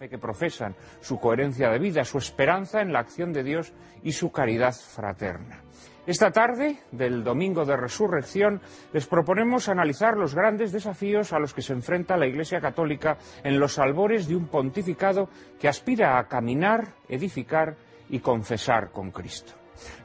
fe 0.00 0.08
que 0.08 0.16
profesan, 0.16 0.74
su 1.02 1.20
coherencia 1.20 1.68
de 1.68 1.78
vida, 1.78 2.04
su 2.04 2.16
esperanza 2.16 2.80
en 2.80 2.90
la 2.90 3.00
acción 3.00 3.34
de 3.34 3.42
Dios 3.42 3.74
y 4.02 4.12
su 4.12 4.32
caridad 4.32 4.72
fraterna. 4.72 5.62
Esta 6.06 6.30
tarde, 6.30 6.78
del 6.90 7.22
Domingo 7.22 7.66
de 7.66 7.76
Resurrección, 7.76 8.62
les 8.94 9.06
proponemos 9.06 9.68
analizar 9.68 10.16
los 10.16 10.34
grandes 10.34 10.72
desafíos 10.72 11.34
a 11.34 11.38
los 11.38 11.52
que 11.52 11.60
se 11.60 11.74
enfrenta 11.74 12.16
la 12.16 12.26
Iglesia 12.26 12.62
Católica 12.62 13.18
en 13.44 13.60
los 13.60 13.78
albores 13.78 14.26
de 14.26 14.36
un 14.36 14.48
pontificado 14.48 15.28
que 15.60 15.68
aspira 15.68 16.18
a 16.18 16.28
caminar, 16.28 16.94
edificar 17.06 17.76
y 18.08 18.20
confesar 18.20 18.92
con 18.92 19.10
Cristo. 19.10 19.52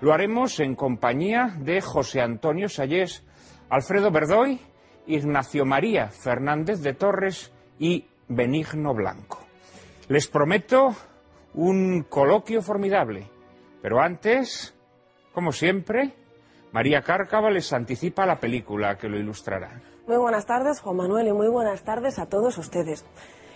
Lo 0.02 0.12
haremos 0.12 0.60
en 0.60 0.76
compañía 0.76 1.56
de 1.58 1.80
José 1.80 2.20
Antonio 2.20 2.68
Sayés, 2.68 3.26
Alfredo 3.70 4.12
Verdoy, 4.12 4.60
Ignacio 5.08 5.64
María 5.64 6.10
Fernández 6.10 6.82
de 6.82 6.96
Torres 6.96 7.54
y 7.80 8.10
Benigno 8.28 8.94
Blanco. 8.94 9.45
Les 10.08 10.28
prometo 10.28 10.94
un 11.56 12.04
coloquio 12.04 12.62
formidable, 12.62 13.28
pero 13.82 14.00
antes, 14.00 14.76
como 15.34 15.52
siempre, 15.52 16.14
María 16.72 17.02
Cárcava 17.02 17.50
les 17.50 17.74
anticipa 17.74 18.26
la 18.26 18.40
película 18.40 18.98
que 18.98 19.10
lo 19.10 19.18
ilustrará. 19.18 19.82
Muy 20.06 20.18
buenas 20.18 20.46
tardes, 20.46 20.80
Juan 20.82 20.98
Manuel, 20.98 21.28
y 21.28 21.34
muy 21.34 21.48
buenas 21.48 21.84
tardes 21.84 22.20
a 22.20 22.28
todos 22.28 22.56
ustedes. 22.60 23.04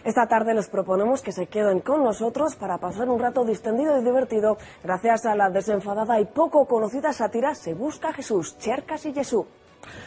Esta 0.03 0.27
tarde 0.27 0.55
les 0.55 0.69
proponemos 0.69 1.21
que 1.21 1.31
se 1.31 1.45
queden 1.45 1.81
con 1.81 2.03
nosotros 2.03 2.55
para 2.55 2.79
pasar 2.79 3.09
un 3.09 3.19
rato 3.19 3.45
distendido 3.45 3.99
y 3.99 4.03
divertido 4.03 4.57
gracias 4.83 5.27
a 5.27 5.35
la 5.35 5.51
desenfadada 5.51 6.19
y 6.19 6.25
poco 6.25 6.65
conocida 6.65 7.13
sátira 7.13 7.53
Se 7.53 7.75
busca 7.75 8.11
Jesús, 8.13 8.57
Chercas 8.57 9.05
y 9.05 9.13
Jesús. 9.13 9.45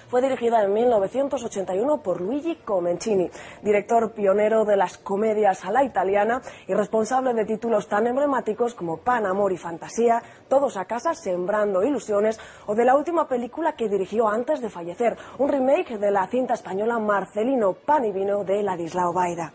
Fue 0.08 0.20
dirigida 0.20 0.62
en 0.62 0.72
1981 0.72 2.02
por 2.02 2.20
Luigi 2.20 2.56
Comencini, 2.56 3.30
director 3.62 4.12
pionero 4.12 4.64
de 4.64 4.76
las 4.76 4.98
comedias 4.98 5.64
a 5.64 5.70
la 5.70 5.84
italiana 5.84 6.42
y 6.66 6.74
responsable 6.74 7.34
de 7.34 7.44
títulos 7.44 7.88
tan 7.88 8.06
emblemáticos 8.06 8.74
como 8.74 8.98
Pan, 8.98 9.26
Amor 9.26 9.52
y 9.52 9.56
Fantasía, 9.56 10.22
Todos 10.48 10.76
a 10.76 10.84
casa, 10.84 11.14
Sembrando 11.14 11.82
Ilusiones 11.82 12.38
o 12.66 12.74
de 12.74 12.84
la 12.84 12.96
última 12.96 13.26
película 13.26 13.72
que 13.72 13.88
dirigió 13.88 14.28
antes 14.28 14.60
de 14.60 14.68
fallecer, 14.68 15.16
un 15.38 15.48
remake 15.48 15.98
de 15.98 16.10
la 16.10 16.26
cinta 16.26 16.54
española 16.54 16.98
Marcelino 16.98 17.72
Pan 17.72 18.04
y 18.04 18.12
Vino 18.12 18.44
de 18.44 18.62
Ladislao 18.62 19.12
Baida. 19.12 19.52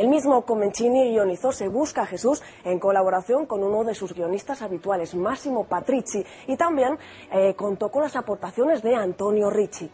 El 0.00 0.08
mismo 0.08 0.46
Comencini 0.46 1.10
guionizó 1.10 1.52
Se 1.52 1.68
busca 1.68 2.00
a 2.00 2.06
Jesús 2.06 2.42
en 2.64 2.78
colaboración 2.78 3.44
con 3.44 3.62
uno 3.62 3.84
de 3.84 3.94
sus 3.94 4.14
guionistas 4.14 4.62
habituales, 4.62 5.14
Massimo 5.14 5.64
Patrici, 5.64 6.24
y 6.46 6.56
también 6.56 6.96
eh, 7.30 7.54
contó 7.54 7.90
con 7.90 8.04
las 8.04 8.16
aportaciones 8.16 8.82
de 8.82 8.94
Antonio 8.94 9.50
Ricci. 9.50 9.90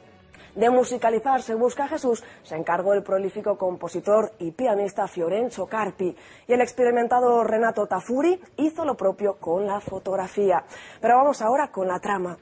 De 0.54 0.70
musicalizar 0.70 1.42
Se 1.42 1.56
busca 1.56 1.86
a 1.86 1.88
Jesús 1.88 2.22
se 2.44 2.54
encargó 2.54 2.92
el 2.92 3.02
prolífico 3.02 3.58
compositor 3.58 4.30
y 4.38 4.52
pianista 4.52 5.08
Fiorenzo 5.08 5.66
Carpi 5.66 6.14
y 6.46 6.52
el 6.52 6.60
experimentado 6.60 7.42
Renato 7.42 7.88
Tafuri 7.88 8.40
hizo 8.58 8.84
lo 8.84 8.96
propio 8.96 9.38
con 9.40 9.66
la 9.66 9.80
fotografía. 9.80 10.62
Pero 11.00 11.16
vamos 11.16 11.42
ahora 11.42 11.72
con 11.72 11.88
la 11.88 11.98
trama. 11.98 12.38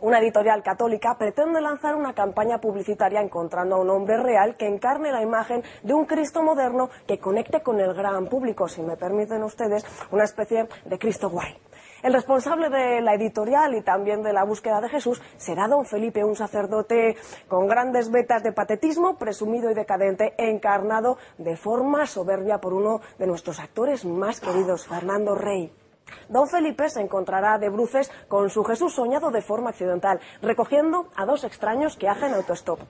Una 0.00 0.18
editorial 0.18 0.62
católica 0.62 1.16
pretende 1.16 1.60
lanzar 1.60 1.94
una 1.94 2.14
campaña 2.14 2.60
publicitaria 2.60 3.20
encontrando 3.20 3.76
a 3.76 3.80
un 3.80 3.90
hombre 3.90 4.16
real 4.16 4.56
que 4.56 4.66
encarne 4.66 5.12
la 5.12 5.22
imagen 5.22 5.62
de 5.82 5.94
un 5.94 6.06
Cristo 6.06 6.42
moderno 6.42 6.90
que 7.06 7.18
conecte 7.18 7.62
con 7.62 7.80
el 7.80 7.94
gran 7.94 8.26
público, 8.26 8.68
si 8.68 8.82
me 8.82 8.96
permiten 8.96 9.42
ustedes, 9.42 9.84
una 10.10 10.24
especie 10.24 10.68
de 10.84 10.98
Cristo 10.98 11.30
guay. 11.30 11.56
El 12.02 12.14
responsable 12.14 12.68
de 12.68 13.00
la 13.00 13.14
editorial 13.14 13.74
y 13.76 13.82
también 13.82 14.24
de 14.24 14.32
la 14.32 14.42
búsqueda 14.42 14.80
de 14.80 14.88
Jesús 14.88 15.22
será 15.36 15.68
don 15.68 15.86
Felipe, 15.86 16.24
un 16.24 16.34
sacerdote 16.34 17.16
con 17.46 17.68
grandes 17.68 18.10
vetas 18.10 18.42
de 18.42 18.50
patetismo, 18.50 19.18
presumido 19.18 19.70
y 19.70 19.74
decadente, 19.74 20.34
encarnado 20.36 21.16
de 21.38 21.56
forma 21.56 22.06
soberbia 22.06 22.58
por 22.58 22.72
uno 22.72 23.00
de 23.18 23.28
nuestros 23.28 23.60
actores 23.60 24.04
más 24.04 24.40
queridos, 24.40 24.88
Fernando 24.88 25.36
Rey. 25.36 25.72
Don 26.28 26.48
Felipe 26.48 26.88
se 26.88 27.00
encontrará 27.00 27.58
de 27.58 27.68
bruces 27.68 28.10
con 28.28 28.50
su 28.50 28.64
Jesús 28.64 28.94
soñado 28.94 29.30
de 29.30 29.42
forma 29.42 29.70
accidental, 29.70 30.20
recogiendo 30.40 31.08
a 31.16 31.26
dos 31.26 31.44
extraños 31.44 31.96
que 31.96 32.08
hacen 32.08 32.34
autostop. 32.34 32.80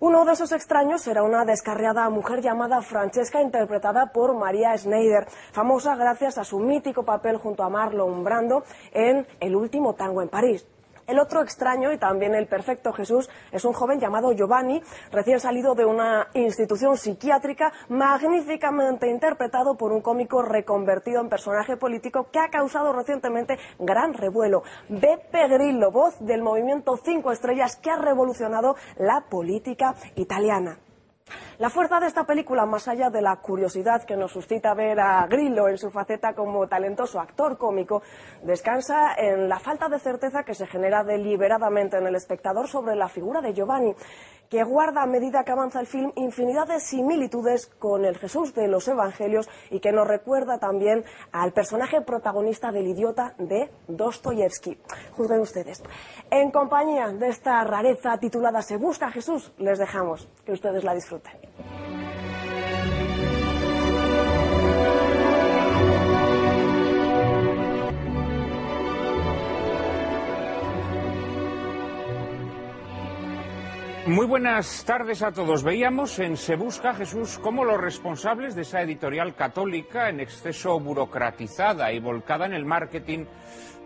Uno 0.00 0.24
de 0.24 0.32
esos 0.32 0.52
extraños 0.52 1.02
será 1.02 1.22
una 1.22 1.44
descarriada 1.44 2.08
mujer 2.08 2.40
llamada 2.40 2.80
Francesca, 2.80 3.42
interpretada 3.42 4.12
por 4.12 4.34
María 4.34 4.76
Schneider, 4.76 5.26
famosa 5.52 5.94
gracias 5.94 6.38
a 6.38 6.44
su 6.44 6.58
mítico 6.58 7.04
papel 7.04 7.36
junto 7.36 7.62
a 7.62 7.68
Marlon 7.68 8.24
Brando 8.24 8.64
en 8.92 9.26
El 9.40 9.54
último 9.56 9.94
tango 9.94 10.22
en 10.22 10.28
París. 10.28 10.66
El 11.10 11.18
otro 11.18 11.42
extraño 11.42 11.92
y 11.92 11.98
también 11.98 12.36
el 12.36 12.46
perfecto 12.46 12.92
Jesús 12.92 13.28
es 13.50 13.64
un 13.64 13.72
joven 13.72 13.98
llamado 13.98 14.30
Giovanni, 14.30 14.80
recién 15.10 15.40
salido 15.40 15.74
de 15.74 15.84
una 15.84 16.28
institución 16.34 16.96
psiquiátrica, 16.96 17.72
magníficamente 17.88 19.10
interpretado 19.10 19.76
por 19.76 19.90
un 19.90 20.02
cómico 20.02 20.40
reconvertido 20.40 21.20
en 21.20 21.28
personaje 21.28 21.76
político 21.76 22.28
que 22.30 22.38
ha 22.38 22.48
causado 22.48 22.92
recientemente 22.92 23.58
gran 23.80 24.14
revuelo. 24.14 24.62
Beppe 24.88 25.48
Grillo, 25.48 25.90
voz 25.90 26.14
del 26.20 26.42
movimiento 26.42 26.96
Cinco 26.96 27.32
Estrellas 27.32 27.74
que 27.74 27.90
ha 27.90 27.96
revolucionado 27.96 28.76
la 28.96 29.24
política 29.28 29.96
italiana. 30.14 30.78
La 31.60 31.68
fuerza 31.68 32.00
de 32.00 32.06
esta 32.06 32.24
película, 32.24 32.64
más 32.64 32.88
allá 32.88 33.10
de 33.10 33.20
la 33.20 33.36
curiosidad 33.36 34.04
que 34.04 34.16
nos 34.16 34.32
suscita 34.32 34.72
ver 34.72 34.98
a 34.98 35.26
Grillo 35.26 35.68
en 35.68 35.76
su 35.76 35.90
faceta 35.90 36.32
como 36.32 36.66
talentoso 36.66 37.20
actor 37.20 37.58
cómico, 37.58 38.00
descansa 38.42 39.12
en 39.14 39.46
la 39.46 39.58
falta 39.58 39.90
de 39.90 39.98
certeza 39.98 40.42
que 40.42 40.54
se 40.54 40.66
genera 40.66 41.04
deliberadamente 41.04 41.98
en 41.98 42.06
el 42.06 42.14
espectador 42.14 42.66
sobre 42.66 42.96
la 42.96 43.10
figura 43.10 43.42
de 43.42 43.52
Giovanni, 43.52 43.94
que 44.48 44.64
guarda 44.64 45.02
a 45.02 45.06
medida 45.06 45.44
que 45.44 45.52
avanza 45.52 45.80
el 45.80 45.86
film 45.86 46.12
infinidad 46.16 46.66
de 46.66 46.80
similitudes 46.80 47.66
con 47.66 48.06
el 48.06 48.16
Jesús 48.16 48.54
de 48.54 48.66
los 48.66 48.88
Evangelios 48.88 49.46
y 49.70 49.80
que 49.80 49.92
nos 49.92 50.08
recuerda 50.08 50.58
también 50.58 51.04
al 51.30 51.52
personaje 51.52 52.00
protagonista 52.00 52.72
del 52.72 52.86
idiota 52.86 53.34
de 53.36 53.70
Dostoyevsky. 53.86 54.78
Juzguen 55.12 55.40
ustedes. 55.40 55.82
En 56.30 56.50
compañía 56.50 57.08
de 57.08 57.28
esta 57.28 57.62
rareza 57.64 58.16
titulada 58.16 58.62
Se 58.62 58.78
busca 58.78 59.10
Jesús, 59.10 59.52
les 59.58 59.78
dejamos 59.78 60.26
que 60.46 60.52
ustedes 60.52 60.82
la 60.84 60.94
disfruten. 60.94 61.49
Muy 74.10 74.26
buenas 74.26 74.84
tardes 74.84 75.22
a 75.22 75.30
todos. 75.30 75.62
Veíamos 75.62 76.18
en 76.18 76.36
Se 76.36 76.56
Busca 76.56 76.94
Jesús 76.94 77.38
cómo 77.40 77.64
los 77.64 77.80
responsables 77.80 78.56
de 78.56 78.62
esa 78.62 78.82
editorial 78.82 79.36
católica, 79.36 80.08
en 80.08 80.18
exceso 80.18 80.80
burocratizada 80.80 81.92
y 81.92 82.00
volcada 82.00 82.44
en 82.46 82.54
el 82.54 82.64
marketing, 82.64 83.26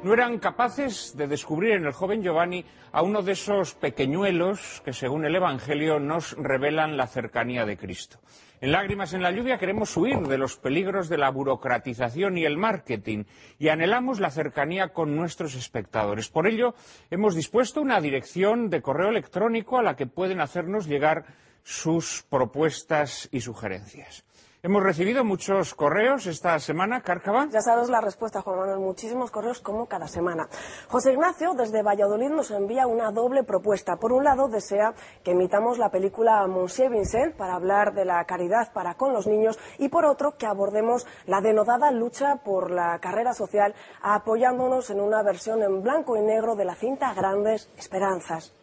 no 0.05 0.13
eran 0.13 0.39
capaces 0.39 1.17
de 1.17 1.27
descubrir 1.27 1.73
en 1.73 1.87
el 1.87 1.93
joven 1.93 2.23
Giovanni 2.23 2.65
a 2.93 3.03
uno 3.03 3.23
de 3.23 3.33
esos 3.33 3.75
pequeñuelos 3.75 4.83
que, 4.85 4.93
según 4.93 5.25
el 5.25 5.35
Evangelio, 5.35 5.99
nos 5.99 6.37
revelan 6.37 6.97
la 6.99 7.07
cercanía 7.07 7.65
de 7.65 7.79
Cristo. 7.79 8.19
En 8.61 8.73
Lágrimas 8.73 9.15
en 9.15 9.23
la 9.23 9.31
lluvia 9.31 9.59
queremos 9.59 9.97
huir 9.97 10.19
de 10.21 10.39
los 10.39 10.57
peligros 10.57 11.09
de 11.09 11.19
la 11.19 11.31
burocratización 11.31 12.37
y 12.37 12.45
el 12.45 12.57
marketing 12.59 13.25
y 13.59 13.69
anhelamos 13.69 14.21
la 14.21 14.31
cercanía 14.31 14.93
con 14.93 15.17
nuestros 15.17 15.55
espectadores. 15.55 16.29
Por 16.29 16.47
ello, 16.47 16.75
hemos 17.11 17.35
dispuesto 17.35 17.81
una 17.81 18.01
dirección 18.01 18.69
de 18.69 18.83
correo 18.83 19.09
electrónico 19.09 19.79
a 19.79 19.83
la 19.83 19.97
que 19.97 20.07
pueden 20.07 20.41
hacernos 20.41 20.87
llegar 20.87 21.25
sus 21.63 22.25
propuestas 22.29 23.29
y 23.33 23.41
sugerencias. 23.41 24.25
Hemos 24.65 24.83
recibido 24.83 25.25
muchos 25.25 25.75
correos 25.75 26.25
esta 26.25 26.59
semana, 26.59 27.03
Cárcava. 27.03 27.49
Ya 27.51 27.61
sabes 27.61 27.91
la 27.91 28.01
respuesta, 28.01 28.41
Juan 28.41 28.61
Manuel. 28.61 28.79
Muchísimos 28.79 29.31
correos 29.31 29.61
como 29.61 29.85
cada 29.85 30.09
semana. 30.09 30.49
José 30.89 31.13
Ignacio, 31.13 31.53
desde 31.53 31.83
Valladolid, 31.83 32.31
nos 32.31 32.51
envía 32.51 32.87
una 32.87 33.13
doble 33.13 33.45
propuesta. 33.45 33.97
Por 33.97 34.15
un 34.15 34.25
lado, 34.25 34.49
desea 34.49 34.95
que 35.23 35.33
emitamos 35.33 35.77
la 35.77 35.91
película 35.91 36.47
Monsieur 36.47 36.91
Vincent 36.91 37.37
para 37.37 37.57
hablar 37.57 37.93
de 37.93 38.07
la 38.07 38.25
caridad 38.25 38.73
para 38.73 38.95
con 38.95 39.13
los 39.13 39.27
niños 39.27 39.59
y, 39.77 39.91
por 39.91 40.07
otro, 40.07 40.39
que 40.39 40.47
abordemos 40.47 41.07
la 41.27 41.43
denodada 41.43 41.91
lucha 41.91 42.37
por 42.37 42.71
la 42.71 42.99
carrera 43.01 43.35
social 43.35 43.75
apoyándonos 44.01 44.89
en 44.89 45.03
una 45.03 45.23
versión 45.23 45.63
en 45.63 45.83
blanco 45.83 46.17
y 46.17 46.23
negro 46.23 46.57
de 46.57 46.65
la 46.65 46.75
cinta 46.75 47.13
Grandes 47.13 47.69
Esperanzas. 47.77 48.55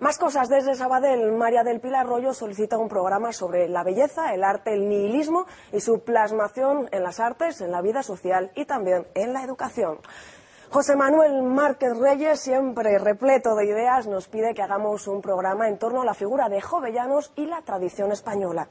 Más 0.00 0.16
cosas 0.16 0.48
desde 0.48 0.76
Sabadell. 0.76 1.32
María 1.32 1.64
del 1.64 1.80
Pilar 1.80 2.06
Arroyo 2.06 2.32
solicita 2.32 2.78
un 2.78 2.88
programa 2.88 3.32
sobre 3.32 3.68
la 3.68 3.82
belleza, 3.82 4.32
el 4.32 4.44
arte, 4.44 4.72
el 4.72 4.88
nihilismo 4.88 5.46
y 5.72 5.80
su 5.80 6.04
plasmación 6.04 6.88
en 6.92 7.02
las 7.02 7.18
artes, 7.18 7.60
en 7.60 7.72
la 7.72 7.82
vida 7.82 8.04
social 8.04 8.52
y 8.54 8.64
también 8.64 9.08
en 9.14 9.32
la 9.32 9.42
educación. 9.42 9.98
José 10.70 10.94
Manuel 10.94 11.42
Márquez 11.42 11.98
Reyes, 11.98 12.38
siempre 12.38 12.96
repleto 12.98 13.56
de 13.56 13.64
ideas, 13.64 14.06
nos 14.06 14.28
pide 14.28 14.54
que 14.54 14.62
hagamos 14.62 15.08
un 15.08 15.20
programa 15.20 15.66
en 15.66 15.78
torno 15.78 16.02
a 16.02 16.04
la 16.04 16.14
figura 16.14 16.48
de 16.48 16.60
Jovellanos 16.60 17.32
y 17.34 17.46
la 17.46 17.62
tradición 17.62 18.12
española. 18.12 18.68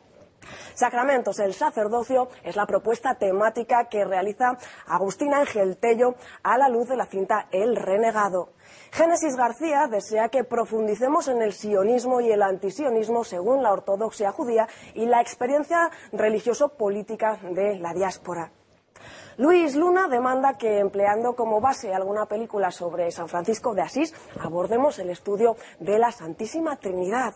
Sacramentos, 0.76 1.40
el 1.40 1.54
sacerdocio, 1.54 2.30
es 2.44 2.56
la 2.56 2.66
propuesta 2.66 3.16
temática 3.16 3.90
que 3.90 4.06
realiza 4.06 4.58
Agustín 4.88 5.34
Ángel 5.34 5.76
Tello 5.76 6.16
a 6.44 6.58
la 6.58 6.70
luz 6.70 6.88
de 6.88 6.96
la 6.96 7.06
cinta 7.06 7.48
El 7.52 7.76
Renegado. 7.76 8.54
Génesis 8.92 9.36
García 9.36 9.88
desea 9.88 10.30
que 10.30 10.44
profundicemos 10.44 11.28
en 11.28 11.42
el 11.42 11.54
sionismo 11.54 12.22
y 12.22 12.32
el 12.32 12.42
antisionismo 12.42 13.24
según 13.24 13.64
la 13.64 13.72
ortodoxia 13.72 14.32
judía 14.32 14.68
y 14.94 15.06
la 15.06 15.22
experiencia 15.22 15.90
religioso-política 16.12 17.40
de 17.42 17.80
la 17.80 17.94
diáspora. 17.94 18.52
Luis 19.38 19.76
Luna 19.76 20.08
demanda 20.08 20.58
que, 20.58 20.80
empleando 20.80 21.36
como 21.36 21.62
base 21.62 21.94
alguna 21.94 22.26
película 22.26 22.72
sobre 22.72 23.12
San 23.12 23.28
Francisco 23.28 23.76
de 23.76 23.84
Asís, 23.84 24.16
abordemos 24.40 24.98
el 24.98 25.12
estudio 25.12 25.58
de 25.80 26.00
la 26.00 26.12
Santísima 26.12 26.78
Trinidad. 26.78 27.36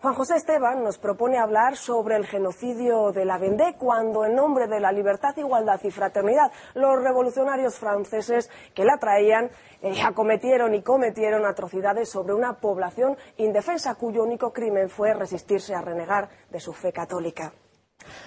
Juan 0.00 0.14
José 0.14 0.36
Esteban 0.36 0.82
nos 0.82 0.96
propone 0.96 1.36
hablar 1.36 1.76
sobre 1.76 2.16
el 2.16 2.24
genocidio 2.24 3.12
de 3.12 3.26
la 3.26 3.36
Vendée 3.36 3.74
cuando, 3.76 4.24
en 4.24 4.34
nombre 4.34 4.66
de 4.66 4.80
la 4.80 4.92
libertad, 4.92 5.36
igualdad 5.36 5.78
y 5.84 5.90
fraternidad, 5.90 6.50
los 6.72 7.02
revolucionarios 7.02 7.78
franceses 7.78 8.48
que 8.74 8.86
la 8.86 8.96
traían 8.96 9.50
eh, 9.82 10.00
acometieron 10.06 10.74
y 10.74 10.80
cometieron 10.80 11.44
atrocidades 11.44 12.08
sobre 12.08 12.32
una 12.32 12.54
población 12.54 13.18
indefensa 13.36 13.94
cuyo 13.96 14.22
único 14.22 14.54
crimen 14.54 14.88
fue 14.88 15.12
resistirse 15.12 15.74
a 15.74 15.82
renegar 15.82 16.30
de 16.48 16.60
su 16.60 16.72
fe 16.72 16.94
católica. 16.94 17.52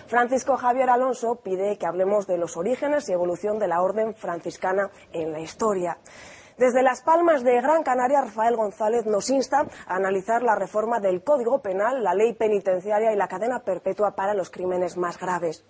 Francisco 0.06 0.58
Javier 0.58 0.92
Alonso 0.92 1.38
pide 1.44 1.80
que 1.80 1.88
hablemos 1.88 2.28
de 2.28 2.38
los 2.38 2.56
orígenes 2.56 3.10
y 3.10 3.14
evolución 3.14 3.58
de 3.58 3.68
la 3.68 3.82
orden 3.82 4.14
franciscana 4.14 4.92
en 5.12 5.32
la 5.32 5.40
historia. 5.40 5.98
Desde 6.58 6.84
Las 6.84 7.02
Palmas 7.02 7.44
de 7.44 7.60
Gran 7.62 7.82
Canaria, 7.82 8.22
Rafael 8.22 8.56
González 8.56 9.08
nos 9.08 9.30
insta 9.32 9.66
a 9.88 9.96
analizar 9.96 10.44
la 10.44 10.56
reforma 10.56 11.00
del 11.00 11.24
Código 11.24 11.62
Penal, 11.62 12.04
la 12.04 12.14
ley 12.14 12.34
penitenciaria 12.34 13.12
y 13.12 13.16
la 13.16 13.28
cadena 13.28 13.64
perpetua 13.64 14.12
para 14.12 14.36
los 14.36 14.52
crímenes 14.52 14.96
más 14.96 15.18
graves. 15.18 15.66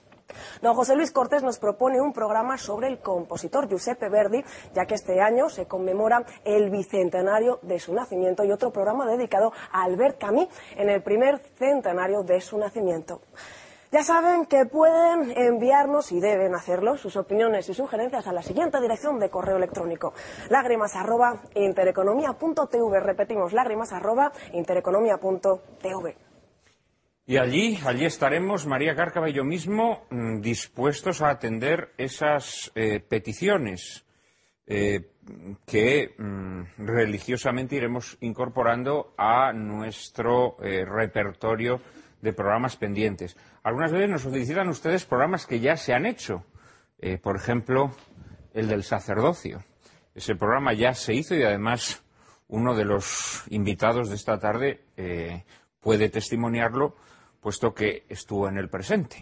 Don 0.62 0.76
José 0.76 0.96
Luis 0.96 1.12
Cortés 1.12 1.42
nos 1.42 1.58
propone 1.58 2.02
un 2.02 2.12
programa 2.12 2.58
sobre 2.58 2.88
el 2.88 3.00
compositor 3.00 3.70
Giuseppe 3.70 4.10
Verdi, 4.10 4.44
ya 4.74 4.86
que 4.86 4.96
este 4.96 5.22
año 5.22 5.50
se 5.50 5.68
conmemora 5.68 6.26
el 6.44 6.70
bicentenario 6.70 7.60
de 7.62 7.80
su 7.80 7.94
nacimiento 7.94 8.44
y 8.44 8.52
otro 8.52 8.72
programa 8.72 9.06
dedicado 9.06 9.54
a 9.72 9.84
Albert 9.84 10.20
Camus 10.20 10.50
en 10.76 10.90
el 10.90 11.02
primer 11.02 11.40
centenario 11.40 12.24
de 12.24 12.42
su 12.42 12.58
nacimiento. 12.58 13.22
Ya 13.94 14.04
saben 14.04 14.48
que 14.48 14.66
pueden 14.66 15.38
enviarnos, 15.38 16.12
y 16.12 16.20
deben 16.20 16.56
hacerlo, 16.56 16.98
sus 16.98 17.16
opiniones 17.16 17.70
y 17.70 17.76
sugerencias 17.76 18.26
a 18.26 18.34
la 18.34 18.42
siguiente 18.42 18.82
dirección 18.82 19.20
de 19.20 19.30
correo 19.30 19.58
electrónico. 19.58 20.16
Lágrimas 20.50 20.96
arroba 20.96 21.44
intereconomía.tv. 21.54 23.00
Repetimos, 23.00 23.54
lágrimas 23.54 23.94
arroba 23.94 24.32
intereconomía.tv. 24.52 26.18
Y 27.28 27.38
allí, 27.38 27.78
allí 27.86 28.06
estaremos, 28.06 28.66
María 28.66 28.96
Cárcava 28.96 29.30
y 29.30 29.34
yo 29.34 29.44
mismo, 29.44 30.08
mm, 30.10 30.42
dispuestos 30.42 31.22
a 31.22 31.30
atender 31.30 31.94
esas 31.96 32.72
eh, 32.74 33.00
peticiones 33.00 34.08
eh, 34.66 35.12
que 35.68 36.16
mm, 36.18 36.64
religiosamente 36.78 37.76
iremos 37.76 38.18
incorporando 38.22 39.14
a 39.20 39.54
nuestro 39.54 40.58
eh, 40.64 40.84
repertorio 40.84 41.80
de 42.24 42.32
programas 42.32 42.78
pendientes. 42.78 43.36
Algunas 43.64 43.92
veces 43.92 44.10
nos 44.10 44.22
solicitan 44.22 44.70
ustedes 44.70 45.06
programas 45.06 45.46
que 45.46 45.60
ya 45.60 45.76
se 45.76 45.94
han 45.94 46.06
hecho. 46.06 46.46
Eh, 46.98 47.18
por 47.18 47.36
ejemplo, 47.36 47.92
el 48.54 48.70
del 48.70 48.84
sacerdocio. 48.84 49.62
Ese 50.16 50.36
programa 50.36 50.74
ya 50.74 50.94
se 50.94 51.14
hizo 51.14 51.36
y 51.36 51.44
además 51.44 52.02
uno 52.48 52.76
de 52.76 52.86
los 52.86 53.44
invitados 53.50 54.10
de 54.10 54.16
esta 54.16 54.40
tarde 54.40 54.86
eh, 54.96 55.44
puede 55.82 56.08
testimoniarlo, 56.08 56.96
puesto 57.42 57.74
que 57.74 58.06
estuvo 58.08 58.48
en 58.48 58.58
el 58.58 58.70
presente. 58.70 59.18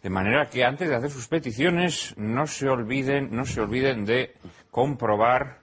De 0.00 0.10
manera 0.10 0.48
que 0.48 0.64
antes 0.64 0.88
de 0.88 0.94
hacer 0.94 1.10
sus 1.10 1.26
peticiones 1.26 2.14
no 2.16 2.46
se 2.46 2.68
olviden, 2.68 3.34
no 3.34 3.44
se 3.46 3.62
olviden 3.62 4.04
de 4.04 4.36
comprobar 4.70 5.58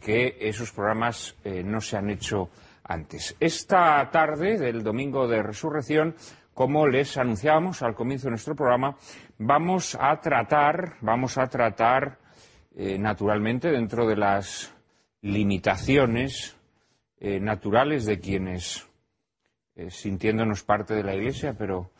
que 0.00 0.36
esos 0.40 0.72
programas 0.72 1.36
eh, 1.44 1.62
no 1.62 1.80
se 1.80 1.96
han 1.96 2.10
hecho 2.10 2.50
antes. 2.84 3.34
Esta 3.40 4.10
tarde 4.10 4.58
del 4.58 4.82
domingo 4.82 5.26
de 5.26 5.42
resurrección, 5.42 6.14
como 6.52 6.86
les 6.86 7.16
anunciábamos 7.16 7.82
al 7.82 7.94
comienzo 7.94 8.26
de 8.26 8.32
nuestro 8.32 8.54
programa, 8.54 8.96
vamos 9.38 9.96
a 9.98 10.20
tratar, 10.20 10.96
vamos 11.00 11.38
a 11.38 11.46
tratar 11.46 12.18
eh, 12.76 12.98
naturalmente 12.98 13.70
dentro 13.70 14.06
de 14.06 14.16
las 14.16 14.74
limitaciones 15.22 16.56
eh, 17.18 17.40
naturales 17.40 18.04
de 18.04 18.20
quienes, 18.20 18.86
eh, 19.74 19.90
sintiéndonos 19.90 20.62
parte 20.62 20.94
de 20.94 21.02
la 21.02 21.14
Iglesia, 21.14 21.54
pero 21.56 21.90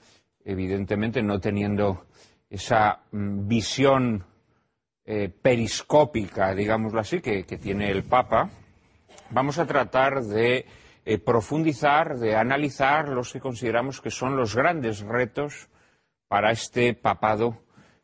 evidentemente 0.45 1.23
no 1.23 1.41
teniendo 1.41 2.07
esa 2.51 3.01
mm, 3.11 3.49
visión 3.49 4.25
periscópica, 5.43 6.55
digámoslo 6.55 6.99
así, 6.99 7.21
que 7.21 7.45
tiene 7.45 7.91
el 7.91 8.05
Papa, 8.05 8.49
vamos 9.31 9.59
a 9.59 9.67
tratar 9.67 10.23
de 10.23 10.67
eh, 11.05 11.19
profundizar, 11.19 12.19
de 12.19 12.37
analizar 12.37 13.09
los 13.09 13.33
que 13.33 13.41
consideramos 13.41 14.01
que 14.01 14.11
son 14.11 14.37
los 14.37 14.57
grandes 14.57 15.01
retos 15.01 15.69
para 16.29 16.51
este 16.51 16.95
papado, 16.95 17.59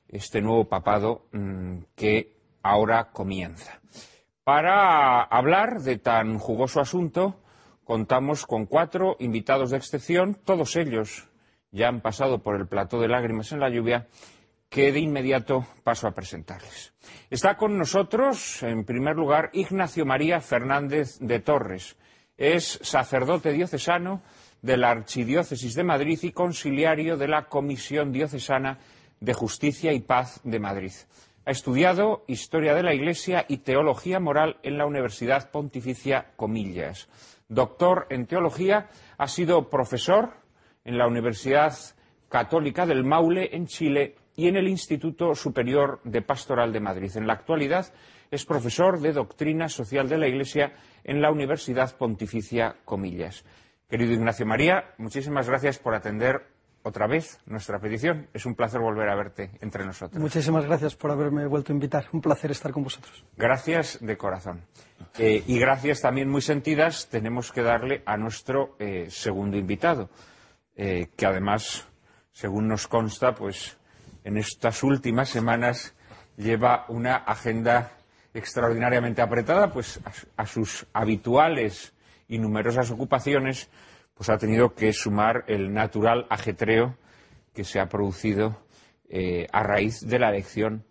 este 0.09 0.41
nuevo 0.41 0.69
papado 0.69 1.27
mm, 1.33 1.79
que 1.95 2.37
ahora 2.63 3.11
comienza. 3.11 3.81
Para 4.45 5.23
hablar 5.23 5.81
de 5.81 5.99
tan 5.99 6.39
jugoso 6.39 6.81
asunto, 6.81 7.41
contamos 7.85 8.47
con 8.47 8.67
cuatro 8.67 9.17
invitados 9.19 9.71
de 9.71 9.77
excepción, 9.77 10.35
todos 10.35 10.77
ellos 10.77 11.29
ya 11.73 11.89
han 11.89 12.01
pasado 12.01 12.43
por 12.43 12.57
el 12.57 12.67
plató 12.67 13.01
de 13.01 13.09
lágrimas 13.09 13.53
en 13.53 13.61
la 13.61 13.71
lluvia, 13.71 14.09
que 14.71 14.93
de 14.93 15.01
inmediato 15.01 15.67
paso 15.83 16.07
a 16.07 16.13
presentarles. 16.13 16.95
Está 17.29 17.57
con 17.57 17.77
nosotros, 17.77 18.63
en 18.63 18.85
primer 18.85 19.17
lugar, 19.17 19.51
Ignacio 19.53 20.07
María 20.07 20.41
Fernández 20.41 21.19
de 21.19 21.41
Torres. 21.41 21.97
Es 22.39 22.79
sacerdote 22.83 23.53
diocesano 23.53 24.23
de 24.63 24.77
la 24.77 24.91
Archidiócesis 24.91 25.75
de 25.75 25.83
Madrid 25.83 26.21
y 26.23 26.31
conciliario 26.31 27.17
de 27.17 27.27
la 27.27 27.47
Comisión 27.47 28.13
Diocesana 28.13 28.79
de 29.19 29.35
Justicia 29.35 29.93
y 29.93 30.01
Paz 30.01 30.41
de 30.45 30.61
Madrid. 30.61 30.93
Ha 31.45 31.51
estudiado 31.51 32.25
Historia 32.29 32.75
de 32.75 32.85
la 32.85 32.95
Iglesia 32.95 33.47
y 33.49 33.59
Teología 33.59 34.21
Moral 34.21 34.59
en 34.63 34.79
la 34.79 34.87
Universidad 34.87 35.51
Pontificia 35.51 36.33
Comillas. 36.37 37.09
Doctor 37.49 38.07
en 38.11 38.27
Teología, 38.27 38.89
ha 39.19 39.27
sido 39.27 39.69
profesor 39.69 40.35
en 40.85 40.97
la 40.97 41.09
Universidad 41.09 41.75
Católica 42.29 42.87
del 42.87 43.05
Maule 43.05 43.57
en 43.57 43.67
Chile 43.67 44.15
y 44.41 44.49
en 44.49 44.57
el 44.57 44.69
Instituto 44.69 45.35
Superior 45.35 46.01
de 46.03 46.23
Pastoral 46.23 46.73
de 46.73 46.81
Madrid. 46.81 47.11
En 47.15 47.27
la 47.27 47.35
actualidad 47.35 47.93
es 48.31 48.47
profesor 48.47 48.99
de 48.99 49.13
Doctrina 49.13 49.69
Social 49.69 50.09
de 50.09 50.17
la 50.17 50.29
Iglesia 50.29 50.73
en 51.05 51.21
la 51.21 51.31
Universidad 51.31 51.95
Pontificia 51.95 52.77
Comillas. 52.87 53.45
Querido 53.87 54.15
Ignacio 54.15 54.47
María, 54.47 54.95
muchísimas 54.97 55.47
gracias 55.47 55.79
por 55.79 55.95
atender 55.95 56.47
otra 56.83 57.07
vez 57.07 57.39
nuestra 57.45 57.79
petición. 57.81 58.29
Es 58.33 58.47
un 58.47 58.55
placer 58.55 58.81
volver 58.81 59.11
a 59.11 59.15
verte 59.15 59.51
entre 59.61 59.85
nosotros. 59.85 60.19
Muchísimas 60.19 60.65
gracias 60.65 60.97
por 60.97 61.11
haberme 61.11 61.47
vuelto 61.47 61.71
a 61.73 61.75
invitar. 61.75 62.07
Un 62.11 62.23
placer 62.23 62.51
estar 62.51 62.73
con 62.73 62.83
vosotros. 62.83 63.23
Gracias 63.37 63.99
de 64.01 64.17
corazón. 64.17 64.63
Eh, 65.19 65.45
y 65.47 65.59
gracias 65.59 66.01
también 66.01 66.31
muy 66.31 66.41
sentidas 66.41 67.11
tenemos 67.11 67.53
que 67.53 67.61
darle 67.61 68.03
a 68.07 68.17
nuestro 68.17 68.75
eh, 68.79 69.09
segundo 69.11 69.59
invitado, 69.59 70.09
eh, 70.77 71.09
que 71.15 71.27
además, 71.27 71.87
según 72.33 72.69
nos 72.69 72.87
consta, 72.87 73.35
pues 73.35 73.77
en 74.25 74.37
estas 74.37 74.83
últimas 74.83 75.29
semanas 75.29 75.95
lleva 76.37 76.87
una 76.89 77.17
agenda 77.17 77.93
extraordinariamente 78.33 79.23
apretada, 79.23 79.73
pues 79.73 80.01
a, 80.37 80.47
sus 80.47 80.87
habituales 80.93 81.93
y 82.29 82.39
numerosas 82.39 82.91
ocupaciones, 82.91 83.69
pues 84.15 84.31
ha 84.31 84.39
tenido 84.39 84.75
que 84.75 84.93
sumar 84.93 85.45
el 85.49 85.73
natural 85.73 86.27
ajetreo 86.31 86.97
que 87.53 87.65
se 87.65 87.81
ha 87.81 87.87
producido 87.87 88.63
eh, 89.09 89.47
a 89.53 89.63
raíz 89.63 90.07
de 90.07 90.19
la 90.19 90.31
elección 90.31 90.85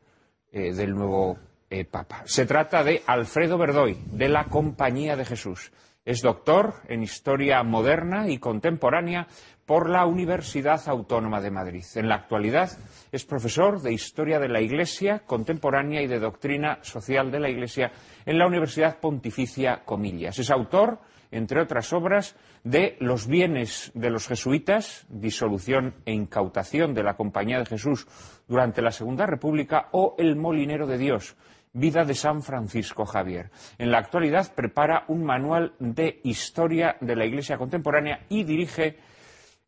eh, 0.52 0.74
del 0.74 0.94
nuevo 0.94 1.38
eh, 1.70 1.86
Papa. 1.86 2.24
Se 2.26 2.46
trata 2.46 2.84
de 2.84 3.04
Alfredo 3.06 3.58
Verdoy, 3.58 3.98
de 4.12 4.28
la 4.28 4.46
Compañía 4.46 5.16
de 5.16 5.26
Jesús. 5.26 5.72
Es 6.04 6.22
doctor 6.22 6.82
en 6.88 7.04
Historia 7.04 7.62
Moderna 7.64 8.28
y 8.28 8.40
Contemporánea 8.40 9.28
por 9.70 9.88
la 9.88 10.08
Universidad 10.08 10.82
Autónoma 10.88 11.40
de 11.42 11.52
Madrid. 11.52 11.86
En 11.94 12.10
la 12.10 12.16
actualidad 12.16 12.72
es 13.12 13.24
profesor 13.24 13.80
de 13.84 13.94
Historia 13.94 14.40
de 14.40 14.50
la 14.50 14.62
Iglesia 14.62 15.20
Contemporánea 15.28 16.02
y 16.02 16.08
de 16.08 16.18
Doctrina 16.18 16.80
Social 16.82 17.30
de 17.30 17.40
la 17.40 17.52
Iglesia 17.52 17.92
en 18.26 18.40
la 18.40 18.48
Universidad 18.48 18.98
Pontificia 19.00 19.84
Comillas. 19.86 20.40
Es 20.40 20.50
autor, 20.50 20.98
entre 21.30 21.62
otras 21.62 21.94
obras, 21.94 22.36
de 22.64 22.98
Los 23.00 23.28
bienes 23.28 23.92
de 23.94 24.10
los 24.10 24.28
jesuitas, 24.28 25.06
disolución 25.08 25.94
e 26.04 26.14
incautación 26.14 26.96
de 26.96 27.04
la 27.04 27.16
Compañía 27.16 27.60
de 27.60 27.68
Jesús 27.68 28.08
durante 28.48 28.82
la 28.82 28.90
Segunda 28.90 29.28
República, 29.28 29.90
o 29.92 30.16
El 30.18 30.36
Molinero 30.36 30.88
de 30.88 30.98
Dios, 30.98 31.38
Vida 31.74 32.06
de 32.06 32.16
San 32.16 32.42
Francisco 32.42 33.06
Javier. 33.06 33.52
En 33.78 33.92
la 33.92 34.00
actualidad 34.00 34.52
prepara 34.56 35.06
un 35.10 35.24
manual 35.24 35.74
de 35.78 36.22
historia 36.24 36.98
de 37.02 37.16
la 37.16 37.28
Iglesia 37.28 37.60
contemporánea 37.60 38.26
y 38.30 38.44
dirige 38.44 38.98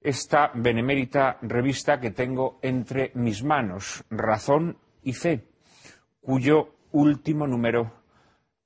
esta 0.01 0.51
benemérita 0.53 1.38
revista 1.41 2.00
que 2.00 2.12
tengo 2.12 2.60
entre 2.62 3.12
mis 3.15 3.43
manos, 3.43 4.03
Razón 4.10 4.77
y 5.03 5.13
Fe, 5.13 5.46
cuyo 6.22 6.75
último 6.91 7.48
número 7.48 7.91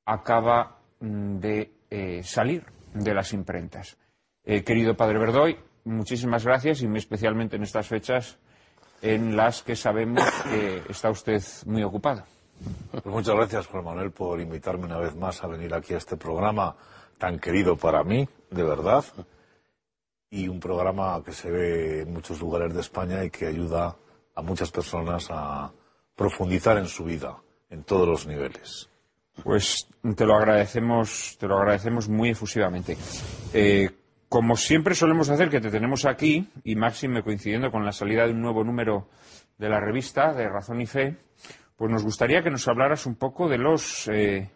acaba 0.05 0.79
mm, 0.99 1.37
de 1.37 1.71
eh, 1.89 2.23
salir 2.23 2.63
de 2.93 3.13
las 3.13 3.33
imprentas. 3.33 3.97
Eh, 4.43 4.63
querido 4.63 4.95
Padre 4.95 5.19
Verdoy, 5.19 5.57
muchísimas 5.83 6.45
gracias 6.45 6.81
y 6.81 6.87
muy 6.87 6.99
especialmente 6.99 7.57
en 7.57 7.63
estas 7.63 7.87
fechas 7.87 8.37
en 9.01 9.35
las 9.35 9.61
que 9.61 9.75
sabemos 9.75 10.23
que 10.49 10.83
está 10.89 11.09
usted 11.09 11.41
muy 11.65 11.83
ocupado. 11.83 12.23
Muchas 13.03 13.35
gracias, 13.35 13.67
Juan 13.67 13.83
Manuel, 13.83 14.11
por 14.11 14.39
invitarme 14.39 14.85
una 14.85 14.97
vez 14.97 15.15
más 15.15 15.43
a 15.43 15.47
venir 15.47 15.73
aquí 15.73 15.93
a 15.93 15.97
este 15.97 16.15
programa 16.15 16.75
tan 17.17 17.39
querido 17.39 17.75
para 17.75 18.03
mí, 18.03 18.27
de 18.49 18.63
verdad, 18.63 19.03
y 20.35 20.49
un 20.49 20.59
programa 20.59 21.21
que 21.23 21.31
se 21.31 21.49
ve 21.49 22.01
en 22.01 22.11
muchos 22.11 22.41
lugares 22.41 22.73
de 22.73 22.81
España 22.81 23.23
y 23.23 23.29
que 23.29 23.47
ayuda 23.47 23.95
a 24.35 24.41
muchas 24.41 24.69
personas 24.69 25.27
a 25.29 25.71
profundizar 26.13 26.77
en 26.77 26.87
su 26.87 27.05
vida, 27.05 27.37
en 27.69 27.83
todos 27.83 28.05
los 28.05 28.27
niveles. 28.27 28.89
Pues 29.41 29.87
te 30.15 30.25
lo 30.25 30.35
agradecemos, 30.35 31.37
te 31.39 31.47
lo 31.47 31.57
agradecemos 31.57 32.09
muy 32.09 32.31
efusivamente. 32.31 32.97
Eh, 33.53 33.91
como 34.27 34.57
siempre 34.57 34.93
solemos 34.93 35.29
hacer, 35.29 35.49
que 35.49 35.61
te 35.61 35.71
tenemos 35.71 36.03
aquí, 36.05 36.49
y 36.65 36.75
máxime 36.75 37.23
coincidiendo 37.23 37.71
con 37.71 37.85
la 37.85 37.93
salida 37.93 38.25
de 38.25 38.33
un 38.33 38.41
nuevo 38.41 38.65
número 38.65 39.07
de 39.57 39.69
la 39.69 39.79
revista, 39.79 40.33
de 40.33 40.49
Razón 40.49 40.81
y 40.81 40.85
Fe, 40.85 41.15
pues 41.77 41.89
nos 41.89 42.03
gustaría 42.03 42.43
que 42.43 42.51
nos 42.51 42.67
hablaras 42.67 43.05
un 43.05 43.15
poco 43.15 43.47
de 43.47 43.57
los, 43.57 44.09
eh, 44.09 44.49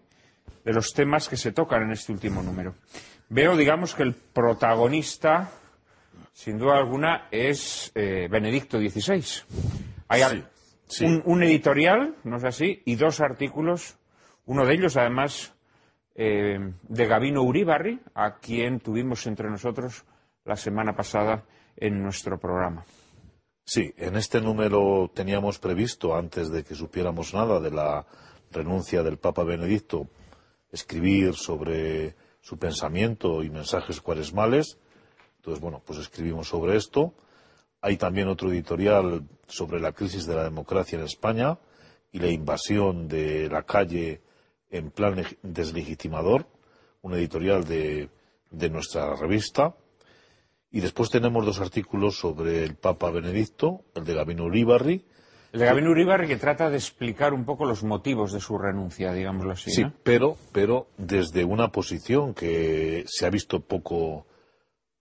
de 0.66 0.74
los 0.74 0.94
temas 0.94 1.30
que 1.30 1.38
se 1.38 1.54
tocan 1.54 1.84
en 1.84 1.92
este 1.92 2.12
último 2.12 2.44
número. 2.44 2.76
Veo, 3.30 3.56
digamos, 3.56 3.96
que 3.96 4.04
el 4.04 4.16
protagonista, 4.16 5.52
sin 6.40 6.58
duda 6.58 6.78
alguna, 6.78 7.28
es 7.32 7.92
eh, 7.96 8.30
Benedicto 8.32 8.80
XVI. 8.80 9.22
Hay 10.08 10.22
Un, 11.02 11.22
un, 11.26 11.44
editorial, 11.44 12.16
¿no 12.24 12.38
es 12.38 12.46
así? 12.46 12.82
Y 12.86 12.96
dos 12.96 13.20
artículos, 13.20 13.98
uno 14.46 14.66
de 14.66 14.74
ellos, 14.74 14.96
además, 14.96 15.54
eh, 16.16 16.58
de 16.84 17.06
Gabino 17.08 17.44
Uribarri, 17.44 18.00
a 18.16 18.38
quien 18.38 18.80
tuvimos 18.80 19.28
entre 19.28 19.50
nosotros 19.50 20.06
la 20.46 20.56
semana 20.56 20.96
pasada 20.96 21.44
en 21.76 22.02
nuestro 22.02 22.40
programa. 22.40 22.86
Sí, 23.66 23.94
en 23.98 24.16
este 24.16 24.40
número 24.40 25.12
teníamos 25.14 25.60
previsto, 25.60 26.16
antes 26.16 26.50
de 26.50 26.64
que 26.64 26.74
supiéramos 26.74 27.34
nada 27.34 27.60
de 27.60 27.72
la 27.72 28.06
renuncia 28.50 29.04
del 29.04 29.18
Papa 29.18 29.44
Benedicto, 29.44 30.08
escribir 30.72 31.34
sobre 31.34 32.16
su 32.40 32.58
pensamiento 32.58 33.44
y 33.44 33.50
mensajes 33.50 34.00
cuaresmales. 34.00 34.78
Entonces, 35.40 35.62
bueno, 35.62 35.82
pues 35.86 36.00
escribimos 36.00 36.50
sobre 36.50 36.76
esto. 36.76 37.14
Hay 37.82 37.96
también 37.96 38.28
otro 38.28 38.52
editorial 38.52 39.24
sobre 39.48 39.80
la 39.80 39.94
crisis 39.94 40.26
de 40.26 40.36
la 40.36 40.44
democracia 40.44 41.00
en 41.00 41.06
España 41.06 41.58
y 42.12 42.20
la 42.20 42.28
invasión 42.28 43.08
de 43.08 43.50
la 43.50 43.64
calle 43.64 44.22
en 44.70 44.92
plan 44.92 45.24
deslegitimador, 45.42 46.46
un 47.02 47.14
editorial 47.14 47.64
de, 47.64 48.10
de 48.52 48.70
nuestra 48.70 49.16
revista. 49.16 49.76
Y 50.72 50.82
después 50.82 51.10
tenemos 51.10 51.46
dos 51.46 51.60
artículos 51.60 52.20
sobre 52.20 52.64
el 52.64 52.76
Papa 52.76 53.10
Benedicto, 53.10 53.86
el 53.96 54.04
de 54.04 54.14
Gabino 54.14 54.46
Uribarri. 54.46 55.06
El 55.52 55.62
de 55.62 55.66
Gabino 55.66 55.90
Uribarri 55.90 56.28
que 56.28 56.36
trata 56.36 56.70
de 56.70 56.78
explicar 56.78 57.34
un 57.34 57.46
poco 57.46 57.66
los 57.66 57.84
motivos 57.84 58.34
de 58.34 58.40
su 58.40 58.58
renuncia, 58.58 59.14
digámoslo 59.14 59.54
así. 59.54 59.72
Sí, 59.72 59.86
pero, 60.04 60.38
pero 60.52 60.88
desde 60.98 61.44
una 61.44 61.72
posición 61.72 62.36
que 62.36 63.04
se 63.08 63.26
ha 63.26 63.30
visto 63.32 63.62
poco, 63.62 64.28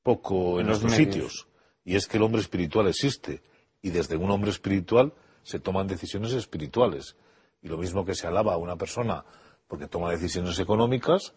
poco 0.08 0.58
en, 0.58 0.68
los 0.68 0.80
sitios. 0.80 1.48
Y 1.84 1.94
es 1.94 2.06
que 2.06 2.16
el 2.16 2.22
hombre 2.22 2.40
espiritual 2.40 2.86
existe. 2.88 3.42
Y 3.82 3.90
desde 3.90 4.16
un 4.16 4.30
hombre 4.30 4.50
espiritual 4.50 5.12
se 5.42 5.60
toman 5.60 5.86
decisiones 5.86 6.32
espirituales. 6.32 7.14
Y 7.60 7.68
lo 7.68 7.76
mismo 7.76 8.06
que 8.06 8.14
se 8.14 8.26
alaba 8.26 8.54
a 8.54 8.56
una 8.56 8.76
persona 8.76 9.22
porque 9.66 9.86
toma 9.86 10.10
decisiones 10.10 10.58
económicas, 10.60 11.34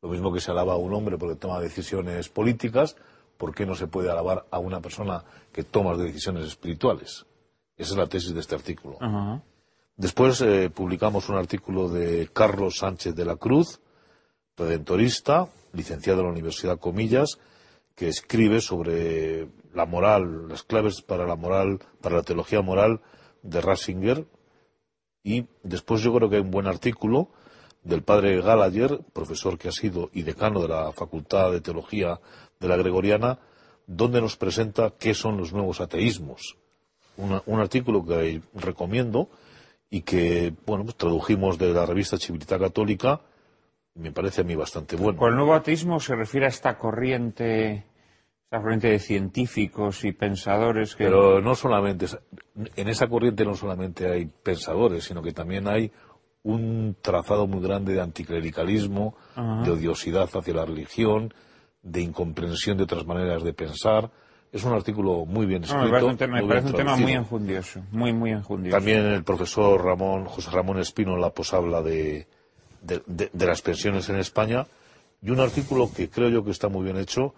lo 0.00 0.08
mismo 0.08 0.32
que 0.32 0.40
se 0.40 0.50
alaba 0.50 0.72
a 0.72 0.76
un 0.78 0.94
hombre 0.94 1.18
porque 1.18 1.36
toma 1.36 1.60
decisiones 1.60 2.30
políticas, 2.30 2.96
¿por 3.36 3.54
qué 3.54 3.66
no 3.66 3.74
se 3.74 3.88
puede 3.88 4.10
alabar 4.10 4.46
a 4.50 4.58
una 4.58 4.80
persona 4.80 5.22
que 5.52 5.64
toma 5.64 5.94
decisiones 5.94 6.46
espirituales? 6.46 7.26
Esa 7.76 7.92
es 7.92 7.98
la 7.98 8.06
tesis 8.06 8.32
de 8.32 8.40
este 8.40 8.54
artículo. 8.54 8.96
Después 9.96 10.40
eh, 10.40 10.70
publicamos 10.70 11.28
un 11.28 11.36
artículo 11.36 11.90
de 11.90 12.30
Carlos 12.32 12.78
Sánchez 12.78 13.14
de 13.14 13.26
la 13.26 13.36
Cruz, 13.36 13.80
redentorista, 14.56 15.46
licenciado 15.74 16.20
en 16.20 16.26
la 16.28 16.32
Universidad 16.32 16.78
Comillas, 16.78 17.38
que 17.98 18.06
escribe 18.06 18.60
sobre 18.60 19.48
la 19.74 19.84
moral, 19.84 20.46
las 20.48 20.62
claves 20.62 21.02
para 21.02 21.26
la 21.26 21.34
moral, 21.34 21.80
para 22.00 22.16
la 22.16 22.22
teología 22.22 22.62
moral 22.62 23.00
de 23.42 23.60
Ratzinger. 23.60 24.24
Y 25.24 25.46
después 25.64 26.00
yo 26.00 26.14
creo 26.14 26.30
que 26.30 26.36
hay 26.36 26.42
un 26.42 26.52
buen 26.52 26.68
artículo 26.68 27.30
del 27.82 28.02
padre 28.04 28.40
Gallagher, 28.40 29.00
profesor 29.12 29.58
que 29.58 29.68
ha 29.68 29.72
sido 29.72 30.10
y 30.12 30.22
decano 30.22 30.62
de 30.62 30.68
la 30.68 30.92
Facultad 30.92 31.50
de 31.50 31.60
Teología 31.60 32.20
de 32.60 32.68
la 32.68 32.76
Gregoriana, 32.76 33.40
donde 33.88 34.20
nos 34.20 34.36
presenta 34.36 34.94
qué 34.96 35.12
son 35.12 35.36
los 35.36 35.52
nuevos 35.52 35.80
ateísmos. 35.80 36.56
un 37.16 37.58
artículo 37.58 38.06
que 38.06 38.42
recomiendo 38.54 39.28
y 39.90 40.02
que, 40.02 40.54
bueno, 40.66 40.84
pues 40.84 40.96
tradujimos 40.96 41.58
de 41.58 41.72
la 41.72 41.84
revista 41.84 42.16
Civilidad 42.16 42.60
Católica, 42.60 43.22
me 43.98 44.12
parece 44.12 44.42
a 44.42 44.44
mí 44.44 44.54
bastante 44.54 44.96
bueno. 44.96 45.18
Con 45.18 45.30
el 45.30 45.36
nuevo 45.36 45.54
ateísmo 45.54 45.98
se 45.98 46.14
refiere 46.14 46.46
a 46.46 46.50
esta 46.50 46.78
corriente, 46.78 47.84
esta 48.48 48.62
corriente 48.62 48.88
de 48.88 48.98
científicos 48.98 50.06
y 50.06 50.12
pensadores 50.12 50.96
que... 50.96 51.04
Pero 51.04 51.42
no 51.42 51.54
solamente, 51.54 52.06
en 52.76 52.88
esa 52.88 53.06
corriente 53.06 53.44
no 53.44 53.54
solamente 53.54 54.10
hay 54.10 54.24
pensadores, 54.24 55.04
sino 55.04 55.20
que 55.20 55.32
también 55.32 55.68
hay 55.68 55.92
un 56.44 56.96
trazado 57.02 57.46
muy 57.46 57.60
grande 57.60 57.92
de 57.92 58.00
anticlericalismo, 58.00 59.14
de 59.36 59.70
odiosidad 59.70 60.30
hacia 60.32 60.54
la 60.54 60.64
religión, 60.64 61.34
de 61.82 62.00
incomprensión 62.00 62.78
de 62.78 62.84
otras 62.84 63.04
maneras 63.04 63.42
de 63.42 63.52
pensar. 63.52 64.10
Es 64.50 64.64
un 64.64 64.72
artículo 64.72 65.26
muy 65.26 65.44
bien 65.44 65.64
escrito. 65.64 65.84
me 65.84 65.90
parece 65.90 66.06
un, 66.06 66.16
tema, 66.16 66.96
muy 66.96 67.12
enjundioso, 67.12 67.82
muy, 67.90 68.14
muy 68.14 68.30
enjundioso. 68.30 68.78
También 68.78 69.04
el 69.04 69.24
profesor 69.24 69.84
Ramón, 69.84 70.24
José 70.24 70.50
Ramón 70.50 70.78
Espino 70.78 71.16
en 71.16 71.20
la 71.20 71.34
posabla 71.34 71.82
de, 71.82 72.26
de, 72.80 73.46
las 73.46 73.60
pensiones 73.60 74.08
en 74.08 74.16
España. 74.16 74.66
Y 75.20 75.28
un 75.28 75.40
artículo 75.40 75.90
que 75.94 76.08
creo 76.08 76.30
yo 76.30 76.42
que 76.42 76.52
está 76.52 76.70
muy 76.70 76.84
bien 76.84 76.96
hecho 76.96 77.34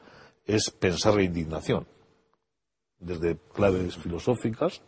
es 0.54 0.70
Pensar 0.70 1.14
la 1.14 1.22
indignación. 1.22 1.86
Desde 2.98 3.38
claves 3.54 3.96
filosóficas 3.96 4.82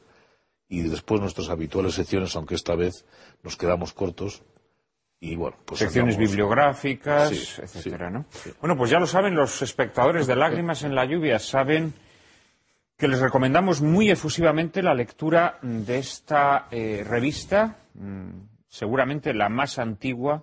y 0.68 0.82
después 0.82 1.20
nuestras 1.20 1.48
habituales 1.48 1.94
secciones, 1.94 2.34
aunque 2.36 2.54
esta 2.54 2.74
vez 2.74 3.04
nos 3.42 3.56
quedamos 3.56 3.92
cortos, 3.92 4.42
y 5.20 5.36
bueno, 5.36 5.56
pues 5.64 5.78
secciones 5.78 6.16
bibliográficas, 6.16 7.58
etcétera, 7.60 8.10
¿no? 8.10 8.26
Bueno, 8.60 8.76
pues 8.76 8.90
ya 8.90 8.98
lo 8.98 9.06
saben 9.06 9.36
los 9.36 9.62
espectadores 9.62 10.26
de 10.26 10.34
Lágrimas 10.34 10.82
en 10.82 10.96
la 10.96 11.04
lluvia, 11.04 11.38
saben 11.38 11.94
que 12.96 13.06
les 13.06 13.20
recomendamos 13.20 13.80
muy 13.80 14.10
efusivamente 14.10 14.82
la 14.82 14.94
lectura 14.94 15.58
de 15.62 15.98
esta 15.98 16.66
eh, 16.70 17.04
revista, 17.06 17.78
mm, 17.94 18.30
seguramente 18.68 19.32
la 19.32 19.48
más 19.48 19.78
antigua 19.78 20.42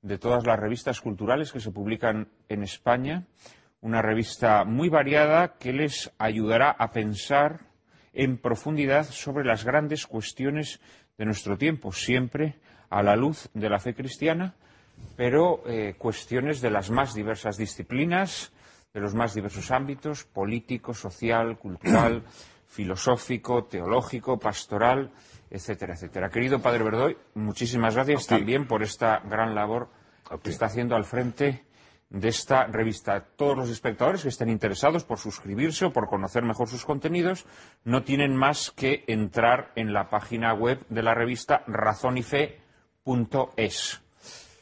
de 0.00 0.18
todas 0.18 0.46
las 0.46 0.58
revistas 0.58 1.00
culturales 1.00 1.52
que 1.52 1.60
se 1.60 1.70
publican 1.70 2.28
en 2.48 2.62
España, 2.62 3.26
una 3.80 4.02
revista 4.02 4.64
muy 4.64 4.88
variada 4.88 5.56
que 5.58 5.72
les 5.72 6.12
ayudará 6.18 6.70
a 6.70 6.90
pensar 6.90 7.66
en 8.12 8.38
profundidad 8.38 9.04
sobre 9.04 9.44
las 9.44 9.64
grandes 9.64 10.06
cuestiones 10.06 10.80
de 11.18 11.24
nuestro 11.26 11.58
tiempo, 11.58 11.92
siempre 11.92 12.58
a 12.88 13.02
la 13.02 13.16
luz 13.16 13.48
de 13.52 13.68
la 13.68 13.78
fe 13.78 13.94
cristiana, 13.94 14.54
pero 15.16 15.62
eh, 15.66 15.94
cuestiones 15.98 16.60
de 16.60 16.70
las 16.70 16.90
más 16.90 17.14
diversas 17.14 17.58
disciplinas, 17.58 18.52
de 18.94 19.00
los 19.00 19.14
más 19.14 19.34
diversos 19.34 19.70
ámbitos, 19.70 20.24
político, 20.24 20.94
social, 20.94 21.58
cultural, 21.58 22.22
filosófico, 22.66 23.64
teológico, 23.64 24.38
pastoral, 24.38 25.12
etcétera, 25.50 25.94
etcétera. 25.94 26.30
Querido 26.30 26.60
Padre 26.60 26.84
Verdoy, 26.84 27.16
muchísimas 27.34 27.94
gracias 27.94 28.26
también 28.26 28.66
por 28.66 28.82
esta 28.82 29.20
gran 29.20 29.54
labor 29.54 29.90
que 30.42 30.50
está 30.50 30.66
haciendo 30.66 30.96
al 30.96 31.04
frente 31.04 31.65
de 32.10 32.28
esta 32.28 32.66
revista. 32.66 33.24
Todos 33.36 33.56
los 33.56 33.68
espectadores 33.68 34.22
que 34.22 34.28
estén 34.28 34.48
interesados 34.48 35.04
por 35.04 35.18
suscribirse 35.18 35.86
o 35.86 35.92
por 35.92 36.08
conocer 36.08 36.42
mejor 36.44 36.68
sus 36.68 36.84
contenidos 36.84 37.46
no 37.84 38.02
tienen 38.02 38.36
más 38.36 38.70
que 38.70 39.04
entrar 39.06 39.72
en 39.76 39.92
la 39.92 40.08
página 40.08 40.54
web 40.54 40.84
de 40.88 41.02
la 41.02 41.14
revista 41.14 41.64
razonife.es. 41.66 42.62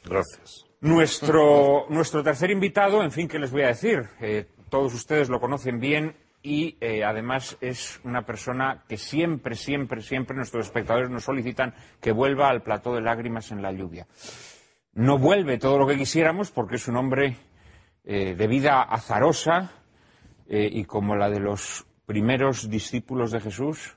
Gracias. 0.05 0.67
Nuestro, 0.81 1.87
nuestro 1.91 2.23
tercer 2.23 2.51
invitado, 2.51 3.03
en 3.03 3.11
fin, 3.11 3.29
¿qué 3.29 3.39
les 3.39 3.51
voy 3.51 3.63
a 3.63 3.69
decir? 3.69 4.09
Eh, 4.21 4.47
todos 4.69 4.95
ustedes 4.95 5.29
lo 5.29 5.41
conocen 5.41 5.79
bien 5.81 6.17
y 6.43 6.77
eh, 6.81 7.03
además 7.05 7.57
es 7.61 8.01
una 8.05 8.27
persona 8.27 8.85
que 8.87 8.99
siempre, 8.99 9.55
siempre, 9.55 10.03
siempre 10.03 10.37
nuestros 10.37 10.67
espectadores 10.67 11.09
nos 11.11 11.25
solicitan 11.25 11.75
que 12.01 12.13
vuelva 12.13 12.51
al 12.51 12.63
plató 12.63 12.95
de 12.95 13.01
lágrimas 13.01 13.51
en 13.51 13.63
la 13.63 13.73
lluvia. 13.73 14.07
No 14.95 15.19
vuelve 15.19 15.59
todo 15.59 15.79
lo 15.79 15.87
que 15.87 15.97
quisiéramos 15.97 16.51
porque 16.51 16.77
es 16.77 16.89
un 16.89 16.97
hombre 16.97 17.37
eh, 18.05 18.35
de 18.35 18.47
vida 18.47 18.83
azarosa 18.83 19.73
y 20.47 20.85
como 20.85 21.17
la 21.17 21.31
de 21.31 21.41
los 21.41 21.87
primeros 22.05 22.69
discípulos 22.69 23.33
de 23.33 23.41
Jesús, 23.41 23.97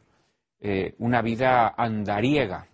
una 0.98 1.22
vida 1.22 1.75
andariega. 1.77 2.70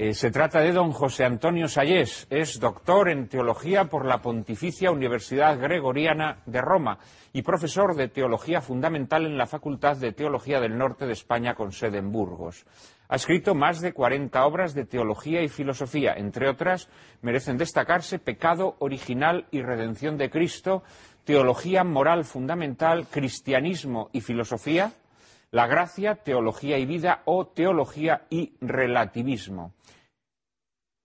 Eh, 0.00 0.14
se 0.14 0.30
trata 0.30 0.60
de 0.60 0.70
don 0.70 0.92
José 0.92 1.24
Antonio 1.24 1.66
Sayés. 1.66 2.28
Es 2.30 2.60
doctor 2.60 3.08
en 3.08 3.26
teología 3.26 3.86
por 3.86 4.06
la 4.06 4.22
Pontificia 4.22 4.92
Universidad 4.92 5.58
Gregoriana 5.58 6.40
de 6.46 6.60
Roma 6.60 7.00
y 7.32 7.42
profesor 7.42 7.96
de 7.96 8.06
teología 8.06 8.60
fundamental 8.60 9.26
en 9.26 9.36
la 9.36 9.48
Facultad 9.48 9.96
de 9.96 10.12
Teología 10.12 10.60
del 10.60 10.78
Norte 10.78 11.04
de 11.04 11.14
España 11.14 11.56
con 11.56 11.72
sede 11.72 11.98
en 11.98 12.12
Burgos. 12.12 12.64
Ha 13.08 13.16
escrito 13.16 13.54
más 13.54 13.80
de 13.80 13.94
40 13.94 14.44
obras 14.44 14.74
de 14.74 14.84
teología 14.84 15.42
y 15.42 15.48
filosofía. 15.48 16.12
Entre 16.14 16.48
otras, 16.48 16.90
merecen 17.22 17.56
destacarse 17.56 18.18
Pecado 18.18 18.76
original 18.80 19.46
y 19.50 19.62
redención 19.62 20.18
de 20.18 20.30
Cristo, 20.30 20.82
Teología 21.24 21.84
moral 21.84 22.24
fundamental, 22.24 23.06
Cristianismo 23.06 24.10
y 24.12 24.20
filosofía, 24.20 24.92
La 25.50 25.66
gracia, 25.66 26.16
Teología 26.16 26.78
y 26.78 26.84
vida 26.84 27.22
o 27.24 27.46
Teología 27.46 28.26
y 28.28 28.54
relativismo. 28.60 29.72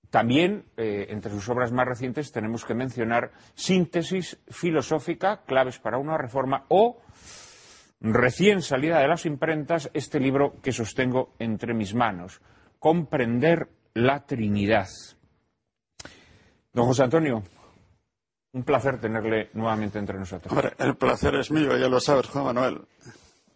También, 0.10 0.66
eh, 0.78 1.08
entre 1.10 1.32
sus 1.32 1.50
obras 1.50 1.72
más 1.72 1.88
recientes, 1.88 2.32
tenemos 2.32 2.66
que 2.66 2.76
mencionar 2.76 3.32
Síntesis 3.56 4.38
filosófica, 4.50 5.42
claves 5.46 5.80
para 5.80 5.98
una 5.98 6.18
reforma 6.18 6.66
o, 6.68 7.02
recién 8.04 8.62
salida 8.62 9.00
de 9.00 9.08
las 9.08 9.26
imprentas, 9.26 9.90
este 9.94 10.20
libro 10.20 10.62
que 10.62 10.72
sostengo 10.72 11.34
entre 11.40 11.74
mis 11.74 11.96
manos, 11.96 12.42
Comprender 12.80 13.70
la 13.94 14.26
Trinidad. 14.26 14.90
Don 16.74 16.86
José 16.86 17.04
Antonio, 17.04 17.42
un 18.52 18.64
placer 18.64 19.00
tenerle 19.00 19.50
nuevamente 19.54 20.00
entre 20.00 20.20
nosotros. 20.20 20.52
Hombre, 20.52 20.74
el 20.80 20.96
placer 20.96 21.34
es 21.36 21.50
mío, 21.50 21.78
ya 21.78 21.88
lo 21.88 22.00
sabes, 22.00 22.28
Juan 22.28 22.46
Manuel. 22.46 22.82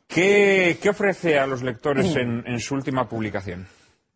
¿Qué, 0.08 0.80
ofrece 0.90 1.38
a 1.38 1.46
los 1.46 1.62
lectores 1.62 2.16
en 2.16 2.60
su 2.60 2.76
última 2.76 3.10
publicación? 3.10 3.68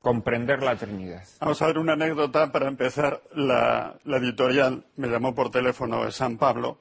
comprender 0.01 0.63
la 0.63 0.75
Trinidad. 0.75 1.23
Vamos 1.39 1.61
a 1.61 1.67
ver 1.67 1.77
una 1.77 1.93
anécdota 1.93 2.51
para 2.51 2.67
empezar. 2.67 3.21
La, 3.33 3.95
editorial 4.05 4.83
me 4.97 5.07
llamó 5.07 5.33
por 5.33 5.51
teléfono 5.51 6.03
de 6.03 6.11
San 6.11 6.37
Pablo. 6.37 6.79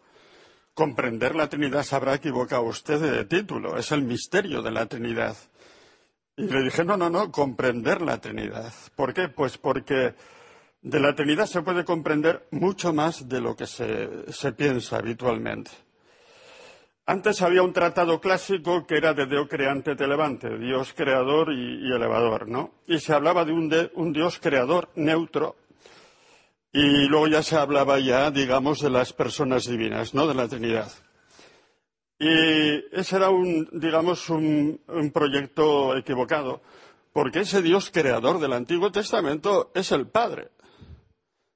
Comprender 0.75 1.35
la 1.35 1.49
Trinidad 1.49 1.83
se 1.83 1.97
habrá 1.97 2.15
equivocado 2.15 2.63
usted 2.63 3.01
de 3.01 3.25
título. 3.25 3.77
Es 3.77 3.93
el 3.93 4.03
misterio 4.03 4.63
de 4.63 4.71
la 4.71 4.87
Trinidad. 4.87 5.37
Y 6.37 6.45
le 6.45 6.63
dije, 6.63 6.85
no, 6.85 6.97
no, 6.97 7.11
no, 7.11 7.31
comprender 7.31 8.01
la 8.01 8.21
Trinidad. 8.21 8.73
¿Por 8.95 9.13
qué? 9.13 9.29
Pues 9.29 9.59
porque 9.59 10.15
de 10.81 11.01
la 11.01 11.15
Trinidad 11.15 11.47
se 11.47 11.63
puede 11.63 11.85
comprender 11.85 12.47
mucho 12.51 12.93
más 12.93 13.29
de 13.29 13.41
lo 13.41 13.57
que 13.57 13.67
se 13.67 14.53
piensa 14.53 14.97
habitualmente. 14.97 15.71
Antes 17.11 17.43
había 17.43 17.65
un 17.65 17.73
tratado 17.73 18.21
clásico 18.21 18.87
que 18.87 18.97
era 18.97 19.15
de 19.15 19.27
Deo 19.27 19.49
creante 19.49 19.97
te 19.97 20.07
levante, 20.07 20.57
Dios 20.59 20.93
creador 20.95 21.53
y, 21.53 21.93
elevador, 21.93 22.47
¿no? 22.47 22.71
Y 22.87 23.01
se 23.01 23.13
hablaba 23.13 23.45
de 23.45 23.51
un, 23.51 24.13
Dios 24.13 24.39
creador 24.39 24.91
neutro 24.95 25.57
y 26.73 27.07
luego 27.07 27.29
ya 27.29 27.43
se 27.43 27.57
hablaba 27.57 27.99
ya, 27.99 28.31
digamos, 28.31 28.81
de 28.81 28.91
las 28.91 29.13
personas 29.13 29.67
divinas, 29.67 30.15
¿no? 30.15 30.27
De 30.27 30.35
la 30.35 30.49
Trinidad. 30.49 30.91
Y 32.19 32.85
ese 32.93 33.17
era 33.17 33.31
un, 33.31 33.69
digamos, 33.73 34.29
un 34.29 35.11
proyecto 35.13 35.97
equivocado, 35.97 36.61
porque 37.13 37.41
ese 37.41 37.63
Dios 37.63 37.91
creador 37.91 38.39
del 38.41 38.53
Antiguo 38.53 38.93
Testamento 38.93 39.71
es 39.75 39.91
el 39.93 40.07
Padre. 40.07 40.51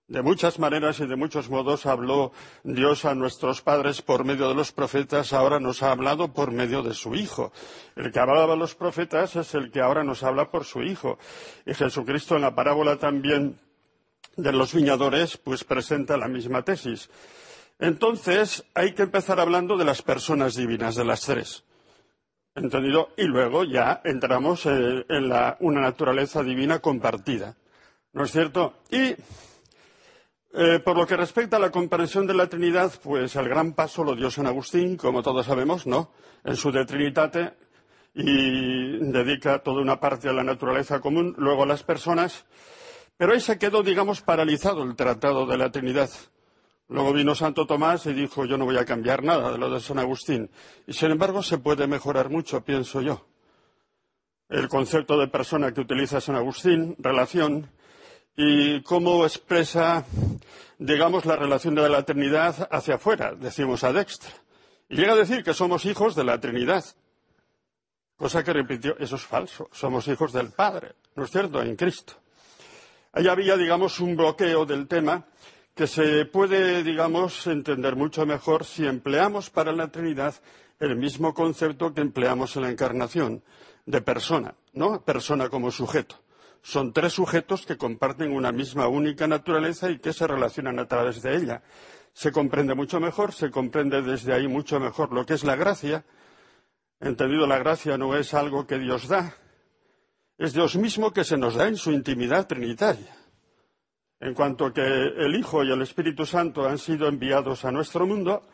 De 0.06 0.20
muchas 0.20 0.58
maneras 0.58 1.00
y 1.00 1.06
de 1.06 1.16
muchos 1.16 1.48
modos 1.48 1.86
habló 1.86 2.30
Dios 2.62 3.06
a 3.06 3.14
nuestros 3.14 3.62
padres 3.62 4.02
por 4.02 4.26
medio 4.26 4.48
de 4.48 4.54
los 4.54 4.70
profetas, 4.70 5.32
ahora 5.32 5.58
nos 5.60 5.82
ha 5.82 5.92
hablado 5.92 6.34
por 6.34 6.50
medio 6.50 6.82
de 6.82 6.92
su 6.92 7.14
Hijo. 7.14 7.52
El 7.96 8.12
que 8.12 8.20
hablaba 8.20 8.52
a 8.52 8.56
los 8.56 8.74
profetas 8.74 9.34
es 9.36 9.54
el 9.54 9.70
que 9.70 9.80
ahora 9.80 10.04
nos 10.04 10.22
habla 10.22 10.50
por 10.50 10.64
su 10.64 10.82
Hijo. 10.82 11.18
Y 11.64 11.72
Jesucristo 11.72 12.36
en 12.36 12.42
la 12.42 12.54
parábola 12.54 12.98
también 12.98 13.58
de 14.36 14.52
los 14.52 14.74
viñadores, 14.74 15.36
pues 15.36 15.64
presenta 15.64 16.16
la 16.16 16.28
misma 16.28 16.62
tesis. 16.62 17.10
Entonces, 17.78 18.64
hay 18.74 18.92
que 18.92 19.02
empezar 19.02 19.40
hablando 19.40 19.76
de 19.76 19.84
las 19.84 20.02
personas 20.02 20.54
divinas, 20.54 20.94
de 20.94 21.04
las 21.04 21.22
tres. 21.22 21.64
¿Entendido? 22.54 23.08
Y 23.16 23.24
luego 23.24 23.64
ya 23.64 24.00
entramos 24.04 24.64
eh, 24.66 25.04
en 25.08 25.32
una 25.60 25.80
naturaleza 25.80 26.42
divina 26.42 26.78
compartida. 26.78 27.56
¿No 28.12 28.24
es 28.24 28.30
cierto? 28.30 28.74
Y 28.90 29.16
eh, 30.56 30.78
por 30.84 30.96
lo 30.96 31.04
que 31.04 31.16
respecta 31.16 31.56
a 31.56 31.60
la 31.60 31.72
comprensión 31.72 32.28
de 32.28 32.34
la 32.34 32.46
Trinidad, 32.46 32.92
pues 33.02 33.34
el 33.34 33.48
gran 33.48 33.72
paso 33.72 34.04
lo 34.04 34.14
dio 34.14 34.30
San 34.30 34.46
Agustín, 34.46 34.96
como 34.96 35.20
todos 35.20 35.46
sabemos, 35.46 35.84
¿no? 35.84 36.12
En 36.44 36.54
su 36.54 36.70
De 36.70 36.84
Trinitate, 36.84 37.54
y 38.14 38.98
dedica 38.98 39.58
toda 39.58 39.82
una 39.82 39.98
parte 39.98 40.28
a 40.28 40.32
la 40.32 40.44
naturaleza 40.44 41.00
común, 41.00 41.34
luego 41.36 41.64
a 41.64 41.66
las 41.66 41.82
personas, 41.82 42.46
pero 43.16 43.32
ahí 43.32 43.40
se 43.40 43.58
quedó, 43.58 43.82
digamos, 43.82 44.20
paralizado 44.20 44.82
el 44.82 44.96
tratado 44.96 45.46
de 45.46 45.56
la 45.56 45.70
Trinidad. 45.70 46.10
Luego 46.88 47.12
vino 47.12 47.34
Santo 47.34 47.66
Tomás 47.66 48.06
y 48.06 48.12
dijo, 48.12 48.44
yo 48.44 48.58
no 48.58 48.66
voy 48.66 48.76
a 48.76 48.84
cambiar 48.84 49.22
nada 49.22 49.52
de 49.52 49.58
lo 49.58 49.70
de 49.70 49.80
San 49.80 49.98
Agustín. 49.98 50.50
Y 50.86 50.92
sin 50.92 51.10
embargo 51.10 51.42
se 51.42 51.58
puede 51.58 51.86
mejorar 51.86 52.28
mucho, 52.28 52.62
pienso 52.62 53.00
yo. 53.00 53.26
El 54.48 54.68
concepto 54.68 55.18
de 55.18 55.28
persona 55.28 55.72
que 55.72 55.80
utiliza 55.80 56.20
San 56.20 56.36
Agustín, 56.36 56.94
relación, 56.98 57.70
y 58.36 58.82
cómo 58.82 59.24
expresa, 59.24 60.04
digamos, 60.78 61.24
la 61.24 61.36
relación 61.36 61.74
de 61.74 61.88
la 61.88 62.02
Trinidad 62.02 62.68
hacia 62.70 62.96
afuera, 62.96 63.34
decimos 63.34 63.84
a 63.84 63.92
Dextra. 63.92 64.30
Y 64.88 64.96
llega 64.96 65.12
a 65.12 65.16
decir 65.16 65.42
que 65.42 65.54
somos 65.54 65.86
hijos 65.86 66.14
de 66.14 66.24
la 66.24 66.38
Trinidad. 66.40 66.84
Cosa 68.16 68.44
que 68.44 68.52
repitió, 68.52 68.96
eso 68.98 69.16
es 69.16 69.22
falso, 69.22 69.68
somos 69.72 70.06
hijos 70.08 70.32
del 70.32 70.50
Padre, 70.50 70.94
¿no 71.16 71.24
es 71.24 71.30
cierto?, 71.30 71.62
en 71.62 71.74
Cristo. 71.76 72.14
Ahí 73.14 73.28
había, 73.28 73.56
digamos, 73.56 74.00
un 74.00 74.16
bloqueo 74.16 74.66
del 74.66 74.86
tema 74.86 75.24
que 75.74 75.86
se 75.86 76.26
puede, 76.26 76.82
digamos, 76.82 77.46
entender 77.46 77.96
mucho 77.96 78.26
mejor 78.26 78.64
si 78.64 78.86
empleamos 78.86 79.50
para 79.50 79.72
la 79.72 79.88
Trinidad 79.88 80.34
el 80.80 80.96
mismo 80.96 81.32
concepto 81.32 81.94
que 81.94 82.00
empleamos 82.00 82.56
en 82.56 82.62
la 82.62 82.70
encarnación, 82.70 83.42
de 83.86 84.00
persona, 84.02 84.54
¿no? 84.72 85.02
Persona 85.02 85.48
como 85.48 85.70
sujeto 85.70 86.24
son 86.64 86.94
tres 86.94 87.12
sujetos 87.12 87.66
que 87.66 87.76
comparten 87.76 88.32
una 88.32 88.50
misma 88.50 88.88
única 88.88 89.26
naturaleza 89.26 89.90
y 89.90 89.98
que 89.98 90.14
se 90.14 90.26
relacionan 90.26 90.78
a 90.78 90.88
través 90.88 91.20
de 91.20 91.36
ella. 91.36 91.62
Se 92.14 92.32
comprende 92.32 92.74
mucho 92.74 92.98
mejor, 93.00 93.34
se 93.34 93.50
comprende 93.50 94.00
desde 94.00 94.32
ahí 94.32 94.48
mucho 94.48 94.80
mejor 94.80 95.12
lo 95.12 95.26
que 95.26 95.34
es 95.34 95.44
la 95.44 95.56
gracia. 95.56 96.06
Entendido, 97.00 97.46
la 97.46 97.58
gracia 97.58 97.98
no 97.98 98.16
es 98.16 98.32
algo 98.32 98.66
que 98.66 98.78
Dios 98.78 99.08
da, 99.08 99.34
es 100.38 100.52
Dios 100.52 100.76
mismo 100.76 101.12
que 101.12 101.24
se 101.24 101.36
nos 101.36 101.54
da 101.54 101.68
en 101.68 101.76
su 101.76 101.92
intimidad 101.92 102.46
trinitaria. 102.46 103.16
En 104.20 104.34
cuanto 104.34 104.72
que 104.72 104.82
el 104.82 105.34
Hijo 105.34 105.64
y 105.64 105.70
el 105.70 105.82
Espíritu 105.82 106.24
Santo 106.26 106.66
han 106.66 106.78
sido 106.78 107.08
enviados 107.08 107.64
a 107.64 107.70
nuestro 107.70 108.06
mundo, 108.06 108.46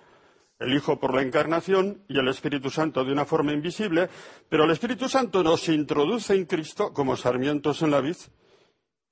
el 0.59 0.75
Hijo 0.75 0.99
por 0.99 1.14
la 1.14 1.23
encarnación 1.23 2.05
y 2.09 2.19
el 2.19 2.29
Espíritu 2.29 2.71
Santo 2.71 3.05
de 3.05 3.12
una 3.12 3.25
forma 3.25 3.53
invisible, 3.53 4.09
pero 4.49 4.64
el 4.64 4.71
Espíritu 4.71 5.09
Santo 5.09 5.43
nos 5.43 5.69
introduce 5.69 6.35
en 6.35 6.45
Cristo 6.45 6.93
como 6.93 7.16
sarmientos 7.16 7.83
en 7.83 7.93
la 7.93 8.01
vid, 8.01 8.16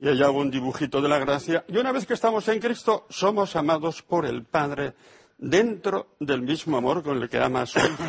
y 0.00 0.08
allá 0.08 0.26
hago 0.26 0.38
un 0.38 0.50
dibujito 0.50 1.00
de 1.00 1.08
la 1.08 1.18
gracia, 1.18 1.64
y 1.68 1.78
una 1.78 1.92
vez 1.92 2.06
que 2.06 2.14
estamos 2.14 2.46
en 2.48 2.60
Cristo, 2.60 3.06
somos 3.08 3.56
amados 3.56 4.02
por 4.02 4.26
el 4.26 4.44
Padre 4.44 4.94
dentro 5.38 6.16
del 6.20 6.42
mismo 6.42 6.76
amor 6.76 7.02
con 7.02 7.22
el 7.22 7.28
que 7.28 7.38
ama 7.38 7.62
a 7.62 7.66
su 7.66 7.78
Hijo. 7.78 8.04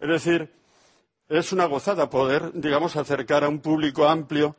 Es 0.00 0.08
decir, 0.08 0.59
es 1.30 1.52
una 1.52 1.64
gozada 1.64 2.10
poder, 2.10 2.52
digamos, 2.52 2.96
acercar 2.96 3.44
a 3.44 3.48
un 3.48 3.60
público 3.60 4.06
amplio 4.06 4.56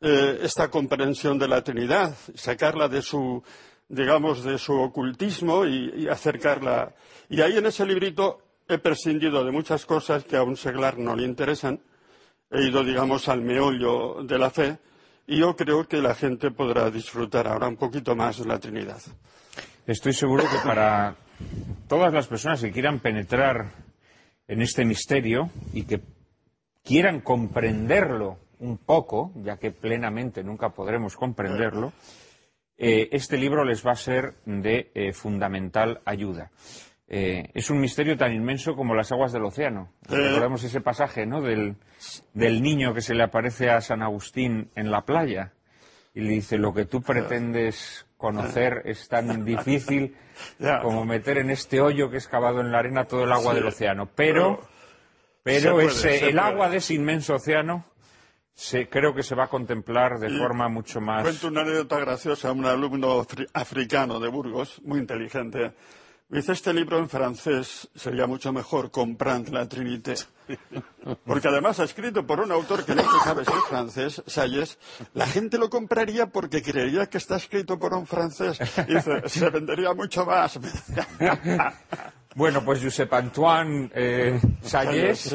eh, 0.00 0.40
esta 0.42 0.68
comprensión 0.68 1.38
de 1.38 1.46
la 1.46 1.62
Trinidad, 1.62 2.16
sacarla 2.34 2.88
de 2.88 3.02
su 3.02 3.42
digamos, 3.90 4.44
de 4.44 4.56
su 4.56 4.72
ocultismo 4.72 5.66
y, 5.66 6.08
acercarla. 6.08 6.94
Y 7.28 7.40
ahí 7.40 7.58
en 7.58 7.66
ese 7.66 7.84
librito 7.84 8.40
he 8.68 8.78
prescindido 8.78 9.44
de 9.44 9.50
muchas 9.50 9.84
cosas 9.84 10.24
que 10.24 10.36
a 10.36 10.44
un 10.44 10.56
seglar 10.56 10.96
no 10.96 11.16
le 11.16 11.24
interesan. 11.24 11.80
He 12.50 12.62
ido, 12.62 12.84
digamos, 12.84 13.28
al 13.28 13.42
meollo 13.42 14.22
de 14.22 14.38
la 14.38 14.50
fe 14.50 14.78
y 15.26 15.40
yo 15.40 15.56
creo 15.56 15.86
que 15.88 16.00
la 16.00 16.14
gente 16.14 16.52
podrá 16.52 16.88
disfrutar 16.90 17.48
ahora 17.48 17.66
un 17.66 17.76
poquito 17.76 18.14
más 18.14 18.38
de 18.38 18.46
la 18.46 18.60
Trinidad. 18.60 19.00
Estoy 19.86 20.12
seguro 20.12 20.44
que 20.44 20.58
para 20.64 21.16
todas 21.88 22.14
las 22.14 22.28
personas 22.28 22.60
que 22.60 22.70
quieran 22.70 23.00
penetrar 23.00 23.89
en 24.50 24.62
este 24.62 24.84
misterio 24.84 25.48
y 25.72 25.84
que 25.84 26.00
quieran 26.82 27.20
comprenderlo 27.20 28.38
un 28.58 28.78
poco, 28.78 29.32
ya 29.36 29.58
que 29.58 29.70
plenamente 29.70 30.42
nunca 30.42 30.70
podremos 30.70 31.16
comprenderlo, 31.16 31.92
eh, 32.76 33.08
este 33.12 33.38
libro 33.38 33.64
les 33.64 33.86
va 33.86 33.92
a 33.92 33.96
ser 33.96 34.34
de 34.44 34.90
eh, 34.92 35.12
fundamental 35.12 36.00
ayuda. 36.04 36.50
Eh, 37.06 37.48
es 37.54 37.70
un 37.70 37.80
misterio 37.80 38.16
tan 38.16 38.34
inmenso 38.34 38.74
como 38.74 38.96
las 38.96 39.12
aguas 39.12 39.32
del 39.32 39.44
océano. 39.44 39.92
Recordemos 40.02 40.64
ese 40.64 40.80
pasaje 40.80 41.26
¿no? 41.26 41.40
del, 41.42 41.76
del 42.34 42.60
niño 42.60 42.92
que 42.92 43.02
se 43.02 43.14
le 43.14 43.22
aparece 43.22 43.70
a 43.70 43.80
San 43.80 44.02
Agustín 44.02 44.70
en 44.74 44.90
la 44.90 45.02
playa 45.02 45.52
y 46.12 46.22
le 46.22 46.30
dice, 46.30 46.58
lo 46.58 46.74
que 46.74 46.86
tú 46.86 47.02
pretendes 47.02 48.04
conocer 48.20 48.82
es 48.84 49.08
tan 49.08 49.44
difícil 49.44 50.16
como 50.82 51.04
meter 51.04 51.38
en 51.38 51.50
este 51.50 51.80
hoyo 51.80 52.10
que 52.10 52.18
es 52.18 52.28
cavado 52.28 52.60
en 52.60 52.70
la 52.70 52.78
arena 52.78 53.06
todo 53.06 53.24
el 53.24 53.32
agua 53.32 53.54
del 53.54 53.66
océano. 53.66 54.10
Pero, 54.14 54.60
pero 55.42 55.80
ese, 55.80 56.28
el 56.28 56.38
agua 56.38 56.68
de 56.68 56.76
ese 56.76 56.94
inmenso 56.94 57.34
océano 57.34 57.86
se, 58.54 58.88
creo 58.88 59.14
que 59.14 59.22
se 59.22 59.34
va 59.34 59.44
a 59.44 59.48
contemplar 59.48 60.18
de 60.20 60.28
forma 60.28 60.68
mucho 60.68 61.00
más. 61.00 61.22
Cuento 61.22 61.48
una 61.48 61.62
anécdota 61.62 61.98
graciosa. 61.98 62.52
Un 62.52 62.66
alumno 62.66 63.26
africano 63.54 64.20
de 64.20 64.28
Burgos, 64.28 64.80
muy 64.84 64.98
inteligente, 64.98 65.72
Dice, 66.30 66.52
este 66.52 66.72
libro 66.72 66.98
en 66.98 67.08
francés 67.08 67.88
sería 67.94 68.26
mucho 68.26 68.52
mejor, 68.52 68.92
Comprendre 68.92 69.52
la 69.52 69.68
Trinité. 69.68 70.14
Porque 71.26 71.48
además 71.48 71.80
ha 71.80 71.84
escrito 71.84 72.24
por 72.24 72.38
un 72.38 72.52
autor 72.52 72.84
que 72.84 72.94
no 72.94 73.02
se 73.02 73.24
sabe 73.24 73.44
si 73.44 73.50
es 73.50 73.64
francés, 73.68 74.22
Salles. 74.26 74.78
La 75.14 75.26
gente 75.26 75.58
lo 75.58 75.68
compraría 75.68 76.26
porque 76.26 76.62
creería 76.62 77.06
que 77.06 77.18
está 77.18 77.36
escrito 77.36 77.80
por 77.80 77.94
un 77.94 78.06
francés. 78.06 78.60
Dice, 78.86 79.28
se 79.28 79.50
vendería 79.50 79.92
mucho 79.92 80.24
más. 80.24 80.58
Bueno, 82.36 82.64
pues 82.64 82.80
Josep 82.80 83.12
Antoine 83.12 83.90
eh, 83.92 84.40
Salles 84.62 85.34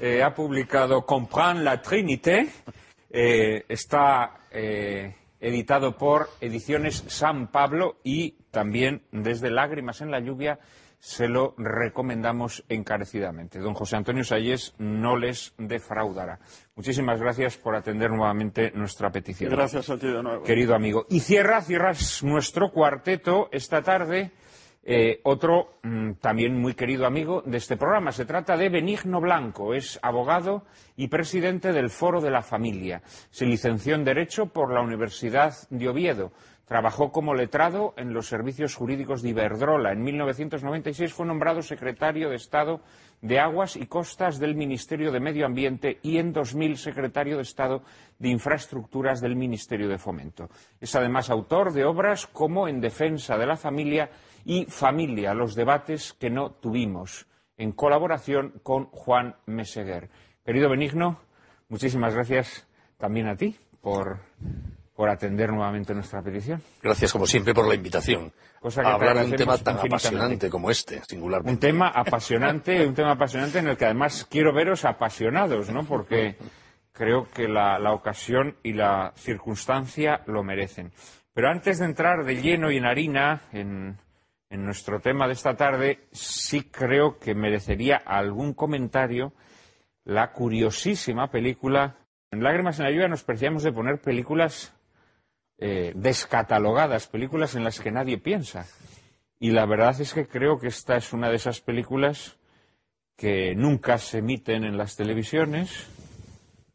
eh, 0.00 0.22
ha 0.22 0.32
publicado 0.32 1.04
Comprendre 1.04 1.64
la 1.64 1.82
Trinité. 1.82 2.48
Eh, 3.10 3.64
está 3.68 4.46
eh, 4.52 5.12
editado 5.46 5.96
por 5.96 6.28
Ediciones 6.40 7.04
San 7.06 7.46
Pablo 7.52 7.98
y 8.02 8.32
también 8.50 9.02
desde 9.12 9.48
Lágrimas 9.48 10.00
en 10.00 10.10
la 10.10 10.18
Lluvia 10.18 10.58
se 10.98 11.28
lo 11.28 11.54
recomendamos 11.56 12.64
encarecidamente. 12.68 13.60
Don 13.60 13.74
José 13.74 13.94
Antonio 13.94 14.24
Sayés 14.24 14.74
no 14.78 15.16
les 15.16 15.54
defraudará. 15.56 16.40
Muchísimas 16.74 17.20
gracias 17.20 17.56
por 17.58 17.76
atender 17.76 18.10
nuevamente 18.10 18.72
nuestra 18.74 19.10
petición. 19.10 19.52
Gracias 19.52 19.88
a 19.88 19.96
ti 19.96 20.08
de 20.08 20.20
nuevo. 20.20 20.42
Querido 20.42 20.74
amigo. 20.74 21.06
Y 21.10 21.20
cierra, 21.20 21.62
cierras 21.62 22.24
nuestro 22.24 22.72
cuarteto 22.72 23.48
esta 23.52 23.82
tarde 23.82 24.32
eh, 24.88 25.20
otro 25.24 25.80
mm, 25.82 26.12
también 26.20 26.56
muy 26.56 26.74
querido 26.74 27.06
amigo 27.06 27.42
de 27.44 27.56
este 27.56 27.76
programa. 27.76 28.12
Se 28.12 28.24
trata 28.24 28.56
de 28.56 28.68
Benigno 28.68 29.20
Blanco. 29.20 29.74
Es 29.74 29.98
abogado 30.00 30.64
y 30.96 31.08
presidente 31.08 31.72
del 31.72 31.90
Foro 31.90 32.20
de 32.20 32.30
la 32.30 32.42
Familia. 32.42 33.02
Se 33.30 33.46
licenció 33.46 33.96
en 33.96 34.04
Derecho 34.04 34.46
por 34.46 34.72
la 34.72 34.82
Universidad 34.82 35.54
de 35.70 35.88
Oviedo. 35.88 36.30
Trabajó 36.66 37.10
como 37.10 37.34
letrado 37.34 37.94
en 37.96 38.12
los 38.12 38.28
servicios 38.28 38.76
jurídicos 38.76 39.22
de 39.22 39.30
Iberdrola. 39.30 39.90
En 39.90 40.02
1996 40.02 41.12
fue 41.12 41.26
nombrado 41.26 41.62
secretario 41.62 42.30
de 42.30 42.36
Estado 42.36 42.80
de 43.22 43.40
Aguas 43.40 43.74
y 43.74 43.86
Costas 43.86 44.38
del 44.38 44.54
Ministerio 44.54 45.10
de 45.10 45.20
Medio 45.20 45.46
Ambiente 45.46 45.98
y 46.02 46.18
en 46.18 46.32
2000 46.32 46.76
secretario 46.76 47.36
de 47.36 47.42
Estado 47.42 47.82
de 48.18 48.28
Infraestructuras 48.28 49.20
del 49.20 49.34
Ministerio 49.34 49.88
de 49.88 49.98
Fomento. 49.98 50.48
Es 50.80 50.94
además 50.94 51.30
autor 51.30 51.72
de 51.72 51.84
obras 51.84 52.26
como 52.28 52.68
En 52.68 52.80
defensa 52.80 53.36
de 53.36 53.46
la 53.46 53.56
familia 53.56 54.10
y 54.46 54.64
Familia, 54.66 55.34
los 55.34 55.56
debates 55.56 56.12
que 56.12 56.30
no 56.30 56.52
tuvimos, 56.52 57.26
en 57.56 57.72
colaboración 57.72 58.60
con 58.62 58.84
Juan 58.86 59.34
Meseguer. 59.46 60.08
Querido 60.44 60.70
Benigno, 60.70 61.18
muchísimas 61.68 62.14
gracias 62.14 62.64
también 62.96 63.26
a 63.26 63.36
ti 63.36 63.56
por, 63.80 64.20
por 64.94 65.10
atender 65.10 65.50
nuevamente 65.50 65.92
nuestra 65.94 66.22
petición. 66.22 66.62
Gracias, 66.80 67.12
como 67.12 67.26
siempre, 67.26 67.54
por 67.54 67.66
la 67.66 67.74
invitación. 67.74 68.32
a 68.62 68.92
hablar 68.92 69.18
de 69.18 69.24
un 69.24 69.36
tema 69.36 69.58
tan 69.58 69.78
apasionante 69.78 70.48
como 70.48 70.70
este, 70.70 71.02
singularmente. 71.08 71.52
Un 71.52 71.72
tema 71.72 71.88
apasionante, 71.88 72.86
un 72.86 72.94
tema 72.94 73.12
apasionante 73.12 73.58
en 73.58 73.66
el 73.66 73.76
que 73.76 73.86
además 73.86 74.28
quiero 74.30 74.54
veros 74.54 74.84
apasionados, 74.84 75.70
¿no? 75.70 75.82
Porque 75.82 76.36
creo 76.92 77.28
que 77.34 77.48
la, 77.48 77.80
la 77.80 77.92
ocasión 77.92 78.58
y 78.62 78.74
la 78.74 79.12
circunstancia 79.16 80.22
lo 80.26 80.44
merecen. 80.44 80.92
Pero 81.34 81.50
antes 81.50 81.80
de 81.80 81.86
entrar 81.86 82.24
de 82.24 82.40
lleno 82.40 82.70
y 82.70 82.76
en 82.76 82.86
harina 82.86 83.42
en, 83.52 83.98
en 84.48 84.64
nuestro 84.64 85.00
tema 85.00 85.26
de 85.26 85.32
esta 85.32 85.56
tarde, 85.56 86.06
sí 86.12 86.62
creo 86.62 87.18
que 87.18 87.34
merecería 87.34 87.96
algún 87.96 88.54
comentario 88.54 89.32
la 90.04 90.32
curiosísima 90.32 91.30
película. 91.30 91.96
En 92.30 92.42
Lágrimas 92.42 92.78
en 92.78 92.84
la 92.84 92.90
lluvia 92.92 93.08
nos 93.08 93.24
preciamos 93.24 93.62
de 93.62 93.72
poner 93.72 94.00
películas 94.00 94.72
eh, 95.58 95.92
descatalogadas, 95.96 97.08
películas 97.08 97.54
en 97.54 97.64
las 97.64 97.80
que 97.80 97.90
nadie 97.90 98.18
piensa. 98.18 98.66
Y 99.38 99.50
la 99.50 99.66
verdad 99.66 100.00
es 100.00 100.14
que 100.14 100.26
creo 100.26 100.58
que 100.58 100.68
esta 100.68 100.96
es 100.96 101.12
una 101.12 101.28
de 101.28 101.36
esas 101.36 101.60
películas 101.60 102.38
que 103.16 103.54
nunca 103.54 103.98
se 103.98 104.18
emiten 104.18 104.64
en 104.64 104.76
las 104.76 104.96
televisiones 104.96 105.88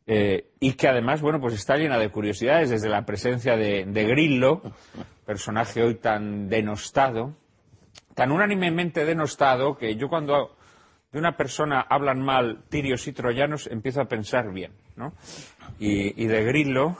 eh, 0.07 0.51
y 0.59 0.73
que 0.73 0.87
además, 0.87 1.21
bueno, 1.21 1.39
pues 1.39 1.53
está 1.53 1.77
llena 1.77 1.97
de 1.97 2.09
curiosidades, 2.09 2.69
desde 2.69 2.89
la 2.89 3.05
presencia 3.05 3.55
de, 3.55 3.85
de 3.85 4.03
Grillo, 4.05 4.61
personaje 5.25 5.83
hoy 5.83 5.95
tan 5.95 6.49
denostado, 6.49 7.37
tan 8.15 8.31
unánimemente 8.31 9.05
denostado 9.05 9.77
que 9.77 9.95
yo 9.95 10.09
cuando 10.09 10.55
de 11.11 11.19
una 11.19 11.35
persona 11.35 11.81
hablan 11.81 12.21
mal 12.21 12.63
tirios 12.69 13.07
y 13.07 13.13
troyanos 13.13 13.67
empiezo 13.67 14.01
a 14.01 14.05
pensar 14.05 14.51
bien, 14.51 14.73
¿no? 14.95 15.13
Y, 15.77 16.25
de 16.25 16.43
Grillo, 16.43 16.95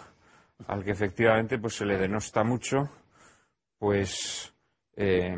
al 0.67 0.83
que 0.83 0.91
efectivamente 0.91 1.59
pues 1.59 1.75
se 1.75 1.85
le 1.85 1.97
denosta 1.97 2.43
mucho, 2.43 2.89
pues 3.77 4.53
eh, 4.95 5.35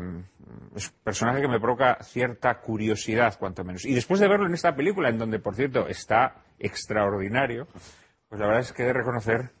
es 0.74 0.88
un 0.88 0.94
personaje 1.04 1.42
que 1.42 1.48
me 1.48 1.60
provoca 1.60 1.98
cierta 2.02 2.60
curiosidad, 2.60 3.38
cuanto 3.38 3.64
menos. 3.64 3.84
Y 3.84 3.94
después 3.94 4.18
de 4.18 4.28
verlo 4.28 4.46
en 4.46 4.54
esta 4.54 4.74
película, 4.74 5.08
en 5.08 5.18
donde, 5.18 5.38
por 5.38 5.54
cierto, 5.54 5.86
está 5.86 6.42
extraordinario, 6.58 7.68
pues 8.28 8.40
la 8.40 8.46
verdad 8.46 8.62
es 8.62 8.72
que 8.72 8.82
he 8.82 8.86
de 8.86 8.92
reconocer 8.92 9.52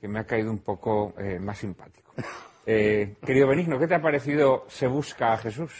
que 0.00 0.08
me 0.08 0.20
ha 0.20 0.24
caído 0.24 0.50
un 0.50 0.60
poco 0.60 1.14
eh, 1.18 1.38
más 1.38 1.58
simpático. 1.58 2.14
Eh, 2.66 3.16
querido 3.24 3.48
Benigno, 3.48 3.78
¿qué 3.78 3.88
te 3.88 3.94
ha 3.94 4.02
parecido 4.02 4.66
Se 4.68 4.86
busca 4.86 5.32
a 5.32 5.38
Jesús? 5.38 5.72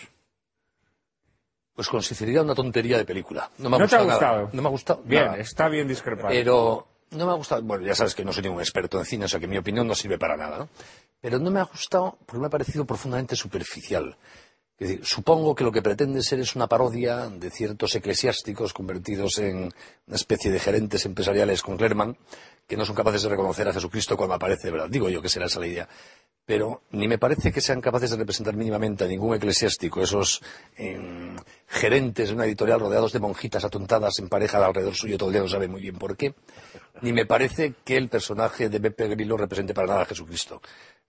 Pues 1.74 1.88
consideraría 1.88 2.42
una 2.42 2.54
tontería 2.54 2.98
de 2.98 3.04
película. 3.04 3.50
No 3.58 3.70
me 3.70 3.76
ha, 3.76 3.80
gustado, 3.80 4.04
te 4.04 4.10
ha 4.10 4.14
gustado. 4.14 4.50
No 4.52 4.62
me 4.62 4.68
ha 4.68 4.70
gustado. 4.70 5.02
Bien, 5.04 5.34
está 5.38 5.68
bien 5.68 5.88
discrepado. 5.88 6.28
Pero 6.28 6.86
no 7.12 7.26
me 7.26 7.32
ha 7.32 7.36
gustado. 7.36 7.62
Bueno, 7.62 7.86
ya 7.86 7.94
sabes 7.94 8.14
que 8.14 8.24
no 8.24 8.32
soy 8.32 8.42
ningún 8.42 8.60
experto 8.60 8.98
en 8.98 9.06
cine, 9.06 9.24
o 9.24 9.28
sea 9.28 9.40
que 9.40 9.46
mi 9.46 9.56
opinión 9.56 9.86
no 9.86 9.94
sirve 9.94 10.18
para 10.18 10.36
nada. 10.36 10.58
¿no? 10.58 10.68
Pero 11.20 11.38
no 11.38 11.50
me 11.50 11.60
ha 11.60 11.64
gustado 11.64 12.18
porque 12.26 12.40
me 12.40 12.46
ha 12.46 12.50
parecido 12.50 12.84
profundamente 12.84 13.36
superficial. 13.36 14.16
Es 14.78 14.88
decir, 14.88 15.04
supongo 15.04 15.54
que 15.54 15.64
lo 15.64 15.70
que 15.70 15.80
pretende 15.80 16.22
ser 16.22 16.40
es 16.40 16.56
una 16.56 16.66
parodia 16.66 17.28
de 17.28 17.50
ciertos 17.50 17.94
eclesiásticos 17.94 18.72
convertidos 18.72 19.38
en 19.38 19.72
una 20.06 20.16
especie 20.16 20.50
de 20.50 20.58
gerentes 20.58 21.06
empresariales 21.06 21.62
con 21.62 21.76
Clerman, 21.76 22.16
que 22.66 22.76
no 22.76 22.84
son 22.84 22.94
capaces 22.96 23.22
de 23.22 23.28
reconocer 23.28 23.68
a 23.68 23.72
Jesucristo 23.72 24.16
cuando 24.16 24.34
aparece, 24.34 24.70
¿verdad? 24.70 24.88
Digo 24.88 25.08
yo 25.08 25.20
que 25.20 25.28
será 25.28 25.46
esa 25.46 25.60
la 25.60 25.66
idea 25.66 25.88
pero 26.44 26.82
ni 26.90 27.06
me 27.06 27.18
parece 27.18 27.52
que 27.52 27.60
sean 27.60 27.80
capaces 27.80 28.10
de 28.10 28.16
representar 28.16 28.56
mínimamente 28.56 29.04
a 29.04 29.06
ningún 29.06 29.34
eclesiástico, 29.34 30.02
esos 30.02 30.42
em, 30.76 31.36
gerentes 31.68 32.28
de 32.28 32.34
una 32.34 32.46
editorial 32.46 32.80
rodeados 32.80 33.12
de 33.12 33.20
monjitas 33.20 33.64
atontadas 33.64 34.18
en 34.18 34.28
pareja 34.28 34.64
alrededor 34.64 34.94
suyo, 34.94 35.16
todo 35.16 35.28
el 35.28 35.34
día 35.34 35.42
no 35.42 35.48
sabe 35.48 35.68
muy 35.68 35.80
bien 35.80 35.96
por 35.96 36.16
qué, 36.16 36.34
ni 37.00 37.12
me 37.12 37.26
parece 37.26 37.74
que 37.84 37.96
el 37.96 38.08
personaje 38.08 38.68
de 38.68 38.78
Beppe 38.80 39.08
Grillo 39.08 39.36
represente 39.36 39.74
para 39.74 39.86
nada 39.86 40.02
a 40.02 40.06
Jesucristo. 40.06 40.60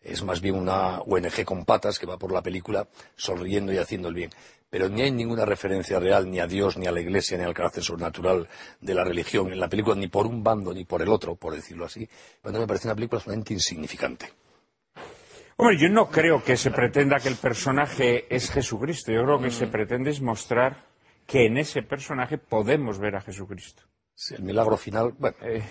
Es 0.01 0.21
más 0.21 0.41
bien 0.41 0.55
una 0.55 0.99
ONG 0.99 1.45
con 1.45 1.65
patas 1.65 1.97
que 1.97 2.05
va 2.05 2.17
por 2.17 2.31
la 2.31 2.41
película 2.41 2.87
sonriendo 3.15 3.71
y 3.71 3.77
haciendo 3.77 4.09
el 4.09 4.15
bien. 4.15 4.31
Pero 4.73 4.89
ni 4.89 5.03
hay 5.03 5.11
ninguna 5.11 5.45
referencia 5.45 5.99
real 5.99 6.27
ni 6.31 6.39
a 6.39 6.47
Dios, 6.47 6.79
ni 6.79 6.87
a 6.87 6.91
la 6.91 6.99
Iglesia, 6.99 7.37
ni 7.37 7.43
al 7.43 7.53
carácter 7.53 7.83
sobrenatural 7.83 8.47
de 8.81 8.95
la 8.95 9.03
religión 9.03 9.51
en 9.51 9.59
la 9.59 9.69
película, 9.69 9.95
ni 9.95 10.07
por 10.07 10.25
un 10.25 10.43
bando 10.43 10.73
ni 10.73 10.83
por 10.83 11.03
el 11.03 11.09
otro, 11.09 11.35
por 11.35 11.53
decirlo 11.53 11.85
así. 11.85 12.09
Cuando 12.41 12.59
me 12.59 12.65
parece 12.65 12.87
una 12.87 12.95
película 12.95 13.19
absolutamente 13.19 13.53
insignificante. 13.53 14.33
Hombre, 15.57 15.77
yo 15.77 15.89
no 15.89 16.09
creo 16.09 16.43
que 16.43 16.57
se 16.57 16.71
pretenda 16.71 17.19
que 17.19 17.29
el 17.29 17.35
personaje 17.35 18.25
es 18.35 18.49
Jesucristo. 18.49 19.11
Yo 19.11 19.23
creo 19.25 19.39
que 19.39 19.51
se 19.51 19.67
pretende 19.67 20.09
es 20.09 20.21
mostrar 20.21 20.87
que 21.27 21.45
en 21.45 21.59
ese 21.59 21.83
personaje 21.83 22.39
podemos 22.39 22.97
ver 22.97 23.15
a 23.15 23.21
Jesucristo. 23.21 23.83
Sí, 24.15 24.33
el 24.33 24.41
milagro 24.41 24.75
final. 24.75 25.13
Bueno. 25.19 25.37
Eh, 25.41 25.61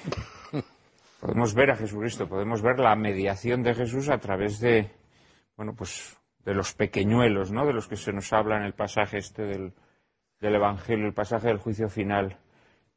podemos 1.20 1.54
ver 1.54 1.72
a 1.72 1.76
Jesucristo, 1.76 2.28
podemos 2.28 2.62
ver 2.62 2.78
la 2.78 2.94
mediación 2.94 3.64
de 3.64 3.74
Jesús 3.74 4.08
a 4.10 4.18
través 4.18 4.60
de, 4.60 4.92
bueno, 5.56 5.74
pues 5.74 6.16
de 6.44 6.54
los 6.54 6.74
pequeñuelos, 6.74 7.52
¿no? 7.52 7.66
De 7.66 7.72
los 7.72 7.88
que 7.88 7.96
se 7.96 8.12
nos 8.12 8.32
habla 8.32 8.56
en 8.56 8.64
el 8.64 8.74
pasaje 8.74 9.18
este 9.18 9.42
del, 9.42 9.72
del 10.40 10.54
Evangelio, 10.54 11.06
el 11.06 11.14
pasaje 11.14 11.48
del 11.48 11.58
juicio 11.58 11.88
final 11.88 12.38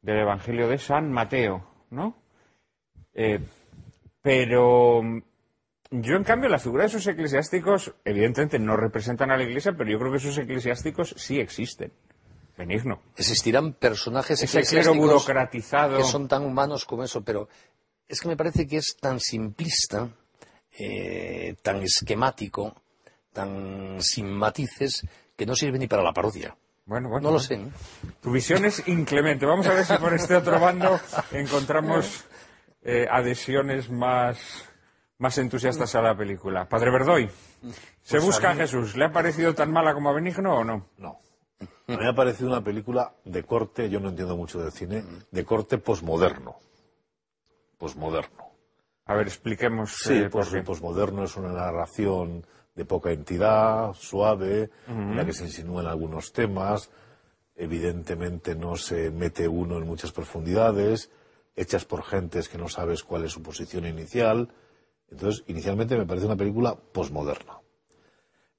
del 0.02 0.18
Evangelio 0.20 0.68
de 0.68 0.78
San 0.78 1.10
Mateo, 1.10 1.68
¿no? 1.90 2.16
Eh, 3.14 3.40
pero 4.20 5.00
Yo, 5.90 6.16
en 6.16 6.24
cambio, 6.24 6.48
la 6.48 6.58
figura 6.58 6.82
de 6.82 6.88
esos 6.88 7.06
eclesiásticos, 7.06 7.94
evidentemente 8.04 8.58
no 8.58 8.76
representan 8.76 9.30
a 9.30 9.36
la 9.36 9.44
Iglesia, 9.44 9.72
pero 9.76 9.90
yo 9.90 9.98
creo 9.98 10.10
que 10.10 10.18
esos 10.18 10.36
eclesiásticos 10.38 11.14
sí 11.16 11.38
existen. 11.38 11.92
Benigno. 12.58 13.02
Existirán 13.16 13.74
personajes 13.74 14.42
Ese 14.42 14.58
eclesiásticos 14.58 14.96
burocratizado. 14.96 15.98
que 15.98 16.04
son 16.04 16.26
tan 16.26 16.44
humanos 16.44 16.84
como 16.86 17.04
eso, 17.04 17.22
pero 17.22 17.48
es 18.08 18.20
que 18.20 18.28
me 18.28 18.36
parece 18.36 18.66
que 18.66 18.78
es 18.78 18.96
tan 19.00 19.20
simplista, 19.20 20.08
eh, 20.78 21.54
tan 21.62 21.82
esquemático, 21.82 22.74
tan 23.36 24.00
sin 24.00 24.32
matices, 24.32 25.06
que 25.36 25.44
no 25.44 25.54
sirve 25.54 25.78
ni 25.78 25.86
para 25.86 26.02
la 26.02 26.14
parodia. 26.14 26.56
Bueno, 26.86 27.10
bueno. 27.10 27.28
No 27.28 27.34
lo 27.34 27.40
sé. 27.40 27.60
Tu 28.22 28.30
visión 28.30 28.64
es 28.64 28.88
inclemente. 28.88 29.44
Vamos 29.44 29.66
a 29.66 29.74
ver 29.74 29.84
si 29.84 29.94
por 29.98 30.14
este 30.14 30.36
otro 30.36 30.58
bando 30.58 30.98
encontramos 31.32 32.24
eh, 32.82 33.06
adhesiones 33.10 33.90
más, 33.90 34.38
más 35.18 35.36
entusiastas 35.36 35.94
a 35.94 36.00
la 36.00 36.16
película. 36.16 36.66
Padre 36.66 36.90
Verdoy, 36.90 37.28
¿se 38.02 38.16
Pues 38.16 38.24
busca 38.24 38.50
a 38.50 38.54
Jesús? 38.54 38.96
¿Le 38.96 39.04
ha 39.04 39.12
parecido 39.12 39.54
tan 39.54 39.70
mala 39.70 39.92
como 39.92 40.08
a 40.08 40.14
Benigno 40.14 40.54
o 40.54 40.64
no? 40.64 40.88
No. 40.96 41.20
Me 41.88 42.08
ha 42.08 42.14
parecido 42.14 42.48
una 42.48 42.62
película 42.62 43.12
de 43.24 43.42
corte, 43.44 43.90
yo 43.90 44.00
no 44.00 44.08
entiendo 44.08 44.36
mucho 44.36 44.60
de 44.60 44.70
cine, 44.70 45.04
de 45.30 45.44
corte 45.44 45.78
posmoderno. 45.78 46.56
Posmoderno. 47.78 48.46
A 49.06 49.14
ver, 49.14 49.26
expliquemos. 49.26 49.96
Sí, 50.02 50.14
eh, 50.14 50.30
pues 50.30 50.48
posmoderno 50.64 51.24
es 51.24 51.36
una 51.36 51.52
narración 51.52 52.44
de 52.76 52.84
poca 52.84 53.10
entidad, 53.10 53.94
suave, 53.94 54.70
en 54.86 55.16
la 55.16 55.24
que 55.24 55.32
se 55.32 55.44
insinúan 55.44 55.86
algunos 55.86 56.32
temas. 56.32 56.90
Evidentemente 57.56 58.54
no 58.54 58.76
se 58.76 59.10
mete 59.10 59.48
uno 59.48 59.78
en 59.78 59.86
muchas 59.86 60.12
profundidades, 60.12 61.10
hechas 61.56 61.86
por 61.86 62.04
gentes 62.04 62.48
que 62.50 62.58
no 62.58 62.68
sabes 62.68 63.02
cuál 63.02 63.24
es 63.24 63.32
su 63.32 63.42
posición 63.42 63.86
inicial. 63.86 64.50
Entonces, 65.10 65.42
inicialmente 65.46 65.96
me 65.96 66.04
parece 66.04 66.26
una 66.26 66.36
película 66.36 66.74
posmoderna. 66.76 67.58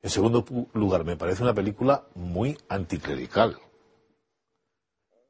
En 0.01 0.09
segundo 0.09 0.43
lugar, 0.73 1.03
me 1.05 1.15
parece 1.15 1.43
una 1.43 1.53
película 1.53 2.05
muy 2.15 2.57
anticlerical. 2.69 3.57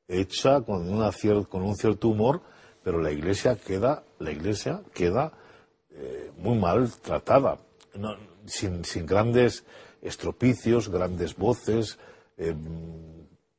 Hecha 0.07 0.61
con, 0.61 0.87
una 0.89 1.09
cier- 1.11 1.47
con 1.47 1.61
un 1.63 1.75
cierto 1.75 2.07
humor, 2.07 2.41
pero 2.83 3.01
la 3.01 3.11
iglesia 3.11 3.57
queda, 3.57 4.03
la 4.19 4.31
iglesia 4.31 4.81
queda 4.93 5.33
eh, 5.91 6.31
muy 6.37 6.57
mal 6.57 6.89
tratada, 7.01 7.57
No, 7.97 8.15
sin, 8.45 9.05
grandes 9.05 9.65
estropicios, 10.01 10.89
grandes 10.89 11.35
voces, 11.35 11.97
eh, 12.37 12.55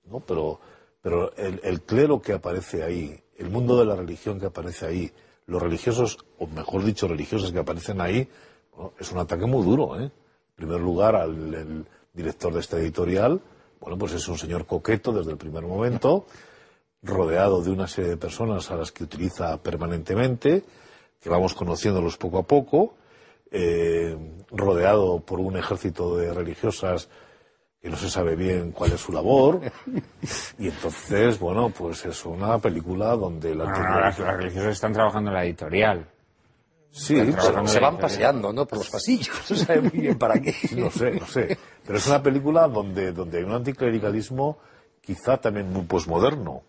¿no? 0.04 0.20
pero, 0.20 0.60
pero 1.02 1.34
el, 1.36 1.60
el 1.64 1.82
clero 1.82 2.20
que 2.20 2.32
aparece 2.32 2.82
ahí, 2.82 3.20
el 3.36 3.50
mundo 3.50 3.78
de 3.78 3.86
la 3.86 3.96
religión 3.96 4.38
que 4.38 4.46
aparece 4.46 4.86
ahí, 4.86 5.12
los 5.46 5.62
religiosos, 5.62 6.18
o 6.38 6.46
mejor 6.46 6.84
dicho, 6.84 7.08
religiosas 7.08 7.50
que 7.52 7.58
aparecen 7.58 8.00
ahí, 8.00 8.28
bueno, 8.74 8.92
es 8.98 9.10
un 9.10 9.18
ataque 9.18 9.46
muy 9.46 9.64
duro. 9.64 9.98
¿eh? 9.98 10.04
En 10.04 10.12
primer 10.54 10.80
lugar, 10.80 11.16
al 11.16 11.54
el 11.54 11.86
director 12.12 12.52
de 12.52 12.60
esta 12.60 12.78
editorial, 12.78 13.40
bueno, 13.80 13.96
pues 13.96 14.12
es 14.12 14.26
un 14.28 14.36
señor 14.36 14.66
coqueto 14.66 15.12
desde 15.12 15.30
el 15.30 15.36
primer 15.36 15.62
momento, 15.62 16.26
rodeado 17.02 17.62
de 17.62 17.70
una 17.70 17.86
serie 17.86 18.10
de 18.10 18.16
personas 18.16 18.70
a 18.70 18.76
las 18.76 18.90
que 18.92 19.04
utiliza 19.04 19.56
permanentemente, 19.62 20.64
que 21.20 21.30
vamos 21.30 21.54
conociéndolos 21.54 22.16
poco 22.16 22.38
a 22.38 22.42
poco, 22.42 22.94
eh, 23.50 24.16
rodeado 24.50 25.20
por 25.20 25.40
un 25.40 25.56
ejército 25.56 26.16
de 26.16 26.32
religiosas 26.34 27.08
que 27.80 27.88
no 27.90 27.96
se 27.96 28.10
sabe 28.10 28.34
bien 28.34 28.72
cuál 28.72 28.92
es 28.92 29.00
su 29.00 29.12
labor, 29.12 29.60
y 30.58 30.66
entonces, 30.68 31.38
bueno, 31.38 31.70
pues 31.70 32.04
es 32.06 32.24
una 32.26 32.58
película 32.58 33.14
donde 33.16 33.54
la 33.54 33.64
Bueno, 33.64 33.88
no, 33.90 34.00
las, 34.00 34.18
las 34.18 34.36
religiosas 34.36 34.72
están 34.72 34.92
trabajando 34.92 35.30
en 35.30 35.34
la 35.34 35.44
editorial. 35.44 36.08
Sí, 36.90 37.14
pero- 37.14 37.66
Se 37.68 37.78
van 37.78 37.98
paseando, 37.98 38.52
¿no? 38.52 38.66
Por 38.66 38.78
los 38.78 38.90
pasillos. 38.90 39.28
No 39.50 39.56
se 39.56 39.64
sabe 39.64 39.80
muy 39.82 39.90
bien 40.00 40.18
para 40.18 40.40
qué. 40.40 40.54
No 40.76 40.90
sé, 40.90 41.12
no 41.12 41.26
sé. 41.26 41.56
Pero 41.86 41.98
es 41.98 42.06
una 42.08 42.22
película 42.22 42.66
donde, 42.66 43.12
donde 43.12 43.38
hay 43.38 43.44
un 43.44 43.52
anticlericalismo 43.52 44.58
quizá 45.00 45.36
también 45.36 45.72
muy 45.72 45.82
posmoderno, 45.82 46.62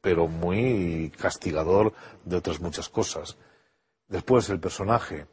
pero 0.00 0.28
muy 0.28 1.12
castigador 1.20 1.92
de 2.24 2.36
otras 2.36 2.60
muchas 2.60 2.88
cosas. 2.88 3.36
Después, 4.08 4.48
el 4.48 4.60
personaje. 4.60 5.26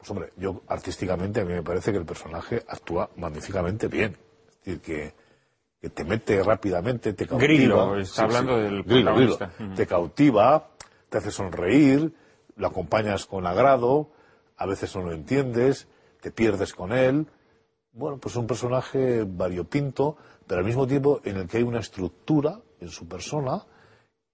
Pues 0.00 0.10
hombre, 0.12 0.32
yo 0.38 0.62
artísticamente 0.66 1.42
a 1.42 1.44
mí 1.44 1.52
me 1.52 1.62
parece 1.62 1.92
que 1.92 1.98
el 1.98 2.06
personaje 2.06 2.64
actúa 2.66 3.10
magníficamente 3.16 3.86
bien. 3.86 4.16
Es 4.48 4.64
decir, 4.64 4.80
que, 4.80 5.12
que 5.78 5.90
te 5.90 6.04
mete 6.04 6.42
rápidamente, 6.42 7.12
te 7.12 7.26
cautiva. 7.26 7.46
Grillo, 7.46 7.96
está 7.98 8.22
hablando 8.22 8.56
del 8.56 8.82
Grillo. 8.82 9.38
Te 9.76 9.86
cautiva, 9.86 10.70
te 11.10 11.18
hace 11.18 11.30
sonreír, 11.30 12.14
lo 12.56 12.66
acompañas 12.66 13.26
con 13.26 13.46
agrado, 13.46 14.08
a 14.56 14.64
veces 14.64 14.96
no 14.96 15.02
lo 15.02 15.12
entiendes, 15.12 15.86
te 16.22 16.30
pierdes 16.30 16.72
con 16.72 16.92
él. 16.92 17.26
Bueno, 17.92 18.16
pues 18.16 18.36
un 18.36 18.46
personaje 18.46 19.24
variopinto, 19.26 20.16
pero 20.46 20.60
al 20.60 20.66
mismo 20.66 20.86
tiempo 20.86 21.20
en 21.24 21.36
el 21.36 21.46
que 21.46 21.58
hay 21.58 21.62
una 21.62 21.80
estructura 21.80 22.58
en 22.80 22.88
su 22.88 23.06
persona 23.06 23.66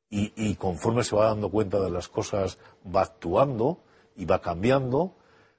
y, 0.09 0.33
y 0.37 0.55
conforme 0.55 1.03
se 1.03 1.17
va 1.17 1.27
dando 1.27 1.51
cuenta 1.51 1.81
de 1.81 1.91
las 1.91 2.07
cosas 2.07 2.59
va 2.87 3.03
actuando 3.03 3.81
y 4.15 4.27
va 4.27 4.41
cambiando, 4.41 5.17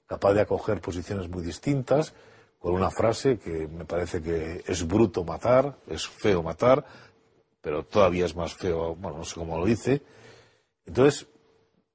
capaz 0.07 0.33
de 0.33 0.41
acoger 0.41 0.81
posiciones 0.81 1.29
muy 1.29 1.43
distintas, 1.43 2.13
con 2.59 2.73
una 2.73 2.89
frase 2.89 3.37
que 3.37 3.67
me 3.67 3.85
parece 3.85 4.21
que 4.21 4.63
es 4.65 4.87
bruto 4.87 5.23
matar, 5.23 5.77
es 5.87 6.07
feo 6.07 6.41
matar, 6.41 6.83
pero 7.61 7.83
todavía 7.83 8.25
es 8.25 8.35
más 8.35 8.53
feo, 8.53 8.95
bueno, 8.95 9.19
no 9.19 9.25
sé 9.25 9.35
cómo 9.35 9.57
lo 9.57 9.65
dice. 9.65 10.01
Entonces, 10.85 11.27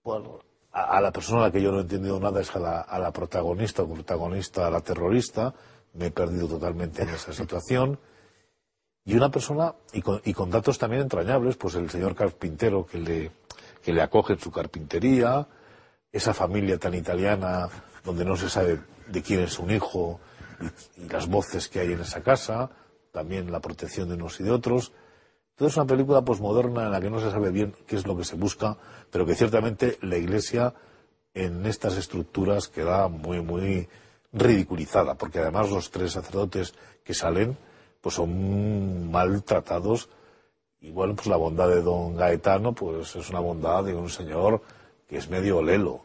bueno, 0.05 0.41
a, 0.71 1.01
la 1.01 1.11
persona 1.11 1.41
a 1.41 1.47
la 1.47 1.53
que 1.53 1.63
yo 1.63 1.73
no 1.73 1.79
he 1.79 1.83
entendido 1.83 2.21
nada 2.21 2.41
es 2.41 2.55
a 2.55 2.59
la, 2.59 2.81
a 2.81 2.99
la 2.99 3.13
protagonista 3.13 3.83
o 3.83 3.93
protagonista, 3.93 4.67
a 4.67 4.71
la 4.71 4.81
terrorista, 4.81 5.55
me 5.95 6.07
he 6.07 6.11
perdido 6.11 6.49
totalmente 6.49 7.03
en 7.03 7.09
esa 7.11 7.33
situación. 7.33 7.99
Y 9.05 9.17
una 9.17 9.31
persona, 9.31 9.75
y 9.93 10.03
con, 10.03 10.21
y 10.25 10.33
con 10.33 10.51
datos 10.51 10.79
también 10.79 11.03
entrañables, 11.03 11.57
pues 11.57 11.75
el 11.75 11.91
señor 11.91 12.15
carpintero 12.15 12.87
que 12.87 12.99
le, 12.99 13.31
que 13.83 13.93
le 13.93 14.01
acoge 14.01 14.35
en 14.35 14.39
su 14.39 14.53
carpintería, 14.53 15.47
esa 16.13 16.35
familia 16.35 16.79
tan 16.79 16.95
italiana 16.95 17.69
donde 18.05 18.25
no 18.25 18.37
se 18.37 18.49
sabe 18.49 18.81
de 19.09 19.23
quién 19.23 19.41
es 19.41 19.59
un 19.59 19.71
hijo 19.71 20.21
y, 20.97 21.09
las 21.09 21.29
voces 21.29 21.69
que 21.69 21.81
hay 21.81 21.93
en 21.93 22.01
esa 22.01 22.23
casa, 22.23 22.71
también 23.11 23.51
la 23.51 23.61
protección 23.61 24.09
de 24.09 24.15
unos 24.15 24.41
y 24.41 24.45
de 24.45 24.51
otros. 24.51 24.93
Entonces 25.51 25.75
es 25.75 25.77
una 25.77 25.87
película 25.87 26.23
posmoderna 26.23 26.85
en 26.85 26.93
la 26.93 27.01
que 27.01 27.11
no 27.11 27.21
se 27.21 27.31
sabe 27.31 27.51
bien 27.51 27.75
qué 27.87 27.97
es 27.97 28.07
lo 28.07 28.17
que 28.17 28.25
se 28.25 28.37
busca, 28.37 28.77
pero 29.11 29.27
que 29.27 29.35
ciertamente 29.35 29.99
la 30.03 30.17
Iglesia 30.17 30.75
en 31.35 31.67
estas 31.67 31.97
estructuras 31.97 32.69
queda 32.69 33.09
muy, 33.09 33.41
muy 33.41 33.89
ridiculizada, 34.33 35.15
porque 35.15 35.41
además 35.41 35.71
los 35.71 35.91
tres 35.91 36.13
sacerdotes 36.13 36.75
que 37.05 37.15
salen 37.15 37.57
pues 38.01 38.17
son 38.17 39.11
maltratados 39.11 40.09
y 40.81 40.91
bueno, 40.91 41.15
pues 41.15 41.29
la 41.29 41.37
bondad 41.37 41.69
de 41.69 41.81
don 41.81 42.17
Gaetano 42.17 42.75
pues 42.75 43.15
es 43.15 43.31
una 43.31 43.41
bondad 43.41 43.85
de 43.85 43.95
un 43.95 44.11
señor 44.11 44.61
que 45.09 45.19
es 45.19 45.31
medio 45.31 45.63
lelo. 45.63 46.05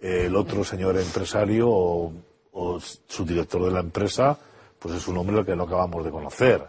El 0.00 0.36
otro 0.36 0.62
señor 0.64 0.96
empresario 0.96 1.68
o, 1.68 2.12
o 2.52 2.80
su 2.80 3.24
director 3.24 3.64
de 3.64 3.70
la 3.70 3.80
empresa 3.80 4.38
pues 4.78 4.94
es 4.94 5.08
un 5.08 5.18
hombre 5.18 5.38
al 5.38 5.46
que 5.46 5.56
no 5.56 5.64
acabamos 5.64 6.04
de 6.04 6.10
conocer 6.10 6.64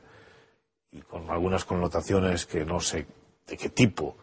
y 0.91 1.01
con 1.01 1.29
algunas 1.29 1.65
connotaciones 1.65 2.45
que 2.45 2.65
no 2.65 2.79
sé 2.79 3.05
de 3.47 3.57
qué 3.57 3.69
tipo. 3.69 4.17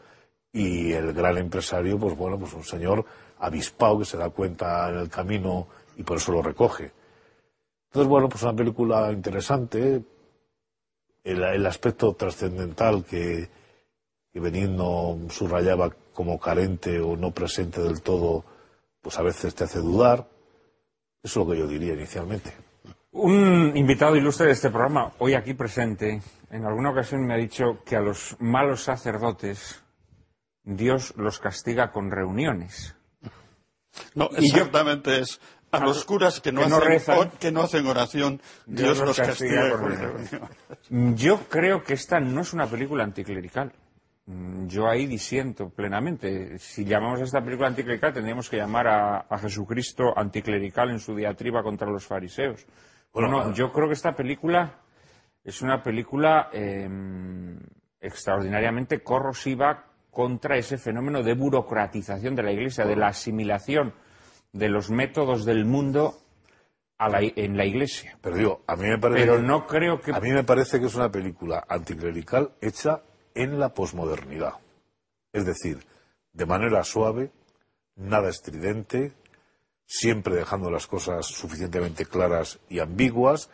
Y 0.52 0.92
el 0.92 1.12
gran 1.12 1.36
empresario, 1.38 1.98
pues 1.98 2.16
bueno, 2.16 2.38
pues 2.38 2.52
un 2.54 2.64
señor 2.64 3.04
avispado 3.38 3.98
que 3.98 4.04
se 4.04 4.16
da 4.16 4.30
cuenta 4.30 4.88
en 4.88 4.96
el 4.96 5.08
camino 5.08 5.68
y 5.96 6.02
por 6.02 6.16
eso 6.16 6.32
lo 6.32 6.42
recoge. 6.42 6.92
Entonces, 7.86 8.08
bueno, 8.08 8.28
pues 8.28 8.42
una 8.42 8.54
película 8.54 9.12
interesante. 9.12 10.02
El, 11.22 11.42
el 11.42 11.66
aspecto 11.66 12.14
trascendental 12.14 13.04
que, 13.04 13.48
que 14.32 14.40
Benigno 14.40 15.18
subrayaba 15.28 15.90
como 16.14 16.38
carente 16.38 17.00
o 17.00 17.16
no 17.16 17.32
presente 17.32 17.80
del 17.82 18.00
todo, 18.00 18.44
pues 19.06 19.20
a 19.20 19.22
veces 19.22 19.54
te 19.54 19.62
hace 19.62 19.78
dudar. 19.78 20.28
Eso 21.22 21.40
es 21.42 21.46
lo 21.46 21.52
que 21.52 21.56
yo 21.60 21.68
diría 21.68 21.94
inicialmente. 21.94 22.52
Un 23.12 23.70
invitado 23.76 24.16
ilustre 24.16 24.46
de 24.46 24.52
este 24.52 24.68
programa, 24.68 25.12
hoy 25.18 25.34
aquí 25.34 25.54
presente, 25.54 26.20
en 26.50 26.64
alguna 26.64 26.90
ocasión 26.90 27.24
me 27.24 27.34
ha 27.34 27.36
dicho 27.36 27.84
que 27.86 27.94
a 27.94 28.00
los 28.00 28.34
malos 28.40 28.82
sacerdotes 28.82 29.80
Dios 30.64 31.14
los 31.16 31.38
castiga 31.38 31.92
con 31.92 32.10
reuniones. 32.10 32.96
No, 34.16 34.28
yo- 34.32 34.38
exactamente 34.38 35.20
es 35.20 35.40
a 35.70 35.78
los 35.78 36.04
curas 36.04 36.40
que 36.40 36.50
no, 36.50 36.62
que 36.62 36.68
no 36.68 36.76
hacen, 36.78 36.88
rezan. 36.88 37.18
o- 37.18 37.38
que 37.38 37.52
no 37.52 37.62
hacen 37.62 37.86
oración, 37.86 38.42
Dios, 38.66 38.98
los 38.98 39.16
castiga 39.16 39.70
con 39.70 39.96
reuniones. 39.96 40.30
Yo 41.14 41.38
creo 41.48 41.84
que 41.84 41.94
esta 41.94 42.18
no 42.18 42.40
es 42.40 42.52
una 42.52 42.66
película 42.66 43.04
anticlerical. 43.04 43.72
Mm, 44.26 44.66
Yo 44.66 44.88
ahí 44.88 45.06
disiento 45.06 45.70
plenamente. 45.70 46.58
Si 46.58 46.84
llamamos 46.84 47.20
a 47.20 47.24
esta 47.24 47.42
película 47.42 47.68
anticlerical, 47.68 48.12
tendríamos 48.12 48.50
que 48.50 48.56
llamar 48.56 48.88
a, 48.88 49.18
a 49.28 49.38
Jesucristo 49.38 50.12
anticlerical 50.16 50.90
en 50.90 50.98
su 50.98 51.14
diatriba 51.14 51.62
contra 51.62 51.88
los 51.90 52.04
fariseos. 52.04 52.66
Bueno, 53.12 53.28
no, 53.28 53.52
yo 53.52 53.72
creo 53.72 53.86
que 53.86 53.94
esta 53.94 54.14
película 54.14 54.80
es 55.42 55.62
una 55.62 55.82
película 55.82 56.50
eh, 56.52 56.88
extraordinariamente 58.00 59.00
corrosiva 59.00 59.84
contra 60.10 60.56
ese 60.56 60.76
fenómeno 60.76 61.22
de 61.22 61.34
burocratización 61.34 62.34
de 62.34 62.42
la 62.42 62.52
Iglesia, 62.52 62.84
de 62.84 62.96
la 62.96 63.08
asimilación 63.08 63.94
de 64.52 64.68
los 64.68 64.90
métodos 64.90 65.44
del 65.44 65.64
mundo 65.64 66.14
en 66.98 67.56
la 67.56 67.64
Iglesia. 67.64 68.18
Pero 68.20 68.36
digo, 68.36 68.62
a 68.66 68.74
mí 68.76 68.88
me 68.88 68.98
parece. 68.98 69.20
Pero 69.20 69.40
no 69.40 69.66
creo 69.66 70.00
que. 70.00 70.12
A 70.12 70.20
mí 70.20 70.32
me 70.32 70.44
parece 70.44 70.80
que 70.80 70.86
es 70.86 70.94
una 70.94 71.10
película 71.10 71.64
anticlerical 71.68 72.52
hecha 72.60 73.02
en 73.36 73.60
la 73.60 73.72
posmodernidad. 73.74 74.54
Es 75.32 75.46
decir, 75.46 75.86
de 76.32 76.46
manera 76.46 76.82
suave, 76.82 77.30
nada 77.94 78.28
estridente, 78.28 79.12
siempre 79.86 80.34
dejando 80.34 80.70
las 80.70 80.86
cosas 80.86 81.26
suficientemente 81.26 82.06
claras 82.06 82.58
y 82.68 82.80
ambiguas 82.80 83.50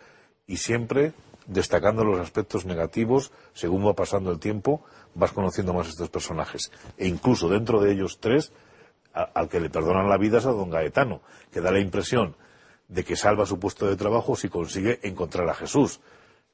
y 0.47 0.57
siempre 0.57 1.13
destacando 1.47 2.05
los 2.05 2.21
aspectos 2.21 2.65
negativos 2.65 3.33
según 3.53 3.87
va 3.87 3.95
pasando 3.95 4.31
el 4.31 4.39
tiempo, 4.39 4.83
vas 5.15 5.33
conociendo 5.33 5.75
más 5.75 5.89
estos 5.89 6.09
personajes. 6.09 6.71
E 6.97 7.07
incluso 7.07 7.49
dentro 7.49 7.81
de 7.81 7.93
ellos 7.93 8.19
tres, 8.21 8.53
al 9.13 9.49
que 9.49 9.61
le 9.61 9.69
perdonan 9.69 10.09
la 10.09 10.17
vida 10.17 10.39
es 10.39 10.47
a 10.47 10.53
don 10.53 10.71
Gaetano, 10.71 11.21
que 11.53 11.61
da 11.61 11.71
la 11.71 11.81
impresión 11.81 12.35
de 12.89 13.05
que 13.05 13.17
salva 13.17 13.47
su 13.47 13.59
puesto 13.59 13.87
de 13.87 13.97
trabajo 13.97 14.37
si 14.37 14.49
consigue 14.49 15.01
encontrar 15.03 15.49
a 15.49 15.55
Jesús. 15.55 16.01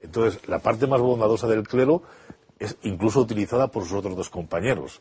Entonces, 0.00 0.46
la 0.48 0.60
parte 0.60 0.86
más 0.86 1.00
bondadosa 1.00 1.48
del 1.48 1.66
clero 1.66 2.02
es 2.58 2.76
incluso 2.82 3.20
utilizada 3.20 3.68
por 3.68 3.84
sus 3.84 3.94
otros 3.94 4.16
dos 4.16 4.30
compañeros. 4.30 5.00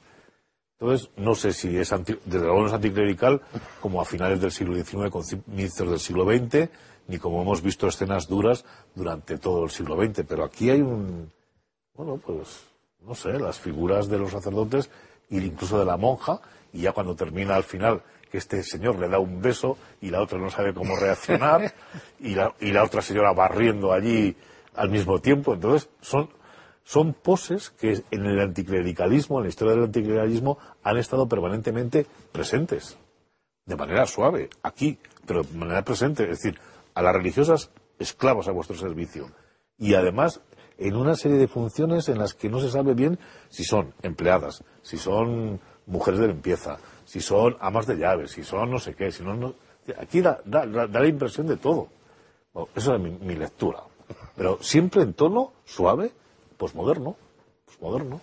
Entonces, 0.80 1.10
no 1.18 1.34
sé 1.34 1.54
si 1.54 1.76
es 1.76 1.90
desde 1.90 2.46
luego 2.46 2.68
es 2.68 2.74
anticlerical 2.74 3.42
como 3.82 4.00
a 4.00 4.06
finales 4.06 4.40
del 4.40 4.52
siglo 4.52 4.76
XIX 4.76 5.10
con 5.10 5.24
ministros 5.48 5.90
del 5.90 6.00
siglo 6.00 6.26
XX, 6.26 6.70
ni 7.08 7.18
como 7.18 7.42
hemos 7.42 7.64
visto 7.64 7.88
escenas 7.88 8.28
duras 8.28 8.64
durante 8.94 9.40
todo 9.40 9.64
el 9.64 9.72
siglo 9.72 9.96
XX. 9.96 10.24
Pero 10.28 10.44
aquí 10.44 10.70
hay 10.70 10.82
un, 10.82 11.32
bueno, 11.96 12.18
pues, 12.18 12.64
no 13.02 13.16
sé, 13.16 13.40
las 13.40 13.58
figuras 13.58 14.08
de 14.08 14.20
los 14.20 14.32
sacerdotes 14.32 14.92
e 15.32 15.38
incluso 15.38 15.80
de 15.80 15.86
la 15.86 15.98
monja, 15.98 16.40
y 16.72 16.82
ya 16.82 16.92
cuando 16.92 17.16
termina 17.16 17.56
al 17.56 17.64
final 17.64 18.04
que 18.30 18.38
este 18.38 18.62
señor 18.62 19.00
le 19.00 19.08
da 19.08 19.20
un 19.20 19.42
beso 19.42 19.78
y 20.02 20.10
la 20.10 20.22
otra 20.22 20.38
no 20.38 20.50
sabe 20.52 20.76
cómo 20.76 20.96
reaccionar, 20.96 21.74
y 22.20 22.36
la, 22.36 22.54
y 22.60 22.72
la 22.72 22.84
otra 22.84 23.02
señora 23.02 23.34
va 23.34 23.48
riendo 23.48 23.92
allí 23.92 24.36
al 24.76 24.90
mismo 24.90 25.20
tiempo. 25.20 25.56
Entonces, 25.56 25.90
son 26.02 26.30
son 26.88 27.14
poses 27.14 27.70
que 27.72 28.02
en 28.12 28.26
el 28.26 28.40
anticlericalismo, 28.40 29.40
en 29.40 29.44
la 29.44 29.50
historia 29.50 29.74
del 29.74 29.84
anticlericalismo, 29.84 30.58
han 30.84 30.96
estado 30.96 31.28
permanentemente 31.28 32.08
presentes, 32.32 32.98
de 33.66 33.76
manera 33.76 34.06
suave, 34.06 34.50
aquí, 34.64 34.98
pero 35.26 35.44
de 35.44 35.58
manera 35.58 35.84
presente, 35.84 36.24
es 36.24 36.42
decir, 36.42 36.58
a 36.94 37.02
las 37.02 37.14
religiosas 37.14 37.72
esclavas 38.00 38.48
a 38.48 38.54
vuestro 38.54 38.78
servicio. 38.78 39.30
Y 39.78 39.96
además, 39.96 40.40
en 40.78 40.96
una 40.96 41.16
serie 41.16 41.38
de 41.38 41.50
funciones 41.50 42.08
en 42.08 42.20
las 42.20 42.34
que 42.34 42.48
no 42.48 42.62
se 42.62 42.72
sabe 42.72 42.94
bien 42.94 43.20
si 43.50 43.66
son 43.66 43.94
empleadas, 44.02 44.64
si 44.82 44.96
son 44.98 45.60
mujeres 45.88 46.22
de 46.22 46.28
limpieza, 46.28 46.78
si 47.04 47.20
son 47.20 47.58
amas 47.60 47.86
de 47.86 47.98
llaves, 47.98 48.32
si 48.32 48.44
son 48.44 48.72
no 48.72 48.80
sé 48.80 48.96
qué, 48.96 49.12
si 49.12 49.26
no, 49.26 49.56
aquí 50.00 50.22
da, 50.22 50.40
la 50.46 51.06
impresión 51.06 51.48
de 51.48 51.58
todo. 51.58 51.90
eso 52.74 52.96
es 52.96 53.02
mi 53.02 53.36
lectura. 53.36 53.84
Pero 54.38 54.60
siempre 54.62 55.02
en 55.02 55.14
tono 55.14 55.52
suave, 55.66 56.14
posmoderno, 56.58 57.16
posmoderno. 57.66 58.22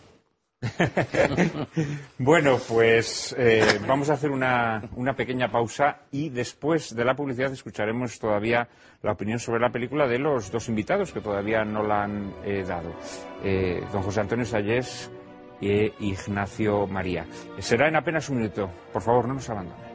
bueno, 2.19 2.59
pues 2.69 3.35
eh, 3.39 3.81
vamos 3.87 4.11
a 4.11 4.15
hacer 4.15 4.31
una, 4.31 4.81
pequeña 5.17 5.51
pausa 5.51 6.01
y 6.11 6.31
después 6.31 6.95
de 6.95 7.05
la 7.05 7.15
publicidad 7.15 7.53
escucharemos 7.53 8.19
todavía 8.19 8.67
la 9.03 9.13
opinión 9.13 9.39
sobre 9.39 9.61
la 9.61 9.71
película 9.71 10.07
de 10.07 10.19
los 10.19 10.51
dos 10.51 10.69
invitados 10.69 11.13
que 11.13 11.21
todavía 11.21 11.65
no 11.65 11.83
la 11.83 12.05
han 12.05 12.33
eh, 12.45 12.65
dado, 12.67 12.95
eh, 13.43 13.83
don 13.93 14.03
José 14.03 14.21
Antonio 14.21 14.45
Sayés 14.47 15.11
e 15.61 15.93
Ignacio 16.01 16.87
María. 16.87 17.27
Será 17.59 17.89
en 17.89 17.97
apenas 17.97 18.29
un 18.29 18.39
minuto. 18.39 18.71
Por 18.93 19.03
favor, 19.03 19.29
no 19.29 19.35
nos 19.35 19.49
abandonen. 19.51 19.94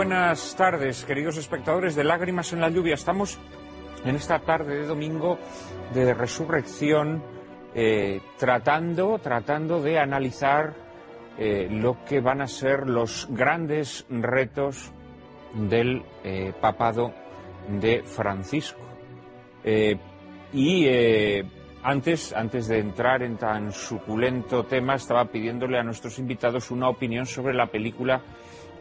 Buenas 0.00 0.56
tardes, 0.56 1.04
queridos 1.04 1.36
espectadores 1.36 1.94
de 1.94 2.04
Lágrimas 2.04 2.54
en 2.54 2.62
la 2.62 2.70
Lluvia. 2.70 2.94
Estamos 2.94 3.38
en 4.02 4.16
esta 4.16 4.38
tarde 4.38 4.76
de 4.76 4.86
domingo 4.86 5.38
de 5.92 6.14
resurrección 6.14 7.22
eh, 7.74 8.22
tratando, 8.38 9.18
tratando 9.18 9.82
de 9.82 9.98
analizar 9.98 10.72
eh, 11.36 11.68
lo 11.70 12.02
que 12.06 12.22
van 12.22 12.40
a 12.40 12.46
ser 12.46 12.88
los 12.88 13.28
grandes 13.28 14.06
retos 14.08 14.90
del 15.52 16.02
eh, 16.24 16.54
papado 16.58 17.12
de 17.68 18.02
Francisco. 18.02 18.80
y 20.54 20.88
antes, 21.82 22.32
antes 22.32 22.68
de 22.68 22.78
entrar 22.78 23.22
en 23.22 23.36
tan 23.36 23.70
suculento 23.72 24.64
tema, 24.64 24.94
estaba 24.94 25.26
pidiéndole 25.26 25.78
a 25.78 25.82
nuestros 25.82 26.18
invitados 26.18 26.70
una 26.70 26.88
opinión 26.88 27.26
sobre 27.26 27.52
la 27.52 27.66
película 27.66 28.22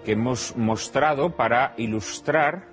que 0.03 0.13
hemos 0.13 0.55
mostrado 0.55 1.35
para 1.35 1.73
ilustrar 1.77 2.67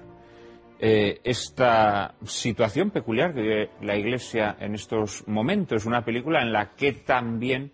eh, 0.78 1.20
esta 1.24 2.14
situación 2.26 2.90
peculiar 2.90 3.32
que 3.32 3.40
vive 3.40 3.70
la 3.80 3.96
Iglesia 3.96 4.56
en 4.60 4.74
estos 4.74 5.26
momentos. 5.26 5.86
Una 5.86 6.04
película 6.04 6.42
en 6.42 6.52
la 6.52 6.74
que 6.74 6.92
también 6.92 7.72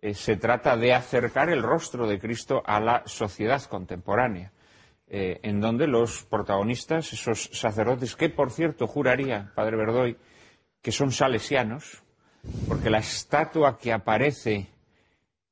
eh, 0.00 0.14
se 0.14 0.36
trata 0.36 0.76
de 0.76 0.94
acercar 0.94 1.50
el 1.50 1.62
rostro 1.62 2.06
de 2.06 2.18
Cristo 2.18 2.62
a 2.64 2.80
la 2.80 3.02
sociedad 3.04 3.62
contemporánea, 3.64 4.52
eh, 5.06 5.38
en 5.42 5.60
donde 5.60 5.86
los 5.86 6.24
protagonistas, 6.24 7.12
esos 7.12 7.50
sacerdotes, 7.52 8.16
que 8.16 8.30
por 8.30 8.50
cierto 8.50 8.86
juraría, 8.86 9.52
Padre 9.54 9.76
Verdoy, 9.76 10.16
que 10.80 10.92
son 10.92 11.12
salesianos, 11.12 12.02
porque 12.66 12.88
la 12.88 13.00
estatua 13.00 13.76
que 13.76 13.92
aparece, 13.92 14.70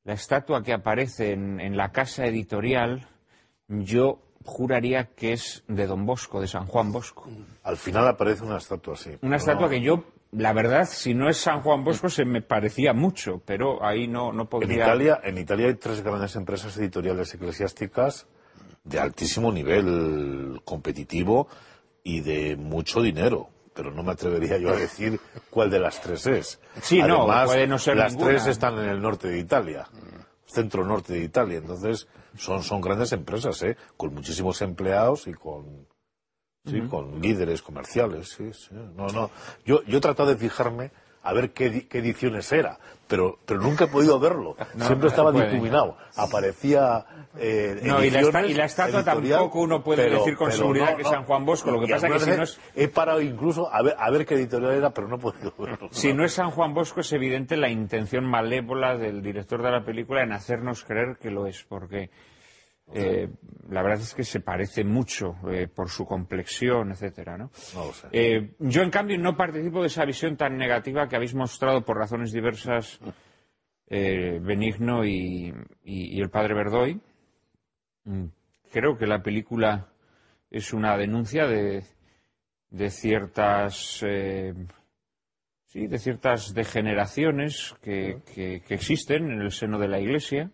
la 0.05 0.15
estatua 0.15 0.63
que 0.63 0.73
aparece 0.73 1.33
en 1.33 1.77
la 1.77 1.93
casa 1.93 2.25
editorial, 2.25 3.07
yo 3.69 4.21
juraría 4.45 5.11
que 5.15 5.33
es 5.33 5.63
de 5.69 5.87
Don 5.87 6.07
Bosco, 6.07 6.41
de 6.41 6.49
San 6.49 6.67
Juan 6.67 6.91
Bosco. 6.91 7.29
Al 7.63 7.77
final 7.77 8.09
aparece 8.09 8.45
una 8.45 8.57
estatua 8.57 8.95
así. 8.95 9.11
Una 9.23 9.37
estatua 9.37 9.69
que 9.69 9.81
yo, 9.81 10.05
la 10.33 10.53
verdad, 10.53 10.89
si 10.91 11.15
no 11.15 11.29
es 11.29 11.37
San 11.37 11.61
Juan 11.61 11.85
Bosco, 11.85 12.09
se 12.09 12.25
me 12.25 12.41
parecía 12.43 12.95
mucho, 12.95 13.43
pero 13.45 13.85
ahí 13.85 14.09
no, 14.09 14.33
no 14.33 14.49
podría... 14.49 14.75
En 14.75 14.81
Italia, 14.81 15.21
en 15.23 15.39
Italia 15.39 15.67
hay 15.67 15.75
tres 15.75 16.03
grandes 16.03 16.35
empresas 16.37 16.77
editoriales 16.79 17.33
eclesiásticas 17.35 18.27
de 18.85 18.99
altísimo 18.99 19.53
nivel 19.53 20.61
competitivo 20.65 21.49
y 22.03 22.21
de 22.21 22.57
mucho 22.57 23.03
dinero 23.03 23.51
pero 23.79 23.93
no 23.93 24.03
me 24.03 24.11
atrevería 24.11 24.59
yo 24.59 24.71
a 24.71 24.77
decir 24.77 25.21
cuál 25.51 25.71
de 25.71 25.79
las 25.79 26.01
tres 26.01 26.27
es. 26.27 26.61
Sí, 26.83 27.01
no, 27.01 27.27
puede 27.47 27.69
no 27.69 27.79
ser 27.79 27.97
las 27.97 28.17
tres 28.17 28.45
están 28.49 28.77
en 28.77 28.89
el 28.89 29.01
norte 29.01 29.29
de 29.29 29.39
Italia, 29.39 29.87
centro 30.49 30.85
norte 30.85 31.13
de 31.13 31.25
Italia, 31.25 31.59
entonces 31.59 32.09
son, 32.37 32.63
son 32.63 32.81
grandes 32.81 33.13
empresas, 33.13 33.63
¿eh? 33.63 33.77
con 33.97 34.15
muchísimos 34.15 34.61
empleados 34.63 35.27
y 35.27 35.35
con, 35.35 35.87
sí, 36.65 36.81
con 36.89 37.21
líderes 37.21 37.63
comerciales. 37.63 38.31
Sí, 38.31 38.53
sí. 38.53 38.71
No, 38.73 39.07
no. 39.09 39.31
Yo, 39.65 39.83
yo 39.85 39.99
he 39.99 40.01
tratado 40.01 40.31
de 40.31 40.37
fijarme 40.37 40.91
a 41.23 41.33
ver 41.33 41.53
qué, 41.53 41.87
qué 41.89 41.99
ediciones 41.99 42.51
era, 42.53 42.79
pero, 43.09 43.39
pero 43.47 43.61
nunca 43.61 43.85
he 43.85 43.89
podido 43.89 44.21
verlo. 44.21 44.55
Siempre 44.79 45.09
estaba 45.09 45.33
difuminado. 45.33 45.97
Aparecía. 46.17 47.05
Eh, 47.39 47.81
no, 47.83 48.05
y 48.05 48.11
la, 48.11 48.47
y 48.47 48.55
la, 48.55 48.67
estatua 48.67 49.05
tampoco 49.05 49.61
uno 49.61 49.83
puede 49.83 50.11
decir 50.11 50.37
con 50.37 50.53
seguridad 50.53 50.97
que 50.97 51.03
es 51.03 51.09
San 51.09 51.25
Juan 51.25 51.45
Bosco. 51.45 51.71
Lo 51.71 51.81
que 51.81 51.93
pasa 51.93 52.09
es 52.09 52.13
que 52.13 52.19
si 52.21 52.37
no 52.37 52.43
es. 52.43 52.61
He 52.75 52.89
parado 52.89 53.21
incluso 53.21 53.73
a 53.73 53.83
ver, 53.83 53.97
a 53.99 54.11
ver 54.11 54.27
qué 54.27 54.35
editorial 54.35 54.73
era, 54.73 54.91
pero 54.91 55.09
no 55.09 55.17
he 55.17 55.19
podido 55.19 55.53
verlo. 55.59 55.89
Si 55.99 56.13
no 56.13 56.25
es 56.25 56.33
San 56.33 56.51
Juan 56.51 56.75
Bosco, 56.75 57.01
es 57.01 57.13
evidente 57.13 57.57
la 57.57 57.71
intención 57.71 58.25
malévola 58.25 58.97
del 58.97 59.23
director 59.23 59.63
de 59.63 59.71
la 59.71 59.85
película 59.85 60.23
en 60.23 60.33
hacernos 60.33 60.85
creer 60.85 61.17
que 61.21 61.31
lo 61.31 61.47
es, 61.47 61.65
porque. 61.65 62.11
Eh, 62.93 63.29
la 63.71 63.83
verdad 63.83 64.01
es 64.01 64.15
que 64.15 64.25
se 64.25 64.41
parece 64.41 64.83
mucho 64.83 65.37
eh, 65.51 65.69
por 65.69 65.91
su 65.91 66.07
complexión, 66.07 66.91
etcétera, 66.91 67.37
¿no? 67.37 67.51
Eh, 68.13 68.55
yo, 68.61 68.83
en 68.83 68.91
cambio, 68.91 69.19
no 69.19 69.37
participo 69.37 69.83
de 69.83 69.89
esa 69.89 70.07
visión 70.07 70.37
tan 70.37 70.57
negativa 70.57 71.07
que 71.07 71.17
habéis 71.17 71.35
mostrado 71.35 71.85
por 71.85 71.99
razones 71.99 72.33
diversas 72.33 72.99
Benigno 73.91 75.05
y, 75.05 75.53
el 75.85 76.31
padre 76.31 76.55
Verdoy. 76.55 77.01
Mm, 78.05 78.27
creo 78.71 78.99
que 78.99 79.07
la 79.07 79.23
película 79.23 79.89
es 80.51 80.75
una 80.75 80.97
denuncia 80.97 81.47
de, 81.47 81.85
ciertas 82.91 84.05
sí, 85.67 85.87
de 85.87 85.99
ciertas 85.99 86.53
degeneraciones 86.55 87.75
que, 87.83 88.21
existen 88.69 89.31
en 89.31 89.41
el 89.43 89.53
seno 89.53 89.79
de 89.79 89.89
la 89.89 90.01
Iglesia 90.01 90.51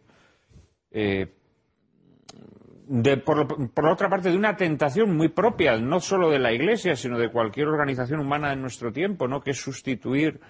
por, 3.25 3.87
otra 3.87 4.09
parte, 4.09 4.31
de 4.31 4.37
una 4.37 4.57
tentación 4.57 5.17
muy 5.17 5.29
propia, 5.29 5.77
no 5.79 6.01
solo 6.01 6.31
de 6.31 6.39
la 6.39 6.53
Iglesia, 6.53 6.97
sino 6.97 7.19
de 7.19 7.31
cualquier 7.31 7.69
organización 7.69 8.21
humana 8.21 8.53
en 8.53 8.61
nuestro 8.61 8.93
tiempo, 8.93 9.27
¿no? 9.27 9.41
que 9.41 9.53
es 9.53 9.61
sustituir 9.61 10.41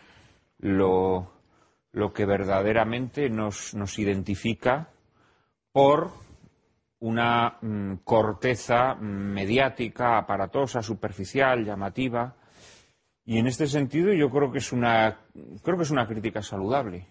lo, 0.58 1.32
lo 1.92 2.12
que 2.12 2.26
verdaderamente 2.26 3.30
nos, 3.30 3.74
nos 3.74 3.98
identifica 3.98 4.88
por 5.72 6.10
una 7.00 7.58
mm, 7.60 7.96
corteza 8.04 8.94
mediática, 8.94 10.18
aparatosa, 10.18 10.82
superficial, 10.82 11.64
llamativa. 11.64 12.34
Y 13.24 13.38
en 13.38 13.46
este 13.46 13.66
sentido 13.66 14.12
yo 14.12 14.30
creo 14.30 14.50
que 14.50 14.58
es 14.58 14.72
una, 14.72 15.18
creo 15.62 15.76
que 15.76 15.82
es 15.82 15.90
una 15.90 16.06
crítica 16.06 16.42
saludable. 16.42 17.06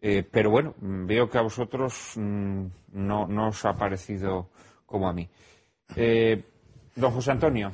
Eh, 0.00 0.22
pero 0.30 0.50
bueno, 0.50 0.74
veo 0.80 1.28
que 1.28 1.38
a 1.38 1.42
vosotros 1.42 2.12
mm, 2.16 2.64
no, 2.92 3.26
no, 3.26 3.48
os 3.48 3.64
ha 3.64 3.74
parecido 3.74 4.50
como 4.86 5.08
a 5.08 5.12
mí. 5.12 5.28
Eh, 5.96 6.42
don 6.94 7.10
José 7.12 7.32
Antonio. 7.32 7.72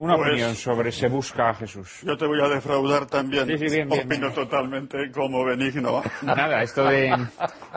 Una 0.00 0.14
Pues- 0.16 0.28
opinión 0.28 0.54
sobre 0.54 0.92
Se 0.92 1.08
busca 1.08 1.50
a 1.50 1.54
Jesús. 1.54 2.02
Yo 2.04 2.16
te 2.16 2.24
voy 2.24 2.40
a 2.40 2.48
defraudar 2.48 3.06
también. 3.06 3.46
Sí, 3.48 3.58
sí, 3.58 3.64
bien, 3.74 3.88
bien, 3.88 4.06
Opino 4.06 4.26
bien. 4.28 4.34
totalmente 4.34 5.10
como 5.10 5.44
Benigno. 5.44 6.02
Nada, 6.22 6.62
esto 6.62 6.84
de, 6.84 7.12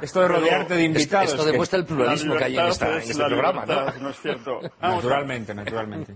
esto 0.03 0.21
de 0.21 0.27
rodearte 0.27 0.75
de 0.75 0.83
invitados. 0.83 1.31
esto 1.31 1.43
demuestra 1.43 1.79
el 1.79 1.85
pluralismo 1.85 2.35
que 2.37 2.43
hay 2.43 2.57
en, 2.59 2.67
esta- 2.67 2.91
en 2.91 2.97
es 2.99 3.09
este 3.09 3.23
programa, 3.25 3.65
¿no? 3.65 3.85
¿no? 3.99 4.09
es 4.09 4.19
cierto? 4.21 4.59
Naturalmente, 4.81 5.55
naturalmente. 5.55 6.15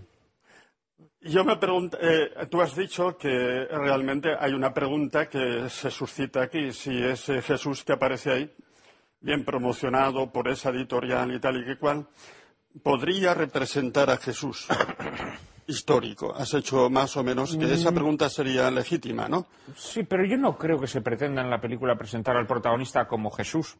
Yo 1.27 1.43
me 1.43 1.57
pregunto, 1.57 1.97
eh, 1.99 2.45
tú 2.51 2.61
has 2.61 2.75
dicho 2.75 3.17
que 3.17 3.65
realmente 3.65 4.29
hay 4.39 4.53
una 4.53 4.71
pregunta 4.71 5.27
que 5.27 5.67
se 5.69 5.89
suscita 5.89 6.43
aquí, 6.43 6.71
si 6.71 7.01
ese 7.01 7.41
Jesús 7.41 7.83
que 7.83 7.93
aparece 7.93 8.31
ahí, 8.31 8.55
bien 9.21 9.43
promocionado 9.43 10.31
por 10.31 10.47
esa 10.47 10.69
editorial 10.69 11.33
y 11.33 11.39
tal 11.39 11.59
y 11.59 11.65
que 11.65 11.79
cual, 11.79 12.05
podría 12.83 13.33
representar 13.33 14.11
a 14.11 14.17
Jesús 14.17 14.67
histórico. 15.67 16.31
Has 16.35 16.53
hecho 16.53 16.91
más 16.91 17.17
o 17.17 17.23
menos 17.23 17.57
que 17.57 17.73
esa 17.73 17.91
pregunta 17.91 18.29
sería 18.29 18.69
legítima, 18.69 19.27
¿no? 19.27 19.47
Sí, 19.75 20.03
pero 20.03 20.25
yo 20.25 20.37
no 20.37 20.55
creo 20.55 20.79
que 20.79 20.85
se 20.85 21.01
pretenda 21.01 21.41
en 21.41 21.49
la 21.49 21.59
película 21.59 21.95
presentar 21.95 22.37
al 22.37 22.45
protagonista 22.45 23.07
como 23.07 23.31
Jesús, 23.31 23.77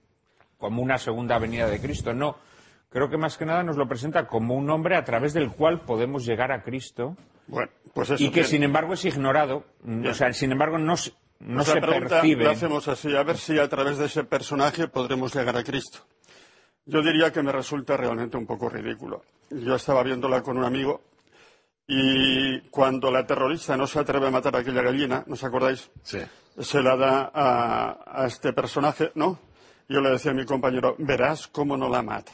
como 0.58 0.82
una 0.82 0.98
segunda 0.98 1.38
venida 1.38 1.70
de 1.70 1.80
Cristo. 1.80 2.12
No. 2.12 2.38
Creo 2.89 3.08
que 3.08 3.18
más 3.18 3.38
que 3.38 3.46
nada 3.46 3.62
nos 3.62 3.78
lo 3.78 3.88
presenta 3.88 4.26
como 4.26 4.56
un 4.56 4.68
hombre 4.72 4.96
a 4.96 5.04
través 5.04 5.34
del 5.34 5.52
cual 5.52 5.82
podemos 5.82 6.26
llegar 6.26 6.52
a 6.52 6.64
Cristo 6.64 7.16
Bueno, 7.48 7.72
pues 7.93 8.10
eso. 8.12 8.24
y 8.24 8.30
que 8.30 8.41
bien. 8.41 8.48
sin 8.48 8.64
embargo 8.64 8.93
es 8.93 9.06
ignorado. 9.06 9.64
O 10.10 10.14
sea, 10.14 10.32
sin 10.34 10.52
embargo 10.52 10.78
no, 10.78 10.98
se- 10.98 11.14
no 11.39 11.58
Pues 11.58 11.68
se 11.68 11.76
la 11.76 11.82
pregunta 11.88 12.10
percibe. 12.22 12.43
la 12.46 12.52
hacemos 12.52 12.88
así, 12.88 13.16
a 13.16 13.24
ver 13.24 13.38
si 13.38 13.60
a 13.60 13.68
través 13.70 13.98
de 13.98 14.06
ese 14.06 14.24
personaje 14.24 14.88
podremos 14.88 15.34
llegar 15.36 15.56
a 15.58 15.64
Cristo. 15.64 16.00
Yo 16.86 17.02
diría 17.02 17.32
que 17.32 17.41
me 17.43 17.52
resulta 17.52 17.98
realmente 17.98 18.38
un 18.38 18.46
poco 18.46 18.70
ridículo. 18.70 19.24
Yo 19.50 19.76
estaba 19.76 20.04
viéndola 20.04 20.41
con 20.41 20.58
un 20.58 20.64
amigo 20.66 21.02
y 21.88 22.60
cuando 22.70 23.12
la 23.12 23.26
terrorista 23.26 23.78
no 23.78 23.86
se 23.88 24.00
atreve 24.00 24.28
a 24.28 24.32
matar 24.32 24.56
a 24.56 24.60
aquella 24.60 24.82
gallina, 24.82 25.24
¿no 25.28 25.34
os 25.34 25.43
acordáis? 25.43 25.89
Sí. 26.04 26.20
Se 26.60 26.82
la 26.82 26.96
da 26.96 27.32
a, 27.34 28.22
a 28.24 28.26
este 28.28 28.54
personaje, 28.54 29.12
¿no? 29.16 29.39
Yo 29.88 30.00
le 30.02 30.10
decía 30.10 30.32
a 30.32 30.34
mi 30.34 30.46
compañero, 30.46 30.96
verás 30.98 31.48
cómo 31.48 31.78
no 31.78 31.89
la 31.89 32.02
mata. 32.02 32.32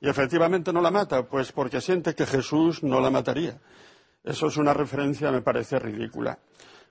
Y 0.00 0.08
efectivamente 0.08 0.72
no 0.72 0.80
la 0.80 0.90
mata, 0.92 1.24
pues 1.24 1.50
porque 1.50 1.80
siente 1.80 2.14
que 2.14 2.26
Jesús 2.26 2.82
no 2.82 3.00
la 3.00 3.10
mataría. 3.10 3.58
Eso 4.24 4.46
es 4.46 4.56
una 4.56 4.72
referencia, 4.74 5.30
me 5.30 5.42
parece 5.42 5.78
ridícula 5.78 6.38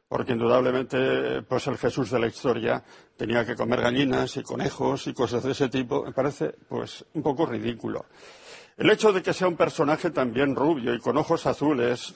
porque 0.08 0.34
indudablemente 0.34 1.42
pues 1.42 1.66
el 1.66 1.78
Jesús 1.80 2.12
de 2.12 2.20
la 2.20 2.28
historia 2.28 2.84
tenía 3.18 3.44
que 3.46 3.56
comer 3.56 3.82
gallinas 3.82 4.38
y 4.38 4.44
conejos 4.44 5.08
y 5.08 5.14
cosas 5.14 5.42
de 5.44 5.54
ese 5.54 5.70
tipo, 5.70 6.04
me 6.04 6.12
parece 6.12 6.54
pues 6.70 7.04
un 7.16 7.24
poco 7.24 7.48
ridículo. 7.48 8.06
El 8.78 8.92
hecho 8.92 9.12
de 9.12 9.24
que 9.24 9.34
sea 9.34 9.48
un 9.48 9.56
personaje 9.58 10.12
también 10.12 10.56
rubio 10.56 10.94
y 10.94 11.00
con 11.00 11.18
ojos 11.18 11.48
azules, 11.48 12.14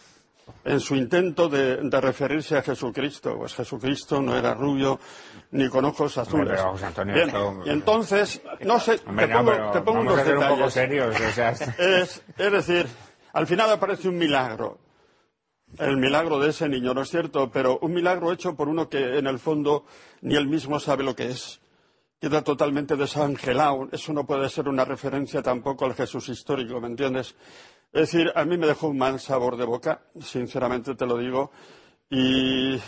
en 0.63 0.79
su 0.79 0.95
intento 0.95 1.49
de, 1.49 1.77
de 1.77 2.01
referirse 2.01 2.55
a 2.57 2.61
Jesucristo, 2.61 3.35
pues 3.37 3.55
Jesucristo 3.55 4.21
no 4.21 4.37
era 4.37 4.53
rubio 4.53 4.99
ni 5.51 5.67
con 5.67 5.83
ojos 5.85 6.17
azules. 6.19 6.53
pero, 6.59 6.71
José 6.73 6.85
Antonio, 6.85 7.15
Bien, 7.15 7.27
esto- 7.29 7.61
y 7.65 7.69
entonces, 7.69 8.41
no 8.61 8.79
sé, 8.79 8.99
Hombre, 9.07 9.27
te 9.27 9.33
pongo, 9.33 9.71
te 9.71 9.81
pongo 9.81 9.99
unos 10.01 10.15
ser 10.21 10.37
un 10.37 10.43
poco 10.43 10.53
detalles. 10.55 10.73
serios. 10.73 11.15
o 11.19 11.31
sea, 11.31 11.49
Es, 11.51 12.21
es 12.37 12.51
decir, 12.51 12.85
al 13.33 13.47
final 13.47 13.71
aparece 13.71 14.07
un 14.07 14.17
milagro. 14.17 14.77
El 15.77 15.97
milagro 15.97 16.39
de 16.39 16.49
ese 16.49 16.67
niño, 16.67 16.93
¿no 16.93 17.01
es 17.01 17.09
cierto? 17.09 17.51
Pero 17.51 17.77
un 17.81 17.93
milagro 17.93 18.31
hecho 18.31 18.55
por 18.55 18.67
uno 18.67 18.89
que 18.89 19.17
en 19.17 19.27
el 19.27 19.37
fondo 19.37 19.85
ni 20.21 20.35
él 20.35 20.47
mismo 20.47 20.79
sabe 20.79 21.03
lo 21.03 21.15
que 21.15 21.27
es. 21.27 21.61
Queda 22.19 22.43
totalmente 22.43 22.95
desangelado. 22.95 23.87
Eso 23.91 24.11
no 24.11 24.25
puede 24.25 24.49
ser 24.49 24.67
una 24.67 24.85
referencia 24.85 25.43
tampoco 25.43 25.85
al 25.85 25.93
Jesús 25.93 26.29
histórico, 26.29 26.81
¿me 26.81 26.87
entiendes? 26.87 27.35
Es 27.93 28.11
decir, 28.11 28.31
a 28.35 28.43
mí 28.43 28.57
me 28.57 28.65
dejó 28.65 28.87
un 28.87 28.97
mal 28.97 29.19
sabor 29.19 29.55
de 29.55 29.65
boca, 29.65 30.01
sinceramente 30.19 30.95
te 30.95 31.05
lo 31.05 31.17
digo, 31.17 31.51
y, 32.09 32.79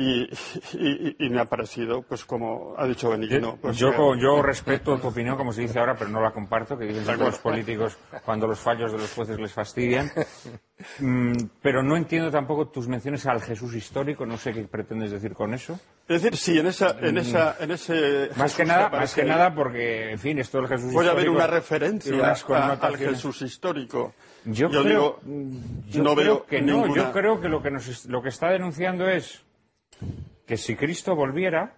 y, 0.00 0.30
y- 0.74 1.16
y 1.18 1.28
me 1.30 1.40
ha 1.40 1.44
parecido, 1.46 2.02
pues 2.02 2.24
como 2.24 2.74
ha 2.78 2.86
dicho 2.86 3.10
Benigno, 3.10 3.58
pues 3.60 3.76
yo, 3.76 4.14
yo 4.14 4.40
respeto 4.42 4.96
tu 4.98 5.08
opinión, 5.08 5.36
como 5.36 5.52
se 5.52 5.62
dice 5.62 5.80
ahora, 5.80 5.96
pero 5.96 6.08
no 6.08 6.20
la 6.20 6.30
comparto, 6.30 6.78
que 6.78 6.86
dicen 6.86 7.04
siempre 7.04 7.26
los 7.26 7.38
políticos 7.40 7.98
cuando 8.24 8.46
los 8.46 8.60
fallos 8.60 8.92
de 8.92 8.98
los 8.98 9.12
jueces 9.12 9.38
les 9.40 9.52
fastidian. 9.52 10.08
Mm, 11.00 11.32
pero 11.60 11.82
no 11.82 11.96
entiendo 11.96 12.30
tampoco 12.30 12.68
tus 12.68 12.86
menciones 12.86 13.26
al 13.26 13.42
Jesús 13.42 13.74
histórico, 13.74 14.24
no 14.24 14.36
sé 14.38 14.52
qué 14.52 14.62
pretendes 14.68 15.10
decir 15.10 15.34
con 15.34 15.52
eso. 15.52 15.72
Es 16.06 16.22
decir, 16.22 16.36
sí, 16.36 16.56
en, 16.60 16.68
esa, 16.68 16.96
en, 17.00 17.18
esa, 17.18 17.56
en 17.58 17.72
ese. 17.72 18.28
Más 18.36 18.52
Jesús 18.52 18.56
que 18.56 18.64
nada, 18.64 18.88
más 18.90 19.12
que 19.14 19.24
nada 19.24 19.52
porque, 19.52 20.12
en 20.12 20.18
fin, 20.20 20.38
esto 20.38 20.58
del 20.58 20.68
Jesús 20.68 20.92
histórico 20.92 21.32
una 21.32 21.40
tiene 21.42 21.46
referencia 21.48 22.14
unas 22.14 22.44
a- 22.48 22.72
al. 22.74 22.96
Jesús 22.96 23.42
histórico. 23.42 24.14
Yo, 24.44 24.70
Yo 24.70 24.82
creo, 24.84 25.18
digo, 25.24 25.60
yo 25.88 26.02
no 26.04 26.14
creo 26.14 26.24
veo 26.36 26.46
que 26.46 26.62
no. 26.62 26.82
ninguna- 26.82 26.94
Yo 27.06 27.12
creo 27.12 27.40
que 27.40 27.48
lo 27.48 27.60
que, 27.60 27.70
nos, 27.72 28.06
lo 28.06 28.22
que 28.22 28.28
está 28.28 28.48
denunciando 28.50 29.08
es 29.08 29.42
que 30.46 30.56
si 30.56 30.76
Cristo 30.76 31.14
volviera, 31.14 31.76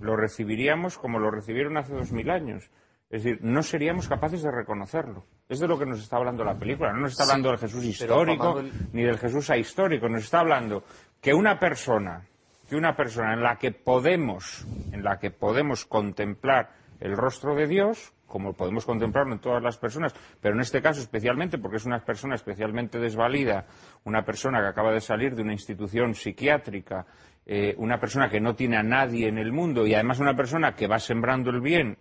lo 0.00 0.16
recibiríamos 0.16 0.98
como 0.98 1.18
lo 1.18 1.30
recibieron 1.30 1.76
hace 1.76 1.94
dos 1.94 2.12
mil 2.12 2.30
años. 2.30 2.70
Es 3.10 3.24
decir, 3.24 3.40
no 3.42 3.62
seríamos 3.62 4.08
capaces 4.08 4.42
de 4.42 4.50
reconocerlo. 4.50 5.24
Es 5.48 5.60
de 5.60 5.68
lo 5.68 5.78
que 5.78 5.84
nos 5.84 6.00
está 6.00 6.16
hablando 6.16 6.44
la 6.44 6.58
película. 6.58 6.92
No 6.92 7.00
nos 7.00 7.12
está 7.12 7.24
hablando 7.24 7.50
del 7.50 7.58
Jesús 7.58 7.84
histórico 7.84 8.62
ni 8.92 9.02
del 9.02 9.18
Jesús 9.18 9.50
ahistórico. 9.50 10.08
Nos 10.08 10.24
está 10.24 10.40
hablando 10.40 10.82
que 11.20 11.34
una 11.34 11.58
persona, 11.58 12.26
que 12.68 12.74
una 12.74 12.96
persona 12.96 13.34
en 13.34 13.42
la 13.42 13.56
que 13.56 13.70
podemos, 13.70 14.66
en 14.92 15.04
la 15.04 15.18
que 15.18 15.30
podemos 15.30 15.84
contemplar 15.84 16.70
el 17.00 17.14
rostro 17.14 17.54
de 17.54 17.66
Dios, 17.66 18.14
como 18.32 18.54
podemos 18.54 18.86
contemplarlo 18.86 19.34
en 19.34 19.40
todas 19.40 19.62
las 19.62 19.76
personas, 19.76 20.14
pero 20.40 20.54
en 20.54 20.62
este 20.62 20.80
caso 20.80 21.02
especialmente 21.02 21.58
porque 21.58 21.76
es 21.76 21.84
una 21.84 21.98
persona 22.00 22.34
especialmente 22.34 22.98
desvalida, 22.98 23.66
una 24.04 24.24
persona 24.24 24.62
que 24.62 24.68
acaba 24.68 24.90
de 24.90 25.02
salir 25.02 25.34
de 25.34 25.42
una 25.42 25.52
institución 25.52 26.14
psiquiátrica, 26.14 27.04
eh, 27.44 27.74
una 27.76 28.00
persona 28.00 28.30
que 28.30 28.40
no 28.40 28.54
tiene 28.54 28.78
a 28.78 28.82
nadie 28.82 29.28
en 29.28 29.36
el 29.36 29.52
mundo 29.52 29.86
y 29.86 29.92
además 29.92 30.18
una 30.18 30.34
persona 30.34 30.74
que 30.74 30.86
va 30.86 30.98
sembrando 30.98 31.50
el 31.50 31.60
bien 31.60 31.98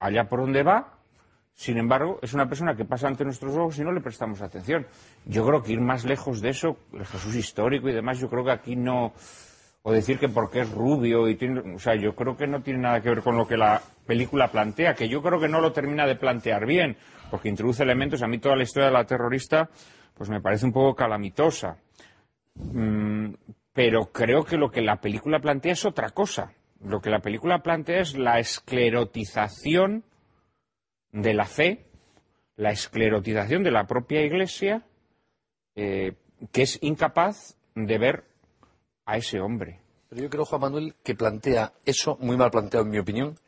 allá 0.00 0.28
por 0.28 0.40
donde 0.40 0.62
va, 0.62 0.98
sin 1.54 1.78
embargo, 1.78 2.18
es 2.20 2.34
una 2.34 2.46
persona 2.46 2.76
que 2.76 2.84
pasa 2.84 3.08
ante 3.08 3.24
nuestros 3.24 3.56
ojos 3.56 3.78
y 3.78 3.84
no 3.84 3.90
le 3.90 4.02
prestamos 4.02 4.42
atención. 4.42 4.86
Yo 5.24 5.46
creo 5.46 5.62
que 5.62 5.72
ir 5.72 5.80
más 5.80 6.04
lejos 6.04 6.42
de 6.42 6.50
eso, 6.50 6.76
el 6.92 7.06
Jesús 7.06 7.34
histórico 7.34 7.88
y 7.88 7.94
demás, 7.94 8.18
yo 8.18 8.28
creo 8.28 8.44
que 8.44 8.52
aquí 8.52 8.76
no. 8.76 9.14
O 9.88 9.92
decir 9.92 10.18
que 10.18 10.28
porque 10.28 10.62
es 10.62 10.70
rubio 10.72 11.28
y 11.28 11.36
tiene. 11.36 11.76
O 11.76 11.78
sea, 11.78 11.94
yo 11.94 12.16
creo 12.16 12.36
que 12.36 12.48
no 12.48 12.60
tiene 12.60 12.80
nada 12.80 13.00
que 13.00 13.08
ver 13.08 13.22
con 13.22 13.36
lo 13.36 13.46
que 13.46 13.56
la 13.56 13.80
película 14.04 14.48
plantea, 14.48 14.94
que 14.94 15.08
yo 15.08 15.22
creo 15.22 15.38
que 15.38 15.46
no 15.46 15.60
lo 15.60 15.70
termina 15.70 16.08
de 16.08 16.16
plantear 16.16 16.66
bien, 16.66 16.96
porque 17.30 17.48
introduce 17.48 17.84
elementos. 17.84 18.20
A 18.20 18.26
mí 18.26 18.38
toda 18.40 18.56
la 18.56 18.64
historia 18.64 18.88
de 18.88 18.94
la 18.94 19.04
terrorista, 19.04 19.70
pues 20.14 20.28
me 20.28 20.40
parece 20.40 20.66
un 20.66 20.72
poco 20.72 20.96
calamitosa. 20.96 21.78
Mm, 22.56 23.34
pero 23.72 24.06
creo 24.06 24.42
que 24.42 24.56
lo 24.56 24.72
que 24.72 24.80
la 24.82 25.00
película 25.00 25.38
plantea 25.38 25.74
es 25.74 25.84
otra 25.84 26.10
cosa. 26.10 26.52
Lo 26.84 27.00
que 27.00 27.10
la 27.10 27.20
película 27.20 27.62
plantea 27.62 28.00
es 28.00 28.18
la 28.18 28.40
esclerotización 28.40 30.02
de 31.12 31.32
la 31.32 31.44
fe, 31.44 31.86
la 32.56 32.72
esclerotización 32.72 33.62
de 33.62 33.70
la 33.70 33.86
propia 33.86 34.22
Iglesia, 34.22 34.84
eh, 35.76 36.14
que 36.50 36.62
es 36.62 36.76
incapaz 36.82 37.56
de 37.76 37.98
ver 37.98 38.35
a 39.06 39.16
ese 39.16 39.40
hombre. 39.40 39.80
Pero 40.08 40.22
yo 40.22 40.30
creo, 40.30 40.44
Juan 40.44 40.60
Manuel, 40.60 40.94
que 41.02 41.14
plantea 41.14 41.72
eso, 41.84 42.16
muy 42.20 42.36
mal 42.36 42.50
planteado 42.50 42.84
en 42.84 42.90
mi 42.90 42.98
opinión, 42.98 43.38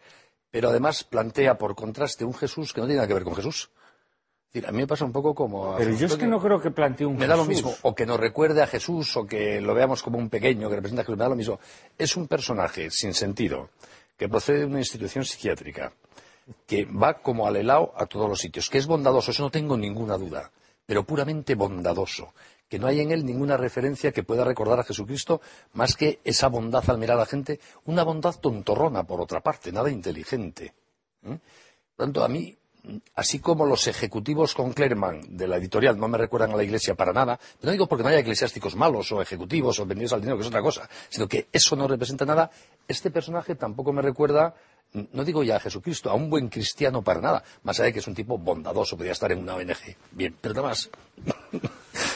pero 0.50 0.70
además 0.70 1.04
plantea 1.04 1.58
por 1.58 1.74
contraste 1.74 2.24
un 2.24 2.34
Jesús 2.34 2.72
que 2.72 2.80
no 2.80 2.86
tiene 2.86 2.96
nada 2.96 3.08
que 3.08 3.14
ver 3.14 3.24
con 3.24 3.34
Jesús. 3.34 3.70
Es 4.46 4.54
decir, 4.54 4.68
a 4.68 4.72
mí 4.72 4.78
me 4.78 4.86
pasa 4.86 5.04
un 5.04 5.12
poco 5.12 5.34
como... 5.34 5.76
Pero 5.76 5.92
yo 5.92 6.06
es 6.06 6.16
que 6.16 6.26
no 6.26 6.40
creo 6.40 6.58
que 6.58 6.70
plantee 6.70 7.06
un 7.06 7.16
Me 7.18 7.26
da 7.26 7.36
lo 7.36 7.44
Jesús. 7.44 7.64
mismo, 7.64 7.76
o 7.82 7.94
que 7.94 8.06
nos 8.06 8.18
recuerde 8.18 8.62
a 8.62 8.66
Jesús, 8.66 9.14
o 9.18 9.26
que 9.26 9.60
lo 9.60 9.74
veamos 9.74 10.02
como 10.02 10.16
un 10.16 10.30
pequeño 10.30 10.70
que 10.70 10.76
representa 10.76 11.02
a 11.02 11.04
Jesús, 11.04 11.18
me 11.18 11.24
da 11.24 11.28
lo 11.28 11.36
mismo. 11.36 11.60
Es 11.98 12.16
un 12.16 12.26
personaje 12.28 12.90
sin 12.90 13.12
sentido, 13.12 13.68
que 14.16 14.28
procede 14.28 14.60
de 14.60 14.64
una 14.64 14.78
institución 14.78 15.24
psiquiátrica, 15.24 15.92
que 16.66 16.86
va 16.86 17.20
como 17.20 17.46
al 17.46 17.56
helado 17.56 17.92
a 17.94 18.06
todos 18.06 18.28
los 18.28 18.40
sitios, 18.40 18.70
que 18.70 18.78
es 18.78 18.86
bondadoso, 18.86 19.32
eso 19.32 19.42
no 19.42 19.50
tengo 19.50 19.76
ninguna 19.76 20.16
duda, 20.16 20.50
pero 20.86 21.04
puramente 21.04 21.54
bondadoso, 21.54 22.32
que 22.68 22.78
no 22.78 22.86
hay 22.86 23.00
en 23.00 23.10
él 23.10 23.24
ninguna 23.24 23.56
referencia 23.56 24.12
que 24.12 24.22
pueda 24.22 24.44
recordar 24.44 24.80
a 24.80 24.84
Jesucristo 24.84 25.40
más 25.72 25.96
que 25.96 26.20
esa 26.24 26.48
bondad 26.48 26.88
al 26.88 26.98
mirar 26.98 27.16
a 27.16 27.20
la 27.20 27.26
gente, 27.26 27.60
una 27.86 28.04
bondad 28.04 28.36
tontorrona 28.36 29.04
por 29.04 29.20
otra 29.20 29.40
parte, 29.40 29.72
nada 29.72 29.90
inteligente. 29.90 30.74
¿eh? 31.24 31.38
Por 31.96 32.06
tanto, 32.06 32.22
a 32.22 32.28
mí 32.28 32.56
así 33.14 33.40
como 33.40 33.66
los 33.66 33.86
ejecutivos 33.86 34.54
con 34.54 34.72
Clerman 34.72 35.36
de 35.36 35.48
la 35.48 35.56
editorial 35.56 35.98
no 35.98 36.08
me 36.08 36.18
recuerdan 36.18 36.52
a 36.52 36.56
la 36.56 36.62
Iglesia 36.62 36.94
para 36.94 37.12
nada, 37.12 37.38
no 37.62 37.70
digo 37.70 37.86
porque 37.86 38.02
no 38.02 38.08
haya 38.08 38.20
eclesiásticos 38.20 38.76
malos 38.76 39.10
o 39.12 39.20
ejecutivos 39.20 39.78
o 39.80 39.86
vendidos 39.86 40.12
al 40.12 40.20
dinero, 40.20 40.36
que 40.36 40.42
es 40.42 40.48
otra 40.48 40.62
cosa, 40.62 40.88
sino 41.08 41.28
que 41.28 41.48
eso 41.52 41.76
no 41.76 41.86
representa 41.86 42.24
nada, 42.24 42.50
este 42.86 43.10
personaje 43.10 43.54
tampoco 43.54 43.92
me 43.92 44.02
recuerda 44.02 44.54
no 44.92 45.24
digo 45.24 45.42
ya 45.42 45.56
a 45.56 45.60
Jesucristo, 45.60 46.10
a 46.10 46.14
un 46.14 46.30
buen 46.30 46.48
cristiano 46.48 47.02
para 47.02 47.20
nada, 47.20 47.42
más 47.62 47.78
allá 47.78 47.86
de 47.86 47.92
que 47.92 47.98
es 47.98 48.06
un 48.06 48.14
tipo 48.14 48.38
bondadoso, 48.38 48.96
podría 48.96 49.12
estar 49.12 49.30
en 49.32 49.40
una 49.40 49.54
ONG. 49.54 49.96
Bien, 50.12 50.34
pero 50.40 50.54
nada 50.54 50.68
más. 50.68 50.90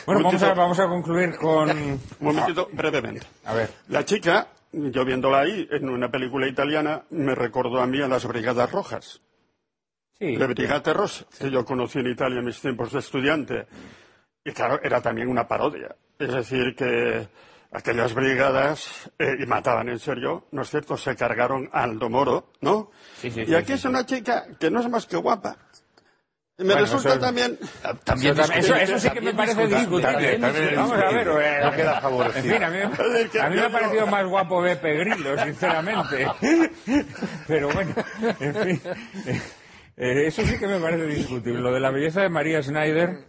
Bueno, 0.06 0.22
vamos 0.22 0.42
a, 0.42 0.54
vamos 0.54 0.80
a 0.80 0.88
concluir 0.88 1.36
con... 1.36 1.70
Un 1.70 2.00
momentito, 2.20 2.68
brevemente. 2.72 3.26
A 3.44 3.54
ver. 3.54 3.70
La 3.88 4.04
chica, 4.04 4.48
yo 4.72 5.04
viéndola 5.04 5.40
ahí, 5.40 5.68
en 5.70 5.88
una 5.88 6.10
película 6.10 6.48
italiana, 6.48 7.02
me 7.10 7.34
recordó 7.34 7.80
a 7.80 7.86
mí 7.86 8.00
a 8.00 8.08
las 8.08 8.26
Brigadas 8.26 8.70
Rojas. 8.70 9.20
Sí. 10.18 10.36
Le 10.36 10.46
Brigate 10.46 10.92
Rosse, 10.92 11.24
que 11.38 11.50
yo 11.50 11.64
conocí 11.64 11.98
en 11.98 12.08
Italia 12.08 12.38
en 12.38 12.44
mis 12.44 12.60
tiempos 12.60 12.92
de 12.92 12.98
estudiante. 12.98 13.66
Y 14.44 14.52
claro, 14.52 14.80
era 14.82 15.00
también 15.00 15.28
una 15.28 15.46
parodia. 15.46 15.94
Es 16.18 16.32
decir, 16.32 16.74
que 16.76 17.28
aquellas 17.72 18.14
brigadas 18.14 19.10
eh, 19.18 19.36
y 19.42 19.46
mataban 19.46 19.88
en 19.88 19.98
serio, 19.98 20.46
¿no 20.52 20.62
es 20.62 20.70
cierto? 20.70 20.96
Se 20.96 21.16
cargaron 21.16 21.68
a 21.72 21.84
Aldo 21.84 22.08
Moro, 22.10 22.52
¿no? 22.60 22.90
Sí, 23.20 23.30
sí, 23.30 23.40
y 23.42 23.46
sí, 23.46 23.54
aquí 23.54 23.68
sí, 23.68 23.72
es 23.74 23.80
sí. 23.82 23.88
una 23.88 24.04
chica 24.06 24.44
que 24.60 24.70
no 24.70 24.80
es 24.80 24.88
más 24.88 25.06
que 25.06 25.16
guapa. 25.16 25.56
Y 26.58 26.64
me 26.64 26.74
Bueno, 26.74 26.82
resulta 26.82 27.08
eso 27.08 27.14
es- 27.16 27.20
también... 27.24 27.58
También 28.04 28.32
Eso, 28.38 28.42
eso, 28.42 28.52
discutible, 28.52 28.82
eso 28.84 28.98
sí 28.98 29.10
que 29.10 29.20
me 29.22 29.32
parece 29.34 29.66
discutible, 29.66 30.38
Vamos 30.76 30.92
a 30.92 31.10
ver, 31.10 31.28
eh, 31.28 31.60
No 31.64 31.72
queda 31.72 32.00
favorecido. 32.02 32.44
En 32.44 32.52
fin, 32.54 32.62
a 32.62 32.70
mí, 32.70 32.76
me- 32.76 32.84
a 33.40 33.48
mí 33.48 33.56
me 33.56 33.62
ha 33.62 33.70
parecido 33.70 34.06
más 34.06 34.26
guapo 34.26 34.60
Beppe 34.60 34.94
Grillo, 34.98 35.38
sinceramente. 35.42 36.26
Pero 37.48 37.70
bueno, 37.72 37.94
en 38.38 38.54
fin. 38.54 38.80
eh, 39.96 40.26
eso 40.26 40.42
sí 40.44 40.58
que 40.58 40.66
me 40.66 40.78
parece 40.78 41.06
discutible. 41.06 41.60
Lo 41.60 41.72
de 41.72 41.80
la 41.80 41.90
belleza 41.90 42.20
de 42.20 42.28
María 42.28 42.62
Schneider 42.62 43.24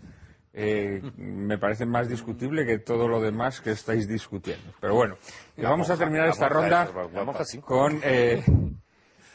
eh, 0.53 1.01
me 1.17 1.57
parece 1.57 1.85
más 1.85 2.07
discutible 2.07 2.65
que 2.65 2.77
todo 2.79 3.07
lo 3.07 3.19
demás 3.19 3.59
que 3.61 3.71
estáis 3.71 4.07
discutiendo. 4.07 4.71
Pero 4.79 4.95
bueno, 4.95 5.17
que 5.55 5.63
vamos 5.63 5.89
a 5.89 5.97
terminar 5.97 6.29
esta 6.29 6.47
ronda 6.49 6.89
La 7.13 7.61
con 7.61 7.99
eh, 8.03 8.43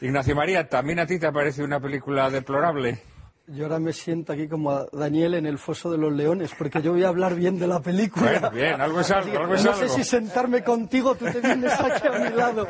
Ignacio 0.01 0.35
María. 0.35 0.67
¿También 0.69 0.99
a 0.99 1.05
ti 1.05 1.19
te 1.19 1.27
ha 1.27 1.31
parecido 1.31 1.65
una 1.65 1.79
película 1.79 2.29
deplorable? 2.29 2.99
Yo 3.47 3.65
ahora 3.65 3.79
me 3.79 3.91
siento 3.93 4.31
aquí 4.31 4.47
como 4.47 4.69
a 4.71 4.85
Daniel 4.93 5.33
en 5.33 5.47
el 5.47 5.57
foso 5.57 5.89
de 5.91 5.97
los 5.97 6.13
leones, 6.13 6.53
porque 6.55 6.81
yo 6.83 6.91
voy 6.91 7.03
a 7.03 7.07
hablar 7.07 7.33
bien 7.33 7.57
de 7.57 7.65
la 7.67 7.79
película. 7.81 8.31
Bueno, 8.31 8.51
bien, 8.51 8.79
algo 8.79 8.99
es 8.99 9.09
algo, 9.09 9.37
algo 9.39 9.55
es 9.55 9.65
no 9.65 9.71
algo. 9.71 9.87
sé 9.87 9.89
si 9.89 10.03
sentarme 10.03 10.63
contigo, 10.63 11.15
tú 11.15 11.25
te 11.25 11.41
vienes 11.41 11.73
aquí 11.79 12.07
a 12.07 12.11
mi 12.19 12.29
lado. 12.29 12.67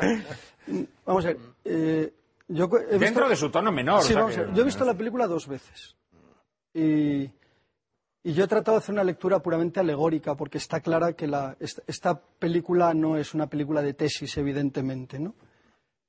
Vamos 1.04 1.24
a 1.26 1.28
ver. 1.28 1.36
eh, 1.66 2.12
yo 2.48 2.64
he 2.64 2.68
visto- 2.82 2.98
Dentro 2.98 3.28
de 3.28 3.36
su 3.36 3.50
tono 3.50 3.70
menor. 3.70 4.02
Sí, 4.02 4.12
o 4.12 4.14
sea 4.14 4.20
vamos 4.22 4.36
a 4.36 4.40
que- 4.40 4.46
ver. 4.46 4.54
Yo 4.54 4.62
he 4.62 4.64
visto 4.64 4.84
la 4.86 4.94
película 4.94 5.26
dos 5.26 5.46
veces. 5.46 5.94
Y, 6.72 7.30
y 8.22 8.32
yo 8.34 8.44
he 8.44 8.48
tratado 8.48 8.76
de 8.76 8.82
hacer 8.82 8.92
una 8.92 9.04
lectura 9.04 9.40
puramente 9.40 9.80
alegórica, 9.80 10.34
porque 10.34 10.58
está 10.58 10.80
clara 10.80 11.14
que 11.14 11.26
la- 11.26 11.56
esta, 11.58 12.20
película 12.20 12.92
no 12.92 13.16
es 13.16 13.34
una 13.34 13.46
película 13.48 13.80
de 13.82 13.94
tesis, 13.94 14.36
evidentemente, 14.36 15.18
¿no? 15.18 15.34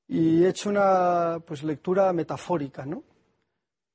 Y 0.07 0.43
he 0.43 0.49
hecho 0.49 0.69
una 0.69 1.39
pues, 1.45 1.63
lectura 1.63 2.11
metafórica, 2.11 2.85
¿no? 2.85 3.03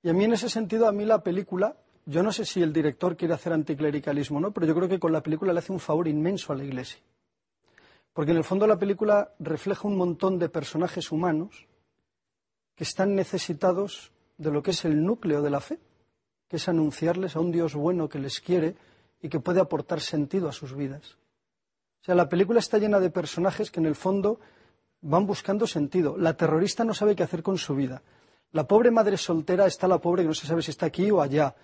Y 0.03 0.09
a 0.09 0.15
mí 0.15 0.25
en 0.25 0.33
ese 0.33 0.49
sentido, 0.49 0.87
a 0.89 0.93
mí 0.93 1.05
la 1.05 1.23
película, 1.23 1.77
yo 2.07 2.23
no 2.23 2.33
sé 2.33 2.45
si 2.45 2.63
el 2.63 2.73
director 2.73 3.17
quiere 3.17 3.35
hacer 3.35 3.53
anticlericalismo 3.53 4.41
no, 4.41 4.51
pero 4.53 4.67
yo 4.67 4.75
creo 4.75 4.89
que 4.89 4.99
con 4.99 5.13
la 5.13 5.23
película 5.23 5.53
le 5.53 5.59
hace 5.59 5.73
un 5.73 5.81
favor 5.81 6.09
inmenso 6.09 6.53
a 6.53 6.57
la 6.57 6.65
Iglesia. 6.65 7.01
Porque 8.15 8.31
en 8.31 8.39
el 8.39 8.45
fondo 8.45 8.67
la 8.67 8.79
película 8.79 9.35
refleja 9.39 9.87
un 9.89 9.97
montón 9.97 10.39
de 10.39 10.49
personajes 10.49 11.13
humanos 11.13 11.67
que 12.75 12.85
están 12.85 13.15
necesitados 13.15 14.13
de 14.39 14.51
lo 14.51 14.63
que 14.63 14.71
es 14.71 14.85
el 14.87 15.05
núcleo 15.05 15.43
de 15.43 15.51
la 15.51 15.61
fe, 15.61 15.79
que 16.49 16.57
es 16.57 16.69
anunciarles 16.69 17.37
a 17.37 17.41
un 17.41 17.51
Dios 17.51 17.75
bueno 17.75 18.09
que 18.09 18.19
les 18.19 18.41
quiere 18.41 18.77
y 19.21 19.29
que 19.29 19.41
puede 19.41 19.61
aportar 19.61 20.01
sentido 20.01 20.49
a 20.49 20.53
sus 20.53 20.75
vidas. 20.75 21.17
O 22.03 22.05
sea, 22.07 22.15
la 22.15 22.29
película 22.29 22.61
está 22.61 22.79
llena 22.79 23.01
de 23.01 23.11
personajes 23.11 23.71
que 23.71 23.81
en 23.81 23.87
el 23.87 23.97
fondo 23.97 24.39
van 25.01 25.27
buscando 25.27 25.67
sentido. 25.67 26.17
La 26.17 26.37
terrorista 26.37 26.85
no 26.85 26.95
sabe 26.95 27.17
qué 27.17 27.23
hacer 27.23 27.43
con 27.43 27.59
su 27.59 27.75
vida. 27.75 28.03
La 28.53 28.67
pobre 28.67 28.91
madre 28.91 29.17
soltera 29.17 29.67
está 29.67 29.89
la 29.89 29.99
pobre 29.99 30.23
que 30.23 30.29
no 30.29 30.35
se 30.35 30.47
sabe 30.47 30.63
si 30.63 30.71
está 30.71 30.87
aquí 30.87 31.11
o 31.11 31.21
allá. 31.21 31.55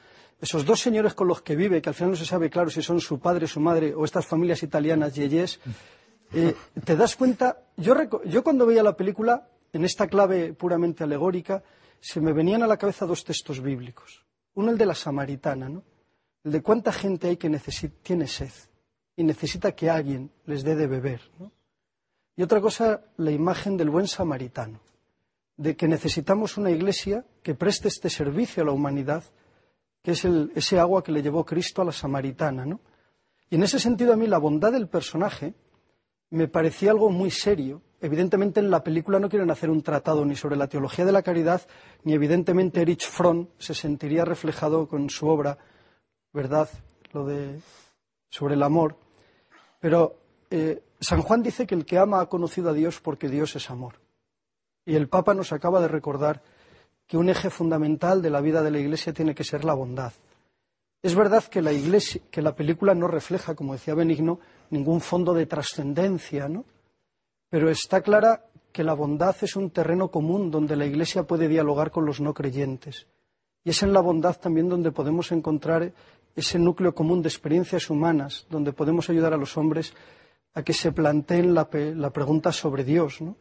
Esos 0.40 0.64
dos 0.64 0.80
señores 0.80 1.14
con 1.14 1.28
los 1.28 1.42
que 1.42 1.54
vive, 1.54 1.80
que 1.80 1.88
al 1.88 1.94
final 1.94 2.10
no 2.10 2.16
se 2.16 2.26
sabe 2.26 2.50
claro 2.50 2.70
si 2.70 2.82
son 2.82 3.00
su 3.00 3.20
padre, 3.20 3.46
su 3.46 3.60
madre 3.60 3.94
o 3.94 4.04
estas 4.04 4.26
familias 4.26 4.62
italianas 4.64 5.14
yeyes, 5.14 5.60
eh, 6.32 6.54
te 6.84 6.96
das 6.96 7.14
cuenta. 7.14 7.62
Yo, 7.76 7.94
yo 8.24 8.42
cuando 8.42 8.66
veía 8.66 8.82
la 8.82 8.96
película, 8.96 9.48
en 9.72 9.84
esta 9.84 10.08
clave 10.08 10.52
puramente 10.52 11.04
alegórica, 11.04 11.62
se 12.00 12.20
me 12.20 12.32
venían 12.32 12.62
a 12.64 12.66
la 12.66 12.76
cabeza 12.76 13.06
dos 13.06 13.24
textos 13.24 13.60
bíblicos. 13.60 14.24
Uno 14.54 14.70
el 14.70 14.78
de 14.78 14.86
la 14.86 14.94
samaritana, 14.94 15.68
¿no? 15.68 15.82
El 16.44 16.52
de 16.52 16.62
cuánta 16.62 16.92
gente 16.92 17.28
hay 17.28 17.36
que 17.36 17.50
tiene 18.02 18.26
sed 18.26 18.50
y 19.16 19.24
necesita 19.24 19.72
que 19.72 19.88
alguien 19.90 20.30
les 20.46 20.62
dé 20.64 20.74
de 20.74 20.86
beber, 20.86 21.20
¿no? 21.38 21.52
Y 22.36 22.42
otra 22.42 22.60
cosa, 22.60 23.02
la 23.18 23.30
imagen 23.30 23.76
del 23.76 23.90
buen 23.90 24.08
samaritano, 24.08 24.80
de 25.56 25.76
que 25.76 25.86
necesitamos 25.86 26.56
una 26.56 26.70
iglesia 26.70 27.24
que 27.42 27.54
preste 27.54 27.88
este 27.88 28.08
servicio 28.08 28.62
a 28.62 28.66
la 28.66 28.72
humanidad, 28.72 29.22
que 30.02 30.12
es 30.12 30.24
el- 30.24 30.50
ese 30.54 30.78
agua 30.78 31.04
que 31.04 31.12
le 31.12 31.22
llevó 31.22 31.44
Cristo 31.44 31.82
a 31.82 31.84
la 31.84 31.92
samaritana, 31.92 32.64
¿no? 32.64 32.80
Y 33.50 33.56
en 33.56 33.62
ese 33.62 33.78
sentido 33.78 34.14
a 34.14 34.16
mí 34.16 34.26
la 34.26 34.38
bondad 34.38 34.72
del 34.72 34.88
personaje 34.88 35.54
me 36.32 36.48
parecía 36.48 36.90
algo 36.90 37.10
muy 37.10 37.30
serio. 37.30 37.82
Evidentemente 38.00 38.58
en 38.58 38.70
la 38.70 38.82
película 38.82 39.20
no 39.20 39.28
quieren 39.28 39.50
hacer 39.50 39.70
un 39.70 39.82
tratado 39.82 40.24
ni 40.24 40.34
sobre 40.34 40.56
la 40.56 40.66
teología 40.66 41.04
de 41.04 41.12
la 41.12 41.22
caridad, 41.22 41.60
ni 42.04 42.14
evidentemente 42.14 42.80
Erich 42.80 43.06
Fromm 43.06 43.48
se 43.58 43.74
sentiría 43.74 44.24
reflejado 44.24 44.88
con 44.88 45.10
su 45.10 45.28
obra, 45.28 45.58
¿verdad? 46.32 46.68
Lo 47.12 47.26
de 47.26 47.60
sobre 48.30 48.54
el 48.54 48.62
amor. 48.62 48.96
Pero 49.78 50.16
eh, 50.50 50.82
San 51.00 51.20
Juan 51.20 51.42
dice 51.42 51.66
que 51.66 51.74
el 51.74 51.84
que 51.84 51.98
ama 51.98 52.20
ha 52.20 52.26
conocido 52.30 52.70
a 52.70 52.72
Dios 52.72 53.00
porque 53.00 53.28
Dios 53.28 53.54
es 53.54 53.68
amor. 53.70 54.00
Y 54.86 54.96
el 54.96 55.08
Papa 55.08 55.34
nos 55.34 55.52
acaba 55.52 55.82
de 55.82 55.88
recordar 55.88 56.42
que 57.06 57.18
un 57.18 57.28
eje 57.28 57.50
fundamental 57.50 58.22
de 58.22 58.30
la 58.30 58.40
vida 58.40 58.62
de 58.62 58.70
la 58.70 58.78
Iglesia 58.78 59.12
tiene 59.12 59.34
que 59.34 59.44
ser 59.44 59.66
la 59.66 59.74
bondad. 59.74 60.14
Es 61.02 61.16
verdad 61.16 61.42
que 61.44 61.60
la, 61.62 61.72
iglesia, 61.72 62.22
que 62.30 62.42
la 62.42 62.54
película 62.54 62.94
no 62.94 63.08
refleja, 63.08 63.56
como 63.56 63.72
decía 63.72 63.94
Benigno, 63.94 64.38
ningún 64.70 65.00
fondo 65.00 65.34
de 65.34 65.46
trascendencia, 65.46 66.48
¿no? 66.48 66.64
Pero 67.50 67.68
está 67.70 68.00
clara 68.00 68.46
que 68.72 68.84
la 68.84 68.94
bondad 68.94 69.36
es 69.42 69.56
un 69.56 69.70
terreno 69.70 70.10
común 70.10 70.50
donde 70.50 70.76
la 70.76 70.86
Iglesia 70.86 71.24
puede 71.24 71.48
dialogar 71.48 71.90
con 71.90 72.06
los 72.06 72.20
no 72.20 72.32
creyentes. 72.32 73.06
Y 73.64 73.70
es 73.70 73.82
en 73.82 73.92
la 73.92 74.00
bondad 74.00 74.38
también 74.38 74.68
donde 74.68 74.90
podemos 74.90 75.30
encontrar 75.30 75.92
ese 76.34 76.58
núcleo 76.58 76.94
común 76.94 77.20
de 77.20 77.28
experiencias 77.28 77.90
humanas, 77.90 78.46
donde 78.48 78.72
podemos 78.72 79.10
ayudar 79.10 79.34
a 79.34 79.36
los 79.36 79.56
hombres 79.58 79.92
a 80.54 80.62
que 80.62 80.72
se 80.72 80.92
planteen 80.92 81.52
la, 81.52 81.68
la 81.72 82.10
pregunta 82.10 82.52
sobre 82.52 82.84
Dios, 82.84 83.20
¿no? 83.20 83.36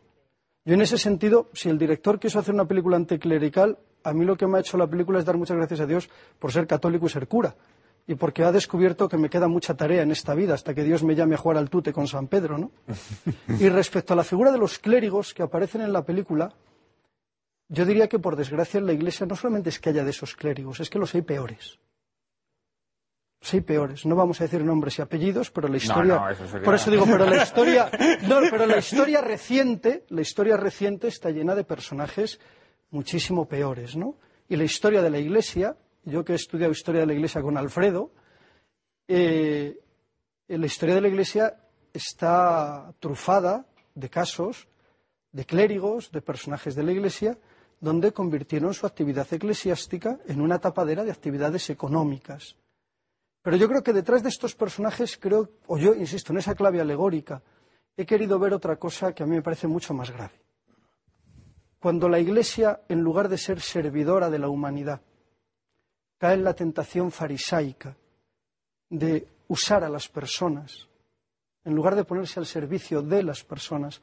Yo 0.63 0.75
en 0.75 0.81
ese 0.81 0.97
sentido, 0.97 1.49
si 1.53 1.69
el 1.69 1.79
director 1.79 2.19
quiso 2.19 2.37
hacer 2.37 2.53
una 2.53 2.67
película 2.67 2.95
anticlerical, 2.95 3.79
a 4.03 4.13
mí 4.13 4.25
lo 4.25 4.35
que 4.37 4.47
me 4.47 4.57
ha 4.57 4.61
hecho 4.61 4.77
la 4.77 4.87
película 4.87 5.19
es 5.19 5.25
dar 5.25 5.37
muchas 5.37 5.57
gracias 5.57 5.79
a 5.79 5.85
Dios 5.85 6.09
por 6.39 6.51
ser 6.51 6.67
católico 6.67 7.05
y 7.05 7.09
ser 7.09 7.27
cura. 7.27 7.55
Y 8.07 8.15
porque 8.15 8.43
ha 8.43 8.51
descubierto 8.51 9.07
que 9.07 9.17
me 9.17 9.29
queda 9.29 9.47
mucha 9.47 9.75
tarea 9.75 10.01
en 10.01 10.11
esta 10.11 10.33
vida 10.33 10.55
hasta 10.55 10.73
que 10.73 10.83
Dios 10.83 11.03
me 11.03 11.15
llame 11.15 11.35
a 11.35 11.37
jugar 11.37 11.57
al 11.57 11.69
tute 11.69 11.93
con 11.93 12.07
San 12.07 12.27
Pedro, 12.27 12.57
¿no? 12.57 12.71
Y 13.59 13.69
respecto 13.69 14.13
a 14.13 14.15
la 14.15 14.23
figura 14.23 14.51
de 14.51 14.57
los 14.57 14.79
clérigos 14.79 15.33
que 15.33 15.43
aparecen 15.43 15.81
en 15.81 15.93
la 15.93 16.03
película, 16.03 16.51
yo 17.69 17.85
diría 17.85 18.09
que 18.09 18.17
por 18.19 18.35
desgracia 18.35 18.79
en 18.79 18.87
la 18.87 18.93
Iglesia 18.93 19.25
no 19.27 19.35
solamente 19.35 19.69
es 19.69 19.79
que 19.79 19.89
haya 19.89 20.03
de 20.03 20.09
esos 20.09 20.35
clérigos, 20.35 20.79
es 20.79 20.89
que 20.89 20.97
los 20.99 21.13
hay 21.15 21.21
peores. 21.21 21.79
Los 23.39 23.53
hay 23.53 23.61
peores. 23.61 24.05
No 24.05 24.15
vamos 24.15 24.39
a 24.41 24.43
decir 24.45 24.63
nombres 24.63 24.99
y 24.99 25.01
apellidos, 25.01 25.49
pero 25.51 25.67
la 25.67 25.77
historia. 25.77 26.15
no, 26.15 26.29
eso 26.29 26.47
sería- 26.47 26.65
Por 26.65 26.75
eso 26.75 26.91
digo, 26.91 27.05
pero 27.05 27.25
la 27.29 27.43
historia. 27.43 27.89
No, 28.27 28.39
pero 28.49 28.65
la 28.65 28.77
historia 28.77 29.21
reciente, 29.21 30.05
la 30.09 30.21
historia 30.21 30.57
reciente 30.57 31.07
está 31.07 31.29
llena 31.29 31.55
de 31.55 31.63
personajes 31.63 32.39
muchísimo 32.91 33.47
peores, 33.47 33.95
¿no? 33.95 34.15
Y 34.47 34.55
la 34.55 34.63
historia 34.63 35.01
de 35.01 35.09
la 35.09 35.17
Iglesia, 35.17 35.75
yo 36.03 36.23
que 36.23 36.33
he 36.33 36.35
estudiado 36.35 36.71
historia 36.71 37.01
de 37.01 37.07
la 37.07 37.13
Iglesia 37.13 37.41
con 37.41 37.57
Alfredo, 37.57 38.11
eh, 39.07 39.79
la 40.47 40.65
historia 40.65 40.95
de 40.95 41.01
la 41.01 41.07
Iglesia 41.07 41.57
está 41.93 42.93
trufada 42.99 43.65
de 43.95 44.09
casos 44.09 44.67
de 45.31 45.45
clérigos, 45.45 46.11
de 46.11 46.21
personajes 46.21 46.75
de 46.75 46.83
la 46.83 46.91
Iglesia, 46.91 47.37
donde 47.79 48.11
convirtieron 48.11 48.73
su 48.73 48.85
actividad 48.85 49.27
eclesiástica 49.33 50.19
en 50.27 50.41
una 50.41 50.59
tapadera 50.59 51.03
de 51.03 51.11
actividades 51.11 51.69
económicas. 51.69 52.55
Pero 53.41 53.57
yo 53.57 53.67
creo 53.67 53.81
que 53.81 53.93
detrás 53.93 54.21
de 54.21 54.29
estos 54.29 54.53
personajes, 54.55 55.17
creo, 55.17 55.49
o 55.67 55.77
yo 55.77 55.95
insisto 55.95 56.31
en 56.31 56.39
esa 56.39 56.53
clave 56.53 56.79
alegórica, 56.79 57.41
he 57.97 58.05
querido 58.05 58.37
ver 58.37 58.53
otra 58.53 58.75
cosa 58.75 59.13
que 59.13 59.23
a 59.23 59.25
mí 59.25 59.35
me 59.35 59.41
parece 59.41 59.67
mucho 59.67 59.93
más 59.93 60.11
grave. 60.11 60.33
Cuando 61.81 62.07
la 62.07 62.19
Iglesia, 62.19 62.81
en 62.89 63.01
lugar 63.01 63.27
de 63.27 63.39
ser 63.39 63.59
servidora 63.59 64.29
de 64.29 64.37
la 64.37 64.49
humanidad, 64.49 65.01
cae 66.19 66.35
en 66.35 66.43
la 66.43 66.53
tentación 66.53 67.11
farisaica 67.11 67.97
de 68.87 69.27
usar 69.47 69.83
a 69.83 69.89
las 69.89 70.07
personas, 70.07 70.87
en 71.65 71.73
lugar 71.73 71.95
de 71.95 72.03
ponerse 72.03 72.39
al 72.39 72.45
servicio 72.45 73.01
de 73.01 73.23
las 73.23 73.43
personas, 73.43 73.99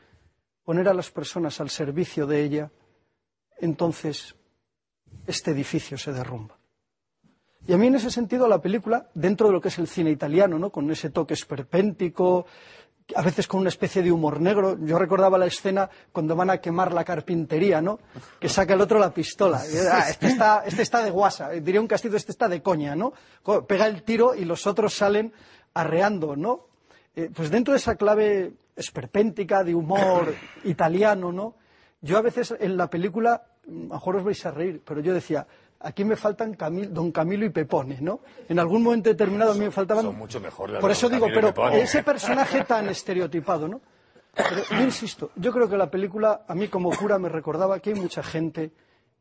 poner 0.65 0.89
a 0.89 0.93
las 0.93 1.13
personas 1.13 1.61
al 1.61 1.71
servicio 1.71 2.27
de 2.27 2.43
ella, 2.43 2.73
entonces 3.59 4.35
este 5.29 5.53
edificio 5.53 5.97
se 5.97 6.13
derrumba. 6.13 6.59
Y 7.65 7.75
a 7.75 7.79
mí 7.79 7.87
en 7.87 7.95
ese 7.95 8.11
sentido 8.11 8.49
la 8.49 8.61
película, 8.61 9.09
dentro 9.15 9.47
de 9.47 9.53
lo 9.53 9.61
que 9.61 9.69
es 9.69 9.79
el 9.79 9.87
cine 9.87 10.11
italiano, 10.11 10.59
¿no? 10.59 10.71
con 10.71 10.91
ese 10.91 11.11
toque 11.11 11.35
esperpéntico, 11.35 12.45
a 13.15 13.23
veces 13.23 13.47
con 13.47 13.61
una 13.61 13.69
especie 13.69 14.03
de 14.03 14.13
humor 14.13 14.41
negro. 14.41 14.77
Yo 14.81 14.99
recordaba 14.99 15.39
la 15.39 15.47
escena 15.47 15.89
cuando 16.13 16.37
van 16.37 16.51
a 16.51 16.59
quemar 16.59 16.93
la 16.93 17.05
carpintería, 17.05 17.81
¿no? 17.81 17.99
Que 18.39 18.49
saca 18.49 18.75
el 18.75 18.81
otro 18.81 18.99
la 18.99 19.13
pistola. 19.13 19.63
Ah, 19.91 20.09
este, 20.09 20.27
está, 20.27 20.63
este 20.67 20.83
está 20.83 21.03
de 21.03 21.11
guasa. 21.11 21.51
Diría 21.51 21.81
un 21.81 21.87
castigo, 21.87 22.17
este 22.17 22.33
está 22.33 22.49
de 22.49 22.63
coña, 22.63 22.95
¿no? 22.95 23.13
Pega 23.67 23.87
el 23.87 24.03
tiro 24.03 24.35
y 24.35 24.45
los 24.45 24.67
otros 24.67 24.95
salen 24.95 25.33
arreando, 25.75 26.37
¿no? 26.37 26.67
Eh, 27.17 27.31
pues 27.35 27.51
dentro 27.51 27.73
de 27.73 27.79
esa 27.79 27.97
clave 27.97 28.53
esperpéntica, 28.77 29.65
de 29.65 29.75
humor 29.75 30.35
italiano, 30.65 31.33
¿no? 31.33 31.55
Yo 32.01 32.19
a 32.19 32.23
veces 32.23 32.55
en 32.61 32.77
la 32.77 32.89
película, 32.89 33.33
a 33.67 33.71
lo 33.71 33.95
mejor 33.95 34.17
os 34.17 34.25
vais 34.25 34.47
a 34.47 34.51
reír, 34.51 34.83
pero 34.85 35.01
yo 35.01 35.13
decía, 35.13 35.47
aquí 35.81 36.05
me 36.05 36.17
faltan 36.17 36.57
Don 36.91 37.13
Camilo 37.13 37.47
y 37.47 37.51
Pepone, 37.51 37.99
¿no? 38.01 38.21
En 38.49 38.59
algún 38.59 38.83
momento 38.83 39.11
determinado 39.11 39.53
a 39.53 39.55
mí 39.55 39.65
me 39.65 39.71
faltaban... 39.71 40.05
Son 40.05 40.17
mucho 40.17 40.41
mejor 40.41 40.79
Por 40.79 40.91
eso 40.91 41.09
digo, 41.09 41.27
pero 41.33 41.53
ese 41.73 42.03
personaje 42.03 42.65
tan 42.65 42.89
estereotipado, 42.89 43.69
¿no? 43.69 43.81
Pero 44.35 44.63
yo 44.71 44.85
insisto, 44.85 45.31
yo 45.37 45.53
creo 45.53 45.69
que 45.69 45.77
la 45.77 45.91
película, 45.91 46.45
a 46.47 46.55
mí 46.55 46.69
como 46.69 46.91
cura, 46.91 47.19
me 47.19 47.29
recordaba 47.29 47.81
que 47.81 47.91
hay 47.91 48.01
mucha 48.01 48.23
gente 48.23 48.73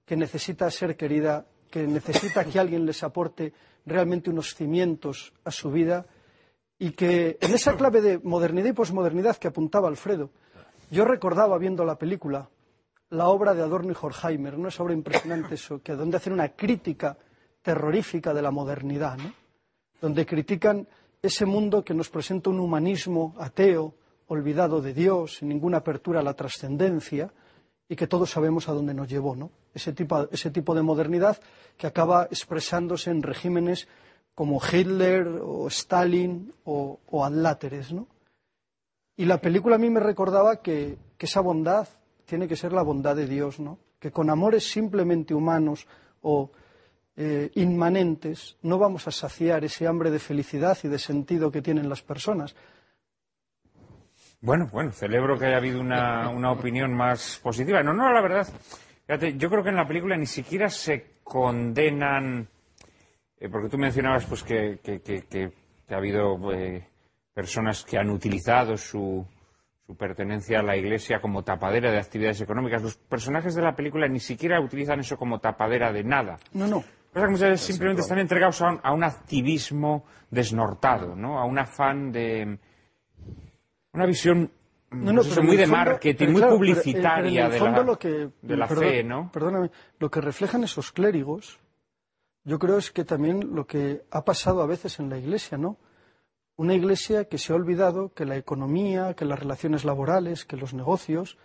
que 0.05 0.15
necesita 0.15 0.69
ser 0.69 0.95
querida, 0.95 1.45
que 1.71 1.87
necesita 1.87 2.45
que 2.45 2.59
alguien 2.59 2.85
les 2.85 3.01
aporte 3.03 3.53
realmente 3.85 4.29
unos 4.29 4.53
cimientos 4.53 5.33
a 5.43 5.51
su 5.51 5.71
vida 5.71 6.05
y 6.77 6.91
que 6.91 7.37
en 7.41 7.53
esa 7.53 7.75
clave 7.75 8.01
de 8.01 8.19
modernidad 8.19 8.67
y 8.67 8.73
posmodernidad 8.73 9.37
que 9.37 9.47
apuntaba 9.47 9.87
Alfredo, 9.87 10.29
yo 10.91 11.03
recordaba 11.03 11.57
viendo 11.57 11.83
la 11.83 11.97
película 11.97 12.49
la 13.09 13.29
obra 13.29 13.53
de 13.53 13.61
Adorno 13.61 13.91
y 13.91 13.95
Horkheimer, 13.99 14.57
¿no? 14.57 14.67
Esa 14.67 14.83
obra 14.83 14.93
impresionante 14.93 15.55
eso, 15.55 15.81
que 15.81 15.93
donde 15.93 16.17
hacen 16.17 16.33
una 16.33 16.49
crítica 16.49 17.17
terrorífica 17.61 18.33
de 18.33 18.41
la 18.41 18.51
modernidad, 18.51 19.17
¿no? 19.17 19.33
Donde 20.01 20.25
critican 20.25 20.87
ese 21.21 21.45
mundo 21.45 21.83
que 21.83 21.93
nos 21.93 22.09
presenta 22.09 22.49
un 22.49 22.59
humanismo 22.59 23.33
ateo, 23.39 23.93
olvidado 24.27 24.81
de 24.81 24.93
Dios, 24.93 25.37
sin 25.37 25.49
ninguna 25.49 25.77
apertura 25.77 26.19
a 26.19 26.23
la 26.23 26.33
trascendencia, 26.33 27.31
y 27.89 27.95
que 27.95 28.07
todos 28.07 28.29
sabemos 28.29 28.67
a 28.67 28.73
dónde 28.73 28.93
nos 28.93 29.07
llevó, 29.07 29.35
¿no? 29.35 29.51
Ese 29.73 29.93
tipo, 29.93 30.27
ese 30.29 30.51
tipo 30.51 30.75
de 30.75 30.81
modernidad 30.81 31.39
que 31.77 31.87
acaba 31.87 32.25
expresándose 32.25 33.09
en 33.09 33.23
regímenes 33.23 33.87
como 34.35 34.61
Hitler 34.61 35.27
o 35.41 35.67
Stalin 35.67 36.53
o, 36.65 36.99
o 37.09 37.25
Adláteres, 37.25 37.93
¿no? 37.93 38.07
Y 39.15 39.25
la 39.25 39.39
película 39.39 39.77
a 39.77 39.79
mí 39.79 39.89
me 39.89 40.01
recordaba 40.01 40.61
que 40.61 40.97
esa 41.17 41.41
bondad 41.41 41.87
tiene 42.27 42.47
que 42.47 42.57
ser 42.57 42.73
la 42.73 42.83
bondad 42.83 43.15
de 43.15 43.25
Dios, 43.25 43.59
¿no? 43.59 43.79
Que 43.99 44.11
con 44.11 44.29
amores 44.29 44.69
simplemente 44.69 45.33
humanos 45.33 45.87
o 46.21 46.51
eh, 47.15 47.49
inmanentes 47.55 48.57
no 48.63 48.77
vamos 48.77 49.07
a 49.07 49.11
saciar 49.11 49.63
ese 49.63 49.87
hambre 49.87 50.11
de 50.11 50.19
felicidad 50.19 50.77
y 50.83 50.89
de 50.89 50.99
sentido 50.99 51.49
que 51.49 51.61
tienen 51.61 51.89
las 51.89 52.03
personas. 52.03 52.53
Bueno, 54.41 54.69
bueno, 54.71 54.91
celebro 54.91 55.39
que 55.39 55.45
haya 55.45 55.57
habido 55.57 55.79
una, 55.79 56.51
opinión 56.51 56.93
más 56.93 57.39
positiva. 57.41 57.81
No, 57.81 57.93
no, 57.93 58.11
la 58.11 58.21
verdad, 58.21 58.47
fíjate, 59.05 59.37
yo 59.37 59.49
creo 59.49 59.63
que 59.63 59.69
en 59.69 59.77
la 59.77 59.87
película 59.87 60.17
ni 60.17 60.27
siquiera 60.27 60.69
se 60.69 61.21
condenan, 61.23 62.47
eh, 63.39 63.49
porque 63.49 63.69
tú 63.69 63.77
mencionabas 63.77 64.25
pues 64.25 64.43
que, 64.43 64.79
ha 65.89 65.95
habido 65.95 66.53
eh, 66.53 66.85
personas 67.33 67.85
que 67.85 67.97
han 67.97 68.09
utilizado 68.09 68.75
su, 68.77 69.25
su 69.87 69.95
pertenencia 69.95 70.59
a 70.59 70.63
la 70.63 70.75
Iglesia 70.75 71.21
como 71.21 71.43
tapadera 71.43 71.89
de 71.89 71.97
actividades 71.97 72.41
económicas. 72.41 72.83
Los 72.83 72.97
personajes 72.97 73.55
de 73.55 73.61
la 73.61 73.73
película 73.73 74.05
ni 74.09 74.19
siquiera 74.19 74.59
utilizan 74.59 74.99
eso 74.99 75.15
como 75.15 75.39
tapadera 75.39 75.93
de 75.93 76.03
nada. 76.03 76.37
No, 76.51 76.67
no. 76.67 76.83
muchas 77.13 77.51
veces 77.51 77.61
simplemente 77.61 78.01
están 78.01 78.19
entregados 78.19 78.61
a 78.61 78.91
un, 78.91 79.03
activismo 79.05 80.03
desnortado, 80.29 81.15
¿no? 81.15 81.39
A 81.39 81.45
un 81.45 81.57
afán 81.57 82.11
de 82.11 82.59
una 83.93 84.05
visión 84.05 84.51
pues 84.89 85.41
muy 85.41 85.55
de 85.55 85.67
marketing, 85.67 86.29
muy 86.31 86.41
publicitaria 86.41 87.47
de, 87.47 87.59
la, 87.59 87.97
de 88.41 88.57
la 88.57 88.67
fe, 88.67 89.05
¿no? 89.05 89.31
Perdóname, 89.31 89.71
lo 89.99 90.11
que 90.11 90.19
reflejan 90.19 90.65
esos 90.65 90.91
clérigos, 90.91 91.59
yo 92.43 92.59
creo 92.59 92.77
es 92.77 92.91
que 92.91 93.05
también 93.05 93.55
lo 93.55 93.65
que 93.65 94.01
ha 94.11 94.25
pasado 94.25 94.61
a 94.61 94.65
veces 94.65 94.99
en 94.99 95.09
la 95.09 95.17
Iglesia, 95.17 95.57
¿no? 95.57 95.77
Una 96.57 96.73
iglesia 96.73 97.25
que 97.25 97.37
se 97.37 97.53
ha 97.53 97.55
olvidado 97.55 98.13
que 98.13 98.25
la 98.25 98.35
economía, 98.35 99.13
que 99.13 99.25
las 99.25 99.39
relaciones 99.39 99.85
laborales, 99.85 100.43
que 100.43 100.57
los 100.57 100.73
negocios 100.73 101.37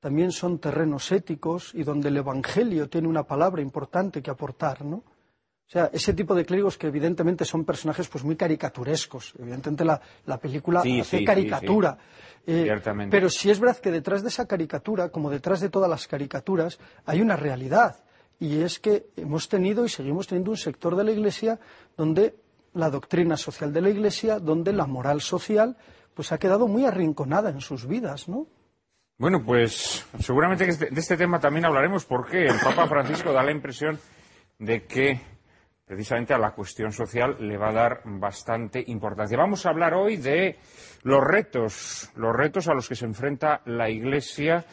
también 0.00 0.32
son 0.32 0.58
terrenos 0.58 1.12
éticos 1.12 1.70
y 1.74 1.82
donde 1.82 2.08
el 2.08 2.16
Evangelio 2.16 2.88
tiene 2.88 3.08
una 3.08 3.24
palabra 3.24 3.60
importante 3.60 4.22
que 4.22 4.30
aportar, 4.30 4.82
¿no? 4.84 4.96
O 4.96 5.70
sea, 5.70 5.90
ese 5.92 6.12
tipo 6.12 6.34
de 6.34 6.44
clérigos 6.44 6.78
que 6.78 6.86
evidentemente 6.86 7.44
son 7.44 7.64
personajes 7.64 8.08
pues 8.08 8.22
muy 8.24 8.36
caricaturescos. 8.36 9.34
Evidentemente 9.38 9.84
la, 9.84 10.38
película 10.38 10.80
hace 10.80 11.24
caricatura. 11.24 11.96
Eh, 12.46 12.68
pero 13.10 13.30
sí 13.30 13.50
es 13.50 13.60
verdad 13.60 13.78
que 13.78 13.90
detrás 13.90 14.22
de 14.22 14.28
esa 14.28 14.46
caricatura, 14.46 15.08
como 15.08 15.30
detrás 15.30 15.60
de 15.60 15.70
todas 15.70 15.88
las 15.88 16.06
caricaturas, 16.06 16.78
hay 17.06 17.20
una 17.22 17.36
realidad. 17.36 17.96
Y 18.38 18.60
es 18.60 18.78
que 18.78 19.06
hemos 19.16 19.48
tenido 19.48 19.84
y 19.84 19.88
seguimos 19.88 20.26
teniendo 20.26 20.50
un 20.50 20.56
sector 20.56 20.96
de 20.96 21.04
la 21.04 21.12
Iglesia 21.12 21.58
donde 21.96 22.34
la 22.74 22.90
doctrina 22.90 23.36
social 23.36 23.72
de 23.72 23.80
la 23.80 23.90
Iglesia, 23.90 24.38
donde 24.38 24.72
la 24.72 24.86
moral 24.86 25.20
social 25.20 25.76
pues 26.14 26.32
ha 26.32 26.38
quedado 26.38 26.68
muy 26.68 26.84
arrinconada 26.84 27.50
en 27.50 27.60
sus 27.60 27.86
vidas, 27.86 28.28
¿no? 28.28 28.46
Bueno, 29.16 29.42
pues 29.44 30.06
seguramente 30.18 30.66
de 30.66 31.00
este 31.00 31.16
tema 31.16 31.38
también 31.38 31.64
hablaremos 31.64 32.04
porque 32.04 32.46
el 32.46 32.58
Papa 32.62 32.86
Francisco 32.88 33.32
da 33.32 33.42
la 33.44 33.52
impresión 33.52 33.98
de 34.58 34.84
que 34.84 35.20
precisamente 35.84 36.34
a 36.34 36.38
la 36.38 36.52
cuestión 36.52 36.92
social 36.92 37.36
le 37.40 37.56
va 37.56 37.68
a 37.68 37.74
dar 37.74 38.00
bastante 38.04 38.82
importancia. 38.86 39.36
Vamos 39.36 39.66
a 39.66 39.70
hablar 39.70 39.94
hoy 39.94 40.16
de 40.16 40.56
los 41.02 41.22
retos, 41.22 42.10
los 42.16 42.34
retos 42.34 42.68
a 42.68 42.74
los 42.74 42.88
que 42.88 42.96
se 42.96 43.04
enfrenta 43.04 43.60
la 43.66 43.88
Iglesia 43.90 44.64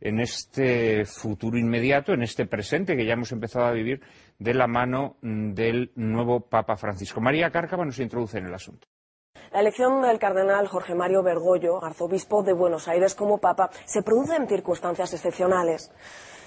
en 0.00 0.20
este 0.20 1.04
futuro 1.04 1.58
inmediato, 1.58 2.12
en 2.12 2.22
este 2.22 2.46
presente 2.46 2.96
que 2.96 3.04
ya 3.04 3.12
hemos 3.12 3.32
empezado 3.32 3.66
a 3.66 3.72
vivir 3.72 4.00
de 4.40 4.54
la 4.54 4.66
mano 4.66 5.18
mm, 5.20 5.52
del 5.52 5.92
nuevo 5.94 6.40
Papa 6.40 6.76
Francisco. 6.76 7.20
María 7.20 7.50
Cárcava 7.50 7.84
nos 7.84 8.00
introduce 8.00 8.38
en 8.38 8.46
el 8.46 8.54
asunto. 8.54 8.88
La 9.52 9.60
elección 9.60 10.02
del 10.02 10.18
cardenal 10.18 10.66
Jorge 10.66 10.94
Mario 10.94 11.22
Bergoglio, 11.22 11.84
arzobispo 11.84 12.42
de 12.42 12.52
Buenos 12.52 12.88
Aires 12.88 13.14
como 13.14 13.38
papa, 13.38 13.70
se 13.84 14.02
produce 14.02 14.36
en 14.36 14.48
circunstancias 14.48 15.12
excepcionales. 15.12 15.92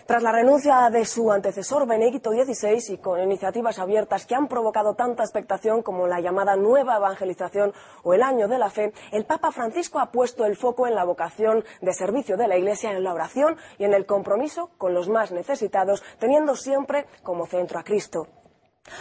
Tras 0.05 0.21
la 0.21 0.33
renuncia 0.33 0.89
de 0.89 1.05
su 1.05 1.31
antecesor 1.31 1.87
Benedicto 1.87 2.31
XVI 2.31 2.93
y 2.93 2.97
con 2.97 3.21
iniciativas 3.21 3.79
abiertas 3.79 4.25
que 4.25 4.35
han 4.35 4.49
provocado 4.49 4.95
tanta 4.95 5.23
expectación 5.23 5.81
como 5.81 6.07
la 6.07 6.19
llamada 6.19 6.57
nueva 6.57 6.97
evangelización 6.97 7.73
o 8.03 8.13
el 8.13 8.21
año 8.21 8.49
de 8.49 8.57
la 8.57 8.69
fe, 8.69 8.91
el 9.13 9.23
Papa 9.23 9.53
Francisco 9.53 9.99
ha 9.99 10.11
puesto 10.11 10.43
el 10.43 10.57
foco 10.57 10.87
en 10.87 10.95
la 10.95 11.05
vocación 11.05 11.63
de 11.79 11.93
servicio 11.93 12.35
de 12.35 12.49
la 12.49 12.57
Iglesia 12.57 12.91
en 12.91 13.01
la 13.01 13.13
oración 13.13 13.55
y 13.77 13.85
en 13.85 13.93
el 13.93 14.05
compromiso 14.05 14.71
con 14.77 14.93
los 14.93 15.07
más 15.07 15.31
necesitados, 15.31 16.03
teniendo 16.19 16.57
siempre 16.57 17.05
como 17.23 17.45
centro 17.45 17.79
a 17.79 17.83
Cristo. 17.83 18.27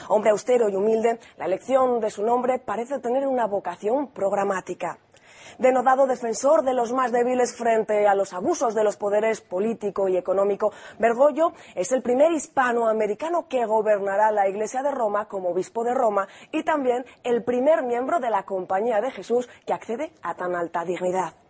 Hombre 0.09 0.30
austero 0.30 0.68
y 0.68 0.76
humilde, 0.76 1.18
la 1.36 1.46
elección 1.46 1.98
de 1.98 2.11
su 2.11 2.22
nombre 2.22 2.61
parece 2.61 3.00
tener 3.00 3.26
una 3.26 3.48
vocación 3.48 4.12
programática 4.12 5.00
denodado 5.59 6.07
defensor 6.07 6.62
de 6.62 6.74
los 6.74 6.92
más 6.92 7.12
débiles 7.12 7.55
frente 7.57 8.07
a 8.07 8.14
los 8.14 8.32
abusos 8.32 8.74
de 8.74 8.84
los 8.84 8.96
poderes 8.96 9.40
político 9.40 10.09
y 10.09 10.16
económico, 10.16 10.72
Bergoglio 10.98 11.53
es 11.74 11.92
el 11.92 12.03
primer 12.03 12.32
hispanoamericano 12.32 13.48
que 13.48 13.66
gobernará 13.66 14.30
la 14.32 14.48
Iglesia 14.48 14.82
de 14.82 14.90
Roma 14.90 15.28
como 15.28 15.50
obispo 15.50 15.84
de 15.84 15.94
Roma 15.94 16.28
y 16.50 16.62
también 16.62 17.05
el 17.24 17.42
primer 17.44 17.82
miembro 17.82 18.20
de 18.20 18.30
la 18.30 18.44
Compañía 18.44 19.00
de 19.00 19.11
Jesús 19.11 19.48
que 19.66 19.72
accede 19.72 20.12
a 20.22 20.34
tan 20.34 20.55
alta 20.55 20.84
dignidad. 20.84 21.41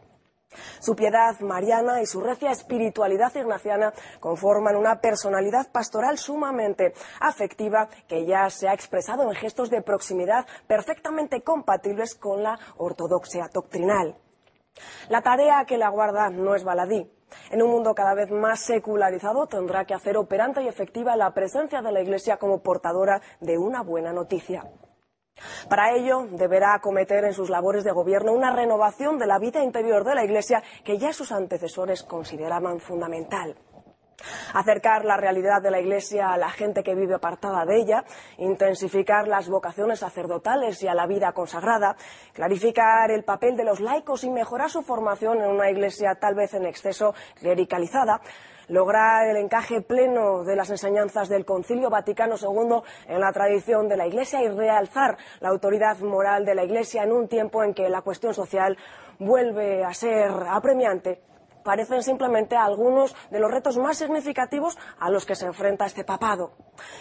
Su 0.81 0.95
piedad 0.95 1.39
mariana 1.41 2.01
y 2.01 2.07
su 2.07 2.21
recia 2.21 2.51
espiritualidad 2.51 3.35
ignaciana 3.35 3.93
conforman 4.21 4.77
una 4.77 5.01
personalidad 5.01 5.71
pastoral 5.71 6.19
sumamente 6.19 6.95
afectiva 7.21 7.89
que 8.09 8.27
ya 8.27 8.49
se 8.51 8.69
ha 8.69 8.75
expresado 8.75 9.25
en 9.25 9.35
gestos 9.35 9.71
de 9.71 9.83
proximidad 9.83 10.47
perfectamente 10.67 11.43
compatibles 11.43 12.15
con 12.15 12.43
la 12.43 12.59
ortodoxia 12.77 13.49
doctrinal. 13.53 14.17
La 15.09 15.23
tarea 15.23 15.65
que 15.67 15.77
le 15.77 15.85
aguarda 15.85 16.31
no 16.31 16.55
es 16.55 16.65
baladí. 16.65 17.11
En 17.51 17.63
un 17.63 17.71
mundo 17.71 17.95
cada 17.95 18.15
vez 18.15 18.31
más 18.31 18.61
secularizado 18.61 19.47
tendrá 19.47 19.85
que 19.85 19.95
hacer 19.95 20.17
operante 20.17 20.63
y 20.63 20.69
efectiva 20.69 21.17
la 21.17 21.33
presencia 21.33 21.83
de 21.83 21.93
la 21.93 22.03
Iglesia 22.03 22.37
como 22.37 22.63
portadora 22.63 23.21
de 23.41 23.59
una 23.59 23.83
buena 23.83 24.13
noticia. 24.13 24.65
Para 25.69 25.95
ello, 25.95 26.27
deberá 26.31 26.75
acometer 26.75 27.25
en 27.25 27.33
sus 27.33 27.51
labores 27.51 27.85
de 27.85 27.93
gobierno 27.93 28.33
una 28.33 28.55
renovación 28.55 29.19
de 29.19 29.27
la 29.27 29.39
vida 29.39 29.63
interior 29.63 30.05
de 30.05 30.15
la 30.15 30.25
Iglesia 30.25 30.63
que 30.85 30.99
ya 30.99 31.13
sus 31.13 31.33
antecesores 31.33 32.03
consideraban 32.03 32.81
fundamental. 32.81 33.57
acercar 34.55 35.05
la 35.05 35.17
realidad 35.17 35.61
de 35.63 35.71
la 35.71 35.81
Iglesia 35.81 36.33
a 36.33 36.37
la 36.37 36.51
gente 36.51 36.85
que 36.85 36.95
vive 36.95 37.15
apartada 37.15 37.65
de 37.65 37.81
ella, 37.81 38.05
intensificar 38.39 39.27
las 39.27 39.49
vocaciones 39.49 39.99
sacerdotales 39.99 40.81
y 40.83 40.87
a 40.87 40.95
la 40.95 41.07
vida 41.07 41.33
consagrada, 41.33 41.97
clarificar 42.33 43.11
el 43.11 43.25
papel 43.25 43.57
de 43.57 43.65
los 43.65 43.81
laicos 43.81 44.23
y 44.23 44.31
mejorar 44.31 44.71
su 44.71 44.83
formación 44.83 45.41
en 45.41 45.51
una 45.51 45.71
Iglesia 45.71 46.15
tal 46.21 46.37
vez 46.37 46.55
en 46.55 46.67
exceso 46.67 47.15
clericalizada, 47.41 48.21
lograr 48.69 49.29
el 49.29 49.37
encaje 49.37 49.81
pleno 49.81 50.45
de 50.45 50.57
las 50.57 50.71
enseñanzas 50.71 51.29
del 51.29 51.45
Concilio 51.45 51.91
Vaticano 51.91 52.37
II 52.41 52.83
en 53.09 53.21
la 53.21 53.33
tradición 53.33 53.89
de 53.89 53.97
la 53.97 54.07
Iglesia 54.07 54.43
y 54.43 54.49
realzar 54.49 55.17
la 55.41 55.49
autoridad 55.49 55.99
moral 55.99 56.45
de 56.45 56.55
la 56.55 56.65
Iglesia 56.65 57.03
en 57.03 57.13
un 57.13 57.29
tiempo 57.29 57.63
en 57.63 57.75
que 57.75 57.89
la 57.89 58.03
cuestión 58.03 58.35
social 58.35 58.77
vuelve 59.19 59.85
a 59.85 59.95
ser 59.95 60.31
apremiante 60.49 61.21
parecen 61.63 62.03
simplemente 62.03 62.57
algunos 62.57 63.15
de 63.31 63.41
los 63.41 63.51
retos 63.51 63.79
más 63.79 63.99
significativos 63.99 64.77
a 64.99 65.11
los 65.11 65.25
que 65.25 65.35
se 65.35 65.47
enfrenta 65.47 65.87
este 65.87 66.05
papado. 66.05 66.53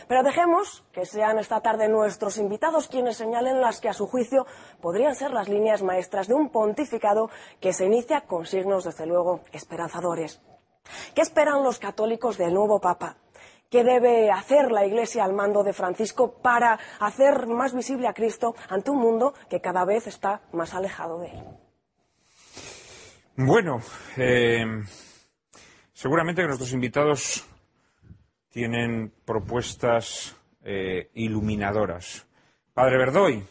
Pero 0.07 0.23
dejemos 0.23 0.83
que 0.91 1.05
sean 1.05 1.39
esta 1.39 1.61
tarde 1.61 1.89
nuestros 1.89 2.37
invitados 2.37 2.87
quienes 2.87 3.17
señalen 3.17 3.61
las 3.61 3.81
que 3.81 3.89
a 3.89 3.93
su 3.93 4.07
juicio 4.07 4.45
podrían 4.81 5.15
ser 5.15 5.31
las 5.31 5.49
líneas 5.49 5.83
maestras 5.83 6.27
de 6.27 6.35
un 6.35 6.49
pontificado 6.49 7.29
que 7.59 7.73
se 7.73 7.85
inicia 7.85 8.21
con 8.21 8.45
signos, 8.45 8.83
desde 8.83 9.05
luego, 9.05 9.41
esperanzadores. 9.51 10.41
¿Qué 11.15 11.21
esperan 11.21 11.63
los 11.63 11.79
católicos 11.79 12.37
del 12.37 12.53
nuevo 12.53 12.79
Papa? 12.79 13.17
¿Qué 13.69 13.83
debe 13.83 14.31
hacer 14.31 14.71
la 14.71 14.85
Iglesia 14.85 15.23
al 15.23 15.33
mando 15.33 15.63
de 15.63 15.73
Francisco 15.73 16.41
para 16.41 16.77
hacer 16.99 17.47
más 17.47 17.73
visible 17.73 18.07
a 18.07 18.13
Cristo 18.13 18.55
ante 18.69 18.91
un 18.91 18.99
mundo 18.99 19.33
que 19.49 19.61
cada 19.61 19.85
vez 19.85 20.07
está 20.07 20.41
más 20.51 20.73
alejado 20.73 21.19
de 21.19 21.27
él? 21.27 21.43
Bueno, 23.37 23.81
eh, 24.17 24.65
seguramente 25.93 26.43
nuestros 26.43 26.73
invitados 26.73 27.47
tienen 28.49 29.13
propuestas 29.23 30.35
eh, 30.63 31.09
iluminadoras. 31.13 32.27
Padre 32.73 32.97
Verdoy, 32.97 33.43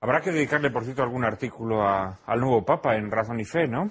habrá 0.00 0.20
que 0.20 0.30
dedicarle, 0.30 0.70
por 0.70 0.84
cierto, 0.84 1.02
algún 1.02 1.24
artículo 1.24 1.82
al 1.82 2.40
nuevo 2.40 2.64
Papa 2.64 2.96
en 2.96 3.10
Razón 3.10 3.40
y 3.40 3.44
Fe, 3.44 3.66
¿no? 3.66 3.90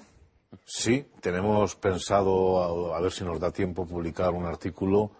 Sí, 0.64 1.08
tenemos 1.20 1.76
pensado, 1.76 2.94
a, 2.94 3.00
ver 3.00 3.12
si 3.12 3.24
nos 3.24 3.40
da 3.40 3.50
tiempo, 3.50 3.86
publicar 3.86 4.32
un 4.32 4.46
artículo 4.46 5.10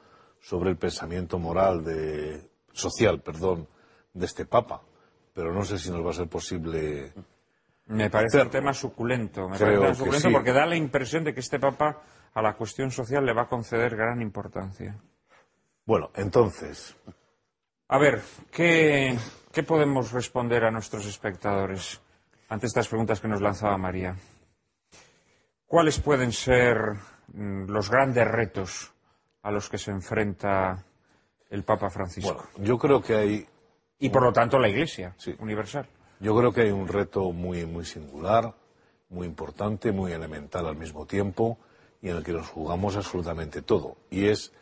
sobre 0.41 0.71
el 0.71 0.77
pensamiento 0.77 1.39
moral 1.39 1.85
de, 1.85 2.51
social, 2.73 3.21
perdón, 3.21 3.69
de 4.13 4.27
este 4.27 4.47
Papa. 4.47 4.83
Pero 5.35 5.53
no 5.53 5.65
sé 5.65 5.79
si 5.79 5.91
nos 5.91 6.05
va 6.05 6.11
a 6.11 6.15
ser 6.15 6.29
posible 6.29 7.13
me 7.89 8.11
parece 8.11 8.43
un 8.43 8.51
tema 8.51 8.75
suculento, 8.75 9.49
me 9.49 9.59
parece 9.59 9.95
suculento 9.95 10.33
porque 10.33 10.53
da 10.53 10.67
la 10.67 10.77
impresión 10.77 11.23
de 11.23 11.33
que 11.33 11.41
este 11.41 11.61
Papa 11.61 12.03
a 12.35 12.43
la 12.43 12.55
cuestión 12.55 12.91
social 12.91 13.25
le 13.25 13.33
va 13.33 13.43
a 13.43 13.49
conceder 13.49 13.97
gran 13.97 14.21
importancia. 14.21 14.97
Bueno, 15.85 16.11
entonces. 16.15 16.97
A 17.89 17.99
ver, 17.99 18.21
¿qué, 18.51 19.17
¿qué 19.53 19.63
podemos 19.63 20.11
responder 20.11 20.65
a 20.65 20.73
nuestros 20.73 21.07
espectadores 21.07 22.01
ante 22.49 22.67
estas 22.67 22.89
preguntas 22.89 23.21
que 23.21 23.29
nos 23.29 23.41
lanzaba 23.41 23.79
María? 23.79 24.17
¿Cuáles 25.67 26.01
pueden 26.01 26.33
ser 26.33 26.77
mm, 27.33 27.71
los 27.71 27.91
grandes 27.91 28.27
retos 28.27 28.93
a 29.43 29.51
los 29.51 29.69
que 29.69 29.79
se 29.79 29.91
enfrenta 29.91 30.85
el 31.51 31.65
Papa 31.65 31.91
Francisco? 31.91 32.35
Bueno, 32.35 32.49
yo 32.59 32.79
creo 32.79 33.03
que 33.03 33.15
hay. 33.15 33.47
Y 33.99 34.11
por 34.11 34.23
lo 34.23 34.33
tanto 34.33 34.59
la 34.59 34.69
Iglesia 34.69 35.15
universal. 35.39 35.89
Yo 36.21 36.37
creo 36.37 36.53
que 36.53 36.63
hay 36.63 36.71
un 36.71 36.89
reto 36.89 37.33
muy, 37.33 37.67
muy 37.67 37.85
singular, 37.85 38.55
muy 39.11 39.27
importante, 39.27 39.93
muy 39.93 40.13
elemental 40.13 40.67
al 40.67 40.77
mismo 40.77 41.07
tiempo, 41.07 41.59
y 42.01 42.09
en 42.09 42.17
el 42.17 42.25
que 42.25 42.33
nos 42.33 42.49
jugamos 42.49 42.97
absolutamente 42.97 43.63
todo, 43.63 43.97
y 44.11 44.29
es 44.29 44.53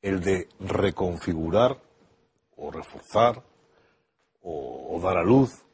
el 0.00 0.20
de 0.20 0.48
reconfigurar 0.60 1.78
o 2.56 2.70
reforzar 2.70 3.42
o, 4.42 5.00
dar 5.02 5.18
a 5.18 5.22
luz 5.22 5.64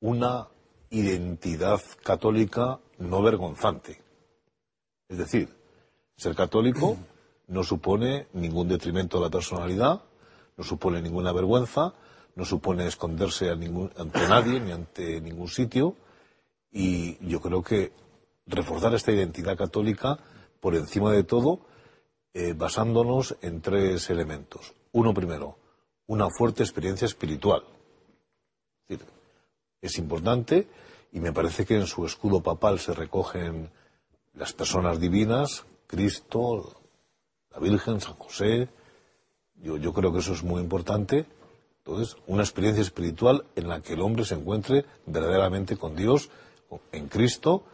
una 0.00 0.48
identidad 0.92 1.80
católica 2.04 2.78
no 2.98 3.22
vergonzante. 3.22 4.00
Es 5.08 5.18
decir, 5.18 5.48
ser 6.16 6.36
católico 6.36 6.96
no 7.48 7.64
supone 7.64 8.28
ningún 8.34 8.68
detrimento 8.68 9.18
de 9.18 9.24
la 9.24 9.30
personalidad, 9.30 10.02
no 10.56 10.64
supone 10.64 11.02
ninguna 11.02 11.32
vergüenza, 11.32 11.94
no 12.36 12.44
supone 12.44 12.86
esconderse 12.86 13.50
ante 13.50 14.28
nadie 14.28 14.60
ni 14.60 14.70
ante 14.70 15.20
ningún 15.20 15.48
sitio 15.48 15.96
y 16.70 17.18
yo 17.26 17.40
creo 17.40 17.62
que 17.62 17.92
reforzar 18.46 18.94
esta 18.94 19.12
identidad 19.12 19.56
católica 19.56 20.18
por 20.60 20.74
encima 20.74 21.10
de 21.10 21.24
todo 21.24 21.60
eh, 22.34 22.54
basándonos 22.54 23.36
en 23.42 23.60
tres 23.60 24.08
elementos. 24.10 24.74
Uno 24.92 25.12
primero, 25.12 25.56
una 26.06 26.28
fuerte 26.30 26.62
experiencia 26.62 27.06
espiritual. 27.06 27.64
Es, 28.88 28.98
decir, 28.98 29.21
es 29.82 29.98
importante 29.98 30.66
y 31.12 31.20
me 31.20 31.32
parece 31.32 31.66
que 31.66 31.76
en 31.76 31.86
su 31.86 32.06
escudo 32.06 32.42
papal 32.42 32.78
se 32.78 32.94
recogen 32.94 33.70
las 34.32 34.54
personas 34.54 34.98
divinas, 34.98 35.66
Cristo, 35.86 36.80
la 37.50 37.58
Virgen, 37.58 38.00
San 38.00 38.14
José. 38.14 38.70
Yo, 39.56 39.92
creo 39.92 40.12
que 40.12 40.20
eso 40.20 40.32
es 40.32 40.42
muy 40.42 40.62
importante 40.62 41.26
entonces, 41.84 42.16
una 42.28 42.44
experiencia 42.44 42.80
espiritual 42.80 43.44
en 43.56 43.68
la 43.68 43.80
que 43.80 43.94
el 43.94 44.02
hombre 44.02 44.24
se 44.24 44.36
encuentre 44.36 44.84
verdaderamente 45.04 45.76
con 45.76 45.96
Dios, 45.96 46.30
en 46.92 47.08
Cristo, 47.08 47.64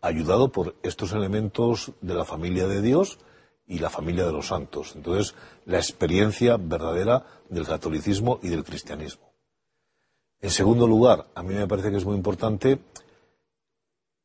ayudado 0.00 0.50
por 0.50 0.76
estos 0.82 1.12
elementos 1.12 1.92
de 2.00 2.14
la 2.14 2.24
familia 2.24 2.66
de 2.66 2.80
Dios 2.80 3.18
y 3.66 3.78
la 3.78 3.90
familia 3.90 4.24
de 4.24 4.32
los 4.32 4.46
santos. 4.46 4.94
Entonces, 4.96 5.34
la 5.66 5.76
experiencia 5.76 6.56
verdadera 6.56 7.26
del 7.50 7.66
catolicismo 7.66 8.40
y 8.42 8.48
del 8.48 8.64
cristianismo. 8.64 9.29
En 10.42 10.50
segundo 10.50 10.86
lugar, 10.86 11.26
a 11.34 11.42
mí 11.42 11.54
me 11.54 11.66
parece 11.66 11.90
que 11.90 11.98
es 11.98 12.04
muy 12.04 12.16
importante 12.16 12.80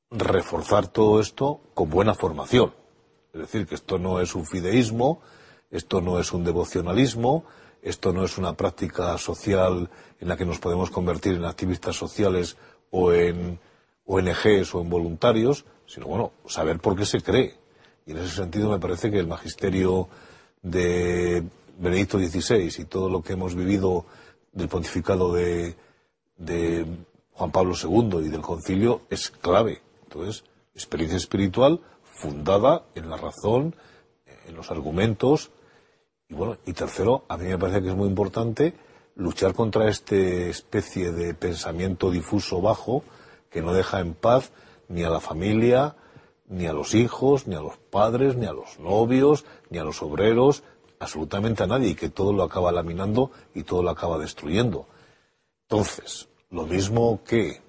reforzar 0.09 0.87
todo 0.87 1.19
esto 1.19 1.59
con 1.73 1.89
buena 1.89 2.15
formación. 2.15 2.73
Es 3.33 3.41
decir, 3.41 3.67
que 3.67 3.75
esto 3.75 3.99
no 3.99 4.21
es 4.21 4.33
un 4.33 4.45
fideísmo, 4.45 5.19
esto 5.71 5.99
no 5.99 6.19
es 6.19 6.31
un 6.31 6.45
devocionalismo, 6.45 7.43
esto 7.81 8.13
no 8.13 8.23
es 8.23 8.37
una 8.37 8.53
práctica 8.53 9.17
social 9.17 9.89
en 10.21 10.27
la 10.29 10.37
que 10.37 10.45
nos 10.45 10.59
podemos 10.59 10.89
convertir 10.89 11.35
en 11.35 11.43
activistas 11.43 11.97
sociales 11.97 12.55
o 12.91 13.11
en 13.11 13.59
ONGs 14.05 14.73
o 14.73 14.81
en 14.81 14.89
voluntarios, 14.89 15.65
sino 15.85 16.07
bueno, 16.07 16.31
saber 16.47 16.79
por 16.79 16.95
qué 16.95 17.05
se 17.05 17.21
cree. 17.21 17.55
Y 18.05 18.11
en 18.11 18.19
ese 18.19 18.35
sentido 18.35 18.69
me 18.69 18.79
parece 18.79 19.11
que 19.11 19.19
el 19.19 19.27
magisterio 19.27 20.07
de 20.61 21.43
Benedicto 21.77 22.17
XVI 22.17 22.73
y 22.77 22.85
todo 22.85 23.09
lo 23.09 23.21
que 23.21 23.33
hemos 23.33 23.53
vivido 23.53 24.05
del 24.53 24.69
pontificado 24.69 25.33
de, 25.33 25.75
de 26.37 26.85
Juan 27.33 27.51
Pablo 27.51 27.73
II 27.81 28.25
y 28.25 28.29
del 28.29 28.41
concilio 28.41 29.01
es 29.09 29.29
clave. 29.29 29.81
Entonces, 30.03 30.43
experiencia 30.73 31.17
espiritual 31.17 31.81
fundada 32.03 32.83
en 32.95 33.09
la 33.09 33.17
razón, 33.17 33.75
en 34.47 34.55
los 34.55 34.71
argumentos, 34.71 35.51
y 36.29 36.33
bueno, 36.33 36.57
y 36.65 36.73
tercero, 36.73 37.23
a 37.27 37.37
mí 37.37 37.45
me 37.45 37.57
parece 37.57 37.81
que 37.81 37.89
es 37.89 37.95
muy 37.95 38.07
importante 38.07 38.73
luchar 39.15 39.53
contra 39.53 39.89
esta 39.89 40.15
especie 40.15 41.11
de 41.11 41.33
pensamiento 41.33 42.09
difuso 42.11 42.61
bajo 42.61 43.03
que 43.49 43.61
no 43.61 43.73
deja 43.73 43.99
en 43.99 44.13
paz 44.13 44.51
ni 44.89 45.03
a 45.03 45.09
la 45.09 45.19
familia, 45.19 45.95
ni 46.47 46.67
a 46.67 46.73
los 46.73 46.93
hijos, 46.93 47.47
ni 47.47 47.55
a 47.55 47.61
los 47.61 47.77
padres, 47.77 48.35
ni 48.35 48.45
a 48.45 48.53
los 48.53 48.79
novios, 48.79 49.45
ni 49.69 49.77
a 49.77 49.83
los 49.83 50.01
obreros, 50.01 50.63
absolutamente 50.99 51.63
a 51.63 51.67
nadie, 51.67 51.89
y 51.89 51.95
que 51.95 52.09
todo 52.09 52.33
lo 52.33 52.43
acaba 52.43 52.71
laminando 52.71 53.31
y 53.53 53.63
todo 53.63 53.83
lo 53.83 53.89
acaba 53.89 54.17
destruyendo. 54.17 54.87
Entonces, 55.75 56.29
lo 56.51 56.65
mismo 56.65 57.21
que 57.25 57.61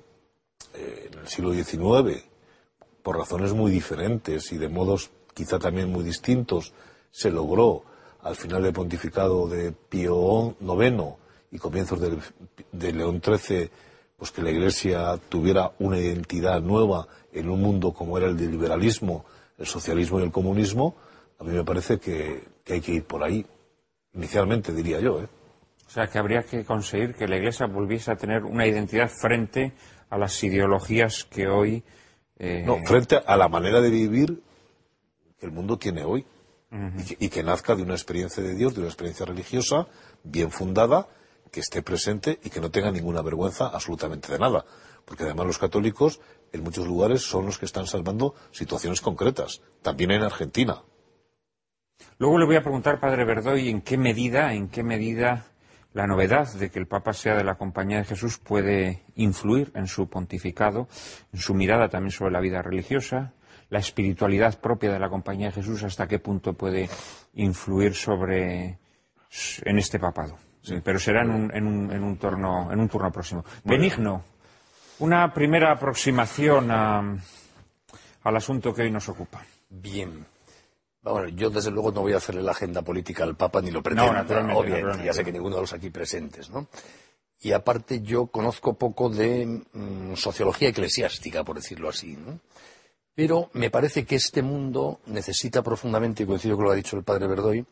eh, 0.74 1.11
en 1.12 1.18
el 1.18 1.26
siglo 1.26 1.52
XIX, 1.52 2.24
por 3.02 3.18
razones 3.18 3.52
muy 3.52 3.72
diferentes 3.72 4.52
y 4.52 4.59
de 4.59 4.68
modos 4.68 5.11
quizá 5.34 5.59
también 5.59 5.90
muy 5.90 6.04
distintos, 6.04 6.72
se 7.11 7.32
logró 7.32 7.82
al 8.20 8.36
final 8.36 8.62
del 8.62 8.72
pontificado 8.72 9.48
de 9.48 9.72
Pío 9.72 10.54
IX 10.61 11.02
y 11.50 11.59
comienzos 11.59 12.00
de, 12.00 12.92
León 12.92 13.20
XIII, 13.20 13.70
pues 14.16 14.30
que 14.30 14.42
la 14.42 14.50
Iglesia 14.50 15.18
tuviera 15.28 15.72
una 15.80 15.98
identidad 15.98 16.61
nueva 16.61 17.09
en 17.32 17.50
un 17.50 17.61
mundo 17.61 17.92
como 17.92 18.18
era 18.18 18.28
el 18.28 18.36
del 18.36 18.52
liberalismo, 18.52 19.24
el 19.59 19.66
socialismo 19.66 20.20
y 20.20 20.22
el 20.22 20.30
comunismo, 20.30 20.94
a 21.40 21.44
mí 21.44 21.50
me 21.50 21.64
parece 21.64 21.98
que, 21.98 22.44
hay 22.68 22.80
que 22.80 22.92
ir 22.92 23.04
por 23.04 23.24
ahí. 23.24 23.44
Inicialmente, 24.14 24.72
diría 24.72 25.00
yo. 25.00 25.20
¿eh? 25.22 25.28
O 25.97 25.99
sea, 25.99 26.09
que 26.09 26.18
habría 26.18 26.42
que 26.42 26.62
conseguir 26.62 27.14
que 27.14 27.26
la 27.26 27.38
Iglesia 27.38 27.64
volviese 27.64 28.11
a 28.12 28.16
tener 28.16 28.44
una 28.44 28.66
identidad 28.66 29.09
frente 29.09 29.72
a 30.11 30.18
las 30.18 30.44
ideologías 30.44 31.24
que 31.24 31.47
hoy. 31.47 31.84
Eh, 32.38 32.64
no, 32.66 32.84
frente 32.84 33.16
a 33.16 33.34
la 33.38 33.49
manera 33.49 33.80
de 33.80 33.88
vivir 33.88 34.42
que 35.40 35.47
el 35.47 35.53
mundo 35.53 35.78
tiene 35.78 36.05
hoy 36.05 36.26
y, 37.18 37.30
que, 37.30 37.42
nazca 37.42 37.74
de 37.74 37.82
una 37.82 37.94
experiencia 37.94 38.42
de 38.42 38.55
Dios, 38.55 38.74
de 38.74 38.80
una 38.80 38.90
experiencia 38.90 39.24
religiosa 39.24 39.86
bien 40.22 40.51
fundada, 40.51 41.09
que 41.51 41.61
esté 41.61 41.80
presente 41.80 42.40
y 42.44 42.51
que 42.51 42.61
no 42.61 42.70
tenga 42.70 42.90
ninguna 42.90 43.22
vergüenza 43.22 43.68
absolutamente 43.68 44.30
de 44.30 44.38
nada. 44.38 44.66
Porque 45.07 45.24
además 45.24 45.47
los 45.47 45.59
católicos 45.59 46.20
en 46.53 46.62
muchos 46.62 46.86
lugares 46.86 47.22
son 47.22 47.47
los 47.47 47.57
que 47.57 47.64
están 47.64 47.86
salvando 47.86 48.34
situaciones 48.51 49.01
concretas, 49.01 49.62
también 49.80 50.11
en 50.11 50.24
Argentina. 50.24 50.82
Luego 52.18 52.36
le 52.36 52.44
voy 52.44 52.57
a 52.57 52.62
preguntar, 52.62 53.01
padre 53.01 53.24
Verdoy, 53.24 53.70
en 53.70 53.80
qué 53.80 53.97
medida, 53.97 54.53
en 54.53 54.68
qué 54.68 54.82
medida 54.82 55.47
la 55.97 56.07
novedad 56.07 56.53
de 56.53 56.68
que 56.68 56.78
el 56.78 56.86
Papa 56.86 57.14
sea 57.14 57.34
de 57.36 57.42
la 57.42 57.55
Compañía 57.55 57.97
de 57.97 58.05
Jesús 58.05 58.36
puede 58.36 59.05
influir 59.14 59.72
en 59.74 59.86
su 59.86 60.11
pontificado, 60.11 60.88
en 61.32 61.38
su 61.38 61.55
mirada 61.55 61.88
también 61.88 62.11
sobre 62.11 62.32
la 62.32 62.40
vida 62.40 62.61
religiosa, 62.61 63.32
la 63.70 63.78
espiritualidad 63.78 64.61
propia 64.61 64.92
de 64.92 64.99
la 64.99 65.09
Compañía 65.09 65.47
de 65.47 65.55
Jesús, 65.55 65.82
hasta 65.84 66.07
qué 66.07 66.18
punto 66.18 66.53
puede 66.53 66.90
influir 67.32 67.94
sobre 67.94 68.78
en 69.64 69.78
este 69.78 69.99
papado. 69.99 70.36
Pero 70.84 70.99
será 70.99 71.22
en 71.22 71.30
un, 71.30 71.57
en 71.57 71.66
un, 71.66 71.90
en 71.90 72.03
un, 72.03 72.18
torno, 72.18 72.70
en 72.70 72.78
un 72.78 72.88
turno 72.90 73.11
próximo. 73.11 73.42
Benigno, 73.64 74.22
una 74.99 75.32
primera 75.32 75.72
aproximación 75.72 76.70
al 76.70 78.36
asunto 78.36 78.74
que 78.74 78.82
hoy 78.82 78.90
nos 78.90 79.09
ocupa. 79.09 79.42
Bien. 79.70 80.36
Bueno, 81.12 81.28
yo 81.28 81.50
desde 81.50 81.70
luego 81.70 81.92
no 81.92 82.02
voy 82.02 82.14
a 82.14 82.16
hacerle 82.16 82.42
la 82.42 82.50
agenda 82.50 82.82
política 82.82 83.22
al 83.22 83.36
Papa 83.36 83.61
ni 83.61 83.70
lo 83.70 83.82
pretendo. 83.82 84.12
No, 84.12 85.04
ya 85.04 85.12
sé 85.12 85.24
que 85.24 85.32
ninguno 85.32 85.57
de 85.57 85.62
los 85.62 85.72
aquí 85.72 85.90
presentes, 85.90 86.50
¿no? 86.50 86.68
Y 87.40 87.52
aparte 87.52 88.00
yo 88.00 88.26
conozco 88.26 88.74
poco 88.74 89.09
de 89.09 89.46
mm, 89.72 90.14
sociología 90.14 90.70
eclesiástica, 90.70 91.44
por 91.44 91.57
decirlo 91.57 91.88
así, 91.88 92.16
¿no? 92.16 92.40
Pero 93.14 93.50
me 93.52 93.70
parece 93.70 94.04
que 94.04 94.16
este 94.16 94.42
mundo 94.42 95.00
necesita 95.07 95.62
profundamente, 95.62 96.22
y 96.22 96.26
coincido 96.26 96.57
con 96.57 96.64
lo 96.64 96.70
que 96.70 96.74
ha 96.74 96.76
dicho 96.76 96.96
el 96.96 97.04
padre 97.04 97.28
Verdoy, 97.28 97.64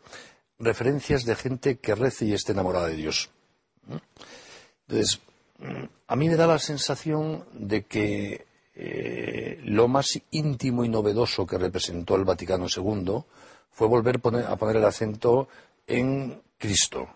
referencias 0.59 1.25
de 1.25 1.35
gente 1.35 1.77
que 1.79 1.95
rece 1.95 2.27
y 2.27 2.35
esté 2.35 2.53
enamorada 2.53 2.87
de 2.87 2.97
Dios. 2.97 3.31
Entonces, 4.87 5.21
mm, 5.59 5.85
a 6.07 6.17
mí 6.17 6.29
me 6.29 6.37
da 6.37 6.47
la 6.47 6.59
sensación 6.59 7.45
de 7.53 7.85
que 7.85 8.47
lo 8.75 9.89
más 9.89 10.21
íntimo 10.31 10.85
y 10.85 10.89
novedoso 10.89 11.47
que 11.47 11.59
representó 11.59 12.17
el 12.17 12.25
Vaticano 12.25 12.67
II 12.75 13.25
fue 13.71 13.89
volver 13.89 14.21
a 14.47 14.57
poner 14.57 14.77
el 14.77 14.85
acento 14.85 15.49
en 15.87 16.43
Cristo, 16.59 17.09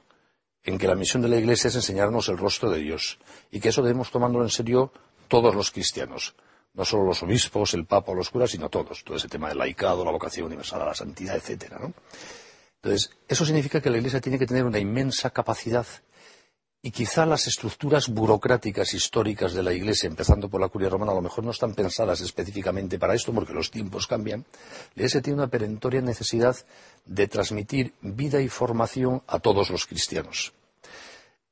en 0.64 0.78
que 0.78 0.86
la 0.86 0.94
misión 0.94 1.22
de 1.22 1.28
la 1.28 1.36
Iglesia 1.36 1.68
es 1.68 1.74
enseñarnos 1.74 2.28
el 2.28 2.38
rostro 2.38 2.70
de 2.70 2.80
Dios 2.80 3.18
y 3.50 3.60
que 3.60 3.70
eso 3.70 3.82
debemos 3.82 4.10
tomándolo 4.10 4.44
en 4.44 4.50
serio 4.50 4.92
todos 5.28 5.54
los 5.54 5.70
cristianos, 5.70 6.34
no 6.74 6.84
solo 6.84 7.04
los 7.04 7.22
obispos, 7.22 7.74
el 7.74 7.86
Papa 7.86 8.12
o 8.12 8.14
los 8.14 8.30
curas, 8.30 8.50
sino 8.50 8.68
todos, 8.68 9.04
todo 9.04 9.16
ese 9.16 9.28
tema 9.28 9.48
del 9.48 9.58
laicado, 9.58 10.04
la 10.04 10.10
vocación 10.10 10.46
universal 10.46 10.82
a 10.82 10.86
la 10.86 10.94
santidad, 10.94 11.36
etcétera. 11.36 11.80
Entonces, 12.82 13.10
eso 13.26 13.44
significa 13.44 13.80
que 13.80 13.90
la 13.90 13.98
Iglesia 13.98 14.20
tiene 14.20 14.38
que 14.38 14.46
tener 14.46 14.64
una 14.64 14.78
inmensa 14.78 15.30
capacidad 15.30 15.86
y 16.80 16.92
quizá 16.92 17.26
las 17.26 17.46
estructuras 17.48 18.08
burocráticas 18.08 18.94
históricas 18.94 19.52
de 19.52 19.64
la 19.64 19.72
Iglesia, 19.72 20.06
empezando 20.06 20.48
por 20.48 20.60
la 20.60 20.68
curia 20.68 20.88
romana, 20.88 21.10
a 21.10 21.16
lo 21.16 21.22
mejor 21.22 21.44
no 21.44 21.50
están 21.50 21.74
pensadas 21.74 22.20
específicamente 22.20 22.98
para 22.98 23.14
esto, 23.14 23.32
porque 23.32 23.52
los 23.52 23.70
tiempos 23.70 24.06
cambian. 24.06 24.44
La 24.94 25.02
Iglesia 25.02 25.20
tiene 25.20 25.38
una 25.38 25.48
perentoria 25.48 26.00
necesidad 26.00 26.56
de 27.04 27.26
transmitir 27.26 27.94
vida 28.00 28.40
y 28.40 28.48
formación 28.48 29.22
a 29.26 29.40
todos 29.40 29.70
los 29.70 29.86
cristianos. 29.86 30.52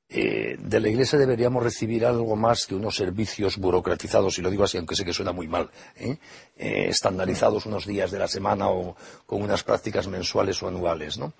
Eh, 0.09 0.57
de 0.61 0.79
la 0.79 0.89
Iglesia 0.89 1.19
deberíamos 1.19 1.65
recibir 1.65 2.07
algo 2.07 2.37
más 2.37 2.65
que 2.65 2.77
unos 2.77 2.95
servicios 2.95 3.57
burocratizados, 3.57 4.39
y 4.39 4.43
lo 4.43 4.51
digo 4.51 4.63
así, 4.63 4.79
aunque 4.79 4.95
sé 4.95 5.05
que 5.05 5.13
suena 5.13 5.33
muy 5.33 5.49
mal, 5.49 5.69
¿eh? 5.97 6.19
Eh, 6.57 6.87
estandarizados 6.89 7.67
unos 7.67 7.85
días 7.85 8.13
de 8.13 8.21
la 8.21 8.29
semana 8.29 8.69
o 8.69 8.95
con 9.27 9.43
unas 9.43 9.65
prácticas 9.65 10.07
mensuales 10.07 10.63
o 10.63 10.69
anuales, 10.69 11.19
¿no? 11.19 11.33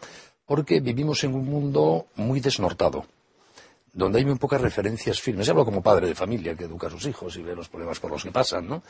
Porque 0.45 0.81
vivimos 0.81 1.23
en 1.23 1.35
un 1.35 1.45
mundo 1.45 2.09
muy 2.17 2.41
desnortado 2.41 3.07
donde 3.97 4.19
hay 4.19 4.27
muy 4.27 4.35
pocas 4.35 4.61
referencias 4.61 5.19
firmes. 5.21 5.49
Hablo 5.49 5.65
como 5.65 5.83
padre 5.83 6.07
de 6.07 6.15
familia 6.15 6.55
que 6.55 6.65
educa 6.65 6.89
a 6.89 6.91
sus 6.91 7.07
hijos 7.07 7.35
y 7.39 7.43
ve 7.43 7.57
los 7.57 7.71
problemas 7.71 7.99
por 7.99 8.11
los 8.11 8.23
que 8.23 8.31
pasan, 8.31 8.69
¿no? 8.69 8.83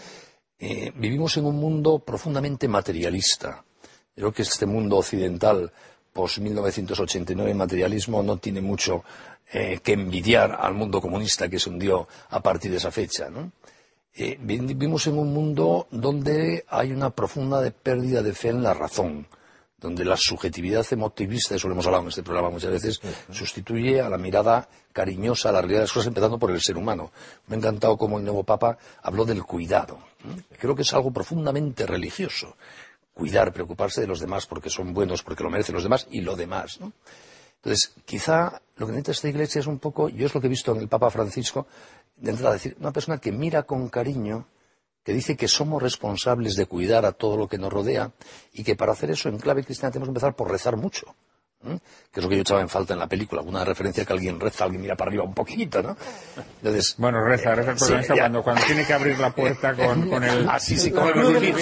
Eh, 0.59 0.93
vivimos 0.97 1.37
en 1.37 1.47
un 1.47 1.57
mundo 1.57 2.01
profundamente 2.01 2.67
materialista. 2.67 3.65
Creo 4.13 4.33
que 4.33 4.43
este 4.43 4.67
mundo 4.67 4.97
occidental, 4.97 5.73
post 6.13 6.39
1989 6.39 7.55
materialismo, 7.55 8.21
no 8.21 8.39
tiene 8.39 8.61
mucho 8.61 9.05
eh, 9.53 9.79
que 9.81 9.93
envidiar 9.93 10.59
al 10.61 10.75
mundo 10.75 11.01
comunista 11.01 11.49
que 11.49 11.61
se 11.61 11.71
hundió 11.71 12.09
a 12.31 12.41
partir 12.41 12.73
de 12.73 12.79
esa 12.79 12.91
fecha. 12.91 13.29
Eh, 14.13 14.37
vivimos 14.41 15.07
en 15.07 15.19
un 15.19 15.33
mundo 15.33 15.87
donde 15.93 16.65
hay 16.69 16.91
una 16.91 17.11
profunda 17.11 17.71
pérdida 17.71 18.23
de 18.23 18.35
fe 18.35 18.49
en 18.49 18.65
la 18.65 18.75
razón 18.75 19.29
donde 19.79 20.05
la 20.05 20.17
subjetividad 20.17 20.87
emotivista, 20.91 21.55
eso 21.55 21.69
lo 21.69 21.75
hemos 21.75 21.87
hablado 21.87 22.05
en 22.05 22.09
este 22.09 22.23
programa 22.23 22.51
muchas 22.51 22.71
veces, 22.71 23.01
sustituye 23.31 24.01
a 24.01 24.09
la 24.09 24.17
mirada 24.17 24.69
cariñosa 24.93 25.51
a 25.51 25.53
la 25.53 25.61
realidad 25.61 25.81
de 25.81 25.85
las 25.85 25.93
cosas, 25.93 26.09
empezando 26.09 26.39
por 26.39 26.51
el 26.51 26.61
ser 26.61 26.77
humano. 26.77 27.13
Me 27.47 27.57
ha 27.57 27.59
encantado 27.59 27.97
cómo 27.97 28.19
el 28.19 28.25
nuevo 28.25 28.45
Papa 28.45 28.79
habló 29.03 29.25
del 29.25 29.45
cuidado. 29.45 29.99
Creo 30.59 30.75
que 30.75 30.83
es 30.83 30.95
algo 30.95 31.13
profundamente 31.13 31.87
religioso. 31.87 32.57
Cuidar, 33.13 33.53
preocuparse 33.53 34.01
de 34.01 34.07
los 34.07 34.21
demás 34.21 34.47
porque 34.47 34.71
son 34.71 34.95
buenos, 34.95 35.23
porque 35.23 35.45
lo 35.45 35.51
merecen 35.51 35.75
los 35.75 35.85
demás 35.85 36.07
y 36.11 36.23
lo 36.23 36.37
demás. 36.37 36.79
Entonces, 37.57 37.93
quizá 38.05 38.61
lo 38.77 38.87
que 38.87 38.93
necesita 38.93 39.13
esta 39.13 39.29
iglesia 39.29 39.59
es 39.61 39.67
un 39.67 39.79
poco, 39.79 40.09
yo 40.09 40.27
es 40.27 40.35
lo 40.35 40.41
que 40.41 40.47
he 40.47 40.51
visto 40.51 40.73
en 40.73 40.81
el 40.81 40.89
Papa 40.89 41.11
Francisco, 41.11 41.67
de 42.17 42.31
entrada, 42.31 42.55
decir, 42.55 42.77
una 42.81 42.93
persona 42.93 43.19
que 43.19 43.33
mira 43.33 43.65
con 43.65 43.89
cariño 43.89 44.47
que 45.07 45.13
dice 45.13 45.37
que 45.37 45.47
somos 45.47 45.81
responsables 45.81 46.57
de 46.57 46.67
cuidar 46.67 47.07
a 47.07 47.13
todo 47.13 47.37
lo 47.37 47.47
que 47.47 47.59
nos 47.59 47.73
rodea 47.73 48.11
y 48.53 48.65
que 48.65 48.75
para 48.75 48.91
hacer 48.91 49.13
eso 49.13 49.29
en 49.29 49.39
clave 49.39 49.63
cristiana 49.63 49.93
tenemos 49.93 50.09
que 50.09 50.11
empezar 50.11 50.35
por 50.35 50.51
rezar 50.51 50.77
mucho. 50.77 51.15
que 51.63 52.19
es 52.19 52.25
lo 52.25 52.29
que 52.29 52.35
yo 52.35 52.41
echaba 52.41 52.61
en 52.61 52.69
falta 52.69 52.93
en 52.93 52.99
la 52.99 53.07
película, 53.07 53.41
una 53.43 53.65
referencia 53.65 54.05
que 54.05 54.13
alguien 54.13 54.41
reza, 54.41 54.65
alguien 54.65 54.83
mira 54.83 54.97
para 54.97 55.11
arriba 55.11 55.23
un 55.23 55.33
poquito, 55.33 55.81
¿no? 55.81 55.97
Entonces, 56.57 56.97
bueno, 56.99 57.25
reza, 57.25 57.55
reza 57.55 57.71
el 57.71 58.19
cuando, 58.19 58.43
cuando 58.43 58.65
tiene 58.65 58.85
que 58.85 58.93
abrir 58.93 59.17
la 59.21 59.31
puerta 59.31 59.75
con, 59.75 60.11
con 60.11 60.25
el... 60.25 60.49
Así, 60.51 60.77
sí, 60.77 60.91
con 60.91 61.07
el 61.07 61.57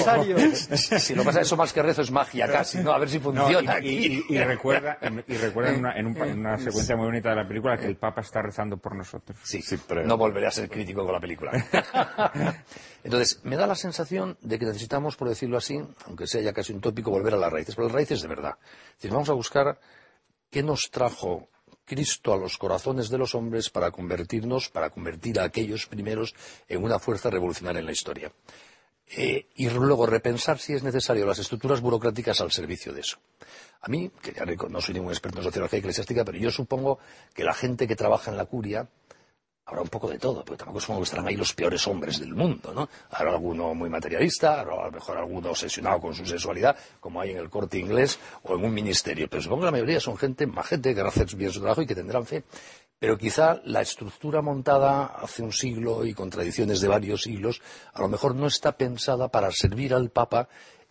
Si 0.75 1.15
lo 1.15 1.23
pasa 1.23 1.43
eso 1.43 1.55
más 1.59 1.71
que 1.75 1.83
rezo 1.83 2.01
es 2.01 2.11
magia 2.11 2.51
casi, 2.51 2.79
¿no? 2.79 2.93
A 2.93 2.99
ver 2.99 3.11
si 3.11 3.19
funciona. 3.19 3.79
y, 3.79 4.25
y, 4.27 4.39
recuerda, 4.39 4.97
y 5.29 5.37
recuerda 5.37 5.71
en, 5.71 5.81
una, 5.81 5.99
en, 5.99 6.39
una, 6.39 6.57
secuencia 6.57 6.97
muy 6.97 7.07
bonita 7.07 7.29
de 7.29 7.37
la 7.37 7.47
película 7.47 7.77
que 7.77 7.89
el 7.89 7.97
Papa 7.97 8.23
está 8.23 8.41
rezando 8.41 8.79
por 8.79 8.97
nosotros. 8.97 9.37
Sí, 9.43 9.61
sí 9.61 9.79
pero... 9.87 10.03
no 10.07 10.17
volveré 10.17 10.47
a 10.47 10.51
ser 10.51 10.71
crítico 10.71 11.05
con 11.05 11.13
la 11.13 11.21
película. 11.21 11.53
Entonces, 13.05 13.45
me 13.45 13.57
da 13.57 13.67
la 13.67 13.75
sensación 13.75 14.39
de 14.41 14.59
que 14.59 14.65
necesitamos, 14.65 15.15
por 15.17 15.29
decirlo 15.29 15.59
así, 15.59 15.79
aunque 16.07 16.27
sea 16.27 16.41
ya 16.41 16.55
casi 16.55 16.73
un 16.73 16.81
tópico, 16.81 17.11
volver 17.11 17.35
a 17.35 17.37
las 17.37 17.53
raíces, 17.53 17.77
pero 17.77 17.87
las 17.87 17.95
raíces 17.95 18.23
de 18.23 18.29
verdad. 18.29 18.55
Es 18.89 18.95
decir, 18.97 19.11
vamos 19.11 19.29
a 19.29 19.35
buscar 19.35 19.79
qué 20.51 20.63
nos 20.63 20.91
trajo 20.91 21.51
Cristo 21.85 22.33
a 22.33 22.39
los 22.39 22.57
corazones 22.57 23.11
de 23.11 23.19
los 23.19 23.35
hombres 23.35 23.69
para 23.69 23.91
convertirnos, 23.91 24.71
para 24.71 24.89
convertir 24.89 25.39
a 25.39 25.45
aquellos 25.45 25.87
primeros 25.87 26.35
en 26.67 26.83
una 26.83 26.99
fuerza 26.99 27.29
revolucionaria 27.29 27.81
en 27.81 27.87
la 27.87 27.93
historia. 27.93 28.33
Eh, 29.07 29.49
y 29.57 29.69
luego 29.69 30.07
repensar 30.07 30.59
si 30.59 30.73
es 30.73 30.83
necesario 30.83 31.27
las 31.27 31.39
estructuras 31.39 31.83
burocráticas 31.83 32.41
al 32.41 32.53
servicio 32.53 32.95
de 32.95 33.03
eso. 33.03 33.19
A 33.83 33.89
mí, 33.89 34.11
que 34.23 34.33
ya 34.33 34.47
no 34.47 34.81
soy 34.81 34.95
ningún 34.95 35.13
experto 35.13 35.41
en 35.41 35.45
sociología 35.45 35.79
eclesiástica, 35.79 36.25
pero 36.25 36.39
yo 36.39 36.51
supongo 36.51 36.99
que 37.35 37.45
la 37.45 37.53
gente 37.53 37.87
que 37.87 37.97
trabaja 37.97 38.31
en 38.31 38.39
la 38.39 38.47
curia 38.47 38.89
Habrá 39.67 39.81
un 39.81 39.89
poco 39.89 40.11
de 40.11 40.19
todo, 40.19 40.45
porque 40.45 40.59
tampoco 40.59 40.81
supongo 40.81 41.01
que 41.01 41.05
estarán 41.05 41.27
ahí 41.27 41.37
los 41.37 41.55
peores 41.55 41.87
hombres 41.87 42.21
del 42.21 42.35
mundo, 42.35 42.75
¿no? 42.75 42.87
Habrá 43.11 43.33
alguno 43.33 43.75
muy 43.75 43.89
materialista, 43.89 44.61
a 44.61 44.65
lo 44.65 44.91
mejor 44.93 45.17
alguno 45.17 45.51
obsesionado 45.51 46.01
con 46.03 46.15
su 46.15 46.27
sexualidad, 46.27 46.77
como 47.01 47.21
hay 47.21 47.31
en 47.31 47.39
el 47.39 47.49
corte 47.49 47.79
inglés 47.79 48.19
o 48.43 48.57
en 48.57 48.65
un 48.65 48.75
ministerio. 48.75 49.27
Pero 49.31 49.43
supongo 49.43 49.63
que 49.63 49.67
la 49.67 49.73
mayoría 49.73 50.01
son 50.01 50.19
gente 50.19 50.47
majete 50.47 50.95
que 50.95 51.01
hará 51.01 51.09
hacer 51.09 51.35
bien 51.35 51.51
su 51.51 51.61
trabajo 51.61 51.81
y 51.81 51.87
que 51.87 51.95
tendrán 51.95 52.27
fe. 52.27 52.45
Pero 52.99 53.17
quizá 53.17 53.61
la 53.65 53.81
estructura 53.81 54.43
montada 54.43 55.07
hace 55.07 55.43
un 55.43 55.53
siglo 55.53 56.05
y 56.05 56.13
con 56.13 56.29
tradiciones 56.29 56.83
de 56.83 56.89
varios 56.89 57.23
siglos, 57.23 57.63
a 57.95 58.03
lo 58.03 58.09
mejor 58.09 58.35
no 58.35 58.47
está 58.47 58.77
pensada 58.77 59.29
para 59.29 59.51
servir 59.51 59.95
al 59.95 60.11
Papa 60.11 60.49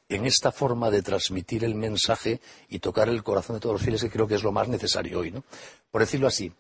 en 0.09 0.25
esta 0.25 0.51
forma 0.51 0.91
de 0.91 1.01
transmitir 1.01 1.63
el 1.63 1.75
mensaje 1.75 2.41
y 2.69 2.79
tocar 2.79 3.07
el 3.09 3.23
corazón 3.23 3.55
de 3.55 3.59
todos 3.59 3.73
los 3.73 3.81
fieles, 3.81 4.01
que 4.01 4.09
creo 4.09 4.27
que 4.27 4.35
es 4.35 4.43
lo 4.43 4.51
más 4.51 4.67
necesario 4.67 5.19
hoy, 5.19 5.31
¿no? 5.31 5.43
Por 5.91 6.01
decirlo 6.01 6.27
así, 6.27 6.51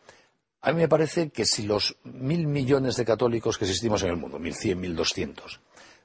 a 0.63 0.71
mí 0.71 0.79
me 0.79 0.87
parece 0.87 1.29
que 1.29 1.45
si 1.45 1.63
los 1.63 1.97
mil 2.03 2.47
millones 2.47 2.95
de 2.95 3.03
católicos 3.03 3.57
que 3.57 3.65
existimos 3.65 4.01
en 4.03 4.09
el 4.09 4.15
mundo, 4.15 4.39
mil 4.39 4.55
cien, 4.55 4.79
mil 4.79 4.95
doscientos, 4.95 5.59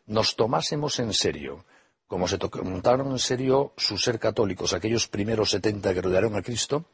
nos 0.06 0.34
tomásemos 0.34 0.98
en 0.98 1.12
serio, 1.12 1.64
como 2.08 2.26
se 2.26 2.38
montaron 2.64 3.12
en 3.12 3.20
serio 3.20 3.72
su 3.76 3.96
ser 3.98 4.18
católicos, 4.18 4.72
aquellos 4.72 5.06
primeros 5.06 5.50
setenta 5.50 5.94
que 5.94 6.02
rodearon 6.02 6.34
a 6.34 6.42
Cristo, 6.42 6.86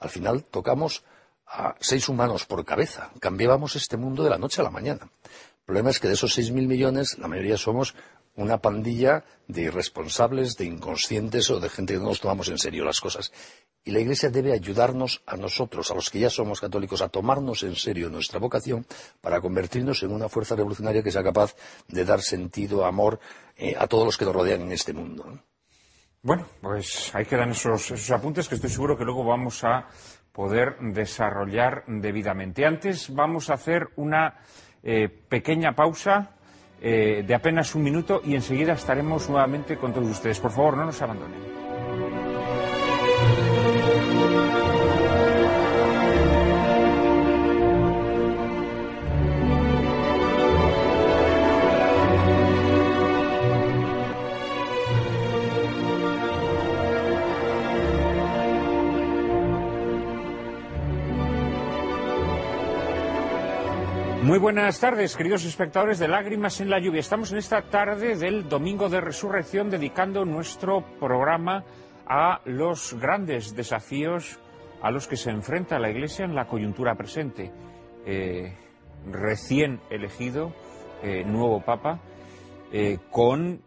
al 0.00 0.10
final 0.10 0.42
tocamos 0.42 1.04
a 1.46 1.76
seis 1.78 2.08
humanos 2.08 2.46
por 2.46 2.64
cabeza. 2.64 3.12
Cambiábamos 3.20 3.76
este 3.76 3.96
mundo 3.96 4.24
de 4.24 4.30
la 4.30 4.38
noche 4.38 4.60
a 4.60 4.64
la 4.64 4.70
mañana. 4.70 5.08
El 5.22 5.66
problema 5.66 5.90
es 5.90 6.00
que 6.00 6.08
de 6.08 6.14
esos 6.14 6.34
seis 6.34 6.50
mil 6.50 6.66
millones, 6.66 7.16
la 7.18 7.28
mayoría 7.28 7.56
somos 7.56 7.94
una 8.36 8.58
pandilla 8.58 9.24
de 9.46 9.62
irresponsables, 9.62 10.56
de 10.56 10.64
inconscientes 10.64 11.50
o 11.50 11.60
de 11.60 11.68
gente 11.68 11.94
que 11.94 12.00
no 12.00 12.06
nos 12.06 12.20
tomamos 12.20 12.48
en 12.48 12.58
serio 12.58 12.84
las 12.84 13.00
cosas. 13.00 13.32
Y 13.84 13.90
la 13.90 14.00
Iglesia 14.00 14.30
debe 14.30 14.52
ayudarnos 14.52 15.22
a 15.26 15.36
nosotros, 15.36 15.90
a 15.90 15.94
los 15.94 16.08
que 16.08 16.18
ya 16.18 16.30
somos 16.30 16.60
católicos, 16.60 17.02
a 17.02 17.08
tomarnos 17.08 17.62
en 17.62 17.76
serio 17.76 18.08
nuestra 18.08 18.38
vocación 18.38 18.86
para 19.20 19.40
convertirnos 19.40 20.02
en 20.02 20.12
una 20.12 20.28
fuerza 20.28 20.56
revolucionaria 20.56 21.02
que 21.02 21.10
sea 21.10 21.22
capaz 21.22 21.54
de 21.88 22.04
dar 22.04 22.22
sentido, 22.22 22.86
amor 22.86 23.20
eh, 23.56 23.74
a 23.78 23.86
todos 23.86 24.06
los 24.06 24.16
que 24.16 24.24
nos 24.24 24.34
rodean 24.34 24.62
en 24.62 24.72
este 24.72 24.92
mundo. 24.94 25.38
Bueno, 26.22 26.46
pues 26.62 27.14
ahí 27.14 27.26
quedan 27.26 27.50
esos, 27.50 28.10
apuntes 28.10 28.48
que 28.48 28.54
estoy 28.54 28.70
seguro 28.70 28.96
que 28.96 29.04
luego 29.04 29.22
vamos 29.22 29.62
a 29.62 29.86
poder 30.32 30.78
desarrollar 30.80 31.84
debidamente. 31.86 32.64
Antes 32.64 33.14
vamos 33.14 33.50
a 33.50 33.54
hacer 33.54 33.90
una 33.96 34.40
eh, 34.82 35.08
pequeña 35.08 35.74
pausa 35.74 36.34
eh, 36.80 37.24
de 37.26 37.34
apenas 37.34 37.74
un 37.74 37.82
minuto 37.82 38.20
y 38.24 38.34
enseguida 38.34 38.74
estaremos 38.74 39.28
nuevamente 39.28 39.76
con 39.76 39.92
todos 39.92 40.08
ustedes. 40.08 40.40
Por 40.40 40.50
favor, 40.50 40.76
no 40.76 40.84
nos 40.84 41.00
abandonen. 41.00 41.63
Muy 64.24 64.38
buenas 64.38 64.80
tardes, 64.80 65.18
queridos 65.18 65.44
espectadores 65.44 65.98
de 65.98 66.08
Lágrimas 66.08 66.58
en 66.62 66.70
la 66.70 66.80
Lluvia. 66.80 67.00
Estamos 67.00 67.30
en 67.30 67.36
esta 67.36 67.60
tarde 67.60 68.16
del 68.16 68.48
Domingo 68.48 68.88
de 68.88 69.02
Resurrección 69.02 69.68
dedicando 69.68 70.24
nuestro 70.24 70.80
programa 70.98 71.62
a 72.06 72.40
los 72.46 72.94
grandes 72.98 73.54
desafíos 73.54 74.40
a 74.80 74.90
los 74.90 75.06
que 75.06 75.18
se 75.18 75.28
enfrenta 75.28 75.78
la 75.78 75.90
Iglesia 75.90 76.24
en 76.24 76.34
la 76.34 76.46
coyuntura 76.46 76.94
presente. 76.94 77.52
Eh, 78.06 78.56
recién 79.12 79.80
elegido 79.90 80.54
eh, 81.02 81.22
nuevo 81.22 81.60
Papa, 81.60 82.00
eh, 82.72 82.96
con 83.10 83.60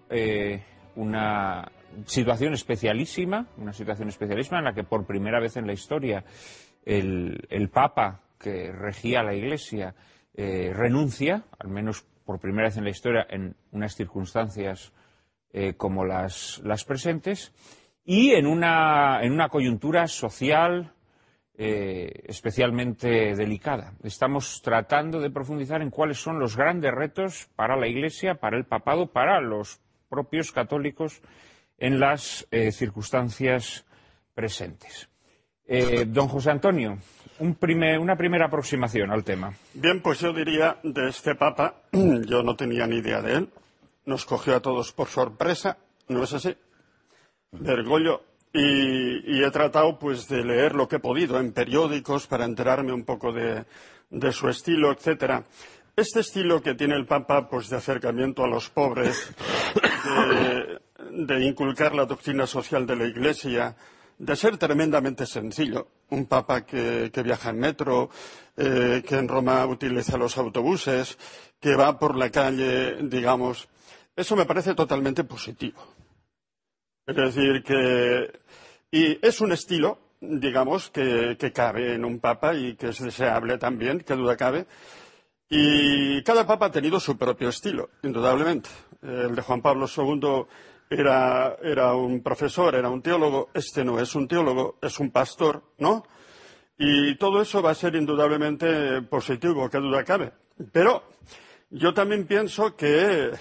una 0.96 1.72
situación 2.08 2.54
especialísima, 2.56 3.48
una 3.58 3.74
situación 3.74 4.10
especialísima 4.10 4.58
en 4.58 4.66
la 4.66 4.74
que 4.74 4.84
por 4.84 5.06
primera 5.06 5.40
vez 5.40 5.56
en 5.56 5.68
la 5.68 5.74
historia 5.74 6.26
el, 6.84 7.46
el 7.48 7.70
Papa 7.70 8.24
que 8.40 8.72
regía 8.72 9.22
la 9.22 9.36
Iglesia 9.36 9.94
eh, 10.40 10.72
renuncia, 10.72 11.46
al 11.58 11.70
menos 11.70 12.06
por 12.24 12.40
primera 12.40 12.68
vez 12.68 12.78
en 12.78 12.84
la 12.84 12.92
historia, 12.92 13.26
en 13.28 13.56
unas 13.72 13.96
circunstancias 13.96 14.94
eh, 15.52 15.74
como 15.74 16.06
las, 16.06 16.62
presentes, 16.86 17.52
y 18.04 18.34
en 18.34 18.46
una, 18.46 19.50
coyuntura 19.50 20.06
social 20.08 20.94
eh, 21.56 22.22
especialmente 22.26 23.36
delicada. 23.36 23.94
Estamos 24.04 24.62
tratando 24.62 25.20
de 25.20 25.32
profundizar 25.32 25.82
en 25.82 25.90
cuáles 25.90 26.22
son 26.22 26.38
los 26.38 26.56
grandes 26.56 26.94
retos 26.94 27.50
para 27.56 27.76
la 27.76 27.88
Iglesia, 27.88 28.36
para 28.36 28.58
el 28.58 28.66
papado, 28.66 29.12
para 29.12 29.42
los 29.42 29.82
propios 30.08 30.52
católicos 30.52 31.20
en 31.80 32.00
las 32.00 32.48
circunstancias 32.72 33.88
presentes. 34.36 35.10
don 36.08 36.28
José 36.28 36.52
Antonio, 36.52 37.00
una 37.40 38.16
primera 38.16 38.46
aproximación 38.46 39.12
al 39.12 39.24
tema. 39.24 39.54
Bien, 39.74 40.02
pues 40.02 40.20
yo 40.20 40.34
diría 40.34 40.78
de 40.84 41.10
este 41.10 41.36
Papa, 41.36 41.76
yo 41.92 42.44
no 42.44 42.56
tenía 42.56 42.88
ni 42.88 42.98
idea 42.98 43.22
de 43.22 43.34
él, 43.34 43.50
nos 44.06 44.26
cogió 44.26 44.56
a 44.56 44.62
todos 44.62 44.92
por 44.94 45.08
sorpresa, 45.08 45.78
¿no 46.08 46.24
es 46.24 46.34
así? 46.34 46.56
Bergoglio, 47.52 48.24
y, 48.54 49.44
he 49.44 49.52
tratado 49.52 50.00
pues 50.00 50.28
de 50.28 50.44
leer 50.44 50.74
lo 50.74 50.88
que 50.88 50.98
he 50.98 51.00
podido 51.00 51.40
en 51.40 51.52
periódicos 51.52 52.28
para 52.28 52.46
enterarme 52.46 52.94
un 52.94 53.04
poco 53.04 53.32
de, 53.32 53.66
su 54.32 54.50
estilo, 54.50 54.92
etcétera. 54.92 55.44
Este 55.96 56.20
estilo 56.20 56.62
que 56.62 56.76
tiene 56.76 56.96
el 56.96 57.06
Papa, 57.06 57.50
pues 57.50 57.70
de 57.70 57.78
acercamiento 57.78 58.44
a 58.44 58.48
los 58.48 58.70
pobres, 58.70 59.32
de 61.12 61.46
inculcar 61.46 61.96
la 61.96 62.06
doctrina 62.06 62.46
social 62.46 62.86
de 62.86 62.96
la 62.96 63.06
Iglesia, 63.06 63.76
de 64.18 64.36
ser 64.36 64.58
tremendamente 64.58 65.26
sencillo. 65.26 65.88
Un 66.10 66.26
papa 66.26 66.66
que, 66.66 67.12
viaja 67.24 67.50
en 67.50 67.60
metro, 67.60 68.10
eh, 68.56 69.04
que 69.08 69.16
en 69.16 69.28
Roma 69.28 69.66
utiliza 69.66 70.18
los 70.18 70.38
autobuses, 70.38 71.18
que 71.60 71.76
va 71.76 71.98
por 72.00 72.16
la 72.16 72.30
calle, 72.30 72.98
digamos. 73.04 73.68
Eso 74.16 74.36
me 74.36 74.46
parece 74.46 74.74
totalmente 74.74 75.24
positivo. 75.24 75.82
Es 77.06 77.16
decir, 77.16 77.64
que. 77.64 78.40
Y 78.90 79.26
es 79.26 79.42
un 79.42 79.52
estilo, 79.52 80.00
digamos, 80.22 80.90
que, 80.90 81.36
que 81.38 81.52
cabe 81.52 81.94
en 81.94 82.06
un 82.06 82.20
papa 82.20 82.56
y 82.56 82.76
que 82.76 82.90
es 82.90 83.00
deseable 83.00 83.58
también, 83.58 84.00
que 84.00 84.16
duda 84.16 84.38
cabe. 84.38 84.66
Y 85.50 86.24
cada 86.24 86.46
papa 86.46 86.68
ha 86.68 86.72
tenido 86.72 87.00
su 87.00 87.18
propio 87.18 87.50
estilo, 87.50 87.90
indudablemente. 88.04 88.70
El 89.02 89.36
de 89.36 89.42
Juan 89.42 89.62
Pablo 89.62 89.88
II 89.96 90.46
era, 90.90 91.96
un 91.96 92.22
profesor, 92.22 92.76
era 92.76 92.90
un 92.90 93.02
teólogo, 93.02 93.50
este 93.54 93.84
no 93.84 94.00
es 94.00 94.16
un 94.16 94.28
teólogo, 94.28 94.78
es 94.82 95.00
un 95.00 95.12
pastor, 95.12 95.64
¿no? 95.80 96.04
Y 96.78 97.16
todo 97.16 97.42
eso 97.42 97.62
va 97.62 97.72
a 97.72 97.76
ser 97.76 97.96
indudablemente 97.96 99.02
positivo, 99.04 99.70
qué 99.70 99.80
duda 99.80 100.04
cabe. 100.04 100.32
Pero 100.72 101.04
yo 101.70 101.94
también 101.94 102.26
pienso 102.26 102.76
que 102.76 103.32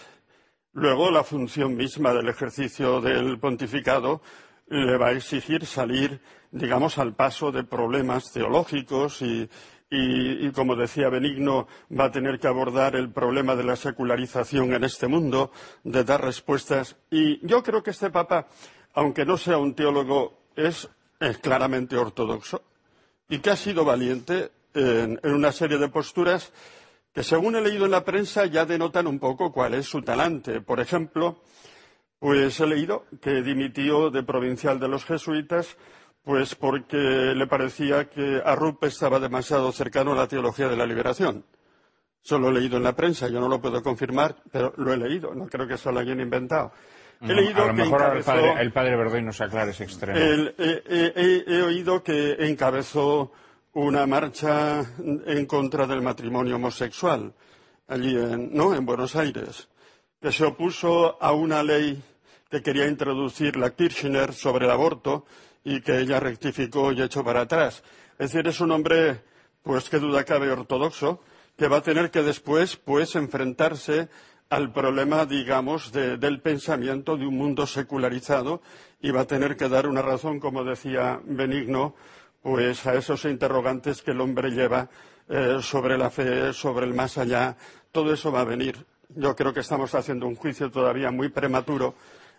luego 0.73 1.11
la 1.11 1.23
función 1.23 1.77
misma 1.77 2.13
del 2.13 2.29
ejercicio 2.29 3.01
del 3.01 3.39
pontificado 3.39 4.23
le 4.69 4.97
va 4.97 5.09
a 5.09 5.13
exigir 5.13 5.65
salir, 5.65 6.21
digamos, 6.51 6.99
al 6.99 7.15
paso 7.15 7.53
de 7.53 7.65
problemas 7.65 8.33
teológicos 8.33 9.23
y, 9.23 9.49
y, 9.89 10.51
como 10.51 10.75
decía 10.75 11.09
Benigno, 11.09 11.69
va 11.97 12.07
a 12.07 12.11
tener 12.11 12.41
que 12.41 12.49
abordar 12.49 12.97
el 12.97 13.11
problema 13.11 13.55
de 13.55 13.65
la 13.65 13.77
secularización 13.77 14.75
en 14.75 14.85
este 14.85 15.07
mundo, 15.07 15.53
de 15.85 16.03
dar 16.03 16.25
respuestas. 16.25 16.97
Y 17.11 17.47
yo 17.47 17.63
creo 17.63 17.83
que 17.83 17.91
este 17.91 18.11
Papa, 18.11 18.49
aunque 18.95 19.25
no 19.25 19.37
sea 19.37 19.59
un 19.59 19.75
teólogo, 19.75 20.41
es, 20.57 20.89
claramente 21.41 21.97
ortodoxo 21.97 22.63
y 23.29 23.39
que 23.39 23.51
ha 23.51 23.57
sido 23.57 23.87
valiente 23.87 24.51
en, 24.75 25.19
una 25.23 25.51
serie 25.51 25.79
de 25.79 25.89
posturas 25.89 26.53
que, 27.15 27.23
según 27.23 27.57
he 27.57 27.61
leído 27.61 27.87
en 27.87 27.93
la 27.93 28.05
prensa, 28.05 28.45
ya 28.47 28.67
denotan 28.67 29.07
un 29.07 29.19
poco 29.19 29.53
cuál 29.53 29.75
es 29.75 29.87
su 29.87 30.03
talante. 30.03 30.61
Por 30.61 30.81
ejemplo, 30.81 31.41
pues 32.19 32.61
he 32.61 32.67
leído 32.67 33.07
que 33.23 33.43
dimitió 33.43 34.11
de 34.11 34.23
provincial 34.23 34.79
de 34.79 34.89
los 34.89 35.05
jesuitas 35.05 35.77
pues 36.27 36.57
porque 36.57 36.97
le 36.97 37.47
parecía 37.47 38.11
que 38.11 38.43
Arrup 38.45 38.83
estaba 38.83 39.21
demasiado 39.21 39.71
cercano 39.71 40.11
a 40.11 40.17
la 40.17 40.27
teología 40.27 40.67
de 40.67 40.77
la 40.77 40.85
liberación. 40.85 41.45
Eso 42.21 42.41
lo 42.41 42.49
he 42.49 42.53
leído 42.53 42.79
en 42.79 42.83
la 42.83 42.97
prensa, 42.97 43.29
yo 43.29 43.39
no 43.39 43.49
lo 43.49 43.61
puedo 43.61 43.81
confirmar, 43.81 44.35
pero 44.51 44.75
lo 44.77 44.93
he 44.93 44.97
leído, 44.97 45.33
no 45.37 45.47
creo 45.47 45.69
que 45.69 45.75
eso 45.75 45.93
lo 45.93 46.01
hayan 46.01 46.19
inventado. 46.19 46.73
He 47.21 47.33
leído 47.33 47.63
a 47.63 47.67
lo 47.69 47.75
mejor 47.75 48.17
el, 48.17 48.25
padre, 48.73 48.95
el 48.95 49.25
nos 49.25 49.41
aclara 49.41 49.71
ese 49.71 49.85
extremo. 49.85 50.19
he 50.19 51.63
oído 51.63 52.03
que 52.03 52.33
encabezó 52.41 53.31
una 53.75 54.05
marcha 54.09 54.85
en 54.99 55.47
contra 55.47 55.87
del 55.87 56.03
matrimonio 56.03 56.57
homosexual 56.57 57.33
allí 57.87 58.17
en, 58.17 58.53
¿no? 58.53 58.75
en 58.75 58.85
Buenos 58.85 59.15
Aires, 59.15 59.69
que 60.21 60.33
se 60.33 60.45
opuso 60.45 61.23
a 61.23 61.31
una 61.31 61.63
ley 61.63 62.03
que 62.51 62.63
quería 62.63 62.89
introducir 62.89 63.57
la 63.57 63.71
Kirchner 63.71 64.33
sobre 64.33 64.65
el 64.65 64.73
aborto 64.73 65.25
y 65.67 65.81
que 65.81 65.99
ella 65.99 66.21
rectificó 66.21 66.93
y 66.93 67.03
echó 67.03 67.25
para 67.25 67.41
atrás. 67.41 67.83
Es 68.21 68.31
decir, 68.31 68.47
es 68.47 68.61
un 68.61 68.71
hombre, 68.71 69.25
pues 69.65 69.91
qué 69.91 69.99
duda 69.99 70.23
cabe, 70.23 70.49
ortodoxo, 70.49 71.21
que 71.57 71.67
va 71.67 71.79
a 71.79 71.83
tener 71.83 72.13
que 72.13 72.23
después, 72.23 72.77
pues, 72.77 73.17
enfrentarse 73.17 74.09
al 74.49 74.73
problema, 74.73 75.27
digamos, 75.27 75.91
del 75.91 76.41
pensamiento 76.41 77.17
de 77.17 77.27
un 77.27 77.37
mundo 77.37 77.67
secularizado 77.67 78.63
y 79.01 79.11
va 79.11 79.23
a 79.23 79.27
tener 79.27 79.57
que 79.57 79.69
dar 79.69 79.89
una 79.89 80.03
razón, 80.03 80.39
como 80.39 80.63
decía 80.63 81.21
Benigno, 81.25 81.97
pues 82.43 82.87
a 82.87 82.95
esos 82.95 83.25
interrogantes 83.25 84.03
que 84.03 84.13
el 84.13 84.21
hombre 84.21 84.51
lleva 84.51 84.89
eh, 85.29 85.59
sobre 85.61 85.99
la 85.99 86.11
fe, 86.11 86.53
sobre 86.53 86.87
el 86.87 86.95
más 86.95 87.19
allá. 87.19 87.57
Todo 87.91 88.13
eso 88.13 88.31
va 88.31 88.43
a 88.43 88.45
venir. 88.45 88.87
Yo 89.09 89.35
creo 89.35 89.53
que 89.53 89.61
estamos 89.61 89.97
haciendo 89.97 90.29
un 90.29 90.37
juicio 90.37 90.71
todavía 90.71 91.11
muy 91.11 91.29
prematuro. 91.29 91.97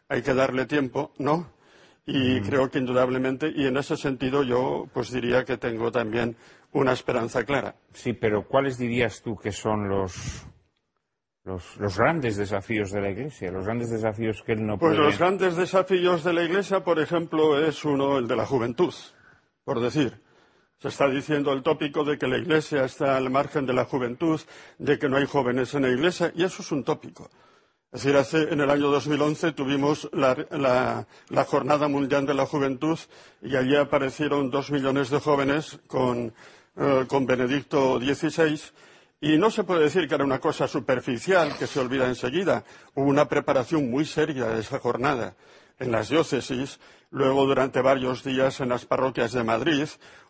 Hay 0.08 0.22
que 0.22 0.34
darle 0.34 0.66
tiempo, 0.66 1.12
¿no? 1.18 1.57
Y 2.10 2.40
creo 2.40 2.72
que 2.72 2.80
indudablemente, 2.80 3.52
y 3.54 3.68
en 3.68 3.76
ese 3.76 3.98
sentido 3.98 4.42
yo 4.42 4.88
pues 4.94 5.12
diría 5.12 5.44
que 5.44 5.58
tengo 5.58 5.92
también 5.92 6.38
una 6.72 6.94
esperanza 6.94 7.44
clara. 7.44 7.76
Sí, 7.92 8.14
pero 8.14 8.48
¿cuáles 8.48 8.78
dirías 8.78 9.22
tú 9.22 9.36
que 9.36 9.52
son 9.52 9.90
los, 9.90 10.48
los, 11.44 11.98
grandes 11.98 12.38
desafíos 12.38 12.92
de 12.92 13.02
la 13.02 13.10
Iglesia, 13.10 13.52
los 13.52 13.66
grandes 13.66 13.90
desafíos 13.90 14.42
que 14.42 14.54
él 14.54 14.66
no 14.66 14.78
pues 14.78 14.92
puede... 14.92 15.04
Pues 15.04 15.08
los 15.08 15.20
grandes 15.20 15.58
desafíos 15.58 16.24
de 16.24 16.32
la 16.32 16.44
Iglesia, 16.44 16.82
por 16.82 17.00
ejemplo, 17.00 17.60
es 17.60 17.84
uno, 17.84 18.18
el 18.18 18.28
de 18.30 18.38
la 18.38 18.46
juventud, 18.46 18.94
por 19.66 19.82
decir. 19.82 20.22
Se 20.80 20.88
está 20.88 21.10
diciendo 21.10 21.52
el 21.52 21.62
tópico 21.62 22.06
de 22.06 22.18
que 22.18 22.28
la 22.28 22.38
Iglesia 22.38 22.86
está 22.86 23.18
al 23.18 23.30
margen 23.30 23.66
de 23.66 23.74
la 23.74 23.84
juventud, 23.84 24.40
de 24.78 24.98
que 24.98 25.10
no 25.10 25.18
hay 25.18 25.26
jóvenes 25.26 25.74
en 25.74 25.82
la 25.82 25.90
Iglesia, 25.90 26.32
y 26.36 26.44
eso 26.46 26.62
es 26.62 26.72
un 26.72 26.86
tópico. 26.86 27.30
Es 27.92 28.04
decir, 28.04 28.18
hace, 28.18 28.54
en 28.54 28.60
el 28.60 28.70
año 28.70 28.90
2011 28.92 29.54
tuvimos 29.54 30.10
la, 30.12 31.06
Jornada 31.46 31.88
Mundial 31.88 32.26
de 32.26 32.34
la 32.34 32.46
Juventud 32.46 33.00
y 33.42 33.56
allí 33.56 33.78
aparecieron 33.78 34.52
dos 34.52 34.72
millones 34.72 35.10
de 35.10 35.20
jóvenes 35.20 35.80
con, 35.88 36.34
eh, 36.76 37.06
con 37.08 37.26
Benedicto 37.26 37.98
XVI 37.98 38.60
y 39.22 39.38
no 39.38 39.50
se 39.50 39.64
puede 39.64 39.84
decir 39.84 40.08
que 40.08 40.16
era 40.16 40.26
una 40.26 40.40
cosa 40.40 40.68
superficial 40.68 41.58
que 41.58 41.66
se 41.66 41.80
olvida 41.80 42.08
enseguida. 42.08 42.66
Hubo 42.94 43.06
una 43.06 43.30
preparación 43.30 43.90
muy 43.90 44.06
seria 44.06 44.48
de 44.48 44.60
esa 44.60 44.80
jornada 44.80 45.36
en 45.80 45.92
las 45.92 46.10
diócesis, 46.10 46.80
luego 47.12 47.46
durante 47.46 47.82
varios 47.82 48.24
días 48.24 48.60
en 48.60 48.70
las 48.70 48.86
parroquias 48.86 49.32
de 49.32 49.44
Madrid, 49.44 49.88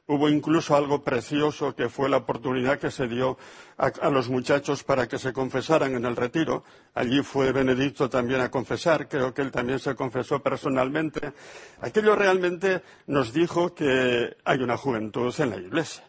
Hubo 0.10 0.30
incluso 0.30 0.74
algo 0.74 1.04
precioso 1.04 1.76
que 1.76 1.90
fue 1.90 2.08
la 2.08 2.16
oportunidad 2.18 2.80
que 2.80 2.92
se 2.92 3.10
dio 3.10 3.38
a, 3.78 4.10
los 4.10 4.30
muchachos 4.30 4.86
para 4.86 5.06
que 5.06 5.20
se 5.20 5.34
confesaran 5.34 5.96
en 5.96 6.06
el 6.06 6.16
retiro. 6.16 6.64
Allí 6.94 7.22
fue 7.24 7.52
Benedicto 7.52 8.10
también 8.10 8.40
a 8.40 8.50
confesar, 8.50 9.10
creo 9.10 9.34
que 9.34 9.42
él 9.42 9.52
también 9.52 9.80
se 9.80 9.96
confesó 9.96 10.42
personalmente. 10.42 11.34
Aquello 11.82 12.16
realmente 12.16 12.84
nos 13.08 13.34
dijo 13.34 13.76
que 13.76 14.38
hay 14.46 14.60
una 14.60 14.78
juventud 14.78 15.36
en 15.40 15.50
la 15.50 15.58
Iglesia. 15.58 16.06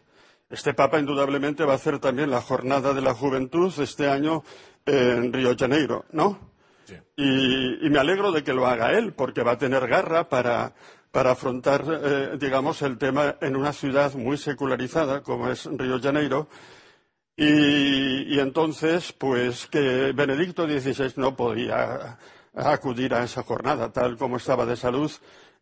Este 0.49 0.73
Papa 0.73 0.97
indudablemente 0.97 1.65
va 1.65 1.73
a 1.73 1.75
hacer 1.75 1.99
también 1.99 2.31
la 2.31 2.39
jornada 2.39 2.93
de 2.93 3.01
la 3.01 3.13
juventud 3.13 3.73
este 3.79 4.09
año 4.09 4.43
en 4.85 5.33
Río 5.33 5.57
Janeiro, 5.59 6.05
¿no? 6.13 6.48
Y, 7.15 7.89
me 7.89 7.99
alegro 7.99 8.31
de 8.31 8.43
que 8.43 8.53
lo 8.53 8.67
haga 8.67 8.91
él, 8.91 9.13
porque 9.13 9.43
va 9.43 9.53
a 9.53 9.57
tener 9.57 9.87
garra 9.87 10.29
para 10.29 10.73
para 11.11 11.31
afrontar, 11.31 11.83
eh, 11.87 12.37
digamos, 12.39 12.83
el 12.83 12.99
tema 12.99 13.35
en 13.41 13.55
una 13.55 13.73
ciudad 13.73 14.13
muy 14.13 14.37
secularizada 14.37 15.23
como 15.23 15.49
es 15.49 15.65
Río 15.65 15.99
Janeiro. 15.99 16.47
Y, 17.35 18.35
y, 18.35 18.39
entonces, 18.39 19.11
pues 19.13 19.65
que 19.65 20.11
Benedicto 20.13 20.67
XVI 20.67 21.13
no 21.15 21.35
podía 21.35 22.19
acudir 22.53 23.13
a 23.13 23.23
esa 23.23 23.43
jornada, 23.43 23.91
tal 23.91 24.17
como 24.17 24.37
estaba 24.37 24.65
de 24.65 24.75
salud, 24.75 25.11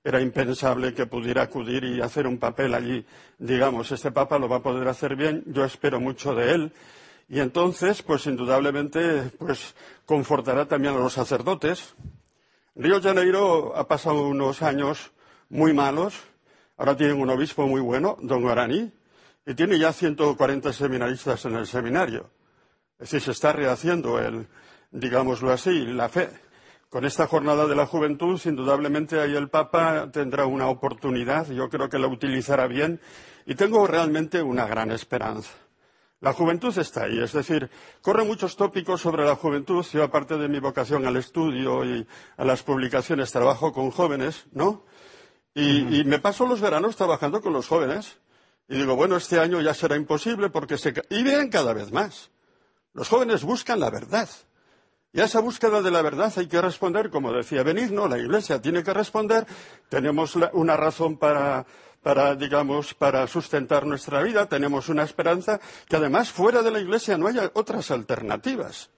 era 0.03 0.21
impensable 0.21 0.93
que 0.93 1.05
pudiera 1.05 1.43
acudir 1.43 1.83
y 1.83 2.01
hacer 2.01 2.27
un 2.27 2.37
papel 2.37 2.73
allí. 2.73 3.05
Digamos, 3.37 3.91
este 3.91 4.11
Papa 4.11 4.39
lo 4.39 4.47
va 4.47 4.57
a 4.57 4.63
poder 4.63 4.87
hacer 4.87 5.15
bien, 5.15 5.43
yo 5.47 5.65
espero 5.65 5.99
mucho 5.99 6.33
de 6.33 6.53
él. 6.53 6.73
Y 7.29 7.39
entonces, 7.39 8.01
pues 8.01 8.25
indudablemente, 8.25 9.31
pues 9.37 9.75
confortará 10.05 10.65
también 10.65 10.95
a 10.95 10.99
los 10.99 11.13
sacerdotes. 11.13 11.93
Río 12.75 13.01
Janeiro 13.01 13.75
ha 13.75 13.87
pasado 13.87 14.27
unos 14.27 14.61
años 14.61 15.11
muy 15.49 15.73
malos. 15.73 16.15
Ahora 16.77 16.95
tienen 16.95 17.19
un 17.19 17.29
obispo 17.29 17.67
muy 17.67 17.81
bueno, 17.81 18.17
don 18.21 18.41
Guarani, 18.41 18.93
y 19.45 19.53
tiene 19.55 19.79
ya 19.79 19.91
140 19.91 20.71
seminaristas 20.71 21.43
en 21.45 21.55
el 21.55 21.67
seminario. 21.67 22.29
Es 22.99 23.11
decir, 23.11 23.21
se 23.21 23.31
está 23.31 23.51
rehaciendo 23.51 24.19
el, 24.19 24.47
digámoslo 24.91 25.51
así, 25.51 25.85
la 25.85 26.07
fe. 26.07 26.29
Con 26.89 27.03
esta 27.03 27.27
jornada 27.27 27.67
de 27.67 27.75
la 27.75 27.85
juventud, 27.85 28.39
indudablemente 28.45 29.19
ahí 29.19 29.35
el 29.35 29.49
Papa 29.49 30.09
tendrá 30.11 30.45
una 30.45 30.67
oportunidad, 30.67 31.49
yo 31.49 31.69
creo 31.69 31.89
que 31.89 31.99
la 31.99 32.07
utilizará 32.07 32.67
bien, 32.67 33.01
y 33.45 33.55
tengo 33.55 33.85
realmente 33.87 34.41
una 34.41 34.65
gran 34.65 34.91
esperanza. 34.91 35.51
La 36.19 36.33
juventud 36.33 36.75
está 36.77 37.03
ahí, 37.03 37.19
es 37.19 37.33
decir, 37.33 37.69
corren 38.01 38.25
muchos 38.25 38.55
tópicos 38.55 39.01
sobre 39.01 39.23
la 39.23 39.35
juventud. 39.35 39.85
Yo, 39.93 40.03
aparte 40.03 40.37
de 40.37 40.47
mi 40.47 40.59
vocación 40.59 41.05
al 41.05 41.15
estudio 41.15 41.85
y 41.85 42.07
a 42.37 42.43
las 42.43 42.63
publicaciones, 42.63 43.31
trabajo 43.31 43.71
con 43.71 43.91
jóvenes, 43.91 44.45
¿no? 44.51 44.83
Y, 45.53 45.99
y 45.99 46.03
me 46.05 46.17
paso 46.19 46.47
los 46.47 46.59
veranos 46.59 46.95
trabajando 46.95 47.41
con 47.41 47.53
los 47.53 47.67
jóvenes. 47.67 48.19
Y 48.67 48.77
digo, 48.77 48.95
bueno, 48.95 49.15
este 49.15 49.39
año 49.39 49.61
ya 49.61 49.73
será 49.73 49.95
imposible 49.95 50.49
porque 50.49 50.77
se... 50.77 50.93
Y 51.09 51.23
vienen 51.23 51.49
cada 51.49 51.73
vez 51.73 51.91
más. 51.91 52.31
Los 52.93 53.09
jóvenes 53.09 53.43
buscan 53.43 53.79
la 53.79 53.89
verdad. 53.91 54.27
Y 55.13 55.21
a 55.21 55.25
esa 55.25 55.39
búsqueda 55.39 55.81
de 55.81 55.91
la 55.91 56.01
verdad 56.01 56.33
hay 56.35 56.47
que 56.47 56.61
responder, 56.61 57.09
como 57.09 57.31
decía 57.31 57.63
Benigno, 57.63 58.07
la 58.07 58.17
Iglesia 58.17 58.61
tiene 58.61 58.83
que 58.83 58.93
responder. 58.93 59.45
Tenemos 59.87 60.35
una 60.35 60.75
razón 60.75 61.17
para, 61.17 61.65
para, 62.01 62.35
digamos, 62.35 62.93
para 62.93 63.27
sustentar 63.27 63.85
nuestra 63.85 64.21
vida, 64.23 64.47
tenemos 64.47 64.89
una 64.89 65.03
esperanza 65.03 65.59
que 65.87 65.95
además 65.95 66.31
fuera 66.31 66.61
de 66.61 66.71
la 66.71 66.79
Iglesia 66.79 67.17
no 67.17 67.27
haya 67.27 67.51
otras 67.53 67.91
alternativas. 67.91 68.89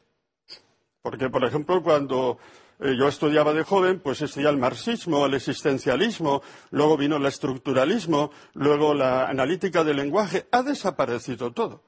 Porque, 1.02 1.30
por 1.30 1.44
ejemplo, 1.44 1.82
cuando 1.82 2.38
eh, 2.80 2.96
yo 2.98 3.08
estudiaba 3.08 3.54
de 3.54 3.64
joven, 3.64 4.00
pues 4.00 4.22
estudiaba 4.22 4.54
el 4.54 4.60
marxismo, 4.60 5.26
el 5.26 5.34
existencialismo, 5.34 6.42
luego 6.72 6.98
vino 6.98 7.18
el 7.18 7.26
estructuralismo, 7.26 8.32
luego 8.54 8.94
la 8.94 9.28
analítica 9.28 9.84
del 9.84 9.98
lenguaje, 9.98 10.48
ha 10.52 10.64
desaparecido 10.64 11.52
todo. 11.52 11.84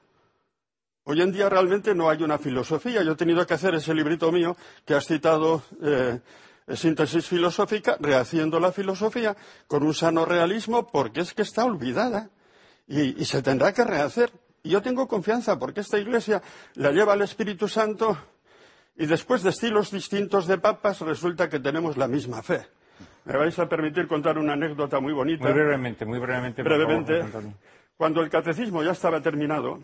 Hoy 1.04 1.20
en 1.20 1.32
día 1.32 1.48
realmente 1.48 1.94
no 1.94 2.08
hay 2.08 2.22
una 2.22 2.38
filosofía. 2.38 3.02
Yo 3.02 3.12
he 3.12 3.16
tenido 3.16 3.44
que 3.46 3.54
hacer 3.54 3.74
ese 3.74 3.92
librito 3.92 4.30
mío 4.30 4.56
que 4.84 4.94
has 4.94 5.06
citado, 5.06 5.62
eh, 5.82 6.20
Síntesis 6.76 7.26
filosófica, 7.26 7.96
rehaciendo 8.00 8.58
la 8.60 8.72
filosofía 8.72 9.36
con 9.66 9.82
un 9.82 9.94
sano 9.94 10.24
realismo 10.24 10.86
porque 10.86 11.20
es 11.20 11.34
que 11.34 11.42
está 11.42 11.64
olvidada 11.64 12.30
y, 12.86 13.20
y 13.20 13.24
se 13.24 13.42
tendrá 13.42 13.72
que 13.72 13.84
rehacer. 13.84 14.30
Y 14.62 14.70
yo 14.70 14.82
tengo 14.82 15.08
confianza 15.08 15.58
porque 15.58 15.80
esta 15.80 15.98
Iglesia 15.98 16.42
la 16.74 16.92
lleva 16.92 17.14
el 17.14 17.22
Espíritu 17.22 17.68
Santo 17.68 18.16
y 18.96 19.06
después 19.06 19.42
de 19.42 19.50
estilos 19.50 19.90
distintos 19.90 20.46
de 20.46 20.58
papas 20.58 21.00
resulta 21.00 21.48
que 21.48 21.60
tenemos 21.60 21.96
la 21.96 22.08
misma 22.08 22.42
fe. 22.42 22.66
Me 23.24 23.36
vais 23.36 23.58
a 23.58 23.68
permitir 23.68 24.06
contar 24.08 24.36
una 24.38 24.54
anécdota 24.54 25.00
muy 25.00 25.12
bonita. 25.12 25.44
Muy 25.44 25.52
brevemente, 25.52 26.04
muy 26.04 26.18
brevemente. 26.18 26.62
Brevemente. 26.62 27.24
cuando 27.96 28.20
el 28.20 28.28
catecismo 28.28 28.82
ya 28.82 28.92
estaba 28.92 29.20
terminado 29.20 29.80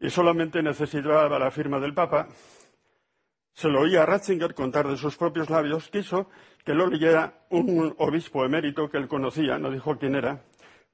y 0.00 0.10
solamente 0.10 0.62
necesitaba 0.62 1.38
la 1.38 1.50
firma 1.50 1.78
del 1.78 1.94
Papa, 1.94 2.28
se 3.58 3.68
lo 3.68 3.80
oía 3.80 4.04
a 4.04 4.06
Ratzinger 4.06 4.54
contar 4.54 4.86
de 4.86 4.96
sus 4.96 5.16
propios 5.16 5.50
labios, 5.50 5.88
quiso 5.88 6.30
que 6.64 6.74
lo 6.74 6.86
leyera 6.86 7.42
un 7.50 7.92
obispo 7.98 8.44
emérito 8.44 8.88
que 8.88 8.98
él 8.98 9.08
conocía, 9.08 9.58
no 9.58 9.68
dijo 9.68 9.98
quién 9.98 10.14
era, 10.14 10.44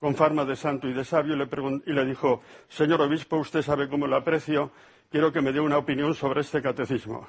con 0.01 0.15
fama 0.15 0.47
de 0.47 0.57
santo 0.57 0.89
y 0.89 0.95
de 0.95 1.05
sabio, 1.05 1.35
y 1.35 1.39
le, 1.39 1.49
y 1.85 1.93
le 1.93 2.07
dijo, 2.07 2.41
señor 2.69 3.03
obispo, 3.03 3.37
usted 3.37 3.61
sabe 3.61 3.87
cómo 3.87 4.07
lo 4.07 4.17
aprecio, 4.17 4.71
quiero 5.11 5.31
que 5.31 5.43
me 5.43 5.53
dé 5.53 5.61
una 5.61 5.77
opinión 5.77 6.15
sobre 6.15 6.41
este 6.41 6.63
catecismo. 6.63 7.29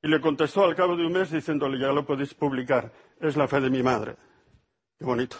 Y 0.00 0.06
le 0.06 0.20
contestó 0.20 0.66
al 0.66 0.76
cabo 0.76 0.94
de 0.94 1.04
un 1.04 1.14
mes 1.14 1.32
diciéndole, 1.32 1.80
ya 1.80 1.88
lo 1.88 2.06
podéis 2.06 2.32
publicar, 2.32 2.92
es 3.18 3.36
la 3.36 3.48
fe 3.48 3.60
de 3.60 3.70
mi 3.70 3.82
madre. 3.82 4.14
Qué 5.00 5.04
bonito. 5.04 5.36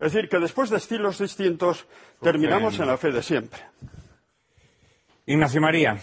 Es 0.00 0.14
decir, 0.14 0.30
que 0.30 0.38
después 0.38 0.70
de 0.70 0.78
estilos 0.78 1.18
distintos, 1.18 1.86
terminamos 2.22 2.80
en 2.80 2.86
la 2.86 2.96
fe 2.96 3.12
de 3.12 3.22
siempre. 3.22 3.60
Ignacio 5.26 5.60
María. 5.60 5.98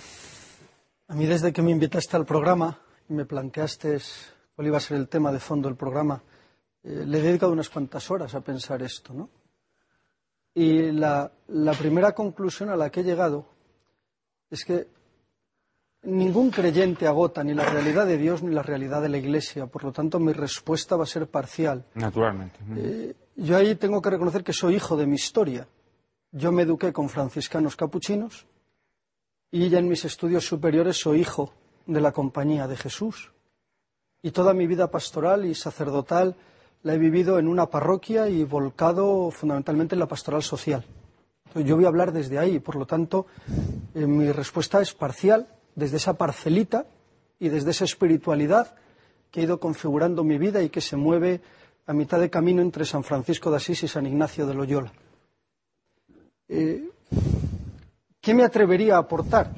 A 1.08 1.14
mí 1.14 1.26
desde 1.26 1.54
que 1.54 1.62
me 1.62 1.72
invitaste 1.72 2.18
al 2.18 2.26
programa 2.26 2.80
y 3.08 3.14
me 3.14 3.26
planteaste 3.26 4.00
cuál 4.56 4.68
iba 4.68 4.78
a 4.78 4.82
ser 4.82 4.98
el 4.98 5.08
tema 5.08 5.32
de 5.32 5.40
fondo 5.40 5.70
del 5.70 5.78
programa, 5.78 6.22
eh, 6.84 7.04
le 7.06 7.20
he 7.20 7.22
dedicado 7.22 7.52
unas 7.52 7.70
cuantas 7.70 8.10
horas 8.10 8.34
a 8.34 8.42
pensar 8.42 8.82
esto, 8.82 9.14
¿no? 9.14 9.30
Y 10.56 10.92
la, 10.92 11.32
la 11.50 11.74
primera 11.74 12.14
conclusión 12.14 12.70
a 12.70 12.76
la 12.76 12.90
que 12.90 13.02
he 13.02 13.04
llegado 13.04 13.46
es 14.50 14.64
que 14.64 14.88
ningún 16.04 16.50
creyente 16.50 17.08
agota 17.08 17.44
ni 17.44 17.54
la 17.54 17.66
realidad 17.66 18.06
de 18.06 18.18
Dios 18.18 18.42
ni 18.42 18.54
la 18.54 18.64
realidad 18.64 19.02
de 19.02 19.10
la 19.10 19.18
Iglesia. 19.18 19.68
Por 19.68 19.84
lo 19.84 19.92
tanto, 19.92 20.20
mi 20.20 20.32
respuesta 20.32 20.96
va 20.96 21.04
a 21.04 21.08
ser 21.08 21.28
parcial. 21.28 21.86
Naturalmente. 21.94 22.60
Eh, 22.78 23.16
yo 23.36 23.58
ahí 23.58 23.76
tengo 23.76 24.02
que 24.02 24.10
reconocer 24.10 24.44
que 24.44 24.54
soy 24.54 24.76
hijo 24.76 24.96
de 24.96 25.06
mi 25.06 25.16
historia. 25.16 25.68
Yo 26.32 26.52
me 26.52 26.64
eduqué 26.64 26.94
con 26.94 27.10
franciscanos 27.10 27.76
capuchinos 27.76 28.48
y 29.56 29.70
ya 29.70 29.80
en 29.80 29.88
mis 29.88 30.04
estudios 30.04 30.46
superiores 30.46 30.98
soy 30.98 31.22
hijo 31.22 31.54
de 31.86 32.02
la 32.02 32.12
compañía 32.12 32.68
de 32.68 32.76
Jesús. 32.76 33.32
Y 34.22 34.32
toda 34.32 34.54
mi 34.54 34.68
vida 34.68 34.92
pastoral 34.92 35.46
y 35.46 35.56
sacerdotal 35.56 36.36
la 36.84 36.94
he 36.94 36.98
vivido 36.98 37.40
en 37.40 37.48
una 37.48 37.68
parroquia 37.68 38.28
y 38.28 38.44
volcado 38.44 39.32
fundamentalmente 39.32 39.96
en 39.96 40.00
la 40.00 40.10
pastoral 40.10 40.44
social. 40.44 40.84
Yo 41.56 41.78
voy 41.78 41.86
a 41.86 41.88
hablar 41.88 42.12
desde 42.12 42.38
ahí, 42.38 42.60
por 42.60 42.76
lo 42.76 42.86
tanto, 42.86 43.28
eh, 43.94 44.06
mi 44.06 44.30
respuesta 44.34 44.82
es 44.82 44.94
parcial, 44.94 45.48
desde 45.74 45.98
esa 45.98 46.16
parcelita 46.16 46.86
y 47.40 47.48
desde 47.48 47.72
esa 47.72 47.86
espiritualidad 47.86 48.76
que 49.32 49.40
he 49.40 49.44
ido 49.44 49.62
configurando 49.62 50.26
mi 50.26 50.38
vida 50.38 50.64
y 50.64 50.70
que 50.70 50.82
se 50.82 50.98
mueve 50.98 51.40
a 51.88 51.94
mitad 51.94 52.20
de 52.20 52.30
camino 52.30 52.62
entre 52.62 52.84
San 52.84 53.06
Francisco 53.06 53.52
de 53.52 53.56
Asís 53.56 53.84
y 53.84 53.88
San 53.88 54.06
Ignacio 54.06 54.46
de 54.48 54.54
Loyola. 54.54 54.92
Eh, 56.50 56.90
¿Qué 58.26 58.34
me 58.34 58.44
atrevería 58.44 58.96
a 58.96 59.02
aportar? 59.06 59.54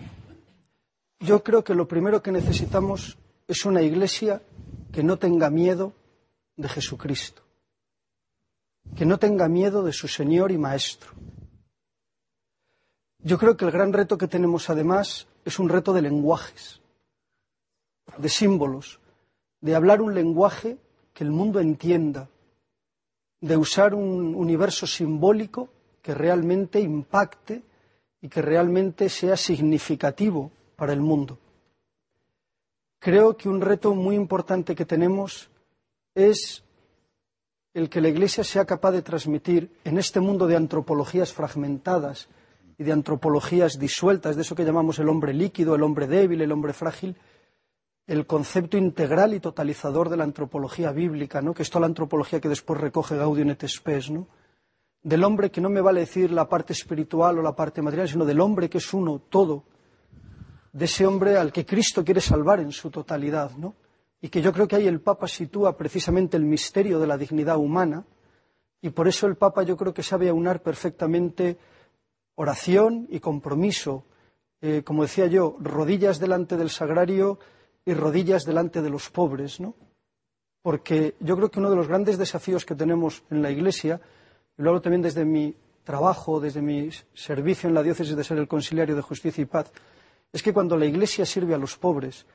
Yo 1.21 1.41
creo 1.41 1.63
que 1.63 1.73
lo 1.73 1.87
primero 1.87 2.21
que 2.21 2.33
necesitamos 2.33 3.17
es 3.47 3.63
una 3.63 3.81
iglesia 3.81 4.41
que 4.91 5.03
no 5.03 5.17
tenga 5.17 5.49
miedo 5.49 5.93
de 6.57 6.67
Jesucristo, 6.67 7.43
que 8.93 9.05
no 9.05 9.19
tenga 9.19 9.47
miedo 9.47 9.83
de 9.83 9.93
su 9.93 10.09
Señor 10.09 10.51
y 10.51 10.57
Maestro. 10.57 11.11
Yo 13.19 13.37
creo 13.37 13.55
que 13.55 13.63
el 13.63 13.71
gran 13.71 13.93
reto 13.93 14.17
que 14.17 14.27
tenemos 14.27 14.69
además 14.69 15.29
es 15.45 15.59
un 15.59 15.69
reto 15.69 15.93
de 15.93 16.01
lenguajes, 16.01 16.81
de 18.17 18.27
símbolos, 18.27 18.99
de 19.61 19.75
hablar 19.75 20.01
un 20.01 20.13
lenguaje 20.13 20.77
que 21.13 21.23
el 21.23 21.31
mundo 21.31 21.61
entienda, 21.61 22.27
de 23.39 23.55
usar 23.55 23.93
un 23.95 24.35
universo 24.35 24.85
simbólico 24.85 25.69
que 26.01 26.13
realmente 26.13 26.81
impacte 26.81 27.63
y 28.21 28.29
que 28.29 28.41
realmente 28.41 29.09
sea 29.09 29.37
significativo 29.37 30.51
para 30.75 30.93
el 30.93 31.01
mundo. 31.01 31.37
Creo 32.99 33.37
que 33.37 33.49
un 33.49 33.61
reto 33.61 33.93
muy 33.93 34.15
importante 34.15 34.75
que 34.75 34.85
tenemos 34.85 35.49
es 36.15 36.63
el 37.73 37.89
que 37.89 38.01
la 38.01 38.09
Iglesia 38.09 38.43
sea 38.43 38.65
capaz 38.65 38.91
de 38.91 39.03
transmitir 39.03 39.71
en 39.83 39.99
este 39.99 40.19
mundo 40.19 40.47
de 40.47 40.55
antropologías 40.55 41.31
fragmentadas 41.31 42.27
y 42.77 42.83
de 42.83 42.91
antropologías 42.91 43.77
disueltas, 43.77 44.35
de 44.35 44.41
eso 44.41 44.55
que 44.55 44.65
llamamos 44.65 44.97
el 44.97 45.09
hombre 45.09 45.33
líquido, 45.33 45.75
el 45.75 45.83
hombre 45.83 46.07
débil, 46.07 46.41
el 46.41 46.51
hombre 46.51 46.73
frágil, 46.73 47.15
el 48.07 48.25
concepto 48.25 48.77
integral 48.77 49.33
y 49.33 49.39
totalizador 49.39 50.09
de 50.09 50.17
la 50.17 50.23
antropología 50.23 50.91
bíblica, 50.91 51.41
¿no? 51.41 51.53
que 51.53 51.63
es 51.63 51.69
toda 51.69 51.81
la 51.81 51.87
antropología 51.87 52.39
que 52.39 52.49
después 52.49 52.79
recoge 52.79 53.17
Gaudium 53.17 53.49
et 53.49 53.67
Spes, 53.67 54.09
¿no? 54.09 54.27
Del 55.07 55.23
hombre 55.23 55.49
que 55.49 55.61
no 55.61 55.69
me 55.69 55.79
vale 55.79 56.01
decir 56.01 56.33
la 56.33 56.49
parte 56.49 56.73
espiritual 56.73 57.39
o 57.39 57.41
la 57.41 57.55
parte 57.55 57.81
material, 57.81 58.09
sino 58.09 58.25
del 58.25 58.41
hombre 58.41 58.69
que 58.69 58.79
es 58.79 58.93
uno, 58.93 59.21
todo, 59.29 59.63
de 60.73 60.83
ese 60.83 61.07
hombre 61.07 61.37
al 61.37 61.53
que 61.53 61.65
Cristo 61.65 62.03
quiere 62.03 62.19
salvar 62.19 62.59
en 62.59 62.73
su 62.73 62.91
totalidad, 62.91 63.51
¿no? 63.55 63.75
Y 64.19 64.27
que 64.27 64.41
yo 64.41 64.51
creo 64.51 64.67
que 64.67 64.75
ahí 64.75 64.85
el 64.85 64.99
Papa 64.99 65.29
sitúa 65.29 65.77
precisamente 65.77 66.35
el 66.35 66.43
misterio 66.43 66.99
de 66.99 67.07
la 67.07 67.17
dignidad 67.17 67.55
humana, 67.55 68.03
y 68.81 68.89
por 68.89 69.07
eso 69.07 69.27
el 69.27 69.37
Papa 69.37 69.63
yo 69.63 69.77
creo 69.77 69.93
que 69.93 70.03
sabe 70.03 70.27
aunar 70.27 70.61
perfectamente 70.61 71.57
oración 72.35 73.07
y 73.09 73.21
compromiso, 73.21 74.03
eh, 74.59 74.83
como 74.83 75.03
decía 75.03 75.27
yo, 75.27 75.55
rodillas 75.61 76.19
delante 76.19 76.57
del 76.57 76.69
sagrario 76.69 77.39
y 77.85 77.93
rodillas 77.93 78.43
delante 78.43 78.81
de 78.81 78.89
los 78.89 79.09
pobres, 79.09 79.61
¿no? 79.61 79.73
Porque 80.61 81.15
yo 81.21 81.37
creo 81.37 81.49
que 81.49 81.59
uno 81.59 81.69
de 81.69 81.77
los 81.77 81.87
grandes 81.87 82.17
desafíos 82.17 82.65
que 82.65 82.75
tenemos 82.75 83.23
en 83.29 83.41
la 83.41 83.51
Iglesia 83.51 84.01
lo 84.57 84.69
hablo 84.69 84.81
también 84.81 85.01
desde 85.01 85.25
mi 85.25 85.55
trabajo, 85.83 86.39
desde 86.39 86.61
mi 86.61 86.89
servicio 87.13 87.69
en 87.69 87.75
la 87.75 87.83
diócesis 87.83 88.15
de 88.15 88.23
ser 88.23 88.37
el 88.37 88.47
conciliario 88.47 88.95
de 88.95 89.01
justicia 89.01 89.41
y 89.41 89.45
paz, 89.45 89.71
es 90.31 90.43
que 90.43 90.53
cuando 90.53 90.75
la 90.75 90.85
Iglesia 90.85 91.25
sirve 91.25 91.53
a 91.53 91.57
los 91.57 91.77
pobres, 91.77 92.25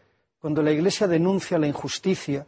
cuando 0.40 0.62
la 0.62 0.72
Iglesia 0.72 1.06
denuncia 1.06 1.58
la 1.58 1.66
injusticia, 1.66 2.46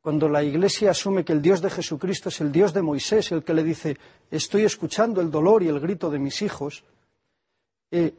cuando 0.00 0.28
la 0.28 0.42
Iglesia 0.42 0.90
asume 0.90 1.24
que 1.24 1.32
el 1.32 1.42
Dios 1.42 1.60
de 1.60 1.70
Jesucristo 1.70 2.28
es 2.28 2.40
el 2.40 2.52
Dios 2.52 2.72
de 2.72 2.82
Moisés, 2.82 3.32
el 3.32 3.42
que 3.42 3.54
le 3.54 3.62
dice, 3.62 3.98
estoy 4.30 4.64
escuchando 4.64 5.20
el 5.20 5.30
dolor 5.30 5.62
y 5.62 5.68
el 5.68 5.80
grito 5.80 6.10
de 6.10 6.18
mis 6.18 6.42
hijos, 6.42 6.84
eh, 7.90 8.14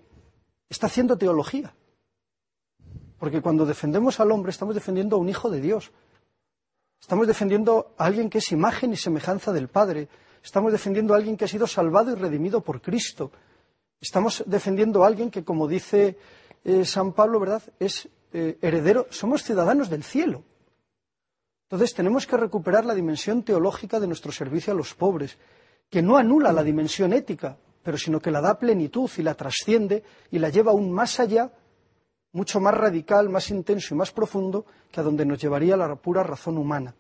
está 0.69 0.88
haciendo 0.88 1.17
teología. 1.17 1.73
Porque 3.17 3.41
cuando 3.41 3.65
defendemos 3.65 4.19
al 4.19 4.31
hombre 4.31 4.51
estamos 4.51 4.75
defendiendo 4.75 5.15
a 5.15 5.19
un 5.19 5.29
hijo 5.29 5.49
de 5.49 5.61
Dios. 5.61 5.91
Estamos 6.99 7.27
defendiendo 7.27 7.93
a 7.97 8.05
alguien 8.05 8.29
que 8.29 8.39
es 8.39 8.51
imagen 8.51 8.93
y 8.93 8.97
semejanza 8.97 9.51
del 9.51 9.69
Padre. 9.69 10.07
Estamos 10.48 10.72
defendiendo 10.72 11.14
a 11.14 11.18
alguien 11.18 11.36
que 11.36 11.44
ha 11.44 11.48
sido 11.49 11.68
salvado 11.68 12.10
y 12.10 12.15
redimido 12.15 12.61
por 12.61 12.82
Cristo. 12.82 13.32
Estamos 13.99 14.45
defendiendo 14.48 15.03
a 15.03 15.07
alguien 15.07 15.30
que, 15.30 15.44
como 15.44 15.68
dice 15.68 16.18
eh, 16.64 16.86
San 16.86 17.11
Pablo, 17.11 17.41
¿verdad?, 17.41 17.61
es 17.82 18.07
eh, 18.32 18.57
heredero. 18.61 19.07
Somos 19.10 19.44
ciudadanos 19.44 19.90
del 19.90 20.06
cielo. 20.06 20.44
Entonces 21.64 21.94
tenemos 21.94 22.26
que 22.26 22.38
recuperar 22.38 22.86
la 22.86 22.95
dimensión 22.95 23.44
teológica 23.44 23.99
de 23.99 24.07
nuestro 24.07 24.32
servicio 24.32 24.72
a 24.72 24.76
los 24.78 24.94
pobres, 24.94 25.38
que 25.90 26.02
no 26.02 26.15
anula 26.15 26.53
la 26.53 26.64
dimensión 26.64 27.11
ética, 27.11 27.57
pero 27.84 27.98
sino 27.98 28.22
que 28.22 28.32
la 28.32 28.40
da 28.40 28.57
plenitud 28.57 29.11
y 29.18 29.24
la 29.24 29.36
trasciende 29.36 30.02
y 30.32 30.40
la 30.40 30.48
lleva 30.48 30.72
aún 30.72 30.90
más 30.94 31.19
allá, 31.19 31.52
mucho 32.32 32.61
más 32.61 32.74
radical, 32.74 33.28
más 33.28 33.49
intenso 33.49 33.94
y 33.94 33.98
más 33.98 34.14
profundo 34.14 34.65
que 34.94 35.02
a 35.02 35.03
donde 35.03 35.26
nos 35.26 35.40
llevaría 35.40 35.76
la 35.76 35.94
pura 35.98 36.24
razón 36.24 36.57
humana. 36.57 36.95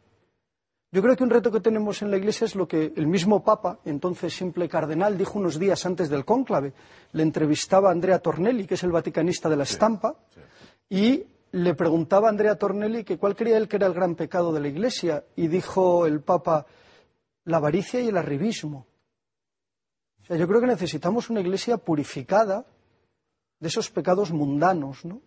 Yo 0.91 1.01
creo 1.01 1.17
que 1.17 1.23
un 1.23 1.29
reto 1.29 1.51
que 1.51 1.59
tenemos 1.59 2.01
en 2.01 2.09
la 2.09 2.17
Iglesia 2.17 2.45
es 2.45 2.55
lo 2.55 2.65
que 2.67 2.93
el 2.95 3.07
mismo 3.07 3.43
Papa, 3.43 3.79
entonces 3.83 4.33
simple 4.33 4.69
cardenal, 4.69 5.17
dijo 5.17 5.37
unos 5.37 5.59
días 5.59 5.85
antes 5.85 6.09
del 6.09 6.23
cónclave. 6.23 6.73
Le 7.11 7.23
entrevistaba 7.23 7.89
a 7.89 7.91
Andrea 7.91 8.19
Tornelli, 8.19 8.65
que 8.65 8.75
es 8.75 8.83
el 8.83 8.91
vaticanista 8.91 9.49
de 9.49 9.57
la 9.57 9.63
estampa, 9.63 10.15
y 10.89 11.25
le 11.51 11.73
preguntaba 11.73 12.27
a 12.27 12.29
Andrea 12.29 12.55
Tornelli 12.55 13.03
que 13.03 13.17
cuál 13.17 13.35
creía 13.35 13.57
él 13.57 13.67
que 13.67 13.75
era 13.75 13.87
el 13.87 13.93
gran 13.93 14.15
pecado 14.15 14.53
de 14.53 14.61
la 14.61 14.69
Iglesia 14.69 15.25
y 15.35 15.47
dijo 15.47 16.05
el 16.05 16.21
Papa 16.21 16.65
la 17.43 17.57
avaricia 17.57 17.99
y 17.99 18.07
el 18.07 18.17
arribismo. 18.17 18.87
O 20.21 20.25
sea, 20.25 20.37
yo 20.37 20.47
creo 20.47 20.61
que 20.61 20.67
necesitamos 20.67 21.29
una 21.29 21.41
Iglesia 21.41 21.77
purificada 21.77 22.65
de 23.59 23.67
esos 23.67 23.89
pecados 23.89 24.31
mundanos, 24.31 25.03
¿no? 25.03 25.21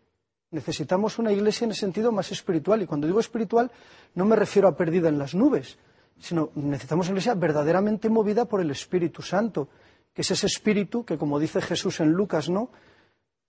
Necesitamos 0.51 1.19
una 1.19 1.33
Iglesia 1.33 1.65
en 1.65 1.71
el 1.71 1.77
sentido 1.77 2.13
más 2.13 2.33
espiritual 2.33 2.83
y 2.83 2.87
cuando 2.87 3.07
digo 3.07 3.21
espiritual 3.21 3.71
no 4.15 4.25
me 4.25 4.37
refiero 4.37 4.69
a 4.69 4.77
perdida 4.77 5.09
en 5.09 5.19
las 5.19 5.35
nubes, 5.35 5.79
sino 6.19 6.51
necesitamos 6.55 7.07
una 7.07 7.15
Iglesia 7.15 7.35
verdaderamente 7.35 8.09
movida 8.09 8.45
por 8.45 8.61
el 8.61 8.71
Espíritu 8.71 9.23
Santo, 9.23 9.69
que 10.13 10.23
es 10.23 10.31
ese 10.31 10.47
Espíritu 10.47 11.05
que 11.05 11.19
como 11.19 11.39
dice 11.39 11.61
Jesús 11.61 12.01
en 12.01 12.11
Lucas, 12.13 12.49
¿no? 12.49 12.71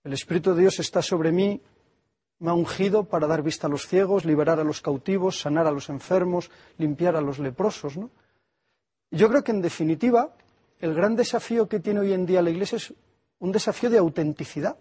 El 0.04 0.12
Espíritu 0.12 0.54
de 0.54 0.62
Dios 0.62 0.78
está 0.80 1.02
sobre 1.02 1.32
mí 1.32 1.60
me 2.42 2.50
ha 2.50 2.54
ungido 2.54 3.04
para 3.04 3.28
dar 3.28 3.40
vista 3.40 3.68
a 3.68 3.70
los 3.70 3.86
ciegos, 3.86 4.24
liberar 4.24 4.58
a 4.58 4.64
los 4.64 4.80
cautivos, 4.80 5.38
sanar 5.38 5.68
a 5.68 5.70
los 5.70 5.88
enfermos, 5.88 6.50
limpiar 6.76 7.14
a 7.14 7.20
los 7.20 7.38
leprosos. 7.38 7.96
¿no? 7.96 8.10
Yo 9.12 9.28
creo 9.28 9.44
que, 9.44 9.52
en 9.52 9.62
definitiva, 9.62 10.34
el 10.80 10.92
gran 10.92 11.14
desafío 11.14 11.68
que 11.68 11.78
tiene 11.78 12.00
hoy 12.00 12.12
en 12.12 12.26
día 12.26 12.42
la 12.42 12.50
Iglesia 12.50 12.76
es 12.76 12.92
un 13.38 13.52
desafío 13.52 13.90
de 13.90 13.98
autenticidad. 13.98 14.76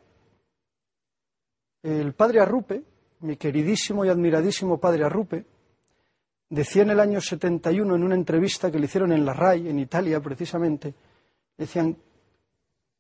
El 1.84 2.14
padre 2.14 2.40
Arrupe, 2.40 2.84
mi 3.22 3.38
queridísimo 3.38 4.06
y 4.06 4.10
admiradísimo 4.10 4.80
padre 4.80 5.06
Arrupe, 5.06 5.46
decía 6.50 6.84
en 6.84 6.92
el 6.92 7.00
año 7.00 7.22
71 7.22 7.96
en 7.96 8.04
una 8.04 8.16
entrevista 8.16 8.72
que 8.72 8.78
le 8.78 8.86
hicieron 8.86 9.12
en 9.12 9.26
la 9.26 9.34
RAI, 9.34 9.70
en 9.70 9.80
Italia 9.80 10.20
precisamente, 10.20 10.94
decían, 11.58 11.98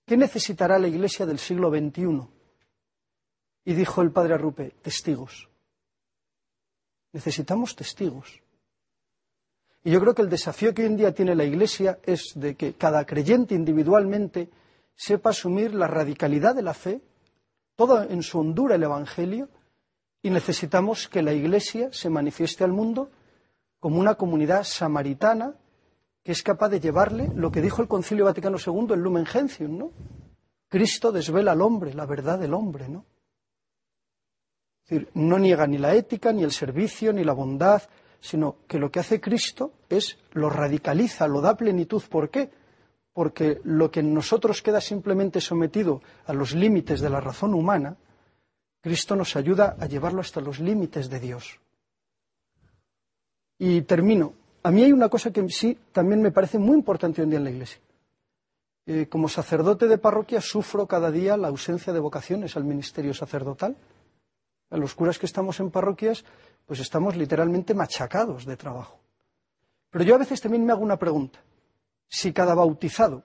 ¿qué 0.05 0.17
necesitará 0.17 0.79
la 0.79 0.87
Iglesia 0.87 1.25
del 1.25 1.37
siglo 1.37 1.69
XXI? 1.69 2.27
Y 3.65 3.73
dijo 3.73 4.01
el 4.01 4.11
padre 4.11 4.33
Arrupe, 4.33 4.75
testigos. 4.81 5.47
Necesitamos 7.13 7.75
testigos. 7.75 8.41
Y 9.83 9.91
yo 9.91 9.99
creo 9.99 10.15
que 10.15 10.21
el 10.21 10.29
desafío 10.29 10.73
que 10.73 10.83
hoy 10.83 10.87
en 10.87 10.97
día 10.97 11.13
tiene 11.13 11.35
la 11.35 11.43
Iglesia 11.43 11.99
es 12.03 12.33
de 12.35 12.55
que 12.55 12.73
cada 12.73 13.05
creyente 13.05 13.53
individualmente 13.53 14.49
sepa 14.95 15.31
asumir 15.31 15.73
la 15.73 15.87
radicalidad 15.87 16.55
de 16.55 16.61
la 16.61 16.73
fe, 16.73 17.01
todo 17.75 18.03
en 18.03 18.23
su 18.23 18.39
hondura 18.39 18.75
el 18.75 18.83
Evangelio, 18.83 19.49
y 20.21 20.29
necesitamos 20.29 21.07
que 21.07 21.21
la 21.21 21.33
Iglesia 21.33 21.89
se 21.91 22.09
manifieste 22.09 22.63
al 22.63 22.71
mundo 22.71 23.09
como 23.79 23.99
una 23.99 24.15
comunidad 24.15 24.63
samaritana 24.63 25.55
que 26.23 26.31
es 26.31 26.43
capaz 26.43 26.69
de 26.69 26.79
llevarle 26.79 27.31
lo 27.33 27.51
que 27.51 27.61
dijo 27.61 27.81
el 27.81 27.87
Concilio 27.87 28.25
Vaticano 28.25 28.57
II, 28.63 28.93
el 28.93 28.99
Lumen 28.99 29.25
Gentium, 29.25 29.77
¿no? 29.77 29.91
Cristo 30.69 31.11
desvela 31.11 31.53
al 31.53 31.61
hombre, 31.61 31.93
la 31.93 32.05
verdad 32.05 32.39
del 32.39 32.53
hombre, 32.53 32.87
¿no? 32.87 33.05
decir, 34.91 35.09
no 35.13 35.39
niega 35.39 35.67
ni 35.67 35.77
la 35.77 35.95
ética, 35.95 36.31
ni 36.31 36.43
el 36.43 36.51
servicio, 36.51 37.13
ni 37.13 37.23
la 37.23 37.33
bondad, 37.33 37.81
sino 38.19 38.57
que 38.67 38.77
lo 38.77 38.91
que 38.91 38.99
hace 38.99 39.19
Cristo 39.19 39.73
es 39.89 40.17
lo 40.33 40.49
radicaliza, 40.49 41.27
lo 41.27 41.41
da 41.41 41.55
plenitud. 41.55 42.03
¿Por 42.09 42.29
qué? 42.29 42.49
Porque 43.21 43.61
lo 43.65 43.91
que 43.91 43.99
en 43.99 44.15
nosotros 44.15 44.63
queda 44.63 44.81
simplemente 44.81 45.39
sometido 45.41 46.01
a 46.25 46.33
los 46.33 46.55
límites 46.55 47.01
de 47.01 47.09
la 47.11 47.21
razón 47.21 47.53
humana, 47.53 47.95
Cristo 48.81 49.15
nos 49.15 49.35
ayuda 49.35 49.77
a 49.79 49.85
llevarlo 49.85 50.21
hasta 50.21 50.41
los 50.41 50.59
límites 50.59 51.07
de 51.07 51.19
Dios. 51.19 51.59
Y 53.59 53.83
termino. 53.83 54.33
A 54.63 54.71
mí 54.71 54.83
hay 54.83 54.91
una 54.91 55.07
cosa 55.07 55.29
que 55.31 55.47
sí 55.49 55.77
también 55.91 56.19
me 56.19 56.31
parece 56.31 56.57
muy 56.57 56.73
importante 56.73 57.21
hoy 57.21 57.25
en 57.25 57.29
día 57.29 57.37
en 57.37 57.43
la 57.43 57.51
Iglesia. 57.51 57.79
Eh, 58.87 59.05
como 59.07 59.29
sacerdote 59.29 59.87
de 59.87 59.99
parroquia 59.99 60.41
sufro 60.41 60.87
cada 60.87 61.11
día 61.11 61.37
la 61.37 61.49
ausencia 61.49 61.93
de 61.93 61.99
vocaciones 61.99 62.57
al 62.57 62.63
ministerio 62.63 63.13
sacerdotal. 63.13 63.77
A 64.71 64.77
los 64.77 64.95
curas 64.95 65.19
que 65.19 65.27
estamos 65.27 65.59
en 65.59 65.69
parroquias, 65.69 66.25
pues 66.65 66.79
estamos 66.79 67.15
literalmente 67.15 67.75
machacados 67.75 68.47
de 68.47 68.57
trabajo. 68.57 68.97
Pero 69.91 70.05
yo 70.05 70.15
a 70.15 70.17
veces 70.17 70.41
también 70.41 70.65
me 70.65 70.71
hago 70.71 70.81
una 70.81 70.97
pregunta. 70.97 71.37
Si 72.11 72.33
cada 72.33 72.53
bautizado, 72.53 73.23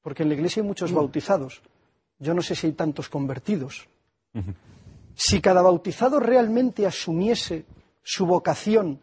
porque 0.00 0.22
en 0.22 0.30
la 0.30 0.34
iglesia 0.36 0.62
hay 0.62 0.66
muchos 0.66 0.90
mm. 0.90 0.94
bautizados, 0.94 1.60
yo 2.18 2.32
no 2.32 2.40
sé 2.40 2.54
si 2.54 2.68
hay 2.68 2.72
tantos 2.72 3.10
convertidos, 3.10 3.86
si 5.14 5.42
cada 5.42 5.60
bautizado 5.60 6.18
realmente 6.18 6.86
asumiese 6.86 7.66
su 8.02 8.24
vocación, 8.24 9.02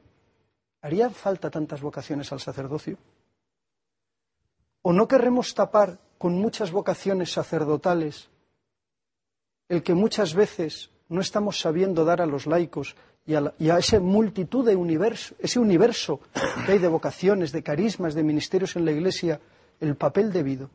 ¿haría 0.82 1.12
falta 1.12 1.52
tantas 1.52 1.82
vocaciones 1.82 2.32
al 2.32 2.40
sacerdocio? 2.40 2.98
¿O 4.82 4.94
no 4.94 5.08
querremos 5.08 5.53
tapar 5.53 5.99
con 6.18 6.34
muchas 6.34 6.72
vocaciones 6.72 7.32
sacerdotales 7.32 8.30
el 9.70 9.84
que 9.84 9.94
muchas 9.94 10.34
veces 10.34 10.90
no 11.08 11.22
estamos 11.22 11.60
sabiendo 11.60 12.03
dar 12.03 12.20
a 12.20 12.26
los 12.26 12.48
laicos 12.48 12.95
y 13.26 13.35
a, 13.35 13.53
esa 13.60 13.77
ese 13.77 13.99
multitud 13.99 14.65
de 14.65 14.76
universo, 14.76 15.35
ese 15.39 15.60
universo 15.60 16.19
que 16.65 16.73
hay 16.73 16.80
de 16.80 16.88
vocaciones, 16.88 17.52
de 17.52 17.61
carismas, 17.61 18.15
de 18.15 18.23
ministerios 18.23 18.76
en 18.76 18.85
la 18.85 18.91
Iglesia, 18.91 19.39
el 19.80 19.95
papel 19.95 20.31
debido. 20.31 20.69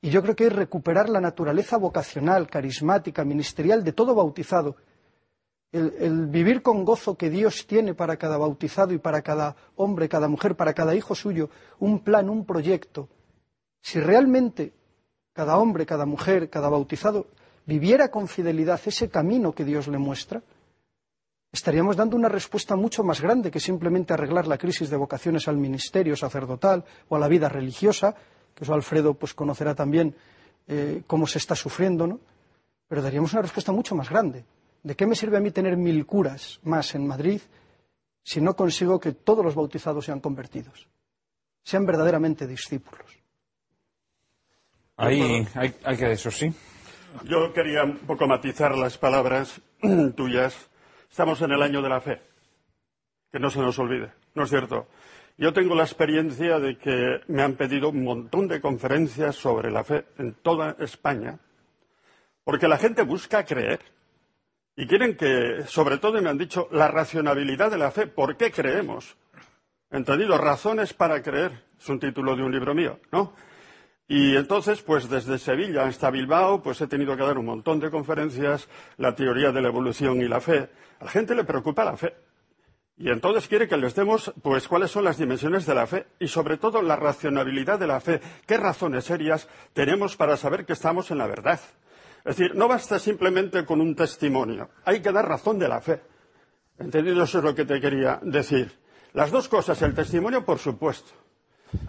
Y 0.00 0.10
yo 0.10 0.22
creo 0.22 0.36
que 0.36 0.46
es 0.46 0.52
recuperar 0.52 1.08
la 1.08 1.20
naturaleza 1.20 1.78
vocacional, 1.78 2.48
carismática, 2.48 3.24
ministerial 3.24 3.84
de 3.84 3.92
todo 3.92 4.14
bautizado. 4.14 4.76
el, 5.72 6.26
vivir 6.26 6.62
con 6.62 6.84
gozo 6.84 7.16
que 7.16 7.30
Dios 7.30 7.66
tiene 7.66 7.94
para 7.94 8.16
cada 8.16 8.36
bautizado 8.36 8.92
y 8.92 8.98
para 8.98 9.22
cada 9.22 9.56
hombre, 9.76 10.08
cada 10.08 10.28
mujer, 10.28 10.56
para 10.56 10.74
cada 10.74 10.94
hijo 10.94 11.14
suyo, 11.14 11.48
un 11.78 12.00
plan, 12.00 12.28
un 12.28 12.44
proyecto. 12.44 13.08
Si 13.80 13.98
realmente 14.00 14.72
cada 15.32 15.58
hombre, 15.58 15.86
cada 15.86 16.06
mujer, 16.06 16.50
cada 16.50 16.68
bautizado 16.68 17.26
viviera 17.66 18.10
con 18.10 18.28
fidelidad 18.28 18.80
ese 18.84 19.08
camino 19.08 19.52
que 19.52 19.64
Dios 19.64 19.88
le 19.88 19.98
muestra, 19.98 20.42
estaríamos 21.54 21.96
dando 21.96 22.16
una 22.16 22.28
respuesta 22.28 22.74
mucho 22.74 23.04
más 23.04 23.20
grande 23.20 23.50
que 23.50 23.60
simplemente 23.60 24.12
arreglar 24.12 24.48
la 24.48 24.58
crisis 24.58 24.90
de 24.90 24.96
vocaciones 24.96 25.46
al 25.46 25.56
ministerio 25.56 26.16
sacerdotal 26.16 26.84
o 27.08 27.14
a 27.14 27.18
la 27.20 27.28
vida 27.28 27.48
religiosa, 27.48 28.14
que 28.54 28.64
eso 28.64 28.74
Alfredo 28.74 29.14
pues 29.14 29.34
conocerá 29.34 29.72
también 29.72 30.16
eh, 30.66 31.02
cómo 31.06 31.28
se 31.28 31.38
está 31.38 31.54
sufriendo, 31.54 32.08
¿no? 32.08 32.18
Pero 32.88 33.02
daríamos 33.02 33.32
una 33.32 33.42
respuesta 33.42 33.70
mucho 33.70 33.94
más 33.94 34.10
grande. 34.10 34.44
¿De 34.82 34.96
qué 34.96 35.06
me 35.06 35.14
sirve 35.14 35.36
a 35.36 35.40
mí 35.40 35.52
tener 35.52 35.76
mil 35.76 36.04
curas 36.04 36.58
más 36.64 36.94
en 36.96 37.06
Madrid 37.06 37.40
si 38.24 38.40
no 38.40 38.56
consigo 38.56 38.98
que 38.98 39.12
todos 39.12 39.44
los 39.44 39.54
bautizados 39.54 40.06
sean 40.06 40.18
convertidos, 40.18 40.88
sean 41.62 41.86
verdaderamente 41.86 42.48
discípulos? 42.48 43.06
Hay, 44.96 45.46
hay, 45.54 45.74
hay 45.84 45.96
que 45.96 46.12
eso 46.12 46.32
sí. 46.32 46.52
Yo 47.22 47.52
quería 47.52 47.84
un 47.84 47.98
poco 47.98 48.26
matizar 48.26 48.76
las 48.76 48.98
palabras 48.98 49.60
tuyas. 50.16 50.68
Estamos 51.14 51.40
en 51.42 51.52
el 51.52 51.62
año 51.62 51.80
de 51.80 51.88
la 51.88 52.00
fe. 52.00 52.20
Que 53.30 53.38
no 53.38 53.48
se 53.48 53.60
nos 53.60 53.78
olvide, 53.78 54.10
¿no 54.34 54.42
es 54.42 54.50
cierto? 54.50 54.88
Yo 55.38 55.52
tengo 55.52 55.76
la 55.76 55.84
experiencia 55.84 56.58
de 56.58 56.76
que 56.76 57.20
me 57.28 57.40
han 57.40 57.54
pedido 57.54 57.90
un 57.90 58.02
montón 58.02 58.48
de 58.48 58.60
conferencias 58.60 59.36
sobre 59.36 59.70
la 59.70 59.84
fe 59.84 60.06
en 60.18 60.34
toda 60.34 60.74
España, 60.80 61.38
porque 62.42 62.66
la 62.66 62.78
gente 62.78 63.02
busca 63.02 63.44
creer. 63.44 63.78
Y 64.74 64.88
quieren 64.88 65.16
que, 65.16 65.62
sobre 65.68 65.98
todo 65.98 66.20
me 66.20 66.30
han 66.30 66.36
dicho, 66.36 66.66
la 66.72 66.88
racionalidad 66.88 67.70
de 67.70 67.78
la 67.78 67.92
fe, 67.92 68.08
¿por 68.08 68.36
qué 68.36 68.50
creemos? 68.50 69.16
¿Entendido? 69.92 70.36
Razones 70.36 70.94
para 70.94 71.22
creer. 71.22 71.62
Es 71.78 71.88
un 71.88 72.00
título 72.00 72.34
de 72.34 72.42
un 72.42 72.50
libro 72.50 72.74
mío, 72.74 72.98
¿no? 73.12 73.34
Y 74.06 74.36
entonces, 74.36 74.82
pues 74.82 75.08
desde 75.08 75.38
Sevilla 75.38 75.86
hasta 75.86 76.10
Bilbao, 76.10 76.62
pues 76.62 76.80
he 76.80 76.86
tenido 76.86 77.16
que 77.16 77.22
dar 77.22 77.38
un 77.38 77.46
montón 77.46 77.80
de 77.80 77.90
conferencias, 77.90 78.68
la 78.98 79.14
teoría 79.14 79.50
de 79.50 79.62
la 79.62 79.68
evolución 79.68 80.20
y 80.20 80.28
la 80.28 80.40
fe. 80.40 80.68
A 81.00 81.04
la 81.04 81.10
gente 81.10 81.34
le 81.34 81.44
preocupa 81.44 81.84
la 81.84 81.96
fe. 81.96 82.14
Y 82.96 83.10
entonces 83.10 83.48
quiere 83.48 83.66
que 83.66 83.76
les 83.76 83.94
demos, 83.94 84.32
pues, 84.42 84.68
cuáles 84.68 84.90
son 84.90 85.04
las 85.04 85.18
dimensiones 85.18 85.66
de 85.66 85.74
la 85.74 85.86
fe 85.86 86.06
y, 86.20 86.28
sobre 86.28 86.58
todo, 86.58 86.80
la 86.80 86.96
racionalidad 86.96 87.78
de 87.78 87.86
la 87.88 88.00
fe. 88.00 88.20
¿Qué 88.46 88.56
razones 88.56 89.04
serias 89.04 89.48
tenemos 89.72 90.16
para 90.16 90.36
saber 90.36 90.64
que 90.64 90.74
estamos 90.74 91.10
en 91.10 91.18
la 91.18 91.26
verdad? 91.26 91.60
Es 92.24 92.36
decir, 92.36 92.54
no 92.54 92.68
basta 92.68 92.98
simplemente 92.98 93.64
con 93.64 93.80
un 93.80 93.96
testimonio. 93.96 94.70
Hay 94.84 95.00
que 95.00 95.12
dar 95.12 95.26
razón 95.26 95.58
de 95.58 95.68
la 95.68 95.80
fe. 95.80 96.02
¿Entendido? 96.78 97.24
Eso 97.24 97.38
es 97.38 97.44
lo 97.44 97.54
que 97.54 97.64
te 97.64 97.80
quería 97.80 98.20
decir. 98.22 98.78
Las 99.12 99.30
dos 99.30 99.48
cosas, 99.48 99.80
el 99.82 99.94
testimonio, 99.94 100.44
por 100.44 100.58
supuesto. 100.58 101.23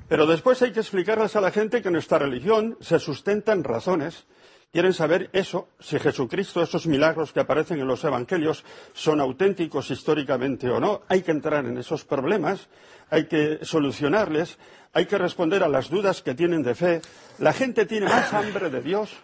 Pero 0.08 0.26
después 0.26 0.62
hay 0.62 0.72
que 0.72 0.80
explicarles 0.80 1.36
a 1.36 1.42
la 1.42 1.52
gente 1.52 1.82
que 1.82 1.92
nuestra 1.92 2.20
religión 2.20 2.78
se 2.82 3.00
sustenta 3.00 3.54
en 3.54 3.64
razones. 3.64 4.26
Quieren 4.72 4.94
saber 4.94 5.30
eso, 5.32 5.70
si 5.80 5.98
Jesucristo, 6.00 6.62
esos 6.62 6.86
milagros 6.86 7.32
que 7.32 7.40
aparecen 7.40 7.80
en 7.80 7.88
los 7.88 8.04
evangelios, 8.04 8.66
son 8.94 9.22
auténticos 9.22 9.90
históricamente 9.90 10.70
o 10.70 10.80
no. 10.80 11.02
Hay 11.08 11.22
que 11.22 11.32
entrar 11.32 11.66
en 11.66 11.78
esos 11.78 12.04
problemas, 12.04 12.68
hay 13.10 13.28
que 13.28 13.60
solucionarles, 13.64 14.58
hay 14.92 15.06
que 15.06 15.18
responder 15.18 15.64
a 15.64 15.70
las 15.70 15.90
dudas 15.90 16.22
que 16.22 16.36
tienen 16.36 16.62
de 16.62 16.76
fe. 16.76 17.02
La 17.40 17.54
gente 17.54 17.86
tiene 17.86 18.08
más 18.08 18.34
hambre 18.34 18.70
de 18.70 18.82
Dios 18.82 19.16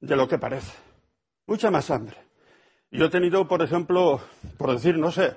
de 0.00 0.16
lo 0.16 0.26
que 0.26 0.38
parece. 0.38 0.72
Mucha 1.46 1.70
más 1.70 1.90
hambre. 1.90 2.16
Yo 2.90 3.06
he 3.06 3.10
tenido, 3.10 3.46
por 3.46 3.62
ejemplo, 3.62 4.20
por 4.56 4.72
decir, 4.72 4.98
no 4.98 5.10
sé, 5.10 5.36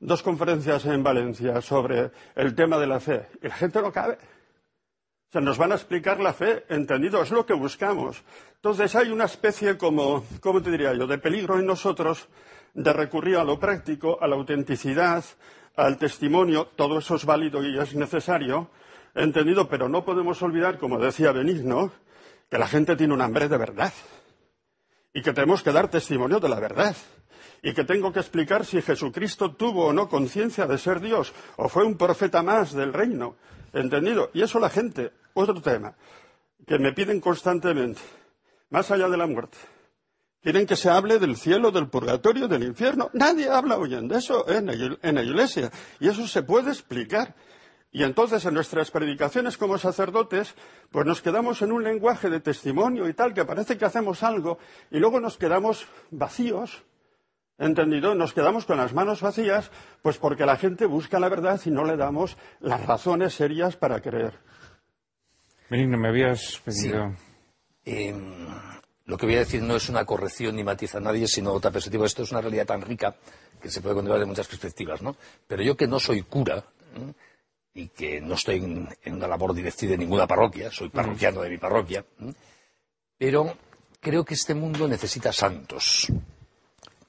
dos 0.00 0.22
conferencias 0.22 0.84
en 0.86 1.02
Valencia 1.02 1.60
sobre 1.60 2.10
el 2.34 2.54
tema 2.54 2.78
de 2.78 2.86
la 2.86 3.00
fe 3.00 3.26
y 3.42 3.48
la 3.48 3.54
gente 3.54 3.80
no 3.80 3.92
cabe. 3.92 4.14
O 5.28 5.32
sea, 5.32 5.40
nos 5.40 5.58
van 5.58 5.72
a 5.72 5.74
explicar 5.74 6.20
la 6.20 6.32
fe, 6.32 6.64
entendido, 6.68 7.20
es 7.22 7.30
lo 7.30 7.44
que 7.44 7.54
buscamos. 7.54 8.22
Entonces 8.54 8.94
hay 8.94 9.10
una 9.10 9.24
especie 9.24 9.76
como, 9.76 10.24
¿cómo 10.40 10.62
te 10.62 10.70
diría 10.70 10.94
yo?, 10.94 11.06
de 11.06 11.18
peligro 11.18 11.58
en 11.58 11.66
nosotros 11.66 12.28
de 12.74 12.92
recurrir 12.92 13.36
a 13.36 13.44
lo 13.44 13.58
práctico, 13.58 14.18
a 14.20 14.28
la 14.28 14.36
autenticidad, 14.36 15.24
al 15.76 15.98
testimonio, 15.98 16.68
todo 16.76 16.98
eso 16.98 17.16
es 17.16 17.24
válido 17.24 17.62
y 17.62 17.78
es 17.78 17.94
necesario, 17.94 18.70
entendido, 19.14 19.68
pero 19.68 19.88
no 19.88 20.04
podemos 20.04 20.40
olvidar, 20.42 20.78
como 20.78 20.98
decía 20.98 21.32
Benigno, 21.32 21.90
que 22.50 22.58
la 22.58 22.68
gente 22.68 22.96
tiene 22.96 23.14
un 23.14 23.22
hambre 23.22 23.48
de 23.48 23.58
verdad 23.58 23.92
y 25.12 25.22
que 25.22 25.32
tenemos 25.32 25.62
que 25.62 25.72
dar 25.72 25.88
testimonio 25.88 26.38
de 26.38 26.48
la 26.48 26.60
verdad 26.60 26.94
y 27.62 27.72
que 27.72 27.84
tengo 27.84 28.12
que 28.12 28.20
explicar 28.20 28.64
si 28.64 28.80
Jesucristo 28.82 29.54
tuvo 29.54 29.86
o 29.86 29.92
no 29.92 30.08
conciencia 30.08 30.66
de 30.66 30.78
ser 30.78 31.00
Dios 31.00 31.32
o 31.56 31.68
fue 31.68 31.84
un 31.84 31.96
profeta 31.96 32.42
más 32.42 32.72
del 32.72 32.92
reino. 32.92 33.36
¿Entendido? 33.72 34.30
Y 34.32 34.42
eso 34.42 34.58
la 34.58 34.70
gente, 34.70 35.12
otro 35.34 35.60
tema, 35.60 35.94
que 36.66 36.78
me 36.78 36.92
piden 36.92 37.20
constantemente, 37.20 38.00
más 38.70 38.90
allá 38.90 39.08
de 39.08 39.16
la 39.16 39.26
muerte. 39.26 39.58
Quieren 40.40 40.66
que 40.66 40.76
se 40.76 40.88
hable 40.88 41.18
del 41.18 41.36
cielo, 41.36 41.72
del 41.72 41.88
purgatorio, 41.88 42.46
del 42.46 42.62
infierno. 42.62 43.10
Nadie 43.12 43.50
habla 43.50 43.76
hoy 43.78 43.90
de 43.90 44.16
eso 44.16 44.46
en 44.48 45.14
la 45.14 45.22
iglesia. 45.22 45.72
Y 45.98 46.08
eso 46.08 46.26
se 46.28 46.44
puede 46.44 46.70
explicar. 46.70 47.34
Y 47.90 48.02
entonces 48.02 48.44
en 48.44 48.54
nuestras 48.54 48.90
predicaciones 48.90 49.56
como 49.56 49.78
sacerdotes, 49.78 50.54
pues 50.90 51.06
nos 51.06 51.22
quedamos 51.22 51.62
en 51.62 51.72
un 51.72 51.82
lenguaje 51.82 52.28
de 52.28 52.40
testimonio 52.40 53.08
y 53.08 53.14
tal, 53.14 53.32
que 53.32 53.44
parece 53.44 53.78
que 53.78 53.86
hacemos 53.86 54.22
algo, 54.22 54.58
y 54.90 54.98
luego 54.98 55.18
nos 55.18 55.38
quedamos 55.38 55.86
vacíos, 56.10 56.82
¿Entendido? 57.58 58.14
Nos 58.14 58.34
quedamos 58.34 58.66
con 58.66 58.76
las 58.76 58.92
manos 58.92 59.22
vacías, 59.22 59.70
pues 60.02 60.18
porque 60.18 60.44
la 60.44 60.56
gente 60.56 60.84
busca 60.84 61.18
la 61.18 61.30
verdad 61.30 61.60
y 61.64 61.70
no 61.70 61.84
le 61.84 61.96
damos 61.96 62.36
las 62.60 62.84
razones 62.84 63.34
serias 63.34 63.76
para 63.76 64.00
creer. 64.00 64.34
Benigno, 65.70 65.96
me 65.96 66.08
habías 66.08 66.60
pedido. 66.62 67.14
Em, 67.84 68.46
lo 69.06 69.16
que 69.16 69.26
voy 69.26 69.36
a 69.36 69.40
decir 69.40 69.62
no 69.62 69.76
es 69.76 69.88
una 69.88 70.04
corrección 70.04 70.54
ni 70.56 70.64
matiza 70.64 70.98
a 70.98 71.00
nadie, 71.00 71.26
sino 71.26 71.52
otra 71.52 71.70
perspectiva. 71.70 72.04
Esto 72.04 72.24
es 72.24 72.32
una 72.32 72.42
realidad 72.42 72.66
tan 72.66 72.82
rica 72.82 73.16
que 73.60 73.70
se 73.70 73.80
puede 73.80 73.94
contemplar 73.94 74.20
de 74.20 74.26
muchas 74.26 74.48
perspectivas, 74.48 75.00
¿no? 75.00 75.16
Pero 75.46 75.62
yo 75.62 75.76
que 75.76 75.86
no 75.86 75.98
soy 75.98 76.22
cura 76.22 76.62
y 77.72 77.88
que 77.88 78.20
no 78.20 78.34
estoy 78.34 78.56
en, 78.56 79.14
una 79.14 79.28
labor 79.28 79.54
directiva 79.54 79.92
de 79.92 79.98
ninguna 79.98 80.26
parroquia, 80.26 80.70
soy 80.70 80.90
parroquiano 80.90 81.40
de 81.40 81.50
mi 81.50 81.58
parroquia, 81.58 82.04
pero 83.16 83.56
creo 84.00 84.24
que 84.24 84.34
este 84.34 84.54
mundo 84.54 84.86
necesita 84.86 85.32
santos 85.32 86.12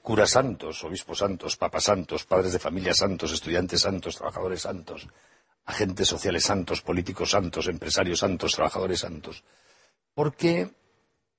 curas 0.08 0.30
santos, 0.30 0.82
obispos 0.84 1.18
santos, 1.18 1.58
papas 1.58 1.84
santos, 1.84 2.24
padres 2.24 2.54
de 2.54 2.58
familia 2.58 2.94
santos, 2.94 3.30
estudiantes 3.30 3.82
santos, 3.82 4.16
trabajadores 4.16 4.62
santos, 4.62 5.06
agentes 5.66 6.08
sociales 6.08 6.44
santos, 6.44 6.80
políticos 6.80 7.32
santos, 7.32 7.68
empresarios 7.68 8.20
santos, 8.20 8.52
trabajadores 8.52 9.00
santos. 9.00 9.44
Porque 10.14 10.70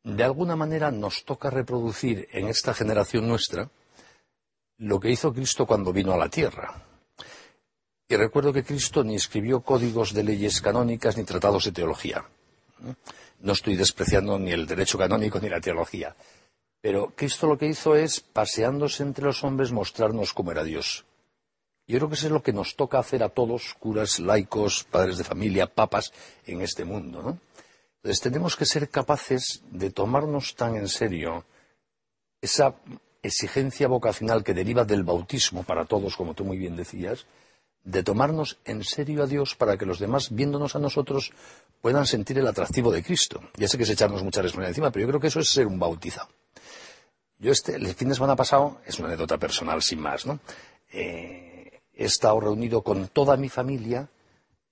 de 0.03 0.23
alguna 0.23 0.55
manera 0.55 0.91
nos 0.91 1.25
toca 1.25 1.49
reproducir 1.49 2.27
en 2.31 2.45
esta 2.45 2.75
generación 2.75 3.27
nuestra 3.27 3.71
lo 4.77 4.99
que 4.99 5.09
hizo 5.09 5.33
Cristo 5.33 5.65
cuando 5.65 5.91
vino 5.91 6.13
a 6.13 6.17
la 6.17 6.29
tierra. 6.29 6.85
Y 8.07 8.15
recuerdo 8.17 8.53
que 8.53 8.63
Cristo 8.63 9.03
ni 9.03 9.15
escribió 9.15 9.61
códigos 9.61 10.13
de 10.13 10.21
leyes 10.21 10.61
canónicas 10.61 11.17
ni 11.17 11.23
tratados 11.23 11.65
de 11.65 11.71
teología. 11.71 12.23
No 13.39 13.53
estoy 13.53 13.75
despreciando 13.75 14.37
ni 14.37 14.51
el 14.51 14.67
derecho 14.67 14.99
canónico 14.99 15.39
ni 15.39 15.49
la 15.49 15.59
teología 15.59 16.15
pero 16.81 17.13
Cristo 17.15 17.47
lo 17.47 17.57
que 17.57 17.67
hizo 17.67 17.95
es, 17.95 18.19
paseándose 18.21 19.03
entre 19.03 19.25
los 19.25 19.43
hombres, 19.43 19.71
mostrarnos 19.71 20.33
cómo 20.33 20.51
era 20.51 20.63
Dios. 20.63 21.05
Yo 21.87 21.97
creo 21.97 22.09
que 22.09 22.15
eso 22.15 22.27
es 22.27 22.31
lo 22.31 22.43
que 22.43 22.53
nos 22.53 22.75
toca 22.75 22.99
hacer 22.99 23.23
a 23.23 23.29
todos, 23.29 23.73
curas, 23.79 24.19
laicos, 24.19 24.83
padres 24.83 25.17
de 25.17 25.23
familia, 25.23 25.67
papas, 25.67 26.13
en 26.45 26.61
este 26.61 26.85
mundo. 26.85 27.21
¿no? 27.21 27.39
Entonces 27.97 28.21
tenemos 28.21 28.55
que 28.55 28.65
ser 28.65 28.89
capaces 28.89 29.63
de 29.71 29.89
tomarnos 29.89 30.55
tan 30.55 30.75
en 30.75 30.87
serio 30.87 31.45
esa 32.41 32.75
exigencia 33.21 33.87
vocacional 33.87 34.43
que 34.43 34.53
deriva 34.53 34.85
del 34.85 35.03
bautismo 35.03 35.63
para 35.63 35.85
todos, 35.85 36.15
como 36.15 36.33
tú 36.33 36.45
muy 36.45 36.57
bien 36.57 36.75
decías, 36.75 37.25
de 37.83 38.03
tomarnos 38.03 38.59
en 38.65 38.83
serio 38.83 39.23
a 39.23 39.27
Dios 39.27 39.55
para 39.55 39.77
que 39.77 39.85
los 39.85 39.99
demás, 39.99 40.33
viéndonos 40.33 40.75
a 40.75 40.79
nosotros, 40.79 41.31
puedan 41.81 42.05
sentir 42.05 42.37
el 42.37 42.47
atractivo 42.47 42.91
de 42.91 43.03
Cristo. 43.03 43.41
Ya 43.55 43.67
sé 43.67 43.77
que 43.77 43.83
es 43.83 43.89
echarnos 43.89 44.23
mucha 44.23 44.41
responsabilidad 44.41 44.69
encima, 44.69 44.91
pero 44.91 45.05
yo 45.05 45.09
creo 45.09 45.19
que 45.19 45.27
eso 45.27 45.39
es 45.39 45.49
ser 45.49 45.67
un 45.67 45.79
bautizado. 45.79 46.29
Yo 47.39 47.51
este, 47.51 47.75
el 47.75 47.87
fin 47.95 48.09
de 48.09 48.15
semana 48.15 48.35
pasado, 48.35 48.81
es 48.85 48.99
una 48.99 49.07
anécdota 49.07 49.37
personal 49.37 49.81
sin 49.81 49.99
más, 49.99 50.25
¿no? 50.25 50.39
Eh, 50.91 51.81
he 51.93 52.05
estado 52.05 52.39
reunido 52.39 52.83
con 52.83 53.07
toda 53.07 53.37
mi 53.37 53.49
familia, 53.49 54.09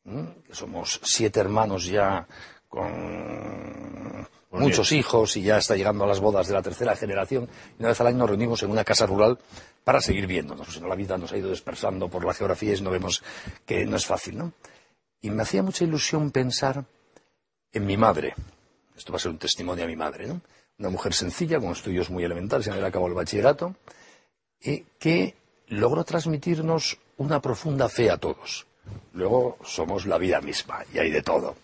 que 0.04 0.54
somos 0.54 1.00
siete 1.04 1.40
hermanos 1.40 1.86
ya 1.86 2.28
con 2.68 4.28
muchos 4.52 4.92
hijos 4.92 5.36
y 5.38 5.44
ya 5.44 5.58
está 5.58 5.76
llegando 5.76 6.04
a 6.04 6.08
las 6.08 6.20
bodas 6.20 6.48
de 6.48 6.54
la 6.54 6.62
tercera 6.62 6.96
generación. 6.96 7.50
Y 7.78 7.80
una 7.80 7.90
vez 7.90 8.02
al 8.02 8.08
año 8.08 8.18
nos 8.18 8.30
reunimos 8.30 8.64
en 8.64 8.72
una 8.72 8.84
casa 8.84 9.06
rural 9.06 9.38
para 9.84 10.02
seguir 10.02 10.28
viéndonos. 10.28 10.74
Si 10.74 10.80
no, 10.80 10.88
la 10.88 10.96
vida 10.96 11.18
nos 11.18 11.32
ha 11.32 11.38
ido 11.38 11.50
dispersando 11.50 12.10
por 12.10 12.26
la 12.26 12.34
geografía 12.34 12.74
y 12.74 12.82
no 12.82 12.92
vemos 12.92 13.24
que 13.66 13.86
no 13.86 13.96
es 13.96 14.06
fácil, 14.06 14.38
¿no? 14.38 14.54
Y 15.22 15.30
me 15.30 15.44
hacía 15.44 15.64
mucha 15.64 15.84
ilusión 15.84 16.32
pensar 16.32 16.86
en 17.72 17.86
mi 17.86 17.98
madre. 17.98 18.36
Esto 18.96 19.12
va 19.12 19.18
a 19.18 19.20
ser 19.20 19.32
un 19.32 19.38
testimonio 19.38 19.86
a 19.86 19.88
mi 19.88 19.96
madre, 19.96 20.28
¿no? 20.28 20.42
Una 20.80 20.90
mujer 20.90 21.14
sencilla, 21.14 21.60
con 21.60 21.72
estudios 21.72 22.10
muy 22.10 22.24
elementales, 22.24 22.66
sin 22.66 22.74
haber 22.74 22.86
acabado 22.86 23.10
el 23.10 23.16
bachillerato, 23.16 23.76
y 24.62 24.82
que 25.00 25.36
logró 25.68 26.04
transmitirnos 26.04 26.98
una 27.18 27.42
profunda 27.42 27.90
fe 27.90 28.10
a 28.12 28.18
todos. 28.18 28.68
Luego 29.14 29.58
somos 29.64 30.06
la 30.06 30.18
vida 30.18 30.40
misma 30.40 30.84
y 30.94 31.00
hay 31.00 31.12
de 31.12 31.22
todo. 31.22 31.56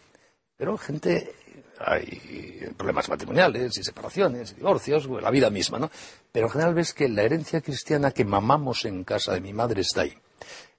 Pero 0.57 0.77
gente, 0.77 1.33
hay 1.79 2.67
problemas 2.75 3.07
matrimoniales 3.07 3.77
y 3.77 3.83
separaciones 3.83 4.51
y 4.51 4.55
divorcios, 4.55 5.07
la 5.07 5.31
vida 5.31 5.49
misma, 5.49 5.79
¿no? 5.79 5.89
Pero 6.31 6.47
en 6.47 6.51
general 6.51 6.73
ves 6.73 6.93
que 6.93 7.07
la 7.07 7.23
herencia 7.23 7.61
cristiana 7.61 8.11
que 8.11 8.25
mamamos 8.25 8.85
en 8.85 9.03
casa 9.03 9.33
de 9.33 9.41
mi 9.41 9.53
madre 9.53 9.81
está 9.81 10.01
ahí. 10.01 10.17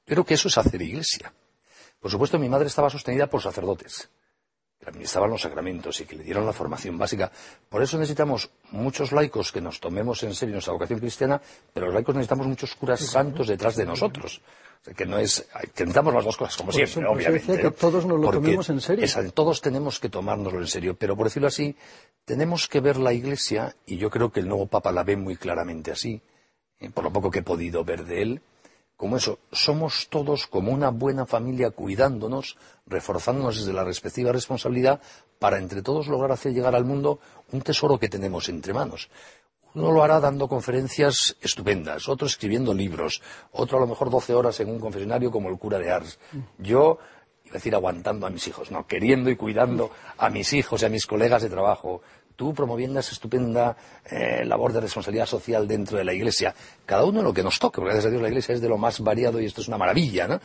Creo 0.04 0.24
que 0.24 0.34
eso 0.34 0.48
es 0.48 0.58
hacer 0.58 0.82
iglesia. 0.82 1.32
Por 2.00 2.10
supuesto, 2.10 2.38
mi 2.38 2.48
madre 2.48 2.66
estaba 2.66 2.90
sostenida 2.90 3.28
por 3.28 3.40
sacerdotes 3.40 4.10
que 4.78 4.90
administraban 4.90 5.30
los 5.30 5.42
sacramentos 5.42 6.00
y 6.00 6.04
que 6.04 6.16
le 6.16 6.24
dieron 6.24 6.44
la 6.46 6.52
formación 6.52 6.98
básica. 6.98 7.30
Por 7.68 7.82
eso 7.82 7.98
necesitamos 7.98 8.50
muchos 8.70 9.12
laicos 9.12 9.52
que 9.52 9.60
nos 9.60 9.80
tomemos 9.80 10.22
en 10.22 10.34
serio 10.34 10.54
nuestra 10.54 10.72
vocación 10.72 10.98
cristiana, 10.98 11.40
pero 11.72 11.86
los 11.86 11.94
laicos 11.94 12.14
necesitamos 12.14 12.46
muchos 12.46 12.74
curas 12.74 13.00
santos 13.00 13.48
detrás 13.48 13.76
de 13.76 13.86
nosotros. 13.86 14.42
que 14.96 15.06
no 15.06 15.18
es, 15.18 15.48
que 15.74 15.84
necesitamos 15.84 16.12
las 16.12 16.24
dos 16.24 16.36
cosas, 16.36 16.56
como 16.56 16.72
siempre, 16.72 17.06
obviamente. 17.06 17.58
que 17.58 17.70
todos 17.70 18.04
nos 18.04 18.20
lo 18.20 18.30
tomemos 18.30 18.68
en 18.68 18.80
serio. 18.80 19.06
todos 19.32 19.60
tenemos 19.60 19.98
que 19.98 20.10
tomárnoslo 20.10 20.60
en 20.60 20.68
serio, 20.68 20.94
pero 20.94 21.16
por 21.16 21.26
decirlo 21.26 21.48
así, 21.48 21.76
tenemos 22.24 22.68
que 22.68 22.80
ver 22.80 22.98
la 22.98 23.12
Iglesia, 23.12 23.74
y 23.86 23.96
yo 23.96 24.10
creo 24.10 24.30
que 24.30 24.40
el 24.40 24.48
nuevo 24.48 24.66
Papa 24.66 24.92
la 24.92 25.04
ve 25.04 25.16
muy 25.16 25.36
claramente 25.36 25.90
así, 25.90 26.20
eh, 26.80 26.90
por 26.90 27.04
lo 27.04 27.12
poco 27.12 27.30
que 27.30 27.38
he 27.38 27.42
podido 27.42 27.84
ver 27.84 28.04
de 28.04 28.22
él, 28.22 28.42
como 28.96 29.16
eso, 29.16 29.40
somos 29.50 30.08
todos 30.08 30.46
como 30.46 30.72
una 30.72 30.90
buena 30.90 31.26
familia 31.26 31.70
cuidándonos, 31.70 32.56
reforzándonos 32.86 33.56
desde 33.58 33.72
la 33.72 33.84
respectiva 33.84 34.32
responsabilidad 34.32 35.00
para 35.38 35.58
entre 35.58 35.82
todos 35.82 36.06
lograr 36.06 36.32
hacer 36.32 36.52
llegar 36.52 36.74
al 36.74 36.84
mundo 36.84 37.18
un 37.52 37.62
tesoro 37.62 37.98
que 37.98 38.08
tenemos 38.08 38.48
entre 38.48 38.72
manos. 38.72 39.10
Uno 39.74 39.90
lo 39.90 40.04
hará 40.04 40.20
dando 40.20 40.46
conferencias 40.46 41.36
estupendas, 41.40 42.08
otro 42.08 42.28
escribiendo 42.28 42.72
libros, 42.72 43.20
otro 43.50 43.78
a 43.78 43.80
lo 43.80 43.88
mejor 43.88 44.08
12 44.08 44.32
horas 44.32 44.60
en 44.60 44.70
un 44.70 44.78
confesionario 44.78 45.32
como 45.32 45.48
el 45.48 45.58
cura 45.58 45.78
de 45.78 45.90
Ars. 45.90 46.20
Yo, 46.58 46.98
iba 47.44 47.50
a 47.50 47.54
decir 47.54 47.74
aguantando 47.74 48.24
a 48.24 48.30
mis 48.30 48.46
hijos, 48.46 48.70
no, 48.70 48.86
queriendo 48.86 49.30
y 49.30 49.36
cuidando 49.36 49.90
a 50.16 50.30
mis 50.30 50.52
hijos 50.52 50.82
y 50.82 50.86
a 50.86 50.88
mis 50.88 51.06
colegas 51.06 51.42
de 51.42 51.50
trabajo. 51.50 52.02
Tú 52.36 52.52
promoviendo 52.52 53.00
esa 53.00 53.12
estupenda 53.12 53.76
eh, 54.04 54.44
labor 54.44 54.72
de 54.72 54.80
responsabilidad 54.80 55.26
social 55.26 55.68
dentro 55.68 55.98
de 55.98 56.04
la 56.04 56.12
Iglesia. 56.12 56.54
Cada 56.84 57.04
uno 57.04 57.22
lo 57.22 57.32
que 57.32 57.42
nos 57.42 57.58
toque, 57.58 57.76
porque 57.76 57.92
gracias 57.92 58.06
a 58.06 58.10
Dios 58.10 58.22
la 58.22 58.28
Iglesia 58.28 58.54
es 58.54 58.60
de 58.60 58.68
lo 58.68 58.78
más 58.78 59.00
variado 59.00 59.40
y 59.40 59.46
esto 59.46 59.60
es 59.60 59.68
una 59.68 59.78
maravilla, 59.78 60.26
¿no? 60.26 60.40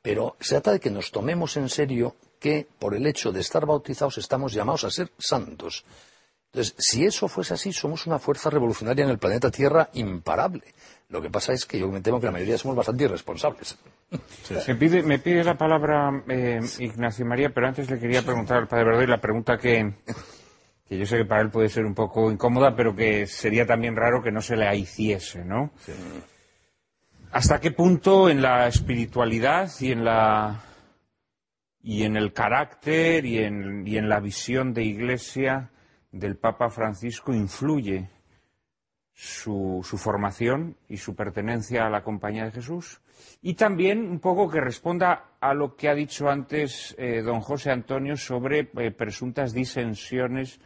Pero 0.00 0.36
se 0.40 0.54
trata 0.56 0.72
de 0.72 0.80
que 0.80 0.90
nos 0.90 1.10
tomemos 1.10 1.56
en 1.56 1.68
serio 1.68 2.16
que 2.40 2.66
por 2.78 2.94
el 2.94 3.06
hecho 3.06 3.30
de 3.32 3.40
estar 3.40 3.66
bautizados 3.66 4.18
estamos 4.18 4.52
llamados 4.52 4.84
a 4.84 4.90
ser 4.90 5.10
santos. 5.18 5.84
Entonces, 6.52 6.74
si 6.76 7.04
eso 7.04 7.28
fuese 7.28 7.54
así, 7.54 7.72
somos 7.72 8.06
una 8.06 8.18
fuerza 8.18 8.50
revolucionaria 8.50 9.04
en 9.04 9.10
el 9.10 9.18
planeta 9.18 9.50
Tierra 9.50 9.88
imparable. 9.94 10.74
Lo 11.08 11.22
que 11.22 11.30
pasa 11.30 11.54
es 11.54 11.64
que 11.64 11.78
yo 11.78 11.88
me 11.88 12.02
temo 12.02 12.20
que 12.20 12.26
la 12.26 12.32
mayoría 12.32 12.58
somos 12.58 12.76
bastante 12.76 13.04
irresponsables. 13.04 13.78
Me, 14.66 14.74
pide, 14.74 15.02
me 15.02 15.18
pide 15.18 15.44
la 15.44 15.56
palabra 15.56 16.10
eh, 16.28 16.60
Ignacio 16.78 17.24
María, 17.24 17.50
pero 17.54 17.68
antes 17.68 17.90
le 17.90 17.98
quería 17.98 18.22
preguntar 18.22 18.58
al 18.58 18.68
Padre 18.68 18.84
Verdoy 18.84 19.06
la 19.06 19.20
pregunta 19.20 19.56
que, 19.56 19.94
que 20.92 20.98
yo 20.98 21.06
sé 21.06 21.16
que 21.16 21.24
para 21.24 21.40
él 21.40 21.48
puede 21.48 21.70
ser 21.70 21.86
un 21.86 21.94
poco 21.94 22.30
incómoda, 22.30 22.76
pero 22.76 22.94
que 22.94 23.26
sería 23.26 23.64
también 23.64 23.96
raro 23.96 24.22
que 24.22 24.30
no 24.30 24.42
se 24.42 24.58
le 24.58 24.76
hiciese, 24.76 25.42
¿no? 25.42 25.70
¿Hasta 27.30 27.58
qué 27.60 27.70
punto 27.70 28.28
en 28.28 28.42
la 28.42 28.66
espiritualidad 28.66 29.70
y 29.80 29.90
en 29.90 30.04
la 30.04 30.60
y 31.82 32.02
en 32.02 32.18
el 32.18 32.34
carácter 32.34 33.24
y 33.24 33.38
en, 33.38 33.86
y 33.86 33.96
en 33.96 34.10
la 34.10 34.20
visión 34.20 34.74
de 34.74 34.84
Iglesia 34.84 35.70
del 36.10 36.36
Papa 36.36 36.68
Francisco 36.68 37.32
influye 37.32 38.10
su, 39.14 39.80
su, 39.82 39.96
formación 39.96 40.76
y 40.90 40.98
su 40.98 41.14
pertenencia 41.14 41.86
a 41.86 41.90
la 41.90 42.02
Compañía 42.02 42.44
de 42.44 42.52
Jesús. 42.52 43.00
Y 43.40 43.54
también 43.54 44.10
un 44.10 44.20
poco 44.20 44.50
que 44.50 44.60
responda 44.60 45.36
a 45.40 45.54
lo 45.54 45.74
que 45.74 45.88
ha 45.88 45.94
dicho 45.94 46.28
antes 46.28 46.94
eh, 46.98 47.22
don 47.22 47.40
José 47.40 47.70
Antonio 47.70 48.16
sobre 48.16 48.70
eh, 48.76 48.90
presuntas 48.90 49.54
disensiones 49.54 50.60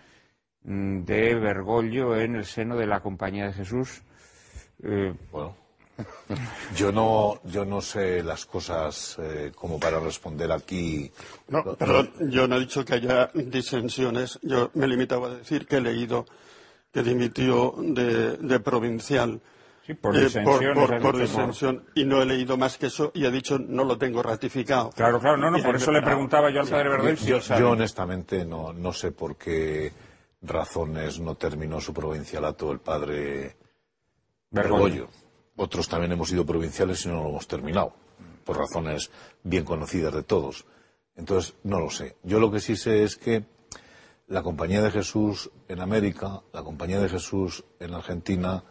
de 0.66 1.34
Bergoglio 1.36 2.16
en 2.16 2.34
el 2.34 2.44
seno 2.44 2.76
de 2.76 2.86
la 2.86 3.00
Compañía 3.00 3.46
de 3.46 3.52
Jesús. 3.52 4.02
Eh, 4.82 5.14
bueno, 5.30 5.56
yo 6.74 6.90
no, 6.90 7.40
yo 7.44 7.64
no 7.64 7.80
sé 7.80 8.22
las 8.22 8.46
cosas 8.46 9.16
eh, 9.22 9.52
como 9.54 9.78
para 9.78 10.00
responder 10.00 10.50
aquí. 10.50 11.10
No, 11.48 11.62
perdón, 11.76 12.12
yo 12.28 12.48
no 12.48 12.56
he 12.56 12.60
dicho 12.60 12.84
que 12.84 12.94
haya 12.94 13.30
disensiones. 13.32 14.40
Yo 14.42 14.70
me 14.74 14.88
limitaba 14.88 15.28
a 15.28 15.34
decir 15.36 15.66
que 15.66 15.76
he 15.76 15.80
leído 15.80 16.26
que 16.92 17.02
dimitió 17.02 17.74
de, 17.78 18.36
de 18.36 18.60
provincial. 18.60 19.40
Sí, 19.86 19.94
por 19.94 20.18
disensión. 20.18 20.64
Eh, 20.64 20.74
por, 20.74 21.00
por 21.00 21.16
disensión. 21.16 21.84
Y 21.94 22.04
no 22.04 22.20
he 22.20 22.26
leído 22.26 22.56
más 22.56 22.76
que 22.76 22.86
eso 22.86 23.12
y 23.14 23.24
he 23.24 23.30
dicho 23.30 23.56
no 23.56 23.84
lo 23.84 23.96
tengo 23.96 24.20
ratificado. 24.20 24.90
Claro, 24.90 25.20
claro, 25.20 25.36
no, 25.36 25.48
no, 25.48 25.62
por 25.62 25.76
eso 25.76 25.92
le 25.92 26.02
preguntaba 26.02 26.50
yo 26.50 26.62
al 26.62 26.68
padre 26.68 26.88
Verdoy 26.88 27.16
si 27.16 27.26
yo, 27.26 27.38
yo, 27.38 27.70
honestamente 27.70 28.44
no, 28.44 28.72
no 28.72 28.92
sé 28.92 29.12
por 29.12 29.36
qué 29.36 29.92
razones 30.46 31.20
no 31.20 31.34
terminó 31.34 31.80
su 31.80 31.92
provincialato 31.92 32.72
el 32.72 32.80
padre 32.80 33.56
Bergoglio. 34.50 35.08
Otros 35.56 35.88
también 35.88 36.12
hemos 36.12 36.28
sido 36.28 36.44
provinciales 36.44 37.04
y 37.04 37.08
no 37.08 37.22
lo 37.22 37.28
hemos 37.30 37.48
terminado, 37.48 37.94
por 38.44 38.58
razones 38.58 39.10
bien 39.42 39.64
conocidas 39.64 40.14
de 40.14 40.22
todos. 40.22 40.66
Entonces, 41.16 41.54
no 41.64 41.80
lo 41.80 41.90
sé. 41.90 42.16
Yo 42.22 42.38
lo 42.38 42.50
que 42.50 42.60
sí 42.60 42.76
sé 42.76 43.02
es 43.02 43.16
que 43.16 43.44
la 44.26 44.42
Compañía 44.42 44.82
de 44.82 44.90
Jesús 44.90 45.50
en 45.68 45.80
América, 45.80 46.42
la 46.52 46.62
Compañía 46.62 47.00
de 47.00 47.08
Jesús 47.08 47.64
en 47.80 47.94
Argentina, 47.94 48.64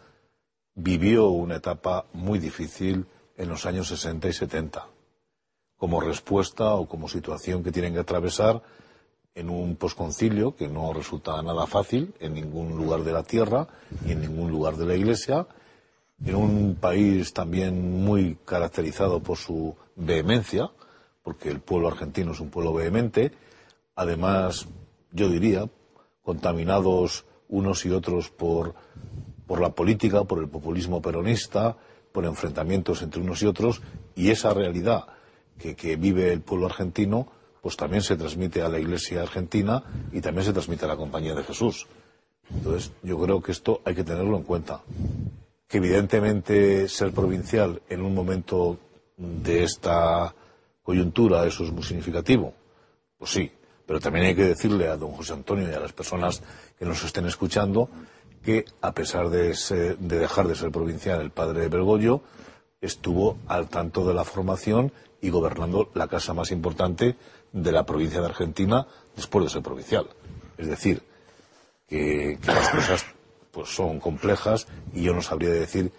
vivió 0.74 1.28
una 1.28 1.56
etapa 1.56 2.06
muy 2.12 2.38
difícil 2.38 3.06
en 3.36 3.48
los 3.48 3.66
años 3.66 3.88
60 3.88 4.28
y 4.28 4.32
70, 4.32 4.86
como 5.76 6.00
respuesta 6.00 6.74
o 6.74 6.86
como 6.86 7.08
situación 7.08 7.64
que 7.64 7.72
tienen 7.72 7.94
que 7.94 8.00
atravesar 8.00 8.62
en 9.36 9.50
un 9.50 9.76
posconcilio 9.76 10.56
que 10.56 10.66
no 10.66 10.92
resulta 10.92 11.40
nada 11.42 11.66
fácil 11.66 12.14
en 12.18 12.34
ningún 12.34 12.76
lugar 12.76 13.04
de 13.04 13.12
la 13.12 13.22
tierra 13.22 13.68
ni 14.04 14.12
en 14.12 14.22
ningún 14.22 14.50
lugar 14.50 14.76
de 14.76 14.86
la 14.86 14.96
Iglesia 14.96 15.46
en 16.24 16.34
un 16.34 16.76
país 16.76 17.32
también 17.32 18.02
muy 18.02 18.38
caracterizado 18.44 19.20
por 19.20 19.36
su 19.36 19.76
vehemencia, 19.96 20.70
porque 21.22 21.50
el 21.50 21.60
pueblo 21.60 21.88
argentino 21.88 22.32
es 22.32 22.40
un 22.40 22.50
pueblo 22.50 22.72
vehemente, 22.72 23.32
además, 23.94 24.66
yo 25.12 25.28
diría, 25.28 25.68
contaminados 26.22 27.26
unos 27.48 27.84
y 27.84 27.90
otros 27.90 28.30
por, 28.30 28.74
por 29.46 29.60
la 29.60 29.70
política, 29.70 30.24
por 30.24 30.38
el 30.38 30.48
populismo 30.48 31.02
peronista, 31.02 31.76
por 32.12 32.24
enfrentamientos 32.24 33.02
entre 33.02 33.20
unos 33.20 33.42
y 33.42 33.46
otros, 33.46 33.82
y 34.14 34.30
esa 34.30 34.54
realidad 34.54 35.04
que 35.58 35.96
vive 35.96 36.32
el 36.32 36.40
pueblo 36.40 36.66
argentino, 36.66 37.28
pues 37.66 37.76
también 37.76 38.00
se 38.00 38.14
transmite 38.14 38.62
a 38.62 38.68
la 38.68 38.78
Iglesia 38.78 39.22
argentina 39.22 39.82
y 40.12 40.20
también 40.20 40.44
se 40.44 40.52
transmite 40.52 40.84
a 40.84 40.88
la 40.88 40.96
Compañía 40.96 41.34
de 41.34 41.42
Jesús. 41.42 41.88
Entonces, 42.48 42.92
yo 43.02 43.18
creo 43.18 43.42
que 43.42 43.50
esto 43.50 43.80
hay 43.84 43.92
que 43.92 44.04
tenerlo 44.04 44.36
en 44.36 44.44
cuenta 44.44 44.82
que 45.66 45.78
evidentemente 45.78 46.88
ser 46.88 47.10
provincial 47.10 47.82
en 47.88 48.02
un 48.02 48.14
momento 48.14 48.78
de 49.16 49.64
esta 49.64 50.32
coyuntura 50.80 51.44
eso 51.44 51.64
es 51.64 51.72
muy 51.72 51.82
significativo. 51.82 52.54
Pues 53.18 53.32
sí, 53.32 53.50
pero 53.84 53.98
también 53.98 54.26
hay 54.26 54.36
que 54.36 54.44
decirle 54.44 54.86
a 54.86 54.96
don 54.96 55.10
José 55.10 55.32
Antonio 55.32 55.68
y 55.68 55.74
a 55.74 55.80
las 55.80 55.92
personas 55.92 56.44
que 56.78 56.84
nos 56.84 57.02
estén 57.02 57.26
escuchando 57.26 57.90
que 58.44 58.64
a 58.80 58.92
pesar 58.92 59.28
de, 59.28 59.56
de 59.98 60.18
dejar 60.20 60.46
de 60.46 60.54
ser 60.54 60.70
provincial 60.70 61.20
el 61.20 61.32
padre 61.32 61.66
Bergoglio 61.66 62.22
estuvo 62.80 63.38
al 63.48 63.68
tanto 63.68 64.06
de 64.06 64.14
la 64.14 64.22
formación 64.22 64.92
y 65.20 65.30
gobernando 65.30 65.90
la 65.94 66.06
casa 66.06 66.32
más 66.32 66.52
importante 66.52 67.16
de 67.56 67.72
la 67.72 67.86
provincia 67.86 68.20
de 68.20 68.26
Argentina 68.26 68.86
después 69.16 69.44
de 69.44 69.50
ser 69.50 69.62
provincial. 69.62 70.06
Es 70.58 70.68
decir, 70.68 71.02
que, 71.88 72.38
las 72.46 72.68
cosas 72.68 73.06
pues 73.50 73.74
son 73.74 73.98
complejas 73.98 74.66
y 74.92 75.02
yo 75.02 75.14
no 75.14 75.22
sabría 75.22 75.50
decir. 75.50 75.90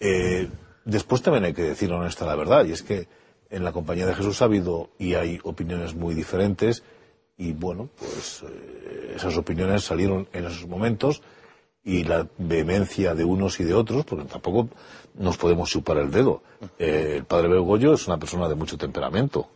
Eh, 0.00 0.50
después 0.84 1.22
también 1.22 1.44
hay 1.44 1.54
que 1.54 1.62
decir 1.62 1.92
honesta 1.92 2.26
la 2.26 2.34
verdad, 2.34 2.64
y 2.64 2.72
es 2.72 2.82
que 2.82 3.08
en 3.48 3.62
la 3.62 3.72
Compañía 3.72 4.06
de 4.06 4.14
Jesús 4.14 4.42
ha 4.42 4.46
habido 4.46 4.90
y 4.98 5.14
hay 5.14 5.38
opiniones 5.44 5.94
muy 5.94 6.14
diferentes, 6.14 6.82
y 7.38 7.52
bueno, 7.52 7.88
pues 7.96 8.42
eh, 8.42 9.14
esas 9.14 9.36
opiniones 9.36 9.84
salieron 9.84 10.28
en 10.32 10.46
esos 10.46 10.66
momentos, 10.66 11.22
y 11.84 12.02
la 12.02 12.26
vehemencia 12.38 13.14
de 13.14 13.24
unos 13.24 13.60
y 13.60 13.64
de 13.64 13.74
otros, 13.74 14.04
porque 14.04 14.24
tampoco 14.24 14.68
nos 15.14 15.36
podemos 15.36 15.70
chupar 15.70 15.98
el 15.98 16.10
dedo. 16.10 16.42
Eh, 16.80 17.14
el 17.18 17.24
padre 17.24 17.46
Bergoglio 17.46 17.94
es 17.94 18.08
una 18.08 18.18
persona 18.18 18.48
de 18.48 18.56
mucho 18.56 18.76
temperamento, 18.76 19.48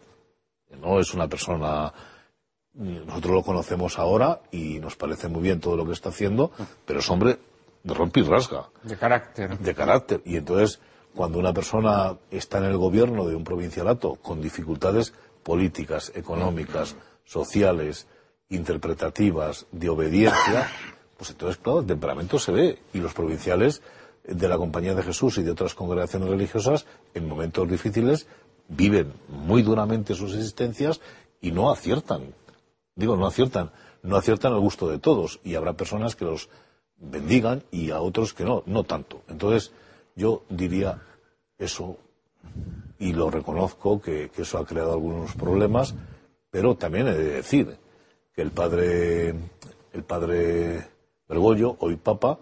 no 0.78 1.00
es 1.00 1.14
una 1.14 1.28
persona 1.28 1.92
nosotros 2.74 3.34
lo 3.34 3.42
conocemos 3.42 3.98
ahora 3.98 4.40
y 4.52 4.78
nos 4.78 4.96
parece 4.96 5.28
muy 5.28 5.42
bien 5.42 5.60
todo 5.60 5.76
lo 5.76 5.84
que 5.84 5.92
está 5.92 6.10
haciendo, 6.10 6.52
pero 6.86 7.00
es 7.00 7.10
hombre 7.10 7.38
de 7.82 7.94
rompe 7.94 8.20
y 8.20 8.22
rasga. 8.22 8.68
De 8.82 8.96
carácter. 8.96 9.58
De 9.58 9.74
carácter. 9.74 10.22
Y 10.24 10.36
entonces, 10.36 10.80
cuando 11.14 11.38
una 11.38 11.52
persona 11.52 12.16
está 12.30 12.58
en 12.58 12.64
el 12.64 12.76
gobierno 12.76 13.26
de 13.26 13.34
un 13.34 13.44
provincialato 13.44 14.14
con 14.16 14.40
dificultades 14.40 15.12
políticas, 15.42 16.12
económicas, 16.14 16.94
sociales, 17.24 18.06
interpretativas, 18.50 19.66
de 19.72 19.88
obediencia, 19.88 20.68
pues 21.16 21.30
entonces, 21.30 21.58
claro, 21.58 21.80
el 21.80 21.86
temperamento 21.86 22.38
se 22.38 22.52
ve. 22.52 22.78
Y 22.92 22.98
los 22.98 23.14
provinciales 23.14 23.82
de 24.24 24.48
la 24.48 24.58
Compañía 24.58 24.94
de 24.94 25.02
Jesús 25.02 25.38
y 25.38 25.42
de 25.42 25.50
otras 25.50 25.74
congregaciones 25.74 26.28
religiosas, 26.28 26.86
en 27.14 27.28
momentos 27.28 27.68
difíciles, 27.68 28.26
viven 28.70 29.12
muy 29.28 29.62
duramente 29.62 30.14
sus 30.14 30.34
existencias 30.34 31.00
y 31.42 31.52
no 31.52 31.70
aciertan 31.70 32.32
digo, 33.00 33.16
no 33.16 33.26
aciertan, 33.26 33.70
no 34.02 34.16
aciertan 34.16 34.52
al 34.52 34.60
gusto 34.60 34.88
de 34.88 34.98
todos 34.98 35.40
y 35.42 35.54
habrá 35.54 35.72
personas 35.72 36.14
que 36.14 36.26
los 36.26 36.48
bendigan 36.96 37.62
y 37.70 37.90
a 37.90 38.00
otros 38.00 38.34
que 38.34 38.44
no, 38.44 38.62
no 38.66 38.84
tanto. 38.84 39.22
Entonces, 39.28 39.72
yo 40.14 40.42
diría 40.50 41.02
eso 41.58 41.96
y 42.98 43.12
lo 43.12 43.30
reconozco 43.30 44.00
que, 44.00 44.30
eso 44.36 44.58
ha 44.58 44.66
creado 44.66 44.92
algunos 44.92 45.34
problemas, 45.34 45.94
pero 46.50 46.76
también 46.76 47.08
he 47.08 47.14
de 47.14 47.30
decir 47.36 47.78
que 48.34 48.42
el 48.42 48.50
padre, 48.50 49.34
el 49.92 50.04
padre 50.06 50.86
Bergoglio, 51.26 51.76
hoy 51.80 51.96
papa, 51.96 52.38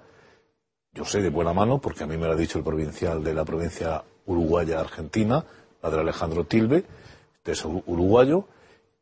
yo 0.93 1.05
sé 1.05 1.23
de 1.23 1.31
buena 1.31 1.53
mano, 1.53 1.81
porque 1.81 2.03
a 2.03 2.07
mí 2.07 2.17
me 2.17 2.27
lo 2.27 2.33
ha 2.33 2.37
dicho 2.37 2.59
el 2.59 2.65
provincial 2.65 3.23
de 3.23 3.35
la 3.35 3.45
provincia 3.45 4.03
uruguaya 4.27 4.81
argentina, 4.81 5.45
padre 5.81 6.01
Alejandro 6.01 6.45
Tilbe, 6.45 6.85
que 7.43 7.53
es 7.53 7.65
uruguayo, 7.65 8.47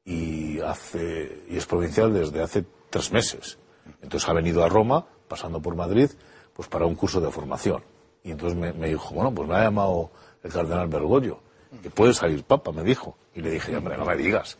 y, 0.04 0.60
hace, 0.60 1.42
y 1.48 1.56
es 1.56 1.66
provincial 1.66 2.14
desde 2.14 2.42
hace 2.42 2.64
tres 2.90 3.12
meses. 3.12 3.58
Entonces 4.00 4.28
ha 4.28 4.32
venido 4.32 4.64
a 4.64 4.68
Roma, 4.68 5.06
pasando 5.28 5.60
por 5.60 5.74
Madrid, 5.74 6.10
pues 6.54 6.68
para 6.68 6.86
un 6.86 6.94
curso 6.94 7.20
de 7.20 7.30
formación. 7.30 7.82
Y 8.22 8.30
entonces 8.30 8.58
me, 8.58 8.88
dijo, 8.88 9.14
bueno, 9.14 9.34
pues 9.34 9.48
me 9.48 9.56
ha 9.56 9.64
llamado 9.64 10.10
el 10.42 10.52
cardenal 10.52 10.88
Bergoglio, 10.88 11.40
que 11.82 11.90
puede 11.90 12.14
salir 12.14 12.44
papa, 12.44 12.72
me 12.72 12.82
dijo. 12.82 13.16
Y 13.34 13.42
le 13.42 13.50
dije, 13.50 13.76
hombre, 13.76 13.96
no 13.96 14.04
me 14.04 14.16
digas, 14.16 14.58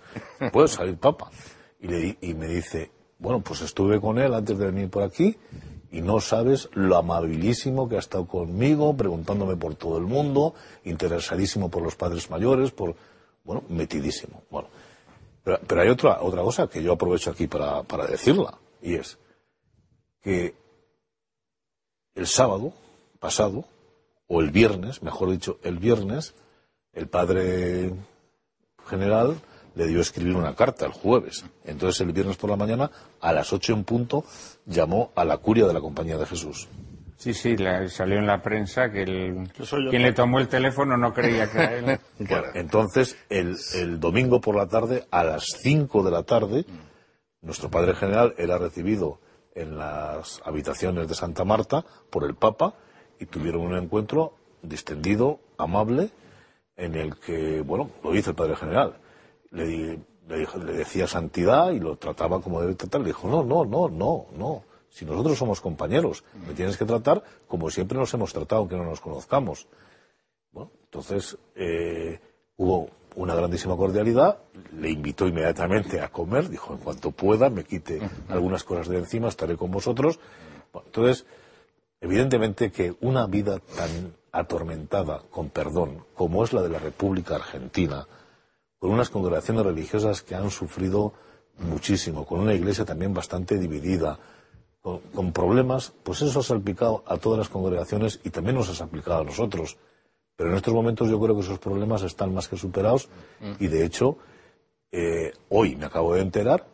puede 0.53 0.69
salir 0.69 0.97
papa. 0.99 1.31
Y, 1.81 1.89
le, 1.89 2.19
y 2.21 2.35
me 2.35 2.49
dice, 2.49 2.91
bueno, 3.19 3.41
pues 3.41 3.63
estuve 3.63 4.01
con 4.01 4.19
él 4.19 4.35
antes 4.35 4.59
de 4.59 4.67
venir 4.67 4.91
por 4.91 5.03
aquí 5.03 5.37
y 5.91 6.01
no 6.01 6.21
sabes 6.21 6.69
lo 6.73 6.97
amabilísimo 6.97 7.89
que 7.89 7.97
ha 7.97 8.01
estado 8.01 8.27
conmigo, 8.27 8.97
preguntándome 8.97 9.57
por 9.57 9.75
todo 9.75 9.99
el 9.99 10.05
mundo, 10.05 10.55
interesadísimo 10.85 11.71
por 11.71 11.83
los 11.83 11.97
padres 11.97 12.31
mayores, 12.31 12.71
por, 12.71 12.97
bueno, 13.45 13.63
metidísimo. 13.69 14.43
Bueno, 14.51 14.69
pero, 15.45 15.81
hay 15.81 15.89
otra, 15.89 16.23
otra 16.23 16.43
cosa 16.43 16.67
que 16.67 16.83
yo 16.83 16.93
aprovecho 16.93 17.31
aquí 17.31 17.47
para, 17.47 17.83
para 17.85 18.07
decirla, 18.07 18.59
y 18.83 18.95
es 18.95 19.19
que 20.23 20.55
el 22.15 22.27
sábado 22.27 22.73
pasado, 23.21 23.65
o 24.27 24.41
el 24.41 24.51
viernes, 24.51 25.03
mejor 25.03 25.31
dicho, 25.31 25.59
el 25.63 25.79
viernes, 25.79 26.35
el 26.93 27.09
padre 27.09 27.95
general 28.87 29.37
le 29.77 29.87
dio 29.87 29.99
a 29.99 30.03
escribir 30.03 30.35
una 30.35 30.55
carta 30.55 30.87
el 30.87 30.93
jueves. 30.93 31.45
Entonces 31.65 32.01
el 32.01 32.13
viernes 32.13 32.37
por 32.37 32.51
la 32.51 32.57
mañana, 32.57 32.91
a 33.21 33.33
las 33.33 33.53
ocho 33.53 33.75
en 33.75 33.85
punto, 33.85 34.25
llamó 34.65 35.13
a 35.15 35.25
la 35.25 35.37
curia 35.37 35.67
de 35.67 35.75
la 35.75 35.81
Compañía 35.81 36.17
de 36.17 36.27
Jesús. 36.27 36.67
Sí, 37.19 37.33
sí, 37.33 37.57
salió 37.89 38.19
en 38.19 38.27
la 38.27 38.43
prensa 38.43 38.91
que 38.91 39.03
el, 39.03 39.51
quien 39.91 40.03
le 40.03 40.13
tomó 40.13 40.39
el 40.39 40.49
teléfono 40.49 40.97
no 40.97 41.13
creía 41.13 41.51
que 41.51 41.59
era 41.59 41.75
él. 41.75 42.01
entonces, 42.55 43.17
el, 43.31 43.57
el, 43.75 44.01
domingo 44.01 44.41
por 44.41 44.55
la 44.55 44.67
tarde, 44.67 45.07
a 45.11 45.25
las 45.25 45.45
cinco 45.61 46.03
de 46.03 46.11
la 46.11 46.25
tarde, 46.25 46.67
nuestro 47.41 47.71
padre 47.71 47.95
general 47.95 48.35
era 48.37 48.59
recibido 48.59 49.21
en 49.55 49.79
las 49.79 50.43
habitaciones 50.45 51.09
de 51.09 51.15
Santa 51.15 51.45
Marta 51.45 51.85
por 52.11 52.25
el 52.25 52.35
Papa 52.35 52.75
y 53.19 53.27
tuvieron 53.27 53.63
un 53.63 53.77
encuentro 53.77 54.35
distendido, 54.63 55.41
amable, 55.57 56.11
en 56.77 56.95
el 56.97 57.17
que, 57.17 57.63
bueno, 57.63 57.91
lo 58.05 58.15
hizo 58.15 58.31
el 58.31 58.37
padre 58.37 58.57
general 58.57 58.97
le, 59.51 60.01
le, 60.29 60.73
decía 60.73 61.07
santidad 61.07 61.71
y 61.71 61.81
lo 61.81 61.97
trataba 61.97 62.41
como 62.41 62.61
debe 62.61 62.75
tratar. 62.75 63.01
Le 63.01 63.09
dijo, 63.09 63.29
no, 63.29 63.45
no, 63.45 63.65
no, 63.65 63.89
no, 63.89 64.27
no. 64.37 64.63
Si 64.89 65.05
nosotros 65.05 65.39
somos 65.39 65.61
compañeros, 65.61 66.25
me 66.47 66.55
tienes 66.55 66.77
que 66.77 66.85
tratar 66.85 67.23
como 67.47 67.71
siempre 67.71 67.99
nos 67.99 68.13
hemos 68.15 68.33
tratado, 68.33 68.61
aunque 68.61 68.77
no 68.77 68.85
nos 68.85 69.01
conozcamos. 69.01 69.67
Bueno, 70.53 70.71
entonces 70.85 71.37
eh, 71.55 72.19
hubo 72.57 72.89
una 73.17 73.35
grandísima 73.35 73.77
cordialidad, 73.77 74.39
le 74.79 74.91
invitó 74.91 75.27
inmediatamente 75.27 76.01
a 76.01 76.09
comer, 76.09 76.49
dijo, 76.49 76.75
en 76.75 76.81
cuanto 76.81 77.11
pueda, 77.11 77.51
me 77.51 77.65
quite 77.65 78.01
algunas 78.29 78.63
cosas 78.63 78.89
de 78.89 78.99
encima, 78.99 79.29
estaré 79.29 79.57
con 79.57 79.71
vosotros. 79.71 80.19
entonces, 80.75 81.27
evidentemente 82.01 82.71
que 82.71 82.95
una 83.01 83.27
vida 83.27 83.59
tan 83.59 84.15
atormentada, 84.33 85.23
con 85.31 85.49
perdón, 85.49 86.05
como 86.15 86.45
es 86.45 86.53
la 86.53 86.63
de 86.63 86.69
la 86.69 86.79
República 86.79 87.37
Argentina, 87.37 88.07
con 88.79 88.91
unas 88.91 89.11
congregaciones 89.11 89.65
religiosas 89.65 90.23
que 90.23 90.35
han 90.35 90.51
sufrido 90.51 91.13
muchísimo, 91.59 92.27
con 92.27 92.41
una 92.41 92.55
iglesia 92.55 92.85
también 92.85 93.15
bastante 93.15 93.59
dividida, 93.59 94.19
con, 94.83 95.33
problemas, 95.33 95.93
pues 96.05 96.23
eso 96.23 96.41
ha 96.41 96.43
salpicado 96.45 97.03
a 97.07 97.17
todas 97.17 97.39
las 97.39 97.49
congregaciones 97.49 98.21
y 98.23 98.31
también 98.31 98.55
nos 98.55 98.69
ha 98.69 98.75
salpicado 98.75 99.23
a 99.23 99.25
nosotros. 99.25 99.79
Pero 100.37 100.51
en 100.51 100.57
estos 100.57 100.73
momentos 100.73 101.09
yo 101.09 101.19
creo 101.19 101.35
que 101.35 101.41
esos 101.41 101.59
problemas 101.59 102.03
están 102.03 102.33
más 102.33 102.47
que 102.47 102.57
superados 102.57 103.09
y 103.59 103.67
de 103.67 103.85
hecho 103.85 104.19
eh, 104.93 105.33
hoy 105.49 105.75
me 105.75 105.87
acabo 105.87 106.15
de 106.15 106.21
enterar 106.21 106.67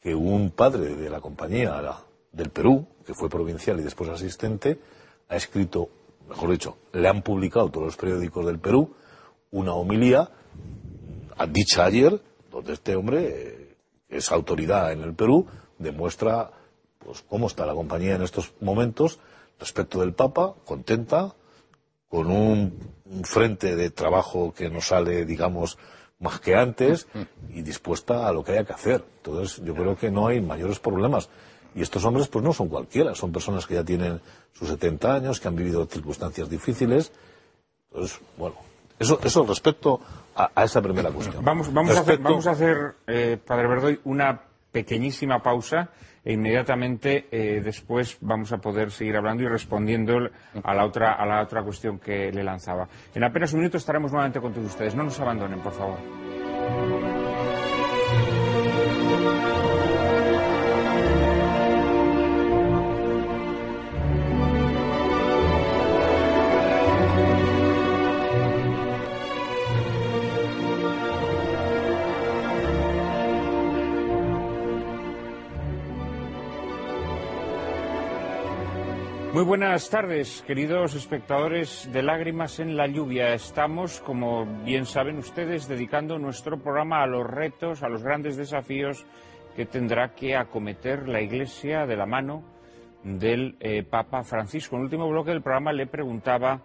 que 0.00 0.14
un 0.14 0.50
padre 0.50 0.94
de 0.94 1.10
la 1.10 1.20
compañía 1.20 1.80
del 2.30 2.50
Perú, 2.50 2.86
que 3.04 3.14
fue 3.14 3.28
provincial 3.28 3.80
y 3.80 3.82
después 3.82 4.10
asistente, 4.10 4.78
ha 5.28 5.36
escrito, 5.36 5.88
mejor 6.28 6.50
dicho, 6.50 6.76
le 6.92 7.08
han 7.08 7.22
publicado 7.22 7.70
todos 7.70 7.86
los 7.86 7.96
periódicos 7.96 8.46
del 8.46 8.60
Perú 8.60 8.94
una 9.50 9.74
homilía 9.74 10.30
dicha 11.46 11.84
ayer, 11.84 12.20
donde 12.50 12.74
este 12.74 12.96
hombre, 12.96 13.28
eh, 13.28 13.76
es 14.08 14.30
autoridad 14.30 14.92
en 14.92 15.02
el 15.02 15.14
Perú, 15.14 15.46
demuestra 15.78 16.50
pues 16.98 17.22
cómo 17.28 17.46
está 17.46 17.66
la 17.66 17.74
compañía 17.74 18.14
en 18.14 18.22
estos 18.22 18.52
momentos 18.60 19.18
respecto 19.58 20.00
del 20.00 20.14
Papa, 20.14 20.54
contenta, 20.64 21.34
con 22.08 22.30
un, 22.30 22.78
frente 23.24 23.76
de 23.76 23.90
trabajo 23.90 24.52
que 24.54 24.70
no 24.70 24.80
sale, 24.80 25.24
digamos, 25.24 25.78
más 26.18 26.40
que 26.40 26.54
antes 26.54 27.06
y 27.50 27.62
dispuesta 27.62 28.26
a 28.26 28.32
lo 28.32 28.44
que 28.44 28.52
haya 28.52 28.64
que 28.64 28.72
hacer. 28.72 29.04
Entonces, 29.18 29.64
yo 29.64 29.74
creo 29.74 29.96
que 29.96 30.10
no 30.10 30.26
hay 30.26 30.40
mayores 30.40 30.78
problemas. 30.78 31.28
Y 31.74 31.82
estos 31.82 32.04
hombres, 32.04 32.28
pues 32.28 32.44
no 32.44 32.52
son 32.52 32.68
cualquiera, 32.68 33.14
son 33.14 33.32
personas 33.32 33.66
que 33.66 33.74
ya 33.74 33.84
tienen 33.84 34.20
sus 34.52 34.68
70 34.68 35.14
años, 35.14 35.40
que 35.40 35.48
han 35.48 35.56
vivido 35.56 35.86
circunstancias 35.86 36.48
difíciles. 36.48 37.12
Entonces, 37.90 38.20
bueno, 38.36 38.56
eso, 38.98 39.18
eso 39.22 39.44
respecto 39.46 40.00
a, 40.34 40.64
esa 40.64 40.80
primera 40.80 41.10
cuestión. 41.10 41.44
Vamos, 41.44 41.72
vamos, 41.72 41.96
a 41.96 42.00
hacer, 42.00 42.18
vamos 42.18 42.46
a 42.46 42.52
hacer 42.52 42.94
eh, 43.06 43.38
Padre 43.44 43.68
Verdoy, 43.68 44.00
una 44.04 44.40
pequeñísima 44.70 45.42
pausa 45.42 45.90
e 46.24 46.32
inmediatamente 46.32 47.26
eh, 47.30 47.60
después 47.62 48.16
vamos 48.20 48.52
a 48.52 48.58
poder 48.58 48.90
seguir 48.90 49.16
hablando 49.16 49.42
y 49.42 49.48
respondiendo 49.48 50.18
a 50.62 50.74
la, 50.74 50.84
otra, 50.84 51.14
a 51.14 51.26
la 51.26 51.42
otra 51.42 51.62
cuestión 51.62 51.98
que 51.98 52.30
le 52.30 52.44
lanzaba. 52.44 52.88
En 53.14 53.24
apenas 53.24 53.52
un 53.52 53.60
minuto 53.60 53.76
estaremos 53.76 54.12
nuevamente 54.12 54.40
con 54.40 54.52
todos 54.52 54.68
ustedes. 54.68 54.94
No 54.94 55.02
nos 55.02 55.18
abandonen, 55.18 55.60
por 55.60 55.72
favor. 55.72 55.98
Muy 79.42 79.48
buenas 79.48 79.90
tardes, 79.90 80.44
queridos 80.46 80.94
espectadores 80.94 81.90
de 81.92 82.04
Lágrimas 82.04 82.60
en 82.60 82.76
la 82.76 82.86
Lluvia. 82.86 83.34
Estamos, 83.34 83.98
como 83.98 84.46
bien 84.62 84.86
saben 84.86 85.18
ustedes, 85.18 85.66
dedicando 85.66 86.16
nuestro 86.16 86.62
programa 86.62 87.02
a 87.02 87.08
los 87.08 87.26
retos, 87.26 87.82
a 87.82 87.88
los 87.88 88.04
grandes 88.04 88.36
desafíos 88.36 89.04
que 89.56 89.66
tendrá 89.66 90.14
que 90.14 90.36
acometer 90.36 91.08
la 91.08 91.20
Iglesia 91.20 91.86
de 91.86 91.96
la 91.96 92.06
mano 92.06 92.44
del 93.02 93.56
eh, 93.58 93.82
Papa 93.82 94.22
Francisco. 94.22 94.76
En 94.76 94.82
el 94.82 94.84
último 94.84 95.08
bloque 95.08 95.32
del 95.32 95.42
programa 95.42 95.72
le 95.72 95.88
preguntaba 95.88 96.62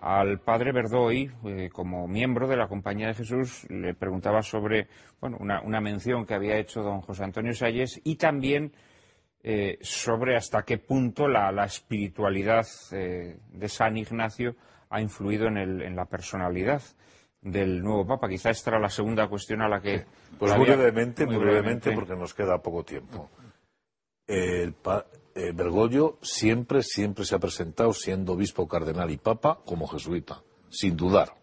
al 0.00 0.40
padre 0.40 0.72
Verdoy, 0.72 1.30
eh, 1.44 1.68
como 1.72 2.08
miembro 2.08 2.48
de 2.48 2.56
la 2.56 2.66
Compañía 2.66 3.06
de 3.06 3.14
Jesús, 3.14 3.68
le 3.70 3.94
preguntaba 3.94 4.42
sobre 4.42 4.88
bueno, 5.20 5.36
una, 5.38 5.60
una 5.60 5.80
mención 5.80 6.26
que 6.26 6.34
había 6.34 6.58
hecho 6.58 6.82
don 6.82 7.02
José 7.02 7.22
Antonio 7.22 7.54
Salles 7.54 8.00
y 8.02 8.16
también 8.16 8.72
eh, 9.48 9.78
sobre 9.80 10.36
hasta 10.36 10.64
qué 10.64 10.76
punto 10.76 11.28
la, 11.28 11.64
espiritualidad 11.64 12.66
eh, 12.90 13.38
de 13.48 13.68
San 13.68 13.96
Ignacio 13.96 14.56
ha 14.90 15.00
influido 15.00 15.46
en, 15.46 15.94
la 15.94 16.06
personalidad 16.06 16.82
del 17.42 17.80
nuevo 17.80 18.04
Papa. 18.04 18.28
Quizá 18.28 18.50
esta 18.50 18.70
era 18.70 18.80
la 18.80 18.90
segunda 18.90 19.28
cuestión 19.28 19.62
a 19.62 19.68
la 19.68 19.80
que... 19.80 20.04
Pues 20.36 20.56
muy, 20.56 20.66
brevemente, 20.66 21.26
muy, 21.26 21.36
brevemente, 21.36 21.92
porque 21.92 22.16
nos 22.16 22.34
queda 22.34 22.60
poco 22.60 22.82
tiempo. 22.82 23.30
El 24.26 24.74
eh, 25.36 25.52
Bergoglio 25.54 26.18
siempre, 26.22 26.82
siempre 26.82 27.24
se 27.24 27.36
ha 27.36 27.38
presentado 27.38 27.92
siendo 27.92 28.32
obispo, 28.32 28.66
cardenal 28.66 29.12
y 29.12 29.16
papa 29.16 29.60
como 29.64 29.86
jesuita, 29.86 30.42
sin 30.70 30.96
dudar. 30.96 31.36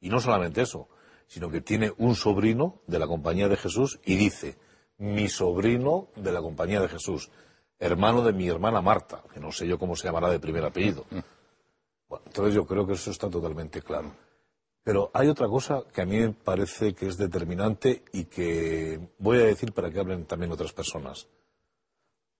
Y 0.00 0.10
no 0.10 0.20
solamente 0.20 0.62
eso, 0.62 0.88
sino 1.26 1.50
que 1.50 1.60
tiene 1.60 1.90
un 1.98 2.14
sobrino 2.14 2.82
de 2.86 3.00
la 3.00 3.08
Compañía 3.08 3.48
de 3.48 3.56
Jesús 3.56 3.98
y 4.04 4.14
dice, 4.14 4.58
mi 4.98 5.28
sobrino 5.28 6.08
de 6.16 6.32
la 6.32 6.40
Compañía 6.40 6.80
de 6.80 6.88
Jesús, 6.88 7.30
hermano 7.78 8.22
de 8.22 8.32
mi 8.32 8.48
hermana 8.48 8.80
Marta, 8.80 9.22
que 9.32 9.40
no 9.40 9.52
sé 9.52 9.66
yo 9.66 9.78
cómo 9.78 9.96
se 9.96 10.06
llamará 10.06 10.30
de 10.30 10.38
primer 10.38 10.64
apellido. 10.64 11.04
Bueno, 12.08 12.24
entonces 12.26 12.54
yo 12.54 12.66
creo 12.66 12.86
que 12.86 12.92
eso 12.94 13.10
está 13.10 13.28
totalmente 13.28 13.82
claro. 13.82 14.12
Pero 14.82 15.10
hay 15.14 15.28
otra 15.28 15.48
cosa 15.48 15.82
que 15.92 16.02
a 16.02 16.06
mí 16.06 16.18
me 16.18 16.32
parece 16.32 16.94
que 16.94 17.06
es 17.08 17.16
determinante 17.16 18.02
y 18.12 18.24
que 18.24 19.00
voy 19.18 19.38
a 19.38 19.46
decir 19.46 19.72
para 19.72 19.90
que 19.90 19.98
hablen 19.98 20.26
también 20.26 20.52
otras 20.52 20.72
personas. 20.72 21.26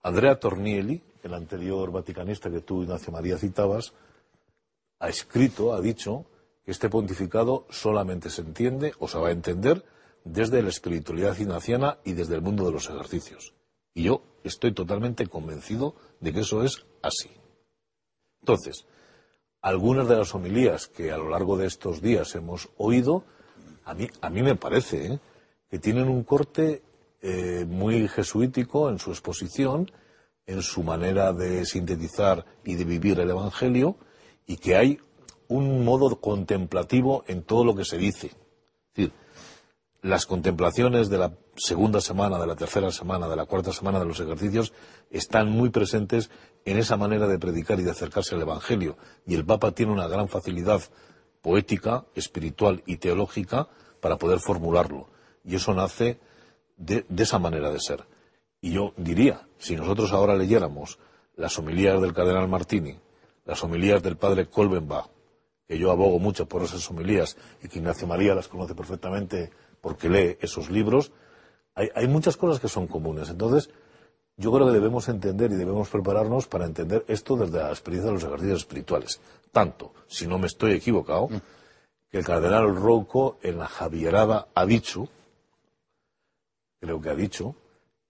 Andrea 0.03 0.39
Tornielli, 0.39 1.03
el 1.23 1.33
anterior 1.33 1.91
vaticanista 1.91 2.51
que 2.51 2.61
tú, 2.61 2.83
Ignacio 2.83 3.11
María, 3.11 3.39
citabas, 3.39 3.95
ha 4.99 5.09
escrito, 5.09 5.73
ha 5.73 5.81
dicho, 5.81 6.27
que 6.63 6.71
este 6.71 6.91
pontificado 6.91 7.67
solamente 7.71 8.29
se 8.29 8.43
entiende 8.43 8.93
o 8.99 9.09
se 9.09 9.19
va 9.19 9.29
a 9.29 9.33
entender 9.33 9.83
desde 10.25 10.63
la 10.63 10.71
espiritualidad 10.71 11.39
ignaciana 11.39 11.99
y 12.05 12.13
desde 12.13 12.35
el 12.35 12.43
mundo 12.43 12.65
de 12.67 12.73
los 12.73 12.89
ejercicios. 12.89 13.55
Y 13.95 14.05
yo 14.05 14.23
estoy 14.43 14.73
totalmente 14.73 15.27
convencido 15.27 15.95
de 16.21 16.33
que 16.33 16.41
eso 16.41 16.65
es 16.65 16.85
así. 17.03 17.31
Entonces, 18.41 18.87
algunas 19.61 20.09
de 20.09 20.17
las 20.17 20.35
homilías 20.35 20.89
que 20.89 21.13
a 21.13 21.17
lo 21.17 21.29
largo 21.29 21.57
de 21.57 21.67
estos 21.67 22.03
días 22.03 22.35
hemos 22.35 22.69
oído, 22.77 23.25
a 23.85 23.95
mí, 23.95 24.09
a 24.21 24.31
me 24.31 24.57
parece 24.57 25.07
¿eh? 25.07 25.21
que 25.71 25.79
tienen 25.79 26.09
un 26.09 26.25
corte 26.25 26.83
eh, 27.23 27.65
muy 27.67 28.09
jesuítico 28.09 28.91
en 28.91 28.99
su 28.99 29.11
exposición, 29.11 29.91
en 30.47 30.61
su 30.61 30.83
manera 30.83 31.33
de 31.33 31.65
sintetizar 31.65 32.45
y 32.65 32.75
de 32.75 32.85
vivir 32.85 33.21
el 33.21 33.31
Evangelio, 33.31 33.97
y 34.47 34.57
que 34.57 34.77
hay 34.77 34.99
un 35.49 35.85
modo 35.85 36.21
contemplativo 36.21 37.25
en 37.27 37.43
todo 37.43 37.65
lo 37.65 37.75
que 37.75 37.85
se 37.85 37.97
dice. 37.97 38.27
Es 38.27 38.95
decir, 38.95 39.13
las 40.05 40.27
contemplaciones 40.27 41.09
de 41.09 41.17
la 41.17 41.33
segunda 41.57 41.99
semana, 42.03 42.39
de 42.39 42.47
la 42.47 42.57
tercera 42.57 42.91
semana, 42.91 43.27
de 43.27 43.37
la 43.37 43.47
cuarta 43.47 43.73
semana 43.73 43.99
de 43.99 44.05
los 44.05 44.21
ejercicios 44.21 44.75
están 45.11 45.49
muy 45.49 45.71
presentes 45.71 46.31
en 46.67 46.77
esa 46.77 46.99
manera 46.99 47.27
de 47.27 47.39
predicar 47.39 47.81
y 47.81 47.85
de 47.85 47.91
acercarse 47.91 48.35
al 48.35 48.43
Evangelio. 48.43 48.99
Y 49.27 49.35
el 49.35 49.47
Papa 49.47 49.73
tiene 49.73 49.93
una 49.93 50.07
gran 50.07 50.29
facilidad 50.29 50.83
poética, 51.41 52.05
espiritual 52.15 52.83
y 52.85 52.99
teológica 52.99 53.69
para 54.03 54.19
poder 54.19 54.41
formularlo. 54.41 55.09
Y 55.43 55.55
eso 55.55 55.73
nace 55.73 56.21
de, 56.77 57.07
esa 57.17 57.39
manera 57.39 57.71
de 57.71 57.81
ser. 57.81 58.05
Y 58.61 58.73
yo 58.73 58.93
diría, 58.99 59.49
si 59.57 59.75
nosotros 59.75 60.13
ahora 60.13 60.37
leyéramos 60.37 60.99
las 61.35 61.59
homilías 61.59 61.99
del 62.03 62.13
cardenal 62.13 62.47
Martini, 62.47 63.01
las 63.47 63.65
homilías 63.65 64.03
del 64.03 64.19
padre 64.19 64.51
Kolbenbach, 64.51 65.09
que 65.67 65.79
yo 65.79 65.91
abogo 65.91 66.19
mucho 66.19 66.47
por 66.47 66.63
esas 66.63 66.91
homilías 66.91 67.39
y 67.63 67.69
que 67.69 67.79
Ignacio 67.79 68.07
María 68.07 68.35
las 68.35 68.49
conoce 68.49 68.75
perfectamente 68.75 69.51
porque 69.85 70.09
lee 70.09 70.39
esos 70.41 70.71
libros, 70.71 71.13
hay, 71.75 72.09
muchas 72.09 72.39
cosas 72.39 72.59
que 72.59 72.69
son 72.69 72.87
comunes. 72.87 73.29
Entonces, 73.29 73.69
yo 74.39 74.51
creo 74.51 74.67
que 74.67 74.73
debemos 74.73 75.11
entender 75.11 75.53
y 75.53 75.57
debemos 75.57 75.91
prepararnos 75.91 76.47
para 76.47 76.65
entender 76.65 77.05
esto 77.07 77.37
desde 77.37 77.59
la 77.59 77.69
experiencia 77.69 78.09
de 78.09 78.15
los 78.15 78.25
ejercicios 78.25 78.61
espirituales. 78.61 79.21
Tanto, 79.53 79.93
si 80.07 80.27
no 80.27 80.39
me 80.39 80.47
estoy 80.47 80.73
equivocado, 80.73 81.29
que 82.11 82.17
el 82.17 82.25
cardenal 82.25 82.75
Rouco 82.75 83.39
en 83.43 83.59
la 83.59 83.67
Javierada 83.67 84.49
ha 84.55 84.65
dicho, 84.65 85.07
creo 86.81 86.99
que 86.99 87.11
ha 87.11 87.15
dicho, 87.15 87.55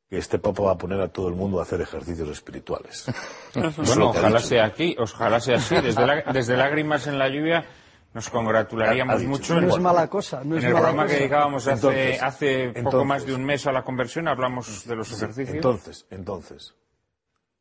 que 0.08 0.18
este 0.18 0.38
Papa 0.38 0.62
va 0.62 0.72
a 0.72 0.78
poner 0.78 1.00
a 1.00 1.08
todo 1.08 1.26
el 1.26 1.34
mundo 1.34 1.58
a 1.58 1.64
hacer 1.64 1.80
ejercicios 1.80 2.28
espirituales. 2.28 3.06
bueno, 3.78 4.10
ojalá 4.10 4.38
sea 4.38 4.66
aquí, 4.66 4.94
ojalá 4.96 5.40
sea 5.40 5.56
así. 5.56 5.74
desde 5.74 6.56
lágrimas 6.56 7.08
en 7.08 7.18
la 7.18 7.28
lluvia 7.28 7.66
nos 8.14 8.30
congratularíamos 8.30 9.24
mucho. 9.24 9.60
No 9.60 9.74
es 9.74 9.80
mala 9.80 10.08
cosa. 10.08 10.40
en 10.42 10.52
el 10.52 10.72
programa 10.72 11.06
que 11.06 11.14
dedicábamos 11.14 11.66
hace, 11.66 12.72
poco 12.82 13.04
más 13.04 13.26
de 13.26 13.34
un 13.34 13.44
mes 13.44 13.66
a 13.66 13.72
la 13.72 13.82
conversión 13.82 14.28
hablamos 14.28 14.86
de 14.86 14.94
los 14.94 15.12
ejercicios. 15.12 15.56
Entonces, 15.56 16.06
entonces, 16.10 16.74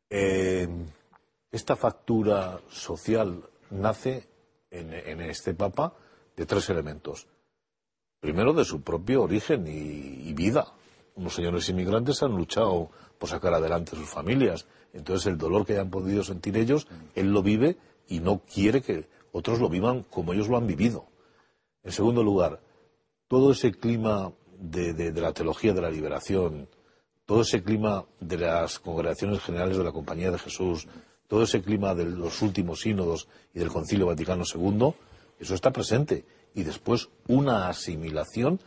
eh, 0.08 0.68
esta 1.50 1.74
factura 1.74 2.60
social 2.68 3.42
nace 3.70 4.28
en, 4.70 5.20
este 5.22 5.54
Papa 5.54 5.92
de 6.36 6.46
tres 6.46 6.70
elementos. 6.70 7.26
Primero, 8.20 8.52
de 8.52 8.64
su 8.64 8.82
propio 8.82 9.24
origen 9.24 9.66
y, 9.66 10.28
y 10.28 10.32
vida. 10.34 10.66
Unos 11.16 11.34
señores 11.34 11.68
inmigrantes 11.68 12.22
han 12.22 12.32
luchado 12.32 12.90
por 13.18 13.28
sacar 13.28 13.54
adelante 13.54 13.96
sus 13.96 14.08
familias. 14.08 14.66
Entonces, 14.92 15.26
el 15.26 15.36
dolor 15.36 15.66
que 15.66 15.72
hayan 15.74 15.90
podido 15.90 16.22
sentir 16.22 16.56
ellos, 16.56 16.86
él 17.16 17.32
lo 17.32 17.42
vive 17.42 17.76
y 18.06 18.20
no 18.20 18.40
quiere 18.40 18.82
que 18.82 19.08
otros 19.34 19.58
lo 19.58 19.68
vivan 19.68 20.04
como 20.04 20.32
ellos 20.32 20.48
lo 20.48 20.56
han 20.56 20.66
vivido. 20.68 21.06
En 21.82 21.90
segundo 21.90 22.22
lugar, 22.22 22.60
todo 23.26 23.50
ese 23.50 23.72
clima 23.72 24.32
de, 24.60 25.12
la 25.12 25.32
teología 25.32 25.72
de 25.72 25.82
la 25.82 25.90
liberación, 25.90 26.68
todo 27.26 27.42
ese 27.42 27.60
clima 27.64 28.04
de 28.20 28.38
las 28.38 28.78
congregaciones 28.78 29.40
generales 29.42 29.76
de 29.76 29.82
la 29.82 29.90
Compañía 29.90 30.30
de 30.30 30.38
Jesús, 30.38 30.86
todo 31.26 31.42
ese 31.42 31.62
clima 31.62 31.96
de 31.96 32.04
los 32.04 32.42
últimos 32.42 32.82
sínodos 32.82 33.28
y 33.52 33.58
del 33.58 33.70
Concilio 33.70 34.06
Vaticano 34.06 34.44
II, 34.54 34.94
eso 35.40 35.54
está 35.56 35.72
presente. 35.72 36.24
Y 36.54 36.62
después 36.62 37.08
una 37.26 37.68
asimilación 37.68 38.60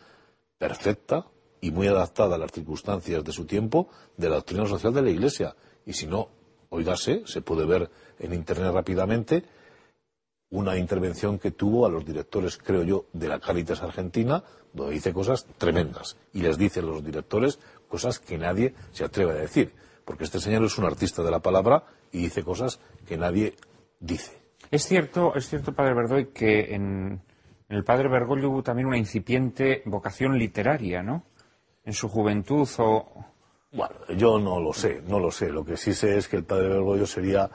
perfecta 0.57 1.27
y 1.61 1.71
muy 1.71 1.87
adaptada 1.87 2.35
a 2.35 2.39
las 2.39 2.51
circunstancias 2.51 3.23
de 3.23 3.31
su 3.31 3.45
tiempo 3.45 3.87
de 4.17 4.27
la 4.27 4.35
doctrina 4.35 4.65
social 4.65 4.93
de 4.93 5.01
la 5.01 5.11
Iglesia. 5.11 5.55
Y 5.85 5.93
si 5.93 6.07
no, 6.07 6.27
oígase, 6.67 7.23
se 7.25 7.41
puede 7.41 7.65
ver 7.65 7.89
en 8.19 8.33
Internet 8.33 8.73
rápidamente, 8.73 9.45
una 10.49 10.77
intervención 10.77 11.39
que 11.39 11.51
tuvo 11.51 11.85
a 11.85 11.89
los 11.89 12.05
directores, 12.05 12.57
creo 12.57 12.83
yo, 12.83 13.05
de 13.13 13.27
la 13.27 13.39
Caritas 13.39 13.81
Argentina, 13.81 14.43
donde 14.73 14.93
dice 14.93 15.13
cosas 15.13 15.45
tremendas. 15.57 16.17
Y 16.33 16.41
les 16.41 16.57
dice 16.57 16.79
a 16.79 16.83
los 16.83 17.03
directores 17.03 17.59
cosas 17.87 18.19
que 18.19 18.37
nadie 18.37 18.73
se 18.91 19.03
atreve 19.03 19.31
a 19.31 19.35
decir. 19.35 19.73
Porque 20.05 20.23
este 20.23 20.39
señor 20.39 20.63
es 20.63 20.77
un 20.77 20.85
artista 20.85 21.21
de 21.21 21.31
la 21.31 21.39
palabra 21.39 21.83
y 22.11 22.19
dice 22.19 22.43
cosas 22.43 22.79
que 23.05 23.17
nadie 23.17 23.55
dice. 23.99 24.37
Es 24.71 24.85
cierto, 24.85 25.35
es 25.35 25.49
cierto, 25.49 25.73
padre 25.73 25.93
Verdoy, 25.93 26.27
que 26.27 26.73
en, 26.73 27.21
el 27.69 27.83
padre 27.83 28.09
Bergoglio 28.09 28.49
hubo 28.49 28.63
también 28.63 28.87
una 28.87 28.97
incipiente 28.97 29.81
vocación 29.85 30.37
literaria, 30.37 31.03
¿no? 31.03 31.23
En 31.83 31.93
su 31.93 32.07
juventud 32.07 32.67
o... 32.79 33.25
Bueno, 33.71 33.95
yo 34.15 34.39
no 34.39 34.61
lo 34.61 34.71
sé, 34.71 35.01
no 35.07 35.19
lo 35.19 35.29
sé. 35.29 35.49
Lo 35.49 35.65
que 35.65 35.75
sí 35.75 35.93
sé 35.93 36.17
es 36.17 36.27
que 36.27 36.37
el 36.37 36.45
padre 36.45 36.69
Bergoglio 36.69 37.05
sería 37.05 37.49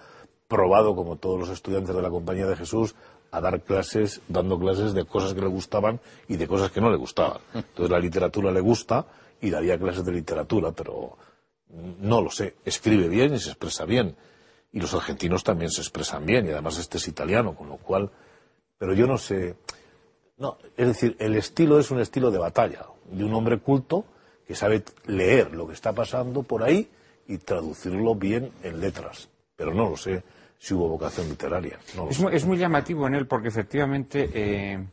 probado, 0.53 0.95
como 0.95 1.17
todos 1.17 1.41
los 1.41 1.49
estudiantes 1.49 1.97
de 1.97 2.03
la 2.03 2.11
Compañía 2.11 2.47
de 2.47 2.57
Jesús, 2.57 2.95
a 3.31 3.41
dar 3.41 3.63
clases, 3.63 4.21
dando 4.29 4.59
clases 4.59 4.93
de 4.93 5.07
cosas 5.07 5.33
que 5.33 5.41
le 5.41 5.47
gustaban 5.47 5.99
y 6.29 6.37
de 6.37 6.47
cosas 6.47 6.71
que 6.71 6.83
no 6.83 6.91
le 6.91 6.99
gustaban. 6.99 7.41
Entonces 7.55 7.91
la 7.91 7.99
literatura 7.99 8.53
le 8.53 8.61
gusta 8.61 9.07
y 9.41 9.49
daría 9.49 9.79
clases 9.79 10.05
de 10.05 10.13
literatura, 10.13 10.71
pero 10.73 11.17
no 12.01 12.21
lo 12.21 12.31
sé. 12.31 12.57
Escribe 12.67 13.09
bien 13.09 13.33
y 13.33 13.39
se 13.39 13.49
expresa 13.49 13.87
bien. 13.87 14.15
Y 14.73 14.81
los 14.81 14.93
argentinos 14.93 15.43
también 15.43 15.71
se 15.71 15.81
expresan 15.81 16.27
bien, 16.27 16.47
y 16.47 16.51
además 16.51 16.79
este 16.79 16.99
es 16.99 17.09
italiano, 17.09 17.55
con 17.55 17.71
lo 17.71 17.79
cual. 17.79 18.11
Pero 18.77 18.93
yo 18.93 19.07
no 19.07 19.17
sé. 19.17 19.57
No, 20.37 20.59
es 20.77 20.87
decir, 20.87 21.17
el 21.19 21.35
estilo 21.37 21.79
es 21.79 21.91
un 21.91 22.01
estilo 22.01 22.31
de 22.31 22.39
batalla, 22.39 22.87
de 23.11 23.25
un 23.25 23.33
hombre 23.33 23.59
culto 23.59 24.05
que 24.47 24.55
sabe 24.55 24.83
leer 25.07 25.55
lo 25.55 25.67
que 25.67 25.73
está 25.73 25.95
pasando 25.95 26.43
por 26.43 26.63
ahí 26.63 26.91
y 27.27 27.39
traducirlo 27.39 28.15
bien 28.15 28.53
en 28.63 28.81
letras. 28.81 29.31
Pero 29.57 29.73
no 29.73 29.89
lo 29.89 29.97
sé 29.97 30.23
si 30.63 30.75
hubo 30.75 30.91
vocación 30.91 31.29
literaria. 31.29 31.77
es, 32.31 32.45
muy, 32.45 32.57
llamativo 32.57 33.09
en 33.09 33.17
él 33.17 33.27
porque 33.27 33.49
efectivamente 33.49 34.31
eh, 34.33 34.87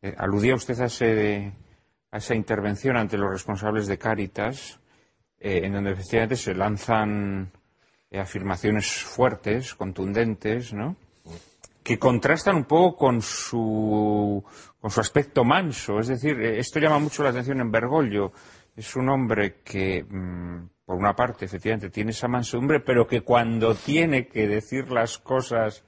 eh, 0.00 0.14
aludía 0.16 0.54
usted 0.54 0.80
a, 0.80 0.86
esa 0.86 2.34
intervención 2.34 2.96
ante 2.96 3.18
los 3.18 3.30
responsables 3.30 3.86
de 3.88 3.98
Cáritas, 3.98 4.80
eh, 5.38 5.60
en 5.64 5.74
donde 5.74 5.92
efectivamente 5.92 6.36
se 6.36 6.54
lanzan 6.54 7.52
afirmaciones 8.10 9.02
fuertes, 9.02 9.74
contundentes, 9.74 10.72
¿no? 10.72 10.96
que 11.82 11.98
contrastan 11.98 12.56
un 12.56 12.64
poco 12.64 12.96
con 12.96 13.20
su, 13.20 14.42
con 14.80 14.90
su 14.90 15.00
aspecto 15.00 15.44
manso. 15.44 15.98
Es 15.98 16.08
decir, 16.08 16.40
esto 16.40 16.78
llama 16.78 16.98
mucho 16.98 17.22
la 17.22 17.30
atención 17.30 17.60
en 17.60 17.70
Bergoglio. 17.70 18.32
Es 18.74 18.96
un 18.96 19.10
hombre 19.10 19.56
que 19.62 20.04
mm, 20.04 20.68
por 20.84 20.96
una 20.96 21.14
parte, 21.14 21.44
efectivamente, 21.44 21.90
tiene 21.90 22.10
esa 22.10 22.28
mansedumbre, 22.28 22.80
pero 22.80 23.06
que 23.06 23.22
cuando 23.22 23.74
tiene 23.74 24.26
que 24.26 24.48
decir 24.48 24.90
las 24.90 25.18
cosas, 25.18 25.84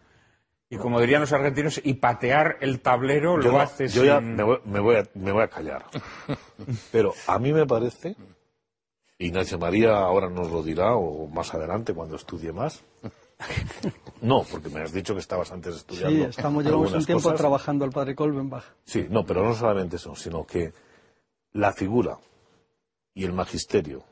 y 0.70 0.76
como 0.76 1.00
dirían 1.00 1.20
los 1.20 1.32
argentinos, 1.32 1.80
y 1.82 1.94
patear 1.94 2.58
el 2.60 2.80
tablero, 2.80 3.36
lo 3.36 3.60
hace 3.60 3.88
Yo 3.88 4.04
ya 4.04 4.20
me 4.20 4.42
voy, 4.42 4.96
a, 4.96 5.48
callar. 5.48 5.86
pero 6.92 7.12
a 7.26 7.38
mí 7.38 7.52
me 7.52 7.66
parece, 7.66 8.16
Ignacio 9.18 9.58
María 9.58 9.96
ahora 9.96 10.30
nos 10.30 10.50
lo 10.50 10.62
dirá, 10.62 10.94
o 10.94 11.26
más 11.26 11.52
adelante, 11.54 11.92
cuando 11.92 12.16
estudie 12.16 12.52
más, 12.52 12.84
no, 14.20 14.44
porque 14.44 14.68
me 14.68 14.80
has 14.80 14.92
dicho 14.92 15.12
que 15.12 15.20
estabas 15.20 15.50
antes 15.50 15.74
estudiando. 15.74 16.16
Sí, 16.16 16.22
estamos, 16.30 16.64
llevamos 16.64 16.92
un 16.92 17.04
tiempo 17.04 17.34
trabajando 17.34 17.84
al 17.84 17.90
padre 17.90 18.14
Kolbenbach. 18.14 18.64
Sí, 18.84 19.06
no, 19.10 19.24
pero 19.24 19.44
no 19.44 19.54
solamente 19.54 19.96
eso, 19.96 20.14
sino 20.14 20.46
que 20.46 20.72
la 21.52 21.72
figura 21.72 22.18
y 23.12 23.24
el 23.24 23.32
magisterio 23.32 24.04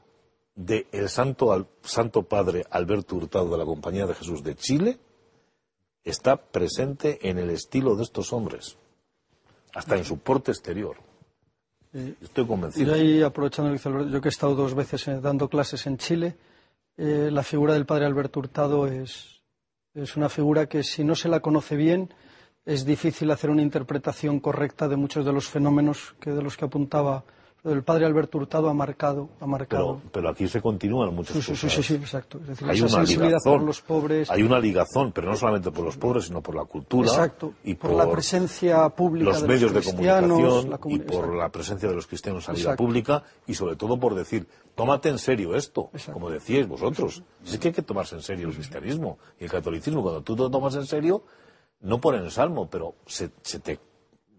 del 0.54 0.86
el 0.92 1.08
santo, 1.08 1.68
santo 1.82 2.22
Padre 2.22 2.64
Alberto 2.70 3.16
Hurtado 3.16 3.50
de 3.50 3.58
la 3.58 3.64
Compañía 3.64 4.06
de 4.06 4.14
Jesús 4.14 4.42
de 4.42 4.54
Chile 4.54 4.98
está 6.04 6.36
presente 6.36 7.28
en 7.28 7.38
el 7.38 7.50
estilo 7.50 7.96
de 7.96 8.02
estos 8.02 8.32
hombres, 8.32 8.76
hasta 9.74 9.96
en 9.96 10.04
su 10.04 10.18
porte 10.18 10.50
exterior. 10.50 10.96
Estoy 11.92 12.46
convencido. 12.46 12.96
Y 12.96 13.00
ahí, 13.00 13.22
aprovechando 13.22 13.74
yo 14.04 14.20
que 14.20 14.28
he 14.28 14.30
estado 14.30 14.54
dos 14.54 14.74
veces 14.74 15.06
eh, 15.08 15.20
dando 15.20 15.48
clases 15.48 15.86
en 15.86 15.98
Chile, 15.98 16.36
eh, 16.96 17.28
la 17.30 17.42
figura 17.42 17.74
del 17.74 17.86
padre 17.86 18.06
Alberto 18.06 18.40
Hurtado 18.40 18.86
es, 18.86 19.42
es 19.94 20.16
una 20.16 20.28
figura 20.28 20.66
que 20.66 20.82
si 20.82 21.04
no 21.04 21.14
se 21.14 21.28
la 21.28 21.40
conoce 21.40 21.76
bien, 21.76 22.12
es 22.64 22.84
difícil 22.84 23.30
hacer 23.30 23.50
una 23.50 23.62
interpretación 23.62 24.40
correcta 24.40 24.88
de 24.88 24.96
muchos 24.96 25.24
de 25.24 25.32
los 25.32 25.48
fenómenos 25.48 26.14
que 26.20 26.30
de 26.30 26.42
los 26.42 26.56
que 26.56 26.64
apuntaba 26.64 27.24
el 27.64 27.84
padre 27.84 28.06
Alberto 28.06 28.38
Hurtado 28.38 28.68
ha 28.68 28.74
marcado. 28.74 29.28
Ha 29.40 29.46
marcado. 29.46 30.00
Pero, 30.12 30.28
aquí 30.28 30.48
se 30.48 30.60
continúan 30.60 31.14
muchas 31.14 31.36
sí, 31.36 31.52
cosas. 31.52 31.72
Sí, 31.72 31.82
sí, 31.82 31.94
exacto. 31.94 32.40
hay 32.66 32.80
una 32.80 33.04
ligazón, 33.04 33.58
por 33.58 33.62
los 33.62 33.80
pobres. 33.80 34.30
Hay 34.30 34.42
una 34.42 34.58
ligazón, 34.58 35.12
pero 35.12 35.30
no 35.30 35.36
solamente 35.36 35.70
por 35.70 35.84
los 35.84 35.96
pobres, 35.96 36.24
sino 36.24 36.42
por 36.42 36.56
la 36.56 36.64
cultura. 36.64 37.08
Exacto. 37.08 37.54
Y 37.62 37.74
por, 37.74 37.92
la 37.92 38.10
presencia 38.10 38.88
pública 38.88 39.30
los 39.30 39.42
de 39.42 39.48
medios 39.48 39.72
de 39.72 39.82
comunicación 39.82 40.78
y 40.86 40.98
por 40.98 41.36
la 41.36 41.48
presencia 41.50 41.88
de 41.88 41.94
los 41.94 42.06
cristianos 42.06 42.48
en 42.48 42.54
la 42.54 42.58
vida 42.58 42.76
pública 42.76 43.22
y 43.46 43.54
sobre 43.54 43.76
todo 43.76 43.98
por 43.98 44.14
decir, 44.14 44.48
tómate 44.74 45.08
en 45.08 45.18
serio 45.18 45.54
esto, 45.54 45.90
como 46.12 46.30
decíais 46.30 46.66
vosotros. 46.66 47.22
Es 47.44 47.58
que 47.58 47.68
hay 47.68 47.74
que 47.74 47.82
tomarse 47.82 48.16
en 48.16 48.22
serio 48.22 48.48
el 48.48 48.54
cristianismo 48.54 49.18
y 49.38 49.44
el 49.44 49.50
catolicismo. 49.50 50.02
Cuando 50.02 50.22
tú 50.22 50.34
te 50.34 50.50
tomas 50.50 50.74
en 50.74 50.86
serio, 50.86 51.22
no 51.80 52.00
ponen 52.00 52.24
el 52.24 52.30
salmo, 52.32 52.68
pero 52.68 52.96
se, 53.06 53.30
se 53.42 53.60
te 53.60 53.78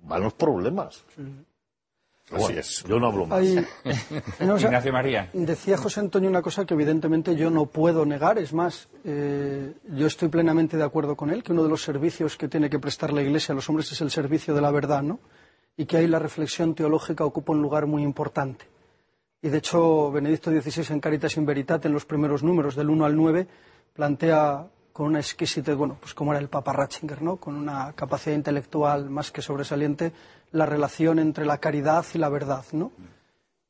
van 0.02 0.22
los 0.22 0.34
problemas. 0.34 1.06
Así 2.32 2.54
es, 2.54 2.84
yo 2.88 3.00
no 3.00 3.08
hablo 3.08 3.26
más. 3.26 3.44
Ignacio 4.40 4.94
María. 4.94 5.30
Decía 5.34 5.78
José 5.78 6.00
Antonio 6.00 6.30
una 6.30 6.42
cosa 6.42 6.66
que 6.66 6.74
evidentemente 6.74 7.36
yo 7.36 7.50
no 7.50 7.66
puedo 7.66 8.06
negar, 8.06 8.38
es 8.38 8.54
más, 8.54 8.88
eh, 9.04 9.74
yo 9.90 10.08
estoy 10.08 10.30
plenamente 10.30 10.78
de 10.78 10.84
acuerdo 10.84 11.16
con 11.16 11.30
él, 11.30 11.44
que 11.44 11.52
uno 11.52 11.64
de 11.64 11.70
los 11.70 11.84
servicios 11.84 12.38
que 12.38 12.48
tiene 12.48 12.70
que 12.70 12.80
prestar 12.80 13.14
la 13.14 13.22
Iglesia 13.22 13.54
a 13.54 13.56
los 13.56 13.70
hombres 13.70 13.92
es 13.92 14.02
el 14.02 14.10
servicio 14.10 14.56
de 14.56 14.62
la 14.62 14.72
verdad, 14.72 15.04
¿no? 15.04 15.20
y 15.78 15.86
que 15.86 15.98
ahí 15.98 16.08
la 16.08 16.20
reflexión 16.20 16.76
teológica 16.76 17.26
ocupa 17.26 17.54
un 17.54 17.62
lugar 17.62 17.88
muy 17.88 18.04
importante. 18.04 18.66
Y 19.42 19.50
de 19.50 19.58
hecho, 19.58 20.12
Benedicto 20.12 20.52
XVI 20.52 20.94
en 20.94 21.00
Caritas 21.00 21.36
in 21.38 21.46
Veritate, 21.46 21.88
en 21.88 21.94
los 21.94 22.06
primeros 22.06 22.44
números, 22.44 22.76
del 22.76 22.90
1 22.90 23.06
al 23.06 23.16
9, 23.16 23.48
plantea 23.94 24.68
con 24.94 25.08
una 25.08 25.20
exquisitez, 25.20 25.76
bueno, 25.76 25.98
pues 26.00 26.14
como 26.14 26.32
era 26.32 26.40
el 26.40 26.50
Papa 26.50 26.72
Ratzinger, 26.72 27.22
¿no? 27.22 27.38
Con 27.38 27.56
una 27.56 27.94
capacidad 27.94 28.36
intelectual 28.36 29.10
más 29.10 29.32
que 29.32 29.42
sobresaliente, 29.42 30.14
la 30.52 30.68
relación 30.68 31.18
entre 31.20 31.46
la 31.46 31.58
caridad 31.58 32.06
y 32.14 32.20
la 32.20 32.30
verdad, 32.30 32.64
¿no? 32.72 32.92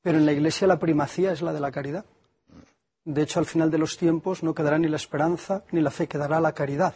Pero 0.02 0.18
en 0.18 0.26
la 0.26 0.34
Iglesia 0.34 0.68
la 0.68 0.78
primacía 0.78 1.32
es 1.32 1.42
la 1.42 1.54
de 1.54 1.62
la 1.62 1.72
caridad. 1.72 2.06
De 3.06 3.22
hecho, 3.22 3.40
al 3.40 3.46
final 3.46 3.72
de 3.72 3.78
los 3.78 3.98
tiempos 3.98 4.44
no 4.44 4.54
quedará 4.54 4.78
ni 4.78 4.90
la 4.90 4.98
esperanza 4.98 5.64
ni 5.72 5.82
la 5.82 5.92
fe, 5.92 6.08
quedará 6.08 6.42
la 6.42 6.52
caridad. 6.52 6.94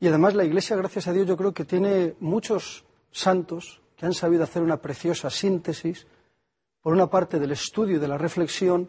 Y 0.00 0.08
además 0.08 0.34
la 0.34 0.44
Iglesia, 0.44 0.74
gracias 0.74 1.06
a 1.06 1.12
Dios, 1.12 1.26
yo 1.26 1.36
creo 1.36 1.52
que 1.52 1.64
tiene 1.64 2.16
muchos 2.18 2.84
santos 3.10 3.82
que 3.96 4.06
han 4.06 4.14
sabido 4.14 4.42
hacer 4.42 4.62
una 4.62 4.78
preciosa 4.78 5.28
síntesis, 5.28 6.06
por 6.82 6.92
una 6.92 7.06
parte 7.06 7.38
del 7.38 7.52
estudio 7.52 7.96
y 7.96 8.00
de 8.00 8.08
la 8.08 8.18
reflexión 8.18 8.88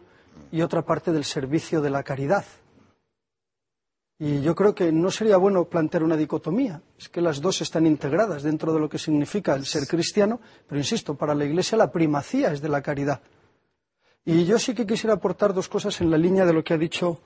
y 0.50 0.62
otra 0.62 0.82
parte 0.82 1.12
del 1.12 1.24
servicio 1.24 1.80
de 1.80 1.90
la 1.90 2.02
caridad. 2.02 2.44
Y 4.18 4.42
yo 4.42 4.54
creo 4.54 4.74
que 4.74 4.92
no 4.92 5.10
sería 5.10 5.36
bueno 5.36 5.64
plantear 5.64 6.04
una 6.04 6.16
dicotomía, 6.16 6.80
es 6.96 7.08
que 7.08 7.20
las 7.20 7.40
dos 7.40 7.60
están 7.60 7.84
integradas 7.84 8.44
dentro 8.44 8.72
de 8.72 8.78
lo 8.78 8.88
que 8.88 8.98
significa 8.98 9.54
el 9.54 9.66
ser 9.66 9.88
cristiano, 9.88 10.40
pero 10.68 10.78
insisto, 10.78 11.16
para 11.16 11.34
la 11.34 11.44
Iglesia 11.44 11.76
la 11.76 11.90
primacía 11.90 12.52
es 12.52 12.60
de 12.60 12.68
la 12.68 12.80
caridad. 12.80 13.20
Y 14.24 14.44
yo 14.44 14.58
sí 14.58 14.72
que 14.72 14.86
quisiera 14.86 15.14
aportar 15.14 15.52
dos 15.52 15.68
cosas 15.68 16.00
en 16.00 16.10
la 16.10 16.16
línea 16.16 16.46
de 16.46 16.52
lo 16.52 16.62
que 16.62 16.74
ha 16.74 16.78
dicho 16.78 17.20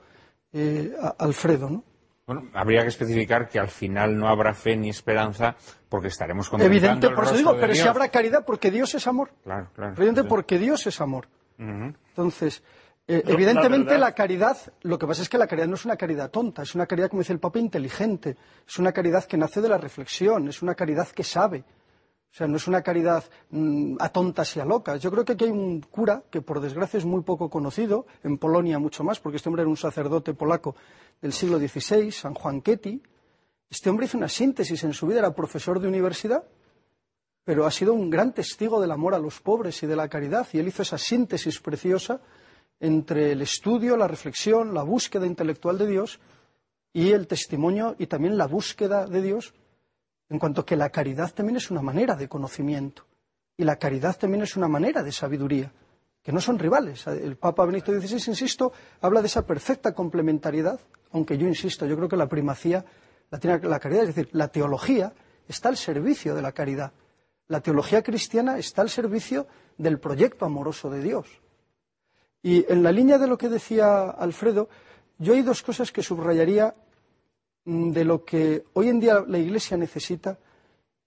eh, 0.51 0.91
Alfredo, 1.19 1.69
¿no? 1.69 1.83
Bueno, 2.25 2.47
habría 2.53 2.83
que 2.83 2.89
especificar 2.89 3.49
que 3.49 3.57
al 3.57 3.69
final 3.69 4.15
no 4.15 4.27
habrá 4.27 4.53
fe 4.53 4.75
ni 4.75 4.89
esperanza 4.89 5.55
porque 5.89 6.09
estaremos 6.09 6.47
contemplando 6.47 6.87
Evidente, 6.87 7.15
por 7.15 7.23
eso 7.23 7.35
digo, 7.35 7.57
pero 7.59 7.73
si 7.73 7.87
habrá 7.87 8.09
caridad 8.09 8.45
porque 8.45 8.69
Dios 8.69 8.93
es 8.93 9.07
amor. 9.07 9.31
Claro, 9.43 9.69
claro. 9.73 9.93
Evidente 9.97 10.23
porque 10.25 10.59
Dios 10.59 10.85
es 10.85 11.01
amor. 11.01 11.27
Entonces, 11.57 12.61
eh, 13.11 13.23
evidentemente 13.25 13.97
la, 13.97 14.13
caridad, 14.13 14.55
lo 14.83 14.99
que 14.99 15.07
pasa 15.07 15.23
es 15.23 15.29
que 15.29 15.39
la 15.39 15.47
caridad 15.47 15.67
no 15.67 15.73
es 15.73 15.83
una 15.83 15.97
caridad 15.97 16.29
tonta, 16.29 16.61
es 16.61 16.75
una 16.75 16.85
caridad, 16.85 17.09
como 17.09 17.21
dice 17.21 17.33
el 17.33 17.39
Papa, 17.39 17.57
inteligente, 17.57 18.37
es 18.67 18.77
una 18.77 18.91
caridad 18.91 19.23
que 19.23 19.35
nace 19.35 19.61
de 19.61 19.67
la 19.67 19.79
reflexión, 19.79 20.47
es 20.47 20.61
una 20.61 20.75
caridad 20.75 21.07
que 21.07 21.23
sabe. 21.23 21.65
O 22.31 22.35
sea, 22.35 22.45
no 22.45 22.57
es 22.57 22.67
una 22.67 22.83
caridad 22.83 23.23
mm, 23.49 23.95
a 23.99 24.09
tontas 24.09 24.55
y 24.55 24.59
a 24.59 24.65
locas. 24.65 25.01
Yo 25.01 25.09
creo 25.09 25.25
que 25.25 25.33
aquí 25.33 25.45
hay 25.45 25.49
un 25.49 25.81
cura 25.81 26.21
que, 26.29 26.43
por 26.43 26.61
desgracia, 26.61 26.99
es 26.99 27.05
muy 27.05 27.23
poco 27.23 27.49
conocido, 27.49 28.05
en 28.23 28.37
Polonia 28.37 28.77
mucho 28.77 29.03
más, 29.03 29.19
porque 29.19 29.37
este 29.37 29.49
hombre 29.49 29.63
era 29.63 29.69
un 29.71 29.77
sacerdote 29.77 30.35
polaco 30.35 30.75
del 31.19 31.33
siglo 31.33 31.57
XVI, 31.57 32.11
San 32.11 32.35
Juan 32.35 32.61
Ketty. 32.61 33.01
Este 33.71 33.89
hombre 33.89 34.05
hizo 34.05 34.19
una 34.19 34.29
síntesis 34.29 34.83
en 34.83 34.93
su 34.93 35.07
vida, 35.07 35.17
era 35.17 35.33
profesor 35.33 35.79
de 35.79 35.87
universidad, 35.87 36.43
pero 37.43 37.65
ha 37.65 37.71
sido 37.71 37.95
un 37.95 38.11
gran 38.11 38.35
testigo 38.35 38.79
del 38.79 38.91
amor 38.91 39.15
a 39.15 39.19
los 39.19 39.41
pobres 39.41 39.81
y 39.81 39.87
de 39.87 39.95
la 39.95 40.07
caridad, 40.07 40.47
y 40.53 40.59
él 40.59 40.67
hizo 40.67 40.83
esa 40.83 40.99
síntesis 40.99 41.59
preciosa 41.59 42.21
entre 42.79 43.31
el 43.31 43.41
estudio, 43.41 43.97
la 43.97 44.07
reflexión, 44.07 44.73
la 44.73 44.83
búsqueda 44.83 45.25
intelectual 45.25 45.77
de 45.77 45.87
Dios 45.87 46.19
y 46.93 47.11
el 47.11 47.27
testimonio 47.27 47.95
y 47.99 48.07
también 48.07 48.37
la 48.37 48.47
búsqueda 48.47 49.05
de 49.05 49.21
Dios 49.21 49.53
en 50.29 50.39
cuanto 50.39 50.65
que 50.65 50.75
la 50.75 50.89
caridad 50.89 51.33
también 51.33 51.57
es 51.57 51.71
una 51.71 51.81
manera 51.81 52.15
de 52.15 52.27
conocimiento 52.27 53.05
y 53.57 53.63
la 53.63 53.75
caridad 53.75 54.17
también 54.17 54.43
es 54.43 54.55
una 54.55 54.69
manera 54.69 55.03
de 55.03 55.11
sabiduría, 55.11 55.73
que 56.23 56.31
no 56.31 56.39
son 56.39 56.57
rivales. 56.57 57.05
El 57.07 57.35
Papa 57.35 57.65
Benedicto 57.65 57.91
XVI, 57.91 58.31
insisto, 58.31 58.71
habla 59.01 59.21
de 59.21 59.27
esa 59.27 59.45
perfecta 59.45 59.93
complementariedad, 59.93 60.79
aunque 61.11 61.37
yo 61.37 61.45
insisto, 61.45 61.85
yo 61.85 61.97
creo 61.97 62.07
que 62.07 62.15
la 62.15 62.29
primacía 62.29 62.85
la 63.29 63.37
tiene 63.37 63.59
la 63.67 63.79
caridad, 63.79 64.03
es 64.03 64.15
decir, 64.15 64.29
la 64.31 64.47
teología 64.47 65.11
está 65.45 65.67
al 65.67 65.75
servicio 65.75 66.35
de 66.35 66.41
la 66.41 66.53
caridad. 66.53 66.93
La 67.47 67.59
teología 67.59 68.01
cristiana 68.01 68.57
está 68.57 68.81
al 68.81 68.89
servicio 68.89 69.47
del 69.77 69.99
proyecto 69.99 70.45
amoroso 70.45 70.89
de 70.89 71.01
Dios. 71.01 71.27
Y 72.41 72.65
en 72.71 72.83
la 72.83 72.91
línea 72.91 73.17
de 73.17 73.27
lo 73.27 73.37
que 73.37 73.49
decía 73.49 74.09
Alfredo, 74.09 74.69
yo 75.17 75.33
hay 75.33 75.41
dos 75.41 75.61
cosas 75.61 75.91
que 75.91 76.03
subrayaría 76.03 76.73
Mm, 77.69 77.91
de 77.91 78.03
lo 78.03 78.25
que 78.25 78.65
hoy 78.73 78.89
en 78.89 78.99
día 78.99 79.23
la 79.27 79.37
Iglesia 79.37 79.77
necesita 79.77 80.39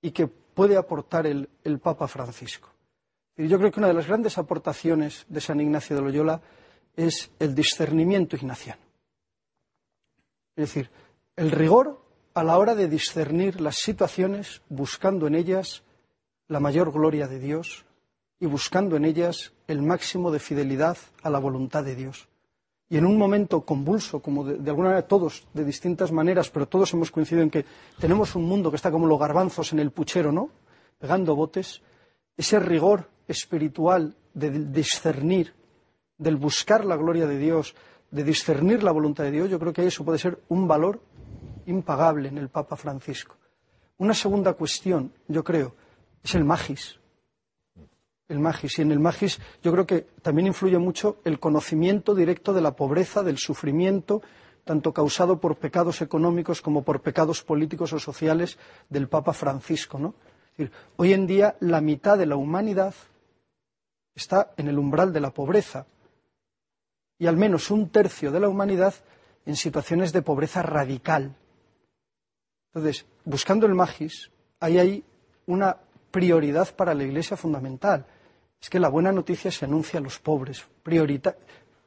y 0.01 0.13
que 0.13 0.29
puede 0.29 0.77
aportar 0.77 1.27
el, 1.27 1.49
Papa 1.81 2.07
Francisco. 2.07 2.69
Y 3.37 3.49
yo 3.49 3.59
creo 3.59 3.73
que 3.73 3.81
una 3.81 3.89
de 3.89 3.95
las 3.95 4.07
grandes 4.07 4.39
aportaciones 4.39 5.27
de 5.29 5.41
San 5.41 5.61
Ignacio 5.61 5.97
de 5.97 6.03
Loyola 6.03 6.41
es 6.95 7.33
el 7.41 7.55
discernimiento 7.55 8.37
ignaciano. 8.37 8.81
Es 10.55 10.69
decir, 10.69 10.91
el 11.35 11.51
rigor 11.51 12.01
a 12.35 12.45
la 12.45 12.59
hora 12.59 12.77
de 12.77 12.89
discernir 12.89 13.61
las 13.61 13.77
situaciones, 13.77 14.63
buscando 14.69 15.27
en 15.27 15.35
ellas 15.35 15.83
la 16.47 16.61
mayor 16.61 16.93
gloria 16.93 17.27
de 17.27 17.41
Dios 17.41 17.87
y 18.43 18.47
buscando 18.47 18.97
en 18.97 19.05
ellas 19.05 19.53
el 19.69 19.83
máximo 19.83 20.33
de 20.33 20.41
fidelidad 20.41 20.99
a 21.23 21.31
la 21.31 21.39
voluntad 21.39 21.85
de 21.85 21.95
Dios 21.95 22.29
y 22.91 22.99
en 22.99 23.07
un 23.07 23.17
momento 23.17 23.63
convulso, 23.63 24.21
como 24.21 24.45
de, 24.45 24.69
alguna 24.69 24.89
manera 24.89 25.07
todos, 25.07 25.47
de 25.55 25.65
distintas 25.65 26.11
maneras, 26.11 26.51
pero 26.51 26.67
todos 26.67 26.93
hemos 26.93 27.11
coincidido 27.11 27.43
en 27.43 27.51
que 27.51 27.65
tenemos 27.99 28.35
un 28.35 28.45
mundo 28.45 28.69
que 28.69 28.77
está 28.77 28.91
como 28.91 29.07
los 29.07 29.19
garbanzos 29.19 29.73
en 29.73 29.79
el 29.79 29.93
puchero, 29.93 30.31
¿no? 30.31 30.51
Pegando 30.99 31.35
botes, 31.35 31.81
ese 32.37 32.59
rigor 32.59 33.09
espiritual 33.27 34.15
de 34.35 34.51
discernir, 34.51 35.55
del 36.19 36.37
buscar 36.37 36.85
la 36.85 36.97
gloria 36.97 37.27
de 37.27 37.39
Dios, 37.39 37.75
de 38.11 38.25
discernir 38.25 38.83
la 38.83 38.93
voluntad 38.93 39.25
de 39.25 39.31
Dios, 39.31 39.49
yo 39.49 39.59
creo 39.59 39.73
que 39.73 39.87
eso 39.87 40.05
puede 40.05 40.19
ser 40.19 40.43
un 40.49 40.69
valor 40.69 41.01
impagable 41.65 42.29
en 42.29 42.37
el 42.37 42.51
Papa 42.51 42.77
Francisco. 42.77 43.37
Una 43.97 44.13
segunda 44.13 44.53
cuestión, 44.53 45.13
yo 45.29 45.43
creo, 45.43 45.75
es 46.23 46.35
el 46.35 46.45
magis 46.45 46.99
el 48.33 48.41
magis. 48.41 48.79
Y 48.79 48.83
en 48.83 48.93
el 48.93 48.99
magis 48.99 49.39
yo 49.63 49.73
creo 49.73 49.87
que 49.87 50.07
también 50.23 50.49
influye 50.49 50.79
mucho 50.79 51.19
el 51.25 51.39
conocimiento 51.39 52.15
directo 52.15 52.53
de 52.53 52.63
la 52.63 52.75
pobreza, 52.75 53.23
del 53.23 53.39
sufrimiento, 53.39 54.23
tanto 54.65 54.93
causado 54.93 55.39
por 55.39 55.57
pecados 55.57 56.03
económicos 56.03 56.61
como 56.63 56.83
por 56.83 57.03
pecados 57.03 57.43
políticos 57.43 57.93
o 57.93 57.99
sociales 57.99 58.59
del 58.89 59.09
Papa 59.09 59.33
Francisco. 59.33 59.99
¿no? 59.99 60.15
hoy 60.97 61.13
en 61.13 61.27
día 61.27 61.57
la 61.61 61.81
mitad 61.81 62.19
de 62.19 62.27
la 62.27 62.37
humanidad 62.37 62.95
está 64.15 64.53
en 64.57 64.69
el 64.69 64.79
umbral 64.79 65.13
de 65.13 65.21
la 65.21 65.31
pobreza 65.31 65.87
y 67.19 67.27
al 67.27 67.37
menos 67.37 67.71
un 67.71 67.89
tercio 67.89 68.31
de 68.31 68.41
la 68.41 68.49
humanidad 68.49 68.95
en 69.47 69.57
situaciones 69.57 70.13
de 70.13 70.23
pobreza 70.23 70.63
radical. 70.63 71.35
Entonces, 72.73 73.07
buscando 73.25 73.67
el 73.67 73.75
magis, 73.75 74.31
ahí 74.61 74.79
hay 74.79 75.05
una 75.47 75.77
prioridad 76.11 76.75
para 76.75 76.95
la 76.95 77.05
Iglesia 77.05 77.37
fundamental 77.37 78.07
es 78.63 78.71
que 78.71 78.79
la 78.79 78.89
buena 78.89 79.11
noticia 79.11 79.51
se 79.51 79.65
anuncia 79.65 79.99
a 79.99 80.03
los 80.03 80.21
pobres. 80.21 80.65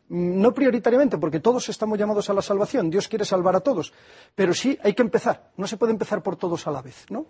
no 0.09 0.53
prioritariamente, 0.53 1.17
porque 1.17 1.39
todos 1.39 1.69
estamos 1.69 1.97
llamados 1.97 2.29
a 2.29 2.33
la 2.33 2.41
salvación, 2.41 2.89
Dios 2.89 3.07
quiere 3.07 3.23
salvar 3.23 3.55
a 3.55 3.61
todos, 3.61 3.93
pero 4.35 4.53
sí 4.53 4.77
hay 4.83 4.93
que 4.93 5.01
empezar, 5.01 5.51
no 5.55 5.67
se 5.67 5.77
puede 5.77 5.93
empezar 5.93 6.21
por 6.21 6.35
todos 6.35 6.67
a 6.67 6.71
la 6.71 6.81
vez, 6.81 7.05
¿no? 7.09 7.25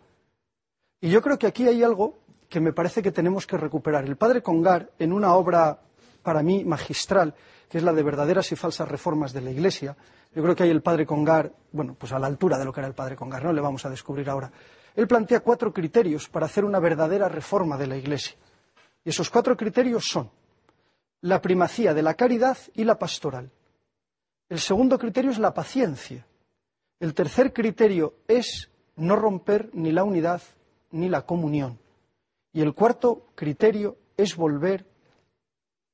Y 0.99 1.09
yo 1.09 1.21
creo 1.21 1.37
que 1.37 1.45
aquí 1.45 1.67
hay 1.67 1.83
algo 1.83 2.17
que 2.49 2.59
me 2.59 2.73
parece 2.73 3.03
que 3.03 3.11
tenemos 3.11 3.45
que 3.45 3.57
recuperar. 3.57 4.05
El 4.05 4.17
padre 4.17 4.41
Congar, 4.41 4.91
en 4.97 5.13
una 5.13 5.35
obra 5.35 5.79
para 6.23 6.41
mí 6.41 6.65
magistral, 6.65 7.35
que 7.69 7.77
es 7.77 7.83
la 7.83 7.93
de 7.93 8.01
verdaderas 8.01 8.51
y 8.51 8.55
falsas 8.55 8.87
reformas 8.89 9.31
de 9.31 9.41
la 9.41 9.51
Iglesia, 9.51 9.95
yo 10.33 10.41
creo 10.41 10.55
que 10.55 10.63
hay 10.63 10.71
el 10.71 10.81
padre 10.81 11.05
Congar, 11.05 11.51
bueno, 11.71 11.95
pues 11.97 12.11
a 12.11 12.19
la 12.19 12.27
altura 12.27 12.57
de 12.57 12.65
lo 12.65 12.73
que 12.73 12.79
era 12.79 12.87
el 12.87 12.95
padre 12.95 13.15
Congar, 13.15 13.43
no 13.43 13.53
le 13.53 13.61
vamos 13.61 13.85
a 13.85 13.89
descubrir 13.89 14.27
ahora. 14.29 14.51
Él 14.95 15.07
plantea 15.07 15.41
cuatro 15.41 15.71
criterios 15.71 16.27
para 16.29 16.47
hacer 16.47 16.65
una 16.65 16.79
verdadera 16.79 17.29
reforma 17.29 17.77
de 17.77 17.87
la 17.87 17.97
Iglesia. 17.97 18.35
Y 19.05 19.09
esos 19.09 19.29
cuatro 19.29 19.55
criterios 19.55 20.05
son 20.05 20.29
la 21.21 21.41
primacía 21.41 21.93
de 21.93 22.01
la 22.01 22.15
caridad 22.15 22.57
y 22.73 22.83
la 22.83 22.97
pastoral. 22.99 23.51
El 24.49 24.59
segundo 24.59 24.97
criterio 24.97 25.31
es 25.31 25.39
la 25.39 25.53
paciencia. 25.53 26.25
El 26.99 27.13
tercer 27.13 27.53
criterio 27.53 28.15
es 28.27 28.69
no 28.95 29.15
romper 29.15 29.69
ni 29.73 29.91
la 29.91 30.03
unidad 30.03 30.41
ni 30.91 31.07
la 31.07 31.21
comunión. 31.21 31.79
Y 32.51 32.61
el 32.61 32.73
cuarto 32.73 33.27
criterio 33.35 33.97
es 34.17 34.35
volver 34.35 34.85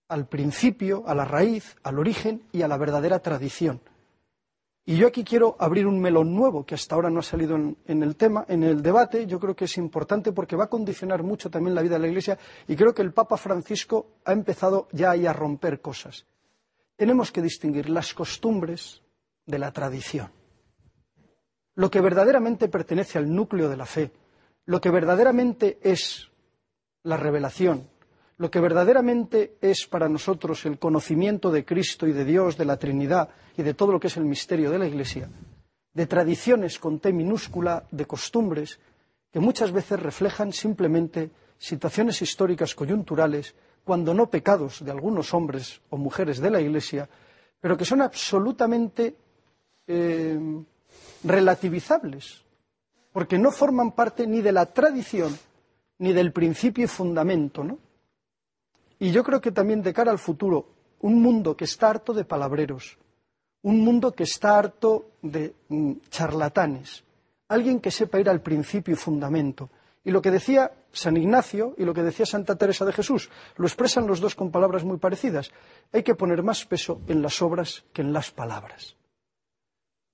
al 0.08 0.28
principio, 0.28 1.04
a 1.08 1.16
la 1.16 1.26
raíz, 1.26 1.76
al 1.84 2.00
origen 2.00 2.44
y 2.52 2.62
a 2.62 2.68
la 2.68 2.78
verdadera 2.78 3.20
tradición. 3.20 3.82
Y 4.84 4.98
yo 4.98 5.08
aquí 5.08 5.24
quiero 5.24 5.56
abrir 5.60 5.86
un 5.86 6.00
melón 6.00 6.34
nuevo 6.34 6.66
que 6.66 6.74
hasta 6.74 6.96
ahora 6.96 7.10
no 7.10 7.20
ha 7.20 7.24
salido 7.24 7.56
en, 7.56 8.04
el 8.04 8.16
tema, 8.16 8.46
en 8.48 8.64
el 8.64 8.82
debate. 8.82 9.28
Yo 9.28 9.40
creo 9.40 9.56
que 9.56 9.66
es 9.66 9.78
importante 9.78 10.32
porque 10.32 10.56
va 10.56 10.64
a 10.64 10.70
condicionar 10.70 11.22
mucho 11.22 11.52
también 11.52 11.76
la 11.76 11.84
vida 11.84 11.96
de 11.96 12.00
la 12.00 12.08
Iglesia 12.08 12.40
y 12.68 12.76
creo 12.76 12.94
que 12.94 13.04
el 13.04 13.14
Papa 13.14 13.38
Francisco 13.38 14.18
ha 14.26 14.34
empezado 14.34 14.88
ya 14.92 15.12
ahí 15.12 15.28
a 15.28 15.34
romper 15.34 15.82
cosas. 15.82 16.26
Tenemos 16.96 17.32
que 17.32 17.42
distinguir 17.44 17.90
las 17.90 18.14
costumbres 18.14 19.04
de 19.46 19.60
la 19.60 19.72
tradición. 19.72 20.32
Lo 21.76 21.92
que 21.92 22.02
verdaderamente 22.02 22.68
pertenece 22.68 23.20
al 23.20 23.34
núcleo 23.34 23.70
de 23.70 23.78
la 23.78 23.86
fe, 23.86 24.12
lo 24.66 24.82
que 24.82 24.90
verdaderamente 24.90 25.80
es 25.84 26.32
la 27.04 27.18
revelación, 27.18 27.90
lo 28.42 28.50
que 28.50 28.60
verdaderamente 28.60 29.58
es 29.62 29.86
para 29.86 30.10
nosotros 30.10 30.66
el 30.66 30.80
conocimiento 30.80 31.52
de 31.52 31.64
Cristo 31.64 32.08
y 32.08 32.12
de 32.12 32.26
Dios, 32.26 32.58
de 32.58 32.66
la 32.66 32.78
Trinidad 32.78 33.30
y 33.56 33.62
de 33.62 33.76
todo 33.76 33.92
lo 33.92 34.00
que 34.00 34.08
es 34.08 34.18
el 34.18 34.26
misterio 34.26 34.72
de 34.72 34.80
la 34.80 34.88
Iglesia, 34.88 35.30
de 35.94 36.08
tradiciones 36.08 36.80
con 36.80 37.00
T 37.00 37.14
minúscula, 37.14 37.86
de 37.92 38.08
costumbres, 38.08 38.80
que 39.32 39.40
muchas 39.40 39.72
veces 39.72 40.00
reflejan 40.00 40.54
simplemente 40.54 41.30
situaciones 41.60 42.20
históricas 42.24 42.74
coyunturales, 42.74 43.54
cuando 43.84 44.12
no 44.12 44.32
pecados 44.32 44.84
de 44.84 44.90
algunos 44.90 45.36
hombres 45.36 45.80
o 45.92 45.98
mujeres 45.98 46.40
de 46.40 46.50
la 46.50 46.62
Iglesia, 46.62 47.08
pero 47.60 47.78
que 47.78 47.86
son 47.86 48.02
absolutamente 48.02 49.16
eh, 49.86 50.40
relativizables, 51.24 52.42
porque 53.14 53.38
no 53.38 53.52
forman 53.52 53.92
parte 53.92 54.26
ni 54.26 54.42
de 54.42 54.52
la 54.52 54.66
tradición 54.66 55.38
ni 56.00 56.12
del 56.12 56.32
principio 56.32 56.86
y 56.86 56.88
fundamento, 56.88 57.64
¿no? 57.64 57.91
Y 59.02 59.12
yo 59.12 59.24
creo 59.24 59.42
que 59.42 59.52
también 59.52 59.82
de 59.82 59.94
cara 59.94 60.12
al 60.12 60.20
futuro, 60.20 60.68
un 61.00 61.20
mundo 61.24 61.58
que 61.58 61.66
está 61.66 61.90
harto 61.90 62.14
de 62.14 62.24
palabreros, 62.24 63.00
un 63.64 63.80
mundo 63.80 64.12
que 64.12 64.26
está 64.26 64.60
harto 64.60 65.14
de 65.24 65.56
mm, 65.70 65.94
charlatanes, 66.12 67.04
alguien 67.48 67.80
que 67.80 67.90
sepa 67.90 68.20
ir 68.20 68.30
al 68.30 68.42
principio 68.42 68.94
y 68.94 68.98
fundamento. 68.98 69.72
Y 70.04 70.12
lo 70.12 70.22
que 70.22 70.30
decía 70.30 70.72
San 70.92 71.18
Ignacio 71.18 71.74
y 71.80 71.84
lo 71.84 71.96
que 71.96 72.04
decía 72.04 72.28
Santa 72.28 72.56
Teresa 72.56 72.86
de 72.86 72.94
Jesús 72.94 73.32
lo 73.56 73.66
expresan 73.66 74.06
los 74.06 74.20
dos 74.20 74.36
con 74.36 74.52
palabras 74.52 74.84
muy 74.84 74.98
parecidas. 74.98 75.52
Hay 75.92 76.04
que 76.04 76.14
poner 76.14 76.44
más 76.44 76.64
peso 76.68 77.02
en 77.08 77.24
las 77.24 77.42
obras 77.42 77.84
que 77.94 78.04
en 78.04 78.14
las 78.14 78.30
palabras. 78.30 78.96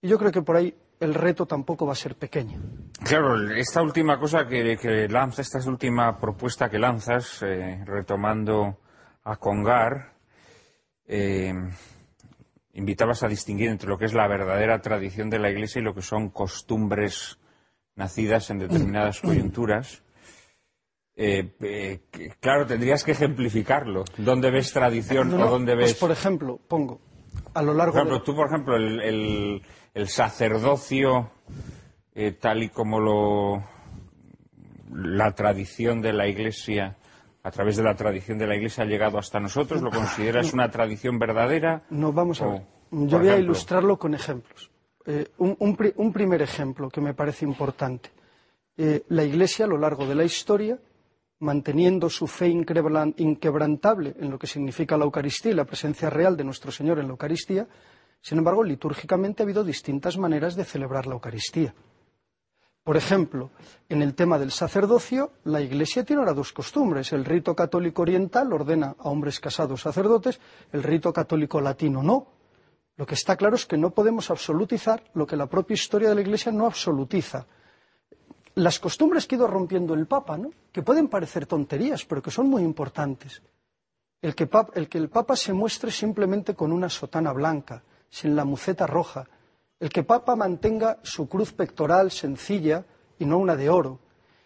Y 0.02 0.08
yo 0.08 0.18
creo 0.18 0.32
que 0.32 0.44
por 0.44 0.56
ahí 0.56 0.74
el 1.00 1.14
reto 1.14 1.46
tampoco 1.46 1.86
va 1.86 1.94
a 1.94 1.96
ser 1.96 2.16
pequeño. 2.16 2.60
Claro, 3.04 3.52
esta 3.52 3.82
última 3.82 4.20
cosa 4.20 4.48
que, 4.48 4.78
que 4.78 5.08
lanza, 5.08 5.42
esta 5.42 5.60
última 5.70 6.20
propuesta 6.20 6.70
que 6.70 6.80
lanzas, 6.80 7.42
eh, 7.44 7.84
retomando 7.86 8.80
a 9.24 9.36
Congar, 9.38 10.14
eh, 11.06 11.54
invitabas 12.74 13.24
a 13.24 13.28
distinguir 13.28 13.70
entre 13.70 13.90
lo 13.90 13.98
que 13.98 14.06
es 14.06 14.14
la 14.14 14.28
verdadera 14.28 14.82
tradición 14.82 15.30
de 15.30 15.40
la 15.40 15.50
Iglesia 15.50 15.80
y 15.80 15.84
lo 15.84 15.94
que 15.94 16.02
son 16.02 16.30
costumbres 16.30 17.40
nacidas 17.96 18.50
en 18.50 18.60
determinadas 18.60 19.20
coyunturas. 19.22 20.04
Eh, 21.16 21.56
eh, 21.62 22.00
claro, 22.40 22.68
tendrías 22.68 23.04
que 23.04 23.14
ejemplificarlo. 23.14 24.06
¿Dónde 24.18 24.52
ves 24.52 24.72
tradición 24.72 25.34
o 25.34 25.50
dónde 25.50 25.74
pues, 25.74 25.88
ves...? 25.88 26.00
por 26.00 26.12
ejemplo, 26.12 26.60
pongo, 26.68 27.02
a 27.54 27.62
lo 27.62 27.74
largo 27.74 27.94
por 28.04 28.24
Tú, 28.24 28.36
por 28.36 28.48
ejemplo, 28.48 28.76
el, 28.76 29.62
sacerdocio, 30.08 31.32
eh, 32.14 32.32
tal 32.32 32.64
y 32.64 32.70
como 32.70 33.00
lo... 33.00 33.64
la 34.92 35.32
tradición 35.34 36.02
de 36.02 36.14
la 36.14 36.28
Iglesia 36.28 36.98
a 37.48 37.52
través 37.52 37.78
de 37.78 37.84
la 37.84 37.96
tradición 37.96 38.38
de 38.38 38.46
la 38.46 38.58
Iglesia 38.58 38.84
ha 38.84 38.88
llegado 38.88 39.18
hasta 39.18 39.40
nosotros? 39.40 39.82
¿Lo 39.82 39.90
consideras 39.90 40.52
una 40.52 40.70
tradición 40.70 41.18
verdadera? 41.18 41.84
No, 41.90 42.12
vamos 42.12 42.42
a 42.42 42.48
ver. 42.48 42.62
Yo 42.92 43.20
voy 43.20 43.30
a 43.30 43.38
ilustrarlo 43.38 43.98
con 43.98 44.14
ejemplos. 44.14 44.70
Eh, 45.06 45.28
un, 45.38 46.12
primer 46.12 46.42
ejemplo 46.42 46.90
que 46.90 47.00
me 47.00 47.14
parece 47.14 47.46
importante. 47.46 48.10
Eh, 48.76 49.06
la 49.08 49.24
Iglesia, 49.24 49.64
a 49.64 49.68
lo 49.70 49.78
largo 49.78 50.06
de 50.06 50.16
la 50.16 50.26
historia, 50.26 50.78
manteniendo 51.40 52.10
su 52.10 52.28
fe 52.28 52.48
inquebrantable 52.48 54.16
en 54.20 54.32
lo 54.32 54.40
que 54.40 54.48
significa 54.48 54.98
la 54.98 55.06
Eucaristía 55.06 55.52
y 55.52 55.56
la 55.56 55.66
presencia 55.66 56.10
real 56.10 56.36
de 56.36 56.44
nuestro 56.44 56.72
Señor 56.72 57.00
en 57.00 57.06
la 57.06 57.12
Eucaristía, 57.12 57.68
sin 58.22 58.40
embargo, 58.40 58.64
litúrgicamente 58.64 59.42
ha 59.42 59.46
habido 59.46 59.64
distintas 59.64 60.18
maneras 60.18 60.56
de 60.56 60.66
celebrar 60.66 61.08
la 61.08 61.14
Eucaristía. 61.14 61.74
Por 62.84 62.98
ejemplo, 62.98 63.52
en 63.90 64.02
el 64.02 64.16
tema 64.16 64.40
del 64.40 64.52
sacerdocio, 64.52 65.34
la 65.44 65.62
Iglesia 65.62 66.06
tiene 66.06 66.22
ahora 66.22 66.34
dos 66.34 66.54
costumbres. 66.54 67.12
El 67.12 67.26
rito 67.26 67.54
católico 67.56 68.02
oriental 68.02 68.52
ordena 68.54 68.96
a 68.98 69.10
hombres 69.10 69.40
casados 69.40 69.82
sacerdotes, 69.82 70.40
el 70.72 70.84
rito 70.84 71.12
católico 71.12 71.60
latino 71.60 72.02
no. 72.02 72.28
Lo 72.96 73.06
que 73.06 73.16
está 73.16 73.36
claro 73.36 73.56
es 73.56 73.66
que 73.66 73.78
no 73.78 73.92
podemos 73.92 74.32
absolutizar 74.32 75.04
lo 75.14 75.28
que 75.28 75.36
la 75.36 75.48
propia 75.48 75.76
historia 75.76 76.10
de 76.10 76.16
la 76.16 76.22
Iglesia 76.22 76.52
no 76.52 76.66
absolutiza. 76.66 77.46
Las 78.58 78.80
costumbres 78.80 79.28
que 79.28 79.36
ha 79.36 79.38
ido 79.38 79.46
rompiendo 79.46 79.94
el 79.94 80.08
Papa, 80.08 80.36
¿no? 80.36 80.50
que 80.72 80.82
pueden 80.82 81.10
parecer 81.10 81.46
tonterías, 81.46 82.06
pero 82.06 82.24
que 82.24 82.32
son 82.32 82.50
muy 82.50 82.64
importantes. 82.64 83.44
El 84.20 84.34
que, 84.34 84.50
el 84.74 84.90
que 84.90 84.98
el 84.98 85.10
Papa 85.10 85.36
se 85.36 85.54
muestre 85.54 85.92
simplemente 85.92 86.56
con 86.56 86.72
una 86.72 86.90
sotana 86.90 87.32
blanca, 87.34 87.84
sin 88.10 88.36
la 88.36 88.46
muceta 88.46 88.88
roja, 88.88 89.28
el 89.80 89.90
que 89.90 90.00
el 90.00 90.06
Papa 90.08 90.36
mantenga 90.36 90.98
su 91.04 91.30
cruz 91.30 91.54
pectoral 91.54 92.10
sencilla 92.10 92.84
y 93.20 93.26
no 93.26 93.38
una 93.38 93.56
de 93.56 93.70
oro, 93.70 94.00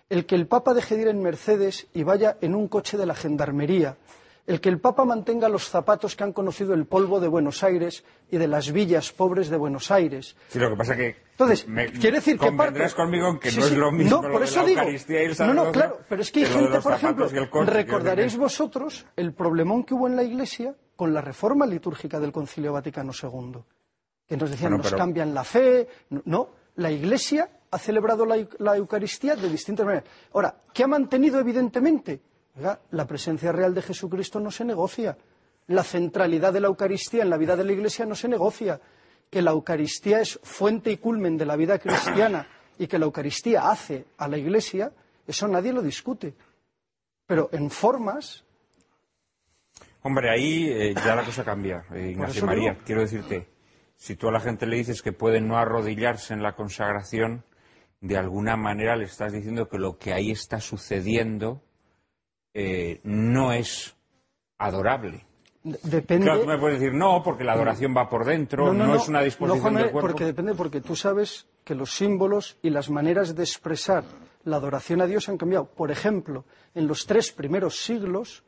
el 0.09 0.25
que 0.25 0.35
el 0.35 0.45
Papa 0.45 0.73
deje 0.73 0.97
de 0.97 1.03
ir 1.03 1.07
en 1.07 1.21
Mercedes 1.21 1.88
y 1.93 2.03
vaya 2.03 2.38
en 2.41 2.53
un 2.53 2.67
coche 2.67 2.97
de 2.97 3.05
la 3.05 3.15
gendarmería, 3.15 3.95
el 4.47 4.59
que 4.59 4.69
el 4.69 4.80
Papa 4.80 5.05
mantenga 5.05 5.49
los 5.49 5.69
zapatos 5.69 6.15
que 6.15 6.23
han 6.23 6.34
conocido 6.34 6.73
el 6.73 6.85
polvo 6.85 7.19
de 7.19 7.27
Buenos 7.27 7.63
Aires 7.63 8.03
y 8.30 8.38
de 8.38 8.47
las 8.47 8.72
villas 8.72 9.11
pobres 9.11 9.49
de 9.49 9.57
Buenos 9.57 9.91
Aires. 9.91 10.35
Sí, 10.49 10.59
lo 10.59 10.69
que 10.69 10.76
pasa 10.76 10.95
que 10.95 11.15
entonces 11.31 11.65
quiere 11.99 12.18
decir 12.18 12.38
que 12.38 12.51
parte... 12.51 12.88
conmigo 12.95 13.30
en 13.30 13.39
que 13.39 13.51
no 13.51 13.65
es 13.65 13.77
lo 13.77 13.91
mismo 13.91 14.22
no, 14.22 14.31
por 14.31 14.43
eso 14.43 14.63
digo, 14.63 14.81
no, 15.39 15.53
no, 15.53 15.72
claro, 15.72 15.99
pero 16.07 16.22
es 16.22 16.31
que 16.31 16.41
hay 16.41 16.45
gente, 16.45 16.80
por 16.81 16.93
ejemplo, 16.93 17.27
recordaréis 17.65 18.38
vosotros 18.38 19.05
el 19.15 19.34
problemón 19.34 19.84
que 19.84 19.93
hubo 19.93 20.07
en 20.07 20.15
la 20.15 20.23
Iglesia 20.23 20.76
con 20.95 21.13
la 21.13 21.22
reforma 21.22 21.65
litúrgica 21.65 22.19
del 22.19 22.31
Concilio 22.31 22.73
Vaticano 22.73 23.11
II 23.11 23.63
que 24.31 24.38
nos 24.38 24.49
decían 24.49 24.77
nos 24.77 24.93
cambian 24.93 25.34
la 25.34 25.43
fe. 25.43 25.89
No, 26.23 26.51
la 26.76 26.89
Iglesia 26.89 27.49
ha 27.69 27.77
celebrado 27.77 28.26
la, 28.26 28.77
Eucaristía 28.77 29.35
de 29.35 29.49
distintas 29.49 29.85
maneras. 29.85 30.05
Ahora, 30.34 30.55
¿qué 30.73 30.85
ha 30.85 30.88
mantenido 30.88 31.38
evidentemente? 31.38 32.22
La 32.56 33.07
presencia 33.07 33.52
real 33.52 33.73
de 33.73 33.82
Jesucristo 33.82 34.40
no 34.40 34.52
se 34.52 34.65
negocia. 34.65 35.18
La 35.68 35.84
centralidad 35.84 36.52
de 36.52 36.60
la 36.60 36.68
Eucaristía 36.68 37.23
en 37.23 37.30
la 37.30 37.38
vida 37.38 37.56
de 37.56 37.64
la 37.64 37.72
Iglesia 37.72 38.06
no 38.06 38.15
se 38.15 38.28
negocia. 38.28 38.80
Que 39.30 39.41
la 39.41 39.52
Eucaristía 39.52 40.19
es 40.19 40.40
fuente 40.44 40.91
y 40.91 40.98
culmen 40.98 41.38
de 41.38 41.45
la 41.45 41.56
vida 41.56 41.80
cristiana 41.80 42.48
y 42.78 42.88
que 42.88 42.98
la 42.98 43.06
Eucaristía 43.06 43.69
hace 43.69 44.06
a 44.18 44.28
la 44.28 44.38
Iglesia, 44.38 44.91
eso 45.28 45.48
nadie 45.48 45.72
lo 45.72 45.82
discute. 45.82 46.34
Pero 47.28 47.49
en 47.52 47.69
formas. 47.69 48.44
Hombre, 50.02 50.32
ahí 50.32 50.68
eh, 50.68 50.95
ya 50.95 51.15
la 51.15 51.23
cosa 51.23 51.44
cambia, 51.44 51.86
eh, 51.94 52.10
Ignacio 52.10 52.45
María. 52.45 52.80
Quiero 52.84 53.02
decirte, 53.02 53.48
si 53.95 54.15
tú 54.15 54.28
a 54.28 54.32
la 54.32 54.40
gente 54.40 54.65
le 54.65 54.78
dices 54.78 55.02
que 55.02 55.14
puede 55.14 55.40
no 55.40 55.57
arrodillarse 55.57 56.34
en 56.34 56.41
la 56.41 56.56
consagración, 56.56 57.45
de 58.02 58.18
alguna 58.18 58.57
manera 58.57 58.95
le 58.95 59.06
estás 59.06 59.32
diciendo 59.32 59.69
que 59.69 59.78
lo 59.78 59.99
que 59.99 60.11
ahí 60.11 60.32
está 60.32 60.60
sucediendo 60.60 61.61
eh, 62.53 62.99
no 63.03 63.52
es 63.52 63.95
adorable. 64.57 65.26
Depende. 65.64 66.26
Claro, 66.26 66.41
tú 66.41 66.48
me 66.48 66.57
puedes 66.57 66.80
decir 66.80 66.94
no, 66.94 67.22
porque 67.23 67.44
la 67.44 67.53
adoración 67.53 67.95
va 67.95 68.10
por 68.10 68.26
dentro, 68.26 68.73
no, 68.73 68.95
es 68.95 69.07
una 69.07 69.22
disposición 69.22 69.76
del 69.76 69.91
cuerpo. 69.91 70.07
Porque 70.07 70.26
depende, 70.26 70.56
porque 70.56 70.82
tú 70.82 70.95
sabes 70.95 71.48
que 71.64 71.76
los 71.76 71.94
símbolos 71.95 72.57
y 72.64 72.72
las 72.72 72.90
maneras 72.90 73.36
de 73.36 73.44
expresar 73.44 74.03
la 74.44 74.57
adoración 74.57 75.02
a 75.02 75.06
Dios 75.06 75.30
han 75.30 75.38
cambiado. 75.38 75.65
Por 75.65 75.91
ejemplo, 75.91 76.45
en 76.73 76.88
los 76.88 77.06
tres 77.06 77.32
primeros 77.32 77.84
siglos, 77.84 78.44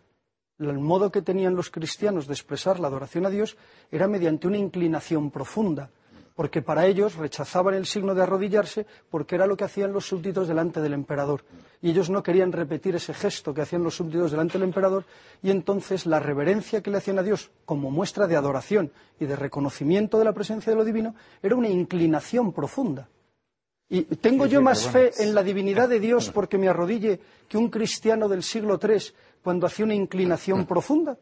el 0.57 0.79
modo 0.79 1.11
que 1.11 1.21
tenían 1.21 1.55
los 1.55 1.69
cristianos 1.69 2.25
de 2.25 2.33
expresar 2.33 2.79
la 2.79 2.87
adoración 2.87 3.27
a 3.27 3.29
Dios 3.29 3.57
era 3.91 4.07
mediante 4.07 4.47
una 4.47 4.57
inclinación 4.57 5.29
profunda, 5.29 5.91
porque 6.35 6.61
para 6.61 6.85
ellos 6.85 7.15
rechazaban 7.15 7.75
el 7.75 7.85
signo 7.85 8.15
de 8.15 8.23
arrodillarse 8.23 8.85
porque 9.09 9.35
era 9.35 9.47
lo 9.47 9.55
que 9.55 9.63
hacían 9.63 9.93
los 9.93 10.07
súbditos 10.07 10.47
delante 10.47 10.81
del 10.81 10.93
emperador. 10.93 11.43
Y 11.81 11.91
ellos 11.91 12.09
no 12.09 12.23
querían 12.23 12.51
repetir 12.51 12.95
ese 12.95 13.13
gesto 13.13 13.53
que 13.53 13.61
hacían 13.61 13.83
los 13.83 13.95
súbditos 13.95 14.31
delante 14.31 14.53
del 14.53 14.67
emperador, 14.67 15.05
y 15.41 15.51
entonces 15.51 16.05
la 16.05 16.19
reverencia 16.19 16.81
que 16.81 16.91
le 16.91 16.97
hacían 16.97 17.19
a 17.19 17.23
Dios 17.23 17.51
como 17.65 17.91
muestra 17.91 18.27
de 18.27 18.35
adoración 18.35 18.91
y 19.19 19.25
de 19.25 19.35
reconocimiento 19.35 20.17
de 20.17 20.25
la 20.25 20.33
presencia 20.33 20.71
de 20.71 20.77
lo 20.77 20.85
divino 20.85 21.15
era 21.41 21.55
una 21.55 21.69
inclinación 21.69 22.53
profunda. 22.53 23.09
Y 23.89 24.03
tengo 24.15 24.47
yo 24.47 24.61
más 24.61 24.87
fe 24.87 25.11
en 25.19 25.35
la 25.35 25.43
divinidad 25.43 25.87
de 25.87 25.99
Dios 25.99 26.31
porque 26.31 26.57
me 26.57 26.67
arrodille 26.67 27.19
que 27.47 27.57
un 27.57 27.69
cristiano 27.69 28.27
del 28.27 28.41
siglo 28.41 28.79
III 28.81 28.97
cuando 29.43 29.67
hacía 29.67 29.85
una 29.85 29.93
inclinación 29.93 30.65
profunda. 30.65 31.17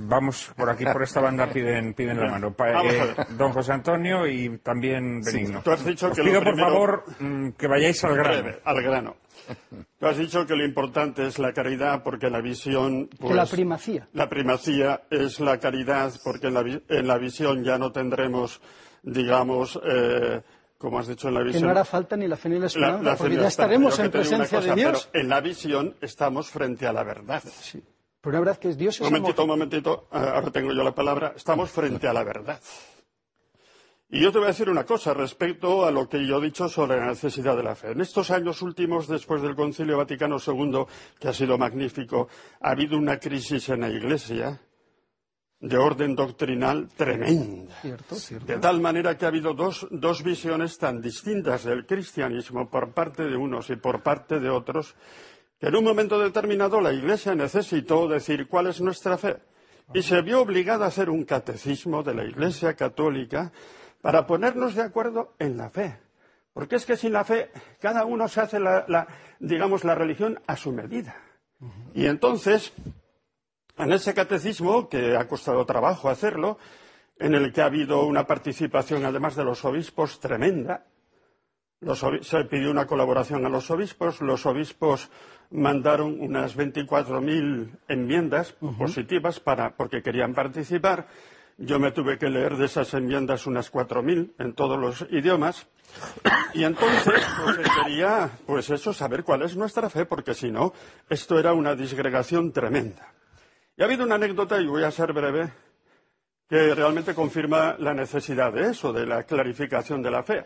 Vamos 0.00 0.52
por 0.56 0.70
aquí, 0.70 0.84
por 0.84 1.02
esta 1.02 1.20
banda, 1.20 1.46
piden, 1.52 1.94
piden 1.94 2.20
la 2.20 2.30
mano. 2.30 2.54
Eh, 2.58 3.14
don 3.36 3.52
José 3.52 3.72
Antonio 3.72 4.26
y 4.26 4.58
también 4.58 5.20
Benigno. 5.22 5.62
tú 5.62 5.70
has 5.70 5.84
dicho 5.84 6.10
que 6.12 6.22
pido, 6.22 6.42
por 6.42 6.58
favor, 6.58 7.04
mm, 7.18 7.50
que 7.50 7.66
vayáis 7.66 8.02
al 8.04 8.16
grano. 8.16 8.50
al 8.64 8.82
grano. 8.82 9.16
Tú 9.98 10.06
has 10.06 10.16
dicho 10.16 10.46
que 10.46 10.54
lo 10.54 10.64
importante 10.64 11.26
es 11.26 11.38
la 11.38 11.52
caridad 11.52 12.02
porque 12.02 12.30
la 12.30 12.40
visión... 12.40 13.08
Pues, 13.18 13.34
la 13.34 13.46
primacía. 13.46 14.08
La 14.12 14.28
primacía 14.28 15.02
es 15.10 15.40
la 15.40 15.58
caridad 15.58 16.12
porque 16.22 16.48
en 16.48 16.54
la, 16.54 16.60
en 16.60 17.06
la 17.06 17.18
visión 17.18 17.64
ya 17.64 17.78
no 17.78 17.92
tendremos, 17.92 18.60
digamos... 19.02 19.80
Eh, 19.84 20.42
como 20.80 20.98
has 20.98 21.08
dicho 21.08 21.28
en 21.28 21.34
la 21.34 21.42
visión. 21.42 21.60
Que 21.60 21.66
no 21.66 21.72
hará 21.72 21.84
falta 21.84 22.16
ni 22.16 22.26
la 22.26 22.36
fe 22.38 22.48
ni 22.48 22.58
la 22.58 22.66
esperanza, 22.66 23.16
porque 23.16 23.36
ya 23.36 23.48
estaremos 23.48 23.98
en 23.98 24.10
presencia 24.10 24.60
de 24.62 24.74
Dios. 24.74 25.10
en 25.12 25.28
la 25.28 25.42
visión 25.42 25.94
estamos 26.00 26.48
frente 26.48 26.86
a 26.86 26.92
la 26.94 27.04
verdad. 27.04 27.42
Sí. 27.44 27.82
Pero 28.20 28.30
una 28.36 28.40
verdad 28.40 28.58
que 28.58 28.68
es 28.68 28.76
Dios 28.76 28.96
es 28.96 29.00
Un 29.00 29.06
momentito, 29.06 29.42
un 29.42 29.48
momentito, 29.48 30.08
ah, 30.10 30.32
ahora 30.34 30.50
tengo 30.50 30.72
yo 30.72 30.82
la 30.82 30.94
palabra. 30.94 31.32
Estamos 31.36 31.70
frente 31.70 32.06
a 32.06 32.12
la 32.12 32.22
verdad. 32.22 32.60
Y 34.12 34.20
yo 34.20 34.32
te 34.32 34.38
voy 34.38 34.46
a 34.46 34.48
decir 34.48 34.68
una 34.68 34.84
cosa 34.84 35.14
respecto 35.14 35.86
a 35.86 35.92
lo 35.92 36.08
que 36.08 36.26
yo 36.26 36.38
he 36.38 36.46
dicho 36.46 36.68
sobre 36.68 36.98
la 36.98 37.06
necesidad 37.06 37.56
de 37.56 37.62
la 37.62 37.76
fe. 37.76 37.92
En 37.92 38.00
estos 38.00 38.32
años 38.32 38.60
últimos, 38.60 39.06
después 39.06 39.40
del 39.40 39.54
Concilio 39.54 39.96
Vaticano 39.96 40.36
II, 40.44 40.84
que 41.18 41.28
ha 41.28 41.32
sido 41.32 41.56
magnífico, 41.56 42.28
ha 42.60 42.70
habido 42.70 42.98
una 42.98 43.18
crisis 43.18 43.68
en 43.68 43.82
la 43.82 43.88
Iglesia 43.88 44.60
de 45.60 45.76
orden 45.76 46.16
doctrinal 46.16 46.88
tremenda. 46.88 47.76
De 47.82 48.58
tal 48.58 48.80
manera 48.80 49.16
que 49.16 49.26
ha 49.26 49.28
habido 49.28 49.54
dos, 49.54 49.86
dos 49.90 50.24
visiones 50.24 50.76
tan 50.78 51.00
distintas 51.00 51.64
del 51.64 51.86
cristianismo 51.86 52.68
por 52.68 52.92
parte 52.92 53.24
de 53.24 53.36
unos 53.36 53.70
y 53.70 53.76
por 53.76 54.02
parte 54.02 54.40
de 54.40 54.50
otros, 54.50 54.96
que 55.60 55.66
en 55.66 55.76
un 55.76 55.84
momento 55.84 56.18
determinado 56.18 56.80
la 56.80 56.92
Iglesia 56.92 57.34
necesitó 57.34 58.08
decir 58.08 58.48
cuál 58.48 58.68
es 58.68 58.80
nuestra 58.80 59.18
fe 59.18 59.36
y 59.92 60.02
se 60.02 60.22
vio 60.22 60.40
obligada 60.40 60.86
a 60.86 60.88
hacer 60.88 61.10
un 61.10 61.24
catecismo 61.24 62.02
de 62.02 62.14
la 62.14 62.24
Iglesia 62.24 62.74
católica 62.74 63.52
para 64.00 64.26
ponernos 64.26 64.74
de 64.74 64.82
acuerdo 64.82 65.34
en 65.38 65.56
la 65.56 65.68
fe. 65.68 65.98
Porque 66.54 66.76
es 66.76 66.86
que 66.86 66.96
sin 66.96 67.12
la 67.12 67.24
fe 67.24 67.50
cada 67.78 68.04
uno 68.04 68.26
se 68.26 68.40
hace 68.40 68.58
la, 68.58 69.06
digamos 69.38 69.84
la 69.84 69.94
religión 69.94 70.40
a 70.46 70.56
su 70.56 70.72
medida. 70.72 71.16
Y 71.92 72.06
entonces 72.06 72.72
en 73.76 73.92
ese 73.92 74.14
catecismo, 74.14 74.88
que 74.88 75.16
ha 75.16 75.26
costado 75.26 75.64
trabajo 75.64 76.08
hacerlo, 76.08 76.58
en 77.18 77.34
el 77.34 77.52
que 77.52 77.62
ha 77.62 77.66
habido 77.66 78.04
una 78.04 78.26
participación, 78.26 79.04
además 79.04 79.36
de 79.36 79.44
los 79.44 79.64
obispos, 79.64 80.20
tremenda, 80.20 80.86
se 82.22 82.44
pidió 82.44 82.70
una 82.70 82.86
colaboración 82.86 83.44
a 83.46 83.48
los 83.48 83.70
obispos, 83.70 84.20
los 84.20 84.44
obispos 84.44 85.10
mandaron 85.50 86.20
unas 86.20 86.56
24.000 86.56 87.78
enmiendas 87.88 88.52
positivas 88.78 89.40
para, 89.40 89.76
porque 89.76 90.02
querían 90.02 90.34
participar. 90.34 91.08
Yo 91.58 91.78
me 91.78 91.92
tuve 91.92 92.18
que 92.18 92.30
leer 92.30 92.56
de 92.56 92.66
esas 92.66 92.94
enmiendas 92.94 93.46
unas 93.46 93.70
4.000 93.70 94.32
en 94.38 94.54
todos 94.54 94.78
los 94.78 95.06
idiomas. 95.10 95.66
Y 96.52 96.64
entonces, 96.64 97.24
pues 97.44 97.58
quería, 97.84 98.28
pues 98.44 98.70
eso, 98.70 98.92
saber 98.92 99.22
cuál 99.22 99.42
es 99.42 99.56
nuestra 99.56 99.88
fe, 99.88 100.04
porque 100.04 100.34
si 100.34 100.50
no, 100.50 100.72
esto 101.08 101.38
era 101.38 101.52
una 101.52 101.76
disgregación 101.76 102.52
tremenda. 102.52 103.12
Y 103.76 103.82
ha 103.82 103.84
habido 103.84 104.04
una 104.04 104.16
anécdota, 104.16 104.60
y 104.60 104.66
voy 104.66 104.82
a 104.82 104.90
ser 104.90 105.12
breve, 105.12 105.52
que 106.48 106.74
realmente 106.74 107.14
confirma 107.14 107.76
la 107.78 107.94
necesidad 107.94 108.52
de 108.52 108.70
eso, 108.70 108.92
de 108.92 109.06
la 109.06 109.22
clarificación 109.22 110.02
de 110.02 110.10
la 110.10 110.24
fe. 110.24 110.44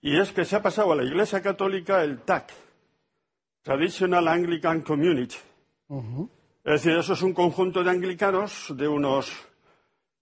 Y 0.00 0.18
es 0.18 0.32
que 0.32 0.44
se 0.44 0.56
ha 0.56 0.62
pasado 0.62 0.90
a 0.90 0.96
la 0.96 1.04
Iglesia 1.04 1.40
Católica 1.40 2.02
el 2.02 2.22
TAC, 2.22 2.52
Traditional 3.62 4.28
Anglican 4.28 4.82
Community. 4.82 5.36
Es 6.64 6.82
decir, 6.82 6.98
eso 6.98 7.12
es 7.14 7.22
un 7.22 7.32
conjunto 7.32 7.82
de 7.82 7.90
anglicanos 7.90 8.74
de 8.76 8.88
unos 8.88 9.32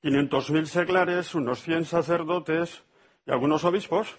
500.000 0.03 0.65
seglares, 0.67 1.35
unos 1.35 1.63
100 1.63 1.85
sacerdotes 1.87 2.85
y 3.27 3.33
algunos 3.33 3.65
obispos, 3.65 4.17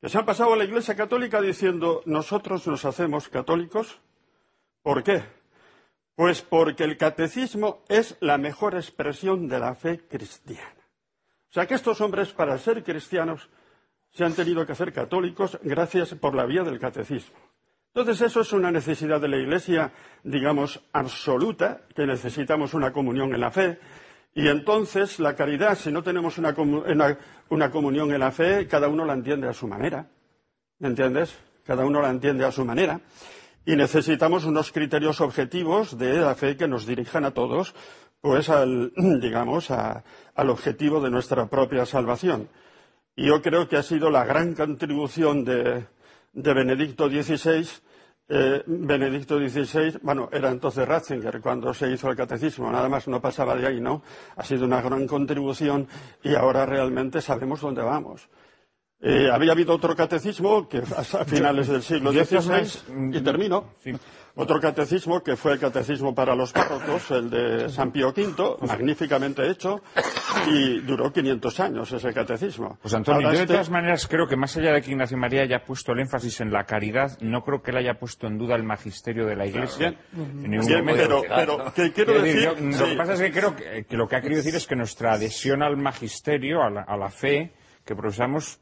que 0.00 0.08
se 0.08 0.18
han 0.18 0.24
pasado 0.24 0.54
a 0.54 0.56
la 0.56 0.64
Iglesia 0.64 0.94
Católica 0.94 1.40
diciendo, 1.40 2.02
nosotros 2.06 2.66
nos 2.66 2.84
hacemos 2.84 3.28
católicos. 3.28 4.00
¿Por 4.82 5.02
qué? 5.02 5.24
Pues 6.14 6.42
porque 6.42 6.84
el 6.84 6.96
catecismo 6.96 7.82
es 7.88 8.16
la 8.20 8.38
mejor 8.38 8.74
expresión 8.74 9.48
de 9.48 9.58
la 9.58 9.74
fe 9.74 10.06
cristiana. 10.06 10.74
O 11.50 11.52
sea 11.52 11.66
que 11.66 11.74
estos 11.74 12.00
hombres, 12.00 12.32
para 12.32 12.56
ser 12.58 12.84
cristianos, 12.84 13.50
se 14.12 14.24
han 14.24 14.34
tenido 14.34 14.64
que 14.64 14.72
hacer 14.72 14.92
católicos 14.92 15.58
gracias 15.62 16.14
por 16.14 16.34
la 16.34 16.46
vía 16.46 16.62
del 16.62 16.78
catecismo. 16.78 17.49
Entonces, 17.94 18.20
eso 18.20 18.40
es 18.40 18.52
una 18.52 18.70
necesidad 18.70 19.20
de 19.20 19.28
la 19.28 19.36
Iglesia, 19.36 19.92
digamos, 20.22 20.80
absoluta, 20.92 21.82
que 21.94 22.06
necesitamos 22.06 22.72
una 22.74 22.92
comunión 22.92 23.34
en 23.34 23.40
la 23.40 23.50
fe. 23.50 23.80
Y 24.32 24.46
entonces, 24.46 25.18
la 25.18 25.34
caridad, 25.34 25.76
si 25.76 25.90
no 25.90 26.02
tenemos 26.02 26.38
una, 26.38 26.54
una 27.48 27.70
comunión 27.70 28.12
en 28.12 28.20
la 28.20 28.30
fe, 28.30 28.68
cada 28.68 28.86
uno 28.88 29.04
la 29.04 29.14
entiende 29.14 29.48
a 29.48 29.52
su 29.52 29.66
manera. 29.66 30.08
¿Me 30.78 30.88
entiendes? 30.88 31.36
Cada 31.64 31.84
uno 31.84 32.00
la 32.00 32.10
entiende 32.10 32.44
a 32.44 32.52
su 32.52 32.64
manera 32.64 33.00
y 33.64 33.76
necesitamos 33.76 34.44
unos 34.44 34.72
criterios 34.72 35.20
objetivos 35.20 35.98
de 35.98 36.16
la 36.16 36.34
fe 36.34 36.56
que 36.56 36.68
nos 36.68 36.86
dirijan 36.86 37.24
a 37.24 37.32
todos, 37.32 37.74
pues 38.20 38.48
al, 38.48 38.92
digamos, 39.20 39.70
al 39.70 40.50
objetivo 40.50 41.00
de 41.00 41.10
nuestra 41.10 41.46
propia 41.46 41.86
salvación. 41.86 42.48
Y 43.16 43.26
yo 43.26 43.42
creo 43.42 43.68
que 43.68 43.76
ha 43.76 43.82
sido 43.82 44.10
la 44.10 44.24
gran 44.24 44.54
contribución 44.54 45.44
de, 45.44 45.86
Benedicto 46.32 47.08
XVI. 47.08 47.66
Eh, 48.32 48.62
Benedicto 48.64 49.38
XVI, 49.40 49.98
bueno, 50.02 50.28
era 50.30 50.50
entonces 50.50 50.86
Ratzinger 50.86 51.40
cuando 51.40 51.74
se 51.74 51.90
hizo 51.90 52.08
el 52.08 52.16
catecismo, 52.16 52.70
nada 52.70 52.88
más 52.88 53.08
no 53.08 53.20
pasaba 53.20 53.56
de 53.56 53.66
ahí, 53.66 53.80
¿no? 53.80 54.04
Ha 54.36 54.44
sido 54.44 54.66
una 54.66 54.80
gran 54.80 55.04
contribución 55.08 55.88
y 56.22 56.36
ahora 56.36 56.64
realmente 56.64 57.20
sabemos 57.20 57.60
dónde 57.60 57.82
vamos. 57.82 58.28
Eh, 59.02 59.30
había 59.32 59.52
habido 59.52 59.74
otro 59.74 59.96
catecismo 59.96 60.68
que 60.68 60.78
a 60.78 61.24
finales 61.24 61.68
del 61.68 61.82
siglo 61.82 62.12
XVI, 62.12 63.16
y 63.16 63.20
termino, 63.22 63.72
otro 64.34 64.60
catecismo 64.60 65.22
que 65.22 65.36
fue 65.36 65.54
el 65.54 65.58
catecismo 65.58 66.14
para 66.14 66.34
los 66.34 66.52
párrocos, 66.52 67.10
el 67.10 67.30
de 67.30 67.68
San 67.70 67.92
Pío 67.92 68.08
V, 68.08 68.56
magníficamente 68.66 69.50
hecho, 69.50 69.80
y 70.48 70.80
duró 70.80 71.10
500 71.10 71.60
años 71.60 71.90
ese 71.92 72.12
catecismo. 72.12 72.78
Pues 72.82 72.92
Antonio, 72.92 73.22
yo 73.22 73.28
de 73.30 73.34
este 73.42 73.54
todas 73.54 73.70
maneras 73.70 74.06
creo 74.06 74.26
que 74.26 74.36
más 74.36 74.54
allá 74.58 74.74
de 74.74 74.82
que 74.82 74.90
Ignacio 74.90 75.16
María 75.16 75.42
haya 75.44 75.64
puesto 75.64 75.92
el 75.92 76.00
énfasis 76.00 76.42
en 76.42 76.52
la 76.52 76.64
caridad, 76.64 77.18
no 77.22 77.42
creo 77.42 77.62
que 77.62 77.70
él 77.70 77.78
haya 77.78 77.94
puesto 77.94 78.26
en 78.26 78.36
duda 78.36 78.54
el 78.54 78.64
magisterio 78.64 79.24
de 79.24 79.34
la 79.34 79.46
Iglesia. 79.46 79.94
pero, 80.94 81.72
¿qué 81.74 81.90
quiero 81.92 82.20
decir? 82.20 82.52
Lo 82.60 82.84
que 82.86 82.96
pasa 82.96 83.14
es 83.14 83.20
que 83.20 83.32
creo 83.32 83.56
que, 83.56 83.96
lo 83.96 84.06
que 84.06 84.16
ha 84.16 84.20
querido 84.20 84.42
decir 84.42 84.56
es 84.56 84.66
que 84.66 84.76
nuestra 84.76 85.14
adhesión 85.14 85.62
al 85.62 85.78
magisterio, 85.78 86.62
a 86.62 86.96
la 86.96 87.08
fe 87.08 87.54
que 87.84 87.96
profesamos, 87.96 88.60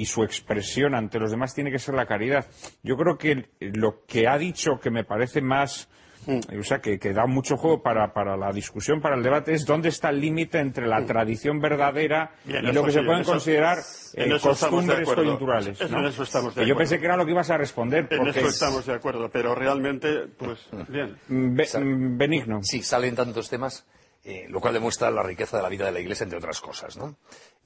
y 0.00 0.06
su 0.06 0.24
expresión 0.24 0.94
ante 0.94 1.18
los 1.18 1.30
demás 1.30 1.54
tiene 1.54 1.70
que 1.70 1.78
ser 1.78 1.94
la 1.94 2.06
caridad. 2.06 2.46
Yo 2.82 2.96
creo 2.96 3.18
que 3.18 3.50
lo 3.60 4.06
que 4.06 4.26
ha 4.26 4.38
dicho 4.38 4.80
que 4.80 4.90
me 4.90 5.04
parece 5.04 5.42
más, 5.42 5.90
mm. 6.26 6.58
o 6.58 6.62
sea, 6.62 6.80
que, 6.80 6.96
da 7.12 7.26
mucho 7.26 7.58
juego 7.58 7.82
para, 7.82 8.08
la 8.38 8.50
discusión, 8.50 9.02
para 9.02 9.14
el 9.14 9.22
debate, 9.22 9.52
es 9.52 9.66
dónde 9.66 9.90
está 9.90 10.08
el 10.08 10.22
límite 10.22 10.58
entre 10.58 10.86
la 10.86 11.00
mm. 11.00 11.06
tradición 11.06 11.60
verdadera 11.60 12.32
y 12.46 12.72
lo 12.72 12.82
que 12.82 12.92
se 12.92 13.02
pueden 13.02 13.24
considerar 13.24 13.76
eh, 14.14 14.38
costumbres 14.40 15.06
coyunturales. 15.06 15.78
yo 15.78 16.76
pensé 16.78 16.98
que 16.98 17.04
era 17.04 17.18
lo 17.18 17.26
que 17.26 17.32
ibas 17.32 17.50
a 17.50 17.58
responder. 17.58 18.08
En 18.10 18.26
eso 18.26 18.48
estamos 18.48 18.86
de 18.86 18.94
acuerdo, 18.94 19.28
pero 19.30 19.54
realmente, 19.54 20.28
pues, 20.38 20.66
bien. 20.88 21.18
benigno. 22.16 22.60
Sí, 22.62 22.82
salen 22.82 23.14
tantos 23.14 23.50
temas. 23.50 23.86
Eh, 24.22 24.46
lo 24.50 24.60
cual 24.60 24.74
demuestra 24.74 25.10
la 25.10 25.22
riqueza 25.22 25.56
de 25.56 25.62
la 25.62 25.70
vida 25.70 25.86
de 25.86 25.92
la 25.92 26.00
Iglesia, 26.00 26.24
entre 26.24 26.36
otras 26.36 26.60
cosas. 26.60 26.94
¿no? 26.98 27.16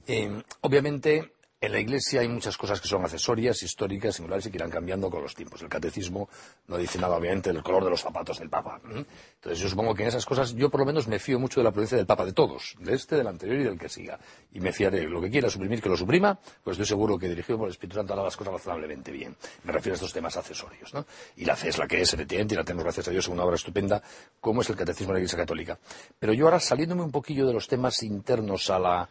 Eh, 0.07 0.41
obviamente, 0.61 1.33
en 1.65 1.71
la 1.71 1.79
Iglesia 1.79 2.21
hay 2.21 2.27
muchas 2.27 2.57
cosas 2.57 2.79
que 2.79 2.87
son 2.87 3.03
accesorias, 3.03 3.61
históricas, 3.63 4.15
singulares 4.15 4.45
y 4.45 4.51
que 4.51 4.57
irán 4.57 4.69
cambiando 4.69 5.09
con 5.09 5.21
los 5.21 5.33
tiempos. 5.33 5.61
El 5.61 5.69
catecismo 5.69 6.29
no 6.67 6.77
dice 6.77 6.99
nada, 6.99 7.15
obviamente, 7.17 7.51
del 7.51 7.63
color 7.63 7.83
de 7.83 7.89
los 7.89 8.01
zapatos 8.01 8.39
del 8.39 8.49
Papa. 8.49 8.79
Entonces, 8.83 9.59
yo 9.59 9.69
supongo 9.69 9.95
que 9.95 10.03
en 10.03 10.09
esas 10.09 10.25
cosas, 10.25 10.53
yo 10.53 10.69
por 10.69 10.81
lo 10.81 10.85
menos 10.85 11.07
me 11.07 11.19
fío 11.19 11.39
mucho 11.39 11.59
de 11.59 11.63
la 11.63 11.71
prudencia 11.71 11.97
del 11.97 12.05
Papa, 12.05 12.25
de 12.25 12.33
todos, 12.33 12.75
de 12.79 12.93
este, 12.93 13.15
del 13.15 13.27
anterior 13.27 13.59
y 13.59 13.63
del 13.63 13.79
que 13.79 13.89
siga. 13.89 14.19
Y 14.51 14.59
me 14.59 14.71
fiaré, 14.71 15.03
lo 15.03 15.21
que 15.21 15.29
quiera 15.29 15.49
suprimir, 15.49 15.81
que 15.81 15.89
lo 15.89 15.97
suprima, 15.97 16.39
pues 16.63 16.75
estoy 16.75 16.85
seguro 16.85 17.17
que 17.17 17.27
dirigido 17.27 17.57
por 17.57 17.67
el 17.67 17.71
Espíritu 17.71 17.95
Santo 17.95 18.13
hará 18.13 18.23
las 18.23 18.37
cosas 18.37 18.53
razonablemente 18.53 19.11
bien. 19.11 19.35
Me 19.63 19.71
refiero 19.71 19.93
a 19.93 19.95
estos 19.95 20.13
temas 20.13 20.37
accesorios. 20.37 20.93
¿no? 20.93 21.05
Y 21.37 21.45
la 21.45 21.55
fe 21.55 21.69
es 21.69 21.77
la 21.77 21.87
que 21.87 22.01
es, 22.01 22.13
efectivamente, 22.13 22.53
y 22.53 22.57
la 22.57 22.63
tenemos, 22.63 22.83
gracias 22.83 23.07
a 23.07 23.11
Dios, 23.11 23.27
en 23.27 23.33
una 23.33 23.43
obra 23.43 23.55
estupenda, 23.55 24.01
como 24.39 24.61
es 24.61 24.69
el 24.69 24.75
catecismo 24.75 25.07
de 25.09 25.13
la 25.13 25.19
Iglesia 25.19 25.39
Católica. 25.39 25.79
Pero 26.19 26.33
yo 26.33 26.45
ahora, 26.45 26.59
saliéndome 26.59 27.03
un 27.03 27.11
poquillo 27.11 27.47
de 27.47 27.53
los 27.53 27.67
temas 27.67 28.03
internos 28.03 28.69
a 28.69 28.79
la 28.79 29.09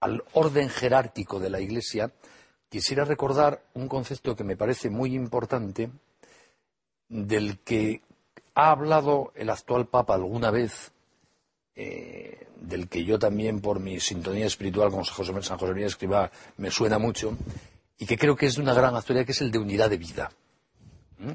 al 0.00 0.22
orden 0.32 0.68
jerárquico 0.68 1.40
de 1.40 1.50
la 1.50 1.60
Iglesia, 1.60 2.12
quisiera 2.68 3.04
recordar 3.04 3.62
un 3.74 3.88
concepto 3.88 4.36
que 4.36 4.44
me 4.44 4.56
parece 4.56 4.90
muy 4.90 5.14
importante, 5.14 5.90
del 7.08 7.58
que 7.60 8.02
ha 8.54 8.70
hablado 8.70 9.32
el 9.34 9.50
actual 9.50 9.86
Papa 9.86 10.14
alguna 10.14 10.50
vez, 10.50 10.92
eh, 11.74 12.46
del 12.60 12.88
que 12.88 13.04
yo 13.04 13.18
también 13.18 13.60
por 13.60 13.80
mi 13.80 14.00
sintonía 14.00 14.46
espiritual 14.46 14.90
con 14.90 15.04
José, 15.04 15.32
San 15.42 15.58
José 15.58 15.72
María 15.72 15.86
Escribá 15.86 16.30
me 16.56 16.70
suena 16.70 16.98
mucho, 16.98 17.36
y 17.98 18.06
que 18.06 18.18
creo 18.18 18.36
que 18.36 18.46
es 18.46 18.56
de 18.56 18.62
una 18.62 18.74
gran 18.74 18.94
actualidad, 18.94 19.26
que 19.26 19.32
es 19.32 19.40
el 19.40 19.50
de 19.50 19.58
unidad 19.58 19.90
de 19.90 19.96
vida. 19.96 20.30
¿Mm? 21.18 21.30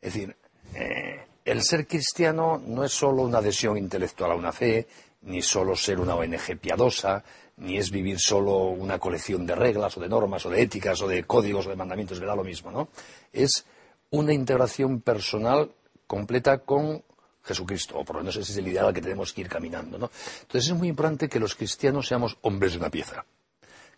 Es 0.00 0.14
decir, 0.14 0.36
eh, 0.74 1.26
el 1.44 1.62
ser 1.62 1.86
cristiano 1.86 2.60
no 2.64 2.84
es 2.84 2.92
solo 2.92 3.22
una 3.22 3.38
adhesión 3.38 3.76
intelectual 3.76 4.32
a 4.32 4.36
una 4.36 4.52
fe, 4.52 4.86
ni 5.22 5.42
solo 5.42 5.76
ser 5.76 6.00
una 6.00 6.14
ONG 6.14 6.58
piadosa, 6.60 7.22
ni 7.56 7.76
es 7.76 7.90
vivir 7.90 8.18
solo 8.18 8.68
una 8.68 8.98
colección 8.98 9.46
de 9.46 9.54
reglas 9.54 9.96
o 9.96 10.00
de 10.00 10.08
normas 10.08 10.44
o 10.46 10.50
de 10.50 10.62
éticas 10.62 11.00
o 11.02 11.08
de 11.08 11.24
códigos 11.24 11.66
o 11.66 11.70
de 11.70 11.76
mandamientos, 11.76 12.20
me 12.20 12.26
da 12.26 12.34
lo 12.34 12.44
mismo, 12.44 12.70
¿no? 12.70 12.88
Es 13.32 13.64
una 14.10 14.32
integración 14.32 15.00
personal 15.00 15.70
completa 16.06 16.58
con 16.58 17.02
Jesucristo, 17.42 17.98
o 17.98 18.04
por 18.04 18.16
lo 18.16 18.22
menos 18.22 18.36
ese 18.36 18.52
es 18.52 18.58
el 18.58 18.68
ideal 18.68 18.86
al 18.86 18.94
que 18.94 19.02
tenemos 19.02 19.32
que 19.32 19.42
ir 19.42 19.48
caminando, 19.48 19.98
¿no? 19.98 20.10
Entonces 20.42 20.70
es 20.70 20.76
muy 20.76 20.88
importante 20.88 21.28
que 21.28 21.38
los 21.38 21.54
cristianos 21.54 22.08
seamos 22.08 22.38
hombres 22.42 22.72
de 22.72 22.78
una 22.78 22.90
pieza. 22.90 23.24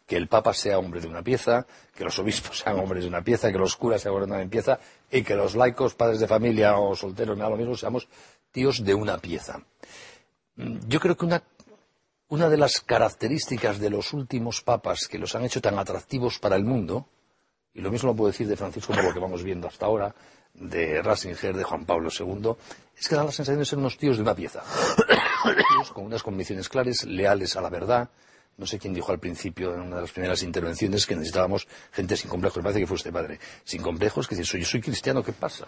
Que 0.04 0.16
el 0.16 0.28
Papa 0.28 0.52
sea 0.52 0.78
hombre 0.78 1.00
de 1.00 1.08
una 1.08 1.22
pieza, 1.22 1.66
que 1.94 2.04
los 2.04 2.18
obispos 2.18 2.58
sean 2.64 2.78
hombres 2.78 3.04
de 3.04 3.08
una 3.08 3.22
pieza, 3.22 3.50
que 3.50 3.58
los 3.58 3.76
curas 3.76 4.02
sean 4.02 4.14
hombres 4.14 4.30
de 4.30 4.36
una 4.36 4.50
pieza, 4.50 4.78
y 5.10 5.22
que 5.22 5.34
los 5.34 5.54
laicos, 5.54 5.94
padres 5.94 6.20
de 6.20 6.26
familia 6.26 6.76
o 6.76 6.94
solteros, 6.94 7.36
me 7.36 7.42
da 7.42 7.50
lo 7.50 7.56
mismo, 7.56 7.76
seamos 7.76 8.08
tíos 8.50 8.84
de 8.84 8.94
una 8.94 9.18
pieza. 9.18 9.60
Yo 10.56 11.00
creo 11.00 11.16
que 11.16 11.26
una 11.26 11.42
una 12.28 12.48
de 12.48 12.56
las 12.56 12.80
características 12.80 13.78
de 13.78 13.90
los 13.90 14.12
últimos 14.12 14.62
papas 14.62 15.06
que 15.06 15.18
los 15.18 15.34
han 15.34 15.44
hecho 15.44 15.60
tan 15.60 15.78
atractivos 15.78 16.38
para 16.38 16.56
el 16.56 16.64
mundo, 16.64 17.08
y 17.72 17.80
lo 17.80 17.90
mismo 17.90 18.10
lo 18.10 18.16
puedo 18.16 18.32
decir 18.32 18.48
de 18.48 18.56
Francisco 18.56 18.92
por 18.92 19.04
lo 19.04 19.12
que 19.12 19.20
vamos 19.20 19.42
viendo 19.42 19.68
hasta 19.68 19.86
ahora, 19.86 20.14
de 20.54 21.02
Ratzinger, 21.02 21.56
de 21.56 21.62
Juan 21.62 21.84
Pablo 21.84 22.08
II, 22.10 22.52
es 22.98 23.08
que 23.08 23.14
da 23.14 23.24
la 23.24 23.32
sensación 23.32 23.58
de 23.58 23.66
ser 23.66 23.78
unos 23.78 23.98
tíos 23.98 24.16
de 24.16 24.22
una 24.22 24.34
pieza. 24.34 24.62
con 25.92 26.06
unas 26.06 26.22
convicciones 26.22 26.68
claras, 26.68 27.04
leales 27.04 27.56
a 27.56 27.60
la 27.60 27.68
verdad. 27.68 28.08
No 28.56 28.66
sé 28.66 28.78
quién 28.78 28.94
dijo 28.94 29.12
al 29.12 29.18
principio, 29.18 29.74
en 29.74 29.82
una 29.82 29.96
de 29.96 30.02
las 30.02 30.12
primeras 30.12 30.42
intervenciones, 30.42 31.06
que 31.06 31.14
necesitábamos 31.14 31.68
gente 31.92 32.16
sin 32.16 32.30
complejos. 32.30 32.56
Me 32.56 32.62
parece 32.62 32.80
que 32.80 32.86
fue 32.86 33.12
padre. 33.12 33.38
Sin 33.64 33.82
complejos, 33.82 34.26
que 34.26 34.34
dice, 34.34 34.50
soy, 34.50 34.60
yo 34.60 34.66
soy 34.66 34.80
cristiano, 34.80 35.22
¿qué 35.22 35.32
pasa? 35.32 35.66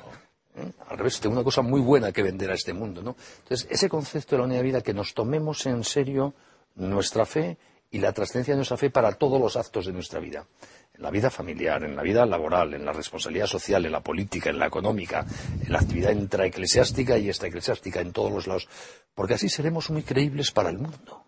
¿Eh? 0.56 0.72
Al 0.88 0.96
revés, 0.96 1.20
tengo 1.20 1.34
una 1.34 1.44
cosa 1.44 1.60
muy 1.60 1.82
buena 1.82 2.12
que 2.12 2.22
vender 2.22 2.50
a 2.50 2.54
este 2.54 2.72
mundo, 2.72 3.02
¿no? 3.02 3.14
Entonces, 3.42 3.68
ese 3.70 3.90
concepto 3.90 4.36
de 4.36 4.38
la 4.38 4.44
unidad 4.46 4.60
de 4.60 4.64
vida, 4.64 4.80
que 4.80 4.94
nos 4.94 5.12
tomemos 5.12 5.66
en 5.66 5.84
serio 5.84 6.32
nuestra 6.78 7.26
fe 7.26 7.58
y 7.90 7.98
la 7.98 8.12
trascendencia 8.12 8.54
de 8.54 8.58
nuestra 8.58 8.76
fe 8.76 8.90
para 8.90 9.12
todos 9.12 9.40
los 9.40 9.56
actos 9.56 9.86
de 9.86 9.92
nuestra 9.92 10.20
vida. 10.20 10.46
En 10.94 11.02
la 11.02 11.10
vida 11.10 11.30
familiar, 11.30 11.84
en 11.84 11.96
la 11.96 12.02
vida 12.02 12.26
laboral, 12.26 12.74
en 12.74 12.84
la 12.84 12.92
responsabilidad 12.92 13.46
social, 13.46 13.86
en 13.86 13.92
la 13.92 14.00
política, 14.00 14.50
en 14.50 14.58
la 14.58 14.66
económica, 14.66 15.24
en 15.62 15.72
la 15.72 15.78
actividad 15.78 16.10
intraeclesiástica 16.10 17.16
y 17.16 17.28
extraeclesiástica, 17.28 18.00
en 18.00 18.12
todos 18.12 18.32
los 18.32 18.46
lados. 18.46 18.68
Porque 19.14 19.34
así 19.34 19.48
seremos 19.48 19.90
muy 19.90 20.02
creíbles 20.02 20.50
para 20.50 20.70
el 20.70 20.78
mundo. 20.78 21.24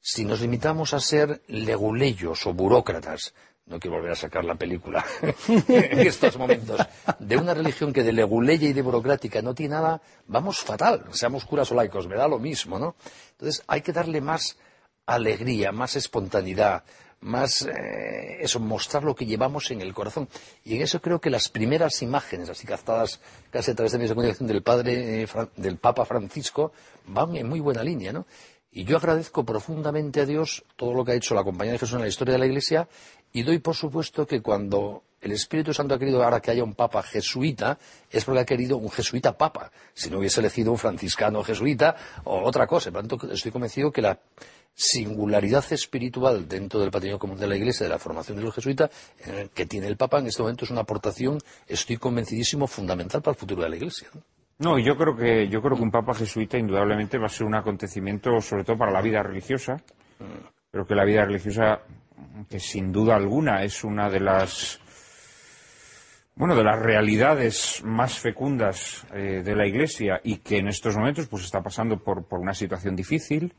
Si 0.00 0.24
nos 0.24 0.40
limitamos 0.40 0.94
a 0.94 1.00
ser 1.00 1.42
leguleyos 1.46 2.46
o 2.46 2.54
burócratas, 2.54 3.34
no 3.70 3.78
quiero 3.78 3.96
volver 3.96 4.12
a 4.12 4.16
sacar 4.16 4.44
la 4.44 4.56
película 4.56 5.04
en 5.48 6.00
estos 6.00 6.36
momentos, 6.36 6.80
de 7.18 7.36
una 7.36 7.54
religión 7.54 7.92
que 7.92 8.02
de 8.02 8.12
leguleya 8.12 8.68
y 8.68 8.72
de 8.72 8.82
burocrática 8.82 9.40
no 9.40 9.54
tiene 9.54 9.76
nada, 9.76 10.02
vamos 10.26 10.58
fatal, 10.58 11.04
seamos 11.12 11.44
curas 11.44 11.70
o 11.70 11.74
laicos, 11.74 12.08
me 12.08 12.16
da 12.16 12.28
lo 12.28 12.38
mismo, 12.38 12.78
¿no? 12.78 12.96
Entonces 13.32 13.62
hay 13.68 13.80
que 13.80 13.92
darle 13.92 14.20
más 14.20 14.58
alegría, 15.06 15.70
más 15.70 15.96
espontaneidad, 15.96 16.82
más 17.20 17.62
eh, 17.62 18.38
eso, 18.40 18.60
mostrar 18.60 19.04
lo 19.04 19.14
que 19.14 19.26
llevamos 19.26 19.70
en 19.70 19.80
el 19.80 19.94
corazón. 19.94 20.28
Y 20.64 20.76
en 20.76 20.82
eso 20.82 21.00
creo 21.00 21.20
que 21.20 21.30
las 21.30 21.48
primeras 21.48 22.02
imágenes, 22.02 22.48
así 22.48 22.66
captadas 22.66 23.20
casi 23.50 23.70
a 23.70 23.74
través 23.74 23.92
de 23.92 23.98
mi 23.98 24.08
comunicación 24.08 24.48
del 24.48 24.62
padre, 24.62 25.22
eh, 25.22 25.28
del 25.56 25.76
Papa 25.76 26.04
Francisco, 26.04 26.72
van 27.06 27.36
en 27.36 27.48
muy 27.48 27.60
buena 27.60 27.84
línea, 27.84 28.12
¿no? 28.12 28.26
Y 28.72 28.84
yo 28.84 28.98
agradezco 28.98 29.44
profundamente 29.44 30.20
a 30.20 30.26
Dios 30.26 30.64
todo 30.76 30.94
lo 30.94 31.04
que 31.04 31.12
ha 31.12 31.16
hecho 31.16 31.34
la 31.34 31.42
Compañía 31.42 31.72
de 31.72 31.78
Jesús 31.80 31.96
en 31.96 32.02
la 32.02 32.08
historia 32.08 32.32
de 32.32 32.38
la 32.38 32.46
Iglesia 32.46 32.88
y 33.32 33.42
doy 33.42 33.58
por 33.58 33.74
supuesto 33.74 34.26
que 34.26 34.40
cuando 34.40 35.02
el 35.20 35.32
Espíritu 35.32 35.74
Santo 35.74 35.94
ha 35.94 35.98
querido 35.98 36.22
ahora 36.22 36.40
que 36.40 36.50
haya 36.50 36.64
un 36.64 36.74
papa 36.74 37.02
jesuita, 37.02 37.78
es 38.10 38.24
porque 38.24 38.40
ha 38.40 38.44
querido 38.44 38.76
un 38.78 38.90
jesuita 38.90 39.36
papa. 39.36 39.70
Si 39.92 40.10
no 40.10 40.18
hubiese 40.18 40.40
elegido 40.40 40.72
un 40.72 40.78
franciscano 40.78 41.42
jesuita 41.42 41.94
o 42.24 42.42
otra 42.42 42.66
cosa. 42.66 42.90
Por 42.90 43.06
tanto, 43.06 43.30
estoy 43.30 43.52
convencido 43.52 43.92
que 43.92 44.00
la 44.00 44.18
singularidad 44.74 45.64
espiritual 45.72 46.48
dentro 46.48 46.80
del 46.80 46.90
patrimonio 46.90 47.18
común 47.18 47.38
de 47.38 47.46
la 47.46 47.56
Iglesia, 47.56 47.84
de 47.84 47.90
la 47.90 47.98
formación 47.98 48.38
de 48.38 48.44
los 48.44 48.54
jesuitas, 48.54 48.90
que 49.52 49.66
tiene 49.66 49.86
el 49.86 49.96
Papa 49.96 50.18
en 50.18 50.26
este 50.26 50.42
momento 50.42 50.64
es 50.64 50.70
una 50.70 50.80
aportación, 50.80 51.38
estoy 51.66 51.98
convencidísimo, 51.98 52.66
fundamental 52.66 53.20
para 53.20 53.34
el 53.34 53.38
futuro 53.38 53.62
de 53.62 53.68
la 53.68 53.76
Iglesia. 53.76 54.08
¿no? 54.58 54.78
yo 54.78 54.96
creo 54.96 55.16
que 55.16 55.48
yo 55.48 55.60
creo 55.60 55.76
que 55.76 55.82
un 55.82 55.90
Papa 55.90 56.14
jesuita 56.14 56.56
indudablemente 56.56 57.18
va 57.18 57.26
a 57.26 57.30
ser 57.30 57.46
un 57.46 57.54
acontecimiento, 57.54 58.40
sobre 58.40 58.64
todo 58.64 58.78
para 58.78 58.92
la 58.92 59.02
vida 59.02 59.22
religiosa. 59.22 59.82
Creo 60.70 60.86
que 60.86 60.94
la 60.94 61.04
vida 61.04 61.24
religiosa, 61.24 61.80
que 62.48 62.60
sin 62.60 62.92
duda 62.92 63.16
alguna 63.16 63.62
es 63.62 63.84
una 63.84 64.08
de 64.08 64.20
las 64.20 64.80
bueno, 66.34 66.56
de 66.56 66.64
las 66.64 66.78
realidades 66.78 67.82
más 67.84 68.18
fecundas 68.18 69.06
eh, 69.12 69.42
de 69.44 69.54
la 69.54 69.66
Iglesia 69.66 70.20
y 70.24 70.38
que 70.38 70.58
en 70.58 70.68
estos 70.68 70.96
momentos 70.96 71.26
pues 71.26 71.44
está 71.44 71.62
pasando 71.62 71.98
por, 71.98 72.24
por 72.24 72.40
una 72.40 72.54
situación 72.54 72.96
difícil, 72.96 73.52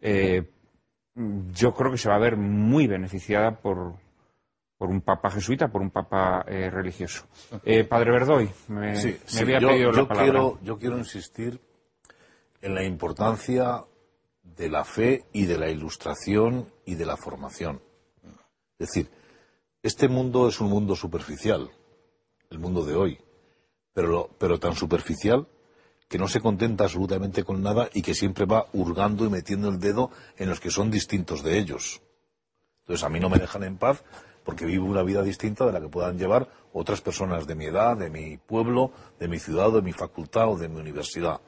eh, 0.00 0.42
yo 1.14 1.74
creo 1.74 1.92
que 1.92 1.98
se 1.98 2.08
va 2.08 2.16
a 2.16 2.20
ver 2.20 2.36
muy 2.36 2.86
beneficiada 2.86 3.52
por, 3.60 3.94
por 4.82 4.90
un 4.90 5.00
papa 5.00 5.30
jesuita, 5.30 5.68
por 5.68 5.80
un 5.80 5.90
papa 5.90 6.44
eh, 6.48 6.68
religioso. 6.68 7.26
Eh, 7.64 7.84
padre 7.84 8.10
Verdoy, 8.10 8.50
me, 8.66 8.98
había 9.40 9.60
pedido 9.60 9.92
la 9.92 10.08
palabra. 10.08 10.24
Quiero, 10.24 10.58
yo 10.62 10.76
quiero 10.76 10.98
insistir 10.98 11.60
en 12.60 12.74
la 12.74 12.82
importancia 12.82 13.84
de 14.42 14.68
la 14.68 14.84
fe 14.84 15.26
y 15.32 15.46
de 15.46 15.56
la 15.56 15.70
ilustración 15.70 16.66
y 16.84 16.94
de 16.94 17.06
la 17.06 17.16
formación. 17.16 17.80
Es 18.78 18.88
decir, 18.88 19.10
este 19.82 20.08
mundo 20.08 20.48
es 20.48 20.60
un 20.60 20.68
mundo 20.68 20.96
superficial, 20.96 21.70
el 22.50 22.58
mundo 22.58 22.84
de 22.84 22.94
hoy, 22.94 23.18
pero, 23.92 24.30
pero 24.38 24.58
tan 24.58 24.74
superficial 24.74 25.46
que 26.08 26.18
no 26.18 26.28
se 26.28 26.40
contenta 26.40 26.84
absolutamente 26.84 27.42
con 27.42 27.62
nada 27.62 27.88
y 27.94 28.02
que 28.02 28.14
siempre 28.14 28.44
va 28.44 28.66
hurgando 28.72 29.24
y 29.24 29.30
metiendo 29.30 29.68
el 29.68 29.80
dedo 29.80 30.10
en 30.36 30.50
los 30.50 30.60
que 30.60 30.70
son 30.70 30.90
distintos 30.90 31.42
de 31.42 31.58
ellos. 31.58 32.02
Entonces 32.80 33.04
a 33.04 33.08
mí 33.08 33.18
no 33.18 33.30
me 33.30 33.38
dejan 33.38 33.64
en 33.64 33.78
paz 33.78 34.04
porque 34.44 34.66
vivo 34.66 34.86
una 34.86 35.02
vida 35.02 35.22
distinta 35.22 35.64
de 35.64 35.72
la 35.72 35.80
que 35.80 35.88
puedan 35.88 36.18
llevar 36.18 36.48
otras 36.72 37.00
personas 37.00 37.46
de 37.46 37.54
mi 37.54 37.66
edad, 37.66 37.96
de 37.96 38.10
mi 38.10 38.36
pueblo, 38.36 38.90
de 39.18 39.28
mi 39.28 39.38
ciudad, 39.38 39.72
de 39.72 39.82
mi 39.82 39.92
facultad 39.92 40.50
o 40.50 40.58
de 40.58 40.68
mi 40.68 40.80
universidad. 40.80 41.40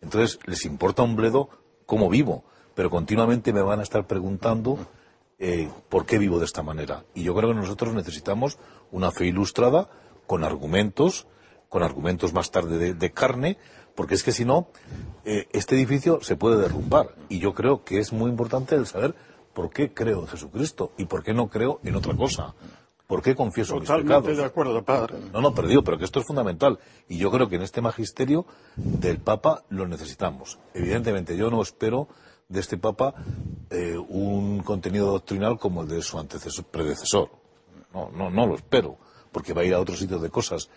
Entonces 0.00 0.38
les 0.46 0.64
importa 0.64 1.02
un 1.02 1.16
bledo 1.16 1.48
cómo 1.86 2.08
vivo, 2.08 2.44
pero 2.76 2.90
continuamente 2.90 3.52
me 3.52 3.62
van 3.62 3.80
a 3.80 3.82
estar 3.82 4.06
preguntando 4.06 4.78
eh, 5.40 5.68
por 5.88 6.06
qué 6.06 6.18
vivo 6.18 6.38
de 6.38 6.44
esta 6.44 6.62
manera. 6.62 7.04
Y 7.14 7.24
yo 7.24 7.34
creo 7.34 7.48
que 7.48 7.56
nosotros 7.56 7.94
necesitamos 7.94 8.58
una 8.92 9.10
fe 9.10 9.26
ilustrada 9.26 9.88
con 10.26 10.44
argumentos, 10.44 11.26
con 11.68 11.82
argumentos 11.82 12.32
más 12.34 12.50
tarde 12.50 12.94
de 12.94 13.12
carne, 13.12 13.56
porque 13.94 14.14
es 14.14 14.22
que 14.22 14.30
si 14.30 14.44
no, 14.44 14.68
eh, 15.24 15.48
este 15.52 15.74
edificio 15.74 16.20
se 16.20 16.36
puede 16.36 16.58
derrumbar. 16.58 17.14
Y 17.30 17.38
yo 17.38 17.54
creo 17.54 17.82
que 17.82 17.98
es 17.98 18.12
muy 18.12 18.30
importante 18.30 18.74
el 18.74 18.86
saber 18.86 19.14
por 19.54 19.70
qué 19.70 19.94
creo 19.94 20.20
en 20.20 20.26
Jesucristo 20.28 20.92
y 20.98 21.06
por 21.06 21.24
qué 21.24 21.32
no 21.32 21.48
creo 21.48 21.80
en 21.82 21.96
otra 21.96 22.14
cosa. 22.14 22.54
¿Por 23.06 23.22
qué 23.22 23.34
confieso 23.34 23.80
mis 23.80 23.88
pecados? 23.88 24.36
de 24.36 24.44
acuerdo, 24.44 24.84
padre. 24.84 25.14
No, 25.32 25.40
no, 25.40 25.54
perdido, 25.54 25.82
pero 25.82 25.96
que 25.96 26.04
esto 26.04 26.20
es 26.20 26.26
fundamental. 26.26 26.78
Y 27.08 27.18
yo 27.18 27.30
creo 27.30 27.48
que 27.48 27.56
en 27.56 27.62
este 27.62 27.80
magisterio 27.80 28.46
del 28.74 29.18
Papa 29.18 29.64
lo 29.70 29.86
necesitamos. 29.86 30.58
Evidentemente, 30.74 31.36
yo 31.36 31.48
no 31.48 31.62
espero 31.62 32.08
de 32.48 32.60
este 32.60 32.78
Papa 32.78 33.14
eh, 33.70 33.96
un 33.96 34.62
contenido 34.62 35.10
doctrinal 35.10 35.58
como 35.58 35.82
el 35.82 35.88
de 35.88 36.02
su 36.02 36.18
antecesor, 36.18 36.64
predecesor. 36.66 37.30
No, 37.92 38.10
no, 38.10 38.30
no 38.30 38.46
lo 38.46 38.54
espero, 38.54 38.98
porque 39.32 39.52
va 39.52 39.62
a 39.62 39.64
ir 39.64 39.74
a 39.74 39.80
otros 39.80 39.98
sitios 39.98 40.22
de 40.22 40.30
cosas. 40.30 40.68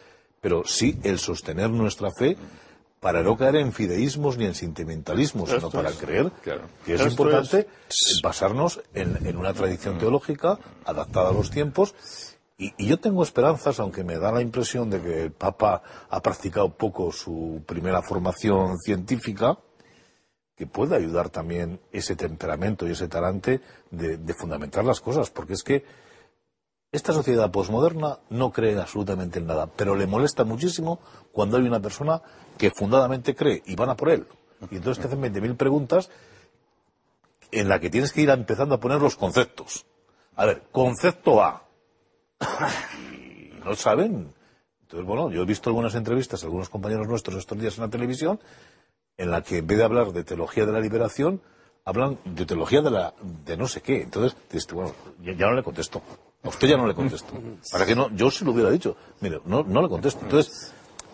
Pero 0.41 0.63
sí 0.65 0.99
el 1.03 1.19
sostener 1.19 1.69
nuestra 1.69 2.11
fe 2.11 2.37
para 2.99 3.23
no 3.23 3.37
caer 3.37 3.57
en 3.57 3.71
fideísmos 3.71 4.37
ni 4.37 4.45
en 4.45 4.55
sentimentalismos, 4.55 5.49
sino 5.49 5.69
para 5.69 5.91
creer 5.91 6.31
que 6.85 6.95
es 6.95 7.01
importante 7.01 7.67
basarnos 8.21 8.81
en, 8.93 9.37
una 9.37 9.53
tradición 9.53 9.97
teológica 9.97 10.59
adaptada 10.85 11.29
a 11.29 11.33
los 11.33 11.49
tiempos. 11.49 11.95
Y, 12.57 12.73
yo 12.85 12.99
tengo 12.99 13.23
esperanzas, 13.23 13.79
aunque 13.79 14.03
me 14.03 14.17
da 14.17 14.31
la 14.33 14.41
impresión 14.41 14.89
de 14.89 15.01
que 15.01 15.23
el 15.23 15.31
Papa 15.31 15.81
ha 16.09 16.21
practicado 16.21 16.69
poco 16.69 17.11
su 17.11 17.63
primera 17.65 18.01
formación 18.01 18.77
científica, 18.79 19.57
que 20.59 20.67
puede 20.67 20.97
ayudar 20.97 21.29
también 21.29 21.79
ese 21.93 22.17
temperamento 22.17 22.85
y 22.85 22.91
ese 22.91 23.07
talante 23.07 23.61
de, 23.91 24.17
de 24.17 24.33
fundamentar 24.33 24.83
las 24.83 24.99
cosas, 24.99 25.29
porque 25.29 25.53
es 25.53 25.63
que 25.63 25.85
esta 26.91 27.13
sociedad 27.13 27.49
posmoderna 27.49 28.19
no 28.29 28.51
cree 28.51 28.77
absolutamente 28.77 29.39
en 29.39 29.47
nada, 29.47 29.67
pero 29.67 29.95
le 29.95 30.05
molesta 30.05 30.43
muchísimo 30.43 30.99
cuando 31.31 31.55
hay 31.55 31.63
una 31.63 31.79
persona 31.79 32.21
que 32.57 32.71
fundadamente 32.71 33.35
cree 33.35 33.63
y 33.67 33.77
van 33.77 33.91
a 33.91 33.95
por 33.95 34.09
él. 34.09 34.27
Y 34.69 34.75
entonces 34.75 35.01
te 35.01 35.07
hacen 35.07 35.21
20.000 35.21 35.55
preguntas 35.55 36.09
en 37.53 37.69
la 37.69 37.79
que 37.79 37.89
tienes 37.89 38.11
que 38.11 38.19
ir 38.19 38.29
empezando 38.29 38.75
a 38.75 38.81
poner 38.81 38.99
los 38.99 39.15
conceptos. 39.15 39.85
A 40.35 40.45
ver, 40.45 40.63
concepto 40.73 41.41
A. 41.41 41.63
Y 43.01 43.53
no 43.63 43.75
saben. 43.75 44.33
Entonces, 44.81 45.07
bueno, 45.07 45.31
yo 45.31 45.43
he 45.43 45.45
visto 45.45 45.69
algunas 45.69 45.95
entrevistas, 45.95 46.43
algunos 46.43 46.67
compañeros 46.67 47.07
nuestros 47.07 47.37
estos 47.37 47.57
días 47.57 47.77
en 47.77 47.85
la 47.85 47.89
televisión, 47.89 48.41
en 49.19 49.29
la 49.29 49.43
que 49.43 49.59
en 49.59 49.67
vez 49.67 49.77
de 49.77 49.83
hablar 49.83 50.11
de 50.11 50.23
teología 50.23 50.65
de 50.65 50.71
la 50.71 50.79
liberación, 50.79 51.41
hablan 51.85 52.17
de 52.25 52.45
teología 52.45 52.81
de 52.81 52.89
la 52.89 53.13
de 53.45 53.57
no 53.57 53.67
sé 53.67 53.81
qué. 53.81 54.01
Entonces, 54.01 54.35
bueno, 54.73 54.93
ya, 55.21 55.47
no 55.47 55.53
le 55.53 55.63
contesto. 55.63 56.01
A 56.41 56.49
usted 56.49 56.69
ya 56.69 56.77
no 56.77 56.87
le 56.87 56.95
contesto. 56.95 57.33
Para 57.71 57.85
que 57.85 57.95
no, 57.95 58.09
yo 58.15 58.31
sí 58.31 58.45
lo 58.45 58.53
hubiera 58.53 58.71
dicho. 58.71 58.95
Mire, 59.19 59.41
no, 59.45 59.63
no 59.63 59.81
le 59.81 59.89
contesto. 59.89 60.21
Entonces, 60.23 60.73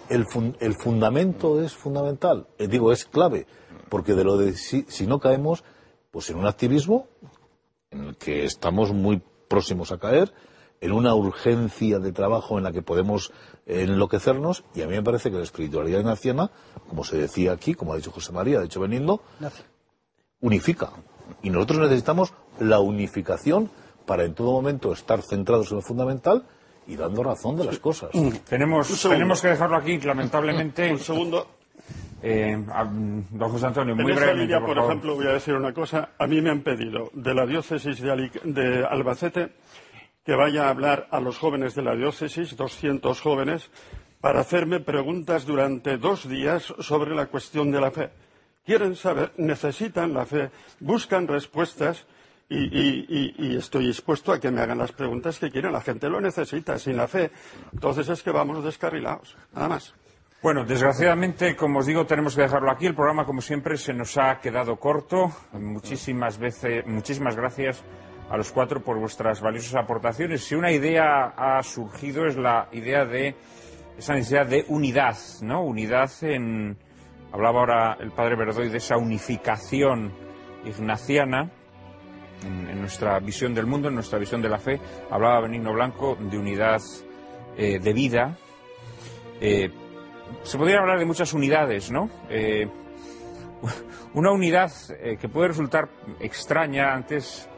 el, 0.10 0.26
el 0.60 0.76
fundamento 0.76 1.62
es 1.62 1.74
fundamental, 1.74 2.48
eh, 2.58 2.68
digo, 2.68 2.92
es 2.92 3.06
clave, 3.06 3.48
porque 3.90 4.14
de 4.14 4.24
lo 4.24 4.38
de 4.38 4.54
si, 4.54 4.86
no 5.08 5.20
caemos, 5.20 5.64
pues 6.12 6.30
en 6.30 6.38
un 6.38 6.46
activismo 6.46 7.08
en 7.92 8.06
el 8.06 8.18
que 8.18 8.46
estamos 8.46 8.94
muy 8.94 9.22
próximos 9.48 9.92
a 9.92 9.98
caer, 9.98 10.34
en 10.82 10.92
una 10.92 11.16
urgencia 11.16 12.00
de 12.00 12.12
trabajo 12.12 12.58
en 12.58 12.66
la 12.66 12.72
que 12.72 12.82
podemos 12.82 13.32
enloquecernos, 13.66 14.64
y 14.76 14.82
a 14.82 14.88
mí 14.88 14.94
me 14.94 15.04
parece 15.04 15.32
que 15.32 15.38
la 15.38 15.44
espiritualidad 15.44 16.00
ignaciana, 16.00 16.52
como 16.88 17.04
se 17.04 17.18
decía 17.18 17.52
aquí, 17.52 17.74
como 17.74 17.94
ha 17.94 17.98
dicho 17.98 18.12
José 18.12 18.32
María, 18.32 18.60
ha 18.60 18.62
dicho 18.62 18.80
Benindo, 18.80 19.22
unifica. 20.42 20.92
Y 21.42 21.50
nosotros 21.50 21.80
necesitamos 21.80 22.34
la 22.60 22.80
unificación 22.80 23.72
para 24.06 24.24
en 24.24 24.34
todo 24.34 24.52
momento 24.52 24.94
estar 24.94 25.22
centrados 25.22 25.72
en 25.72 25.78
lo 25.78 25.82
fundamental 25.82 26.46
y 26.88 26.96
dando 26.96 27.24
razón 27.24 27.58
de 27.58 27.66
las 27.66 27.80
cosas. 27.80 28.12
Mm. 28.14 28.30
Tenemos, 28.48 29.02
tenemos 29.02 29.42
que 29.42 29.50
dejarlo 29.50 29.78
aquí, 29.78 30.00
lamentablemente. 30.00 30.92
Un 30.92 31.00
segundo. 31.00 31.48
Eh, 32.22 32.58
don 33.30 33.50
José 33.50 33.68
Antonio, 33.68 33.96
muy 33.96 34.14
brevemente. 34.14 34.60
por, 34.60 34.78
ejemplo, 34.78 35.16
voy 35.16 35.28
a 35.28 35.34
decir 35.34 35.54
una 35.54 35.74
cosa. 35.74 36.10
A 36.18 36.26
mí 36.28 36.42
me 36.42 36.50
han 36.50 36.62
pedido 36.62 37.10
de 37.14 37.34
la 37.34 37.46
diócesis 37.46 38.02
de, 38.02 38.86
Albacete 38.90 39.54
que 40.26 40.36
vaya 40.36 40.66
a 40.66 40.70
hablar 40.70 41.08
a 41.12 41.20
los 41.20 41.38
jóvenes 41.38 41.76
de 41.76 41.84
la 41.84 41.96
diócesis, 41.96 42.58
200 42.58 43.22
jóvenes, 43.22 43.70
para 44.20 44.40
hacerme 44.40 44.80
preguntas 44.80 45.46
durante 45.46 45.98
dos 45.98 46.28
días 46.28 46.74
sobre 46.80 47.14
la 47.14 47.28
cuestión 47.28 47.72
de 47.72 47.80
la 47.80 47.92
fe. 47.92 48.10
quieren 48.66 48.96
saber, 48.96 49.34
necesitan 49.38 50.14
la 50.14 50.26
fe, 50.26 50.50
buscan 50.80 51.28
respuestas 51.28 52.08
y, 52.50 53.56
estoy 53.56 53.88
dispuesto 53.88 54.32
a 54.32 54.40
que 54.40 54.50
me 54.50 54.62
hagan 54.62 54.80
las 54.80 54.92
preguntas 54.92 55.38
que 55.38 55.52
quieren. 55.52 55.72
La 55.72 55.82
gente 55.82 56.10
lo 56.10 56.20
necesita, 56.20 56.80
sin 56.80 56.98
la 56.98 57.08
fe. 57.08 57.30
Entonces 57.72 58.10
es 58.10 58.24
que 58.24 58.32
vamos 58.32 58.64
descarrilados, 58.64 59.38
nada 59.54 59.70
más. 59.70 59.94
Bueno, 60.42 60.64
desgraciadamente, 60.64 61.56
como 61.56 61.80
os 61.80 61.86
digo, 61.86 62.06
tenemos 62.06 62.36
que 62.36 62.42
dejarlo 62.42 62.72
aquí. 62.72 62.88
El 62.88 62.96
programa, 62.96 63.26
como 63.26 63.42
siempre, 63.42 63.78
se 63.78 63.94
nos 63.94 64.18
ha 64.18 64.40
quedado 64.40 64.76
corto. 64.78 65.32
Muchísimas 65.54 66.40
veces, 66.40 66.86
muchísimas 66.88 67.36
gracias 67.36 67.84
a 68.30 68.38
los 68.38 68.52
cuatro 68.52 68.84
por 68.84 69.00
vuestras 69.00 69.42
valiosas 69.42 69.76
aportaciones. 69.76 70.44
Si 70.44 70.56
una 70.56 70.72
idea 70.72 71.34
ha 71.38 71.62
surgido 71.64 72.26
es 72.26 72.36
la 72.36 72.68
idea 72.72 73.06
de 73.06 73.36
esa 73.98 74.14
necesidad 74.14 74.48
de 74.48 74.66
unidad, 74.68 75.16
¿no? 75.42 75.64
Unidad 75.64 76.12
en 76.22 76.78
hablaba 77.32 77.60
ahora 77.60 77.98
el 78.00 78.12
padre 78.12 78.36
Verdoy 78.36 78.70
de 78.70 78.78
esa 78.78 78.98
unificación 78.98 80.14
ignaciana 80.66 81.52
en, 82.44 82.80
nuestra 82.80 83.20
visión 83.20 83.54
del 83.54 83.66
mundo, 83.66 83.90
en 83.90 83.96
nuestra 83.96 84.20
visión 84.20 84.42
de 84.42 84.50
la 84.50 84.58
fe. 84.58 84.80
Hablaba 85.10 85.42
Benigno 85.42 85.74
Blanco 85.74 86.18
de 86.20 86.38
unidad 86.38 86.82
eh, 87.58 87.80
de 87.80 87.94
vida. 87.94 88.38
Eh, 89.40 89.70
se 90.44 90.58
podría 90.58 90.80
hablar 90.80 91.00
de 91.00 91.06
muchas 91.06 91.34
unidades, 91.34 91.92
¿no? 91.92 92.10
Eh, 92.30 92.68
una 94.14 94.32
unidad 94.32 94.72
que 95.20 95.30
puede 95.30 95.50
resultar 95.50 95.90
extraña 96.20 96.94
antes 96.94 97.50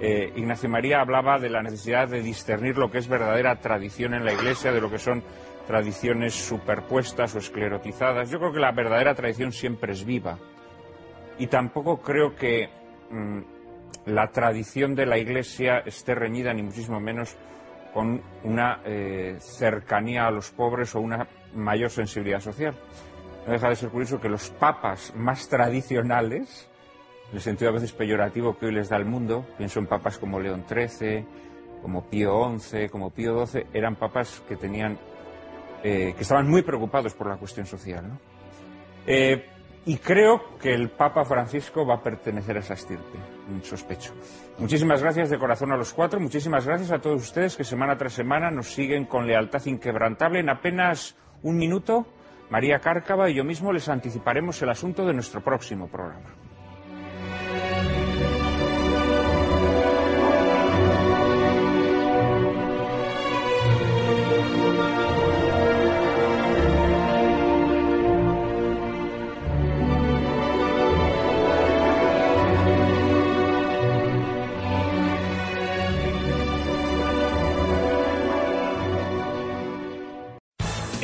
eh, 0.00 0.32
Ignacio 0.36 0.68
María 0.68 1.00
hablaba 1.00 1.38
de 1.38 1.48
la 1.48 1.62
necesidad 1.62 2.08
de 2.08 2.22
discernir 2.22 2.76
lo 2.76 2.90
que 2.90 2.98
es 2.98 3.08
verdadera 3.08 3.56
tradición 3.56 4.14
en 4.14 4.24
la 4.24 4.32
Iglesia 4.32 4.72
de 4.72 4.80
lo 4.80 4.90
que 4.90 4.98
son 4.98 5.22
tradiciones 5.66 6.34
superpuestas 6.34 7.34
o 7.34 7.38
esclerotizadas. 7.38 8.30
Yo 8.30 8.38
creo 8.38 8.52
que 8.52 8.60
la 8.60 8.72
verdadera 8.72 9.14
tradición 9.14 9.52
siempre 9.52 9.92
es 9.92 10.04
viva. 10.04 10.38
Y 11.38 11.46
tampoco 11.48 12.00
creo 12.00 12.34
que 12.34 12.68
mm, 13.10 13.40
la 14.06 14.28
tradición 14.28 14.94
de 14.94 15.06
la 15.06 15.18
Iglesia 15.18 15.78
esté 15.78 16.14
reñida, 16.14 16.52
ni 16.52 16.62
muchísimo 16.62 17.00
menos, 17.00 17.36
con 17.92 18.22
una 18.44 18.82
eh, 18.84 19.36
cercanía 19.40 20.26
a 20.26 20.30
los 20.30 20.50
pobres 20.50 20.94
o 20.94 21.00
una 21.00 21.26
mayor 21.54 21.90
sensibilidad 21.90 22.40
social. 22.40 22.74
No 23.46 23.52
deja 23.52 23.70
de 23.70 23.76
ser 23.76 23.88
curioso 23.88 24.20
que 24.20 24.28
los 24.28 24.50
papas 24.50 25.14
más 25.16 25.48
tradicionales 25.48 26.68
en 27.30 27.36
el 27.36 27.40
sentido 27.40 27.70
a 27.70 27.74
veces 27.74 27.92
peyorativo 27.92 28.56
que 28.56 28.66
hoy 28.66 28.72
les 28.72 28.88
da 28.88 28.96
el 28.96 29.04
mundo. 29.04 29.44
Pienso 29.56 29.78
en 29.78 29.86
papas 29.86 30.18
como 30.18 30.40
León 30.40 30.64
XIII, 30.68 31.24
como 31.82 32.04
Pío 32.04 32.58
XI, 32.58 32.88
como 32.88 33.10
Pío 33.10 33.46
XII, 33.46 33.66
eran 33.72 33.96
papas 33.96 34.42
que 34.48 34.56
tenían, 34.56 34.98
eh, 35.82 36.14
que 36.16 36.22
estaban 36.22 36.48
muy 36.48 36.62
preocupados 36.62 37.14
por 37.14 37.28
la 37.28 37.36
cuestión 37.36 37.66
social. 37.66 38.08
¿no? 38.08 38.18
Eh, 39.06 39.44
y 39.84 39.98
creo 39.98 40.58
que 40.58 40.74
el 40.74 40.90
Papa 40.90 41.24
Francisco 41.24 41.86
va 41.86 41.94
a 41.94 42.02
pertenecer 42.02 42.56
a 42.56 42.60
esa 42.60 42.74
estirpe, 42.74 43.18
sospecho. 43.62 44.14
Muchísimas 44.58 45.00
gracias 45.00 45.30
de 45.30 45.38
corazón 45.38 45.70
a 45.70 45.76
los 45.76 45.92
cuatro, 45.92 46.18
muchísimas 46.18 46.66
gracias 46.66 46.90
a 46.90 46.98
todos 46.98 47.22
ustedes 47.22 47.56
que 47.56 47.62
semana 47.62 47.96
tras 47.96 48.14
semana 48.14 48.50
nos 48.50 48.66
siguen 48.66 49.04
con 49.04 49.28
lealtad 49.28 49.64
inquebrantable. 49.64 50.40
En 50.40 50.48
apenas 50.48 51.14
un 51.44 51.56
minuto, 51.56 52.04
María 52.50 52.80
Cárcava 52.80 53.30
y 53.30 53.34
yo 53.34 53.44
mismo 53.44 53.72
les 53.72 53.88
anticiparemos 53.88 54.60
el 54.60 54.70
asunto 54.70 55.06
de 55.06 55.14
nuestro 55.14 55.40
próximo 55.40 55.86
programa. 55.86 56.45